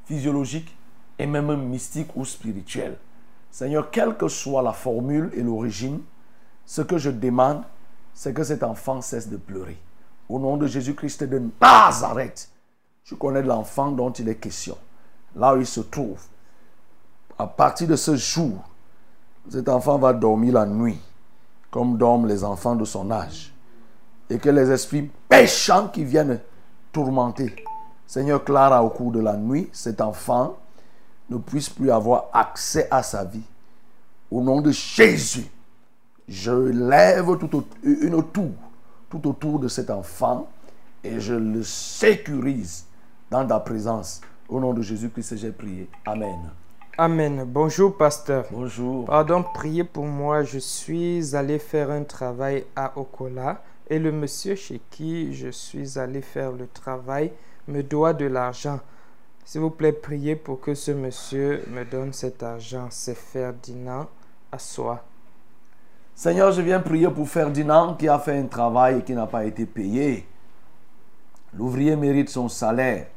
physiologique 0.06 0.76
et 1.20 1.26
même 1.26 1.56
mystique 1.64 2.10
ou 2.16 2.26
spirituel. 2.26 2.98
Seigneur, 3.58 3.90
quelle 3.90 4.16
que 4.16 4.28
soit 4.28 4.62
la 4.62 4.72
formule 4.72 5.32
et 5.34 5.42
l'origine, 5.42 6.02
ce 6.64 6.84
que 6.84 7.00
je 7.00 7.10
demande, 7.10 7.64
c'est 8.14 8.32
que 8.32 8.44
cet 8.44 8.62
enfant 8.62 9.02
cesse 9.02 9.30
de 9.30 9.38
pleurer. 9.38 9.80
Au 10.30 10.38
nom 10.38 10.58
de 10.58 10.68
Jésus-Christ 10.68 11.24
de 11.24 11.42
Nazareth, 11.60 12.52
je 13.04 13.16
connais 13.16 13.42
l'enfant 13.42 13.90
dont 13.90 14.12
il 14.12 14.30
est 14.30 14.36
question. 14.36 14.78
Là 15.36 15.56
où 15.56 15.60
il 15.60 15.66
se 15.66 15.80
trouve, 15.80 16.22
à 17.40 17.48
partir 17.48 17.88
de 17.88 17.96
ce 17.96 18.16
jour, 18.16 18.60
cet 19.50 19.70
enfant 19.70 19.98
va 19.98 20.14
dormir 20.14 20.54
la 20.54 20.68
nuit, 20.68 21.02
comme 21.72 21.98
dorment 21.98 22.28
les 22.28 22.44
enfants 22.44 22.76
de 22.76 22.86
son 22.86 23.10
âge. 23.10 23.52
Et 24.30 24.38
que 24.38 24.52
les 24.52 24.70
esprits 24.70 25.10
péchants 25.28 25.88
qui 25.88 26.04
viennent 26.04 26.42
tourmenter 26.92 27.56
Seigneur 28.06 28.44
Clara 28.44 28.84
au 28.84 28.92
cours 28.92 29.12
de 29.12 29.20
la 29.20 29.36
nuit, 29.36 29.68
cet 29.74 30.00
enfant 30.00 30.58
ne 31.30 31.38
puisse 31.38 31.70
plus 31.70 31.92
avoir 31.92 32.26
accès 32.34 32.88
à 32.92 33.04
sa 33.04 33.24
vie. 33.24 33.44
Au 34.32 34.42
nom 34.42 34.62
de 34.62 34.72
Jésus, 34.72 35.48
je 36.28 36.52
lève 36.52 37.38
tout 37.38 37.64
une 37.84 38.24
tour 38.32 38.52
tout 39.10 39.28
autour 39.28 39.60
de 39.60 39.68
cet 39.68 39.90
enfant 39.90 40.48
et 41.04 41.20
je 41.20 41.34
le 41.34 41.64
sécurise 41.64 42.86
dans 43.32 43.46
ta 43.46 43.60
présence. 43.60 44.22
Au 44.50 44.60
nom 44.60 44.74
de 44.74 44.82
Jésus-Christ, 44.82 45.38
j'ai 45.38 45.52
prié. 45.52 45.90
Amen. 46.06 46.40
Amen. 46.98 47.44
Bonjour, 47.46 47.96
pasteur. 47.96 48.46
Bonjour. 48.52 49.06
Pardon, 49.06 49.44
priez 49.54 49.84
pour 49.84 50.06
moi. 50.06 50.44
Je 50.44 50.58
suis 50.58 51.36
allé 51.36 51.60
faire 51.60 51.92
un 51.92 52.04
travail 52.04 52.66
à 52.76 52.98
Okola 52.98 53.62
et 53.90 54.00
le 54.00 54.12
monsieur 54.12 54.56
chez 54.56 54.82
qui 54.90 55.34
je 55.34 55.50
suis 55.50 56.00
allé 56.00 56.22
faire 56.22 56.52
le 56.52 56.68
travail 56.68 57.32
me 57.68 57.84
doit 57.84 58.14
de 58.14 58.26
l'argent. 58.26 58.80
S'il 59.48 59.62
vous 59.62 59.70
plaît, 59.70 59.94
priez 59.94 60.36
pour 60.36 60.60
que 60.60 60.74
ce 60.76 60.92
monsieur 60.92 61.64
me 61.70 61.86
donne 61.86 62.12
cet 62.12 62.44
argent. 62.44 62.90
C'est 62.90 63.16
Ferdinand 63.16 64.08
à 64.52 64.60
soi. 64.60 65.06
Seigneur, 66.14 66.52
je 66.52 66.62
viens 66.62 66.82
prier 66.82 67.10
pour 67.10 67.30
Ferdinand 67.30 67.94
qui 67.94 68.10
a 68.10 68.20
fait 68.20 68.38
un 68.38 68.48
travail 68.48 68.98
et 69.00 69.04
qui 69.04 69.14
n'a 69.14 69.26
pas 69.26 69.46
été 69.46 69.66
payé. 69.66 70.28
L'ouvrier 71.54 71.96
mérite 71.96 72.28
son 72.28 72.50
salaire. 72.50 73.08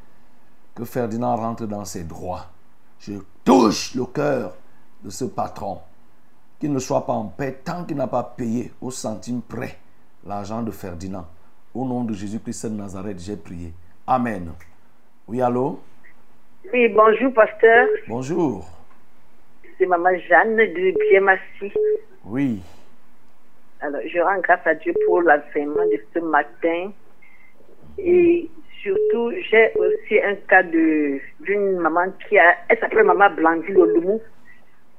Que 0.72 0.84
Ferdinand 0.84 1.34
rentre 1.34 1.66
dans 1.66 1.84
ses 1.84 2.04
droits. 2.04 2.46
Je 3.00 3.14
touche 3.42 3.96
le 3.96 4.04
cœur 4.04 4.54
de 5.02 5.10
ce 5.10 5.24
patron. 5.24 5.80
Qu'il 6.60 6.72
ne 6.72 6.78
soit 6.78 7.06
pas 7.06 7.14
en 7.14 7.24
paix 7.24 7.60
tant 7.64 7.84
qu'il 7.84 7.96
n'a 7.96 8.06
pas 8.06 8.22
payé 8.22 8.72
au 8.80 8.92
centime 8.92 9.42
près 9.42 9.80
l'argent 10.24 10.62
de 10.62 10.70
Ferdinand. 10.70 11.26
Au 11.74 11.84
nom 11.84 12.04
de 12.04 12.14
Jésus-Christ 12.14 12.66
de 12.66 12.76
Nazareth, 12.76 13.18
j'ai 13.18 13.36
prié. 13.36 13.74
Amen. 14.06 14.52
Oui, 15.26 15.42
allô? 15.42 15.80
Oui, 16.68 16.88
bonjour, 16.88 17.32
pasteur. 17.32 17.88
Bonjour. 18.06 18.64
C'est 19.78 19.86
maman 19.86 20.10
Jeanne 20.28 20.56
de 20.56 21.08
Biémassi. 21.08 21.72
Oui. 22.24 22.60
Alors, 23.80 24.02
je 24.06 24.20
rends 24.20 24.38
grâce 24.40 24.64
à 24.66 24.74
Dieu 24.74 24.92
pour 25.06 25.22
l'enseignement 25.22 25.84
de 25.86 25.98
ce 26.14 26.18
matin. 26.20 26.92
Et 27.98 28.48
surtout, 28.82 29.32
j'ai 29.50 29.72
aussi 29.74 30.20
un 30.22 30.36
cas 30.48 30.62
de 30.62 31.18
d'une 31.40 31.78
maman 31.78 32.12
qui 32.28 32.38
a, 32.38 32.56
elle 32.68 32.78
s'appelle 32.78 33.04
maman 33.04 33.30
Blandine 33.30 33.76
Olumou. 33.76 34.20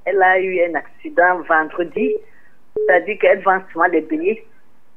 Elle 0.05 0.21
a 0.21 0.39
eu 0.39 0.59
un 0.63 0.75
accident 0.75 1.41
vendredi. 1.47 2.15
C'est-à-dire 2.75 3.17
qu'elle 3.19 3.41
vend 3.43 3.61
souvent 3.71 3.85
les 3.85 4.01
billets. 4.01 4.43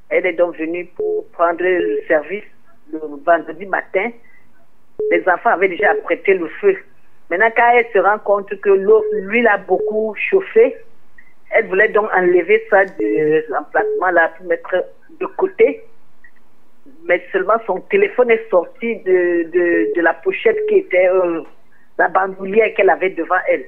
Elle 0.09 0.27
est 0.27 0.33
donc 0.33 0.57
venue 0.57 0.87
pour 0.97 1.27
prendre 1.33 1.63
le 1.63 2.01
service 2.09 2.45
le 2.91 2.99
vendredi 3.25 3.67
matin. 3.67 4.11
Les 5.11 5.29
enfants 5.29 5.51
avaient 5.51 5.69
déjà 5.69 5.91
apprêté 5.91 6.35
le 6.35 6.49
feu. 6.61 6.77
Maintenant, 7.31 7.51
quand 7.57 7.71
elle 7.75 7.87
se 7.93 7.99
rend 7.99 8.19
compte 8.19 8.61
que 8.61 8.71
l'huile 8.71 9.49
a 9.49 9.59
beaucoup 9.59 10.15
chauffé, 10.31 10.77
elle 11.51 11.67
voulait 11.69 11.89
donc 11.89 12.09
enlever 12.15 12.63
ça 12.69 12.85
de 12.85 13.45
l'emplacement 13.51 14.11
là 14.11 14.33
pour 14.37 14.47
mettre 14.47 14.85
de 15.21 15.27
côté. 15.27 15.83
Mais 17.05 17.23
seulement 17.33 17.55
son 17.67 17.81
téléphone 17.81 18.31
est 18.31 18.49
sorti 18.51 18.97
de, 18.97 19.45
de, 19.51 19.95
de 19.97 20.01
la 20.03 20.15
pochette 20.15 20.59
qui 20.69 20.77
était 20.79 21.09
euh, 21.09 21.43
la 21.99 22.09
bandoulière 22.09 22.75
qu'elle 22.75 22.91
avait 22.91 23.11
devant 23.11 23.39
elle. 23.49 23.65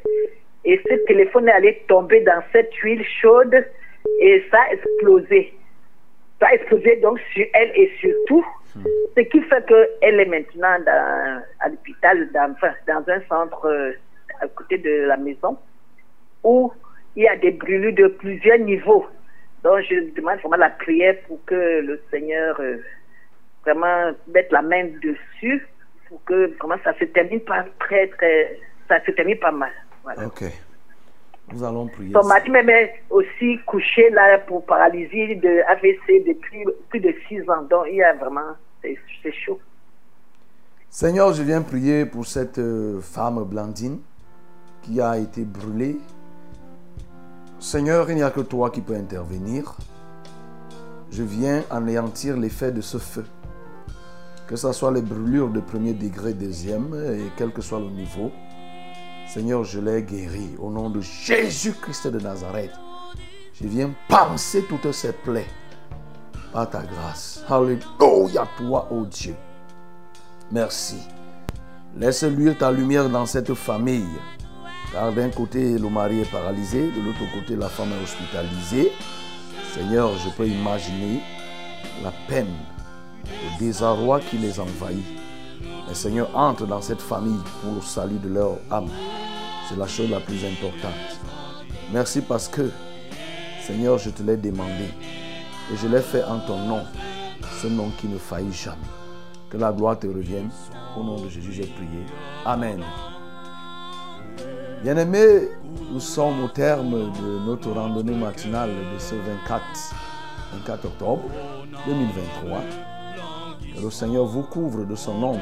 Et 0.64 0.80
ce 0.88 0.94
téléphone 1.06 1.48
est 1.48 1.52
allé 1.52 1.82
tomber 1.86 2.20
dans 2.20 2.42
cette 2.52 2.74
huile 2.76 3.04
chaude 3.20 3.64
et 4.20 4.44
ça 4.50 4.58
a 4.68 4.72
explosé. 4.72 5.54
Ça 6.40 6.48
a 6.48 6.96
donc 6.96 7.18
sur 7.32 7.46
elle 7.54 7.72
et 7.74 7.90
sur 8.00 8.14
tout. 8.26 8.44
Ce 9.16 9.20
qui 9.22 9.40
fait 9.42 9.66
qu'elle 9.66 10.20
est 10.20 10.26
maintenant 10.26 10.76
à 11.60 11.68
l'hôpital, 11.68 12.30
dans, 12.32 12.54
dans 12.86 13.08
un 13.08 13.20
centre 13.26 13.64
euh, 13.66 13.92
à 14.40 14.48
côté 14.48 14.76
de 14.76 15.06
la 15.06 15.16
maison, 15.16 15.56
où 16.44 16.70
il 17.14 17.22
y 17.22 17.28
a 17.28 17.36
des 17.36 17.52
brûlures 17.52 17.94
de 17.94 18.08
plusieurs 18.08 18.58
niveaux. 18.58 19.06
Donc 19.64 19.80
je 19.88 20.14
demande 20.14 20.38
vraiment 20.40 20.56
la 20.56 20.70
prière 20.70 21.16
pour 21.26 21.42
que 21.46 21.54
le 21.54 22.02
Seigneur 22.10 22.60
euh, 22.60 22.76
vraiment 23.64 24.12
mette 24.28 24.52
la 24.52 24.60
main 24.60 24.84
dessus, 25.02 25.66
pour 26.08 26.22
que 26.24 26.54
vraiment 26.58 26.76
ça 26.84 26.92
se 26.98 27.04
termine 27.06 27.40
pas 27.40 27.64
très, 27.78 28.08
très, 28.08 28.58
ça 28.88 29.02
se 29.06 29.10
termine 29.12 29.38
pas 29.38 29.52
mal. 29.52 29.72
Voilà. 30.04 30.26
Nous 31.52 31.62
allons 31.62 31.86
prier. 31.86 32.12
Son 32.12 32.26
mari 32.26 32.50
même 32.50 32.68
est 32.68 33.02
aussi 33.08 33.58
couché 33.66 34.10
là 34.10 34.38
pour 34.38 34.64
paralysie 34.66 35.36
de 35.36 35.62
AVC 35.68 36.26
depuis 36.26 36.64
plus 36.88 37.00
de 37.00 37.14
six 37.28 37.40
ans. 37.48 37.62
Donc 37.70 37.86
il 37.88 37.96
y 37.96 38.02
a 38.02 38.14
vraiment, 38.14 38.56
c'est 38.82 38.98
c'est 39.22 39.32
chaud. 39.32 39.60
Seigneur, 40.90 41.32
je 41.32 41.42
viens 41.42 41.62
prier 41.62 42.06
pour 42.06 42.26
cette 42.26 42.58
euh, 42.58 43.00
femme 43.00 43.44
Blandine 43.44 44.00
qui 44.82 45.00
a 45.00 45.18
été 45.18 45.42
brûlée. 45.42 45.98
Seigneur, 47.58 48.10
il 48.10 48.16
n'y 48.16 48.22
a 48.22 48.30
que 48.30 48.40
toi 48.40 48.70
qui 48.70 48.80
peux 48.80 48.94
intervenir. 48.94 49.76
Je 51.10 51.22
viens 51.22 51.62
anéantir 51.70 52.36
l'effet 52.36 52.72
de 52.72 52.80
ce 52.80 52.98
feu. 52.98 53.24
Que 54.48 54.56
ce 54.56 54.72
soit 54.72 54.92
les 54.92 55.02
brûlures 55.02 55.48
de 55.48 55.60
premier 55.60 55.92
degré, 55.92 56.32
deuxième, 56.32 56.94
et 56.94 57.30
quel 57.36 57.52
que 57.52 57.62
soit 57.62 57.80
le 57.80 57.90
niveau. 57.90 58.30
Seigneur, 59.26 59.64
je 59.64 59.80
l'ai 59.80 60.02
guéri 60.02 60.54
au 60.58 60.70
nom 60.70 60.88
de 60.88 61.00
Jésus-Christ 61.00 62.06
de 62.06 62.20
Nazareth. 62.20 62.70
Je 63.60 63.66
viens 63.66 63.90
panser 64.08 64.64
toutes 64.68 64.92
ces 64.92 65.12
plaies 65.12 65.48
par 66.52 66.70
ta 66.70 66.82
grâce. 66.82 67.44
Alléluia, 67.48 68.46
toi, 68.56 68.88
ô 68.90 69.04
Dieu. 69.04 69.34
Merci. 70.52 70.96
Laisse 71.96 72.22
luire 72.22 72.56
ta 72.56 72.70
lumière 72.70 73.08
dans 73.08 73.26
cette 73.26 73.52
famille. 73.54 74.06
Car 74.92 75.12
d'un 75.12 75.30
côté, 75.30 75.76
le 75.76 75.88
mari 75.90 76.20
est 76.20 76.30
paralysé, 76.30 76.90
de 76.90 77.00
l'autre 77.02 77.24
côté, 77.34 77.56
la 77.56 77.68
femme 77.68 77.90
est 77.98 78.02
hospitalisée. 78.02 78.92
Seigneur, 79.74 80.16
je 80.18 80.30
peux 80.30 80.46
imaginer 80.46 81.20
la 82.02 82.12
peine, 82.28 82.54
le 83.24 83.58
désarroi 83.58 84.20
qui 84.20 84.38
les 84.38 84.60
envahit. 84.60 85.04
Mais 85.86 85.94
Seigneur, 85.94 86.28
entre 86.34 86.66
dans 86.66 86.80
cette 86.80 87.00
famille 87.00 87.40
pour 87.62 87.74
le 87.74 87.80
salut 87.80 88.18
de 88.18 88.28
leur 88.28 88.58
âme. 88.70 88.88
C'est 89.68 89.76
la 89.76 89.86
chose 89.86 90.10
la 90.10 90.20
plus 90.20 90.44
importante. 90.44 90.92
Merci 91.92 92.20
parce 92.20 92.48
que, 92.48 92.70
Seigneur, 93.60 93.98
je 93.98 94.10
te 94.10 94.22
l'ai 94.22 94.36
demandé. 94.36 94.90
Et 95.72 95.76
je 95.76 95.86
l'ai 95.88 96.00
fait 96.00 96.24
en 96.24 96.40
ton 96.40 96.58
nom. 96.58 96.82
Ce 97.60 97.68
nom 97.68 97.90
qui 97.98 98.08
ne 98.08 98.18
faillit 98.18 98.52
jamais. 98.52 98.76
Que 99.50 99.56
la 99.56 99.72
gloire 99.72 99.98
te 99.98 100.06
revienne. 100.06 100.50
Au 100.96 101.04
nom 101.04 101.20
de 101.20 101.28
Jésus, 101.28 101.52
j'ai 101.52 101.66
prié. 101.66 102.06
Amen. 102.44 102.82
Bien-aimés, 104.82 105.48
nous 105.92 106.00
sommes 106.00 106.44
au 106.44 106.48
terme 106.48 106.90
de 106.90 107.46
notre 107.46 107.70
randonnée 107.70 108.14
matinale 108.14 108.70
de 108.70 108.98
ce 108.98 109.14
24, 109.14 109.62
24 110.54 110.84
octobre 110.84 111.22
2023. 111.86 112.60
Que 113.76 113.82
le 113.82 113.90
Seigneur 113.90 114.26
vous 114.26 114.42
couvre 114.42 114.84
de 114.84 114.94
son 114.94 115.22
ombre 115.22 115.40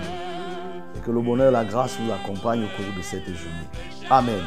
et 0.97 1.01
que 1.01 1.11
le 1.11 1.21
bonheur 1.21 1.49
et 1.49 1.53
la 1.53 1.65
grâce 1.65 1.99
vous 1.99 2.13
accompagnent 2.13 2.65
au 2.65 2.77
cours 2.77 2.95
de 2.97 3.03
cette 3.03 3.27
journée. 3.27 3.69
Amen. 4.11 4.43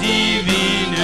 divines 0.00 0.96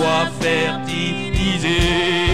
soit 0.00 0.30
fertilisé. 0.40 2.29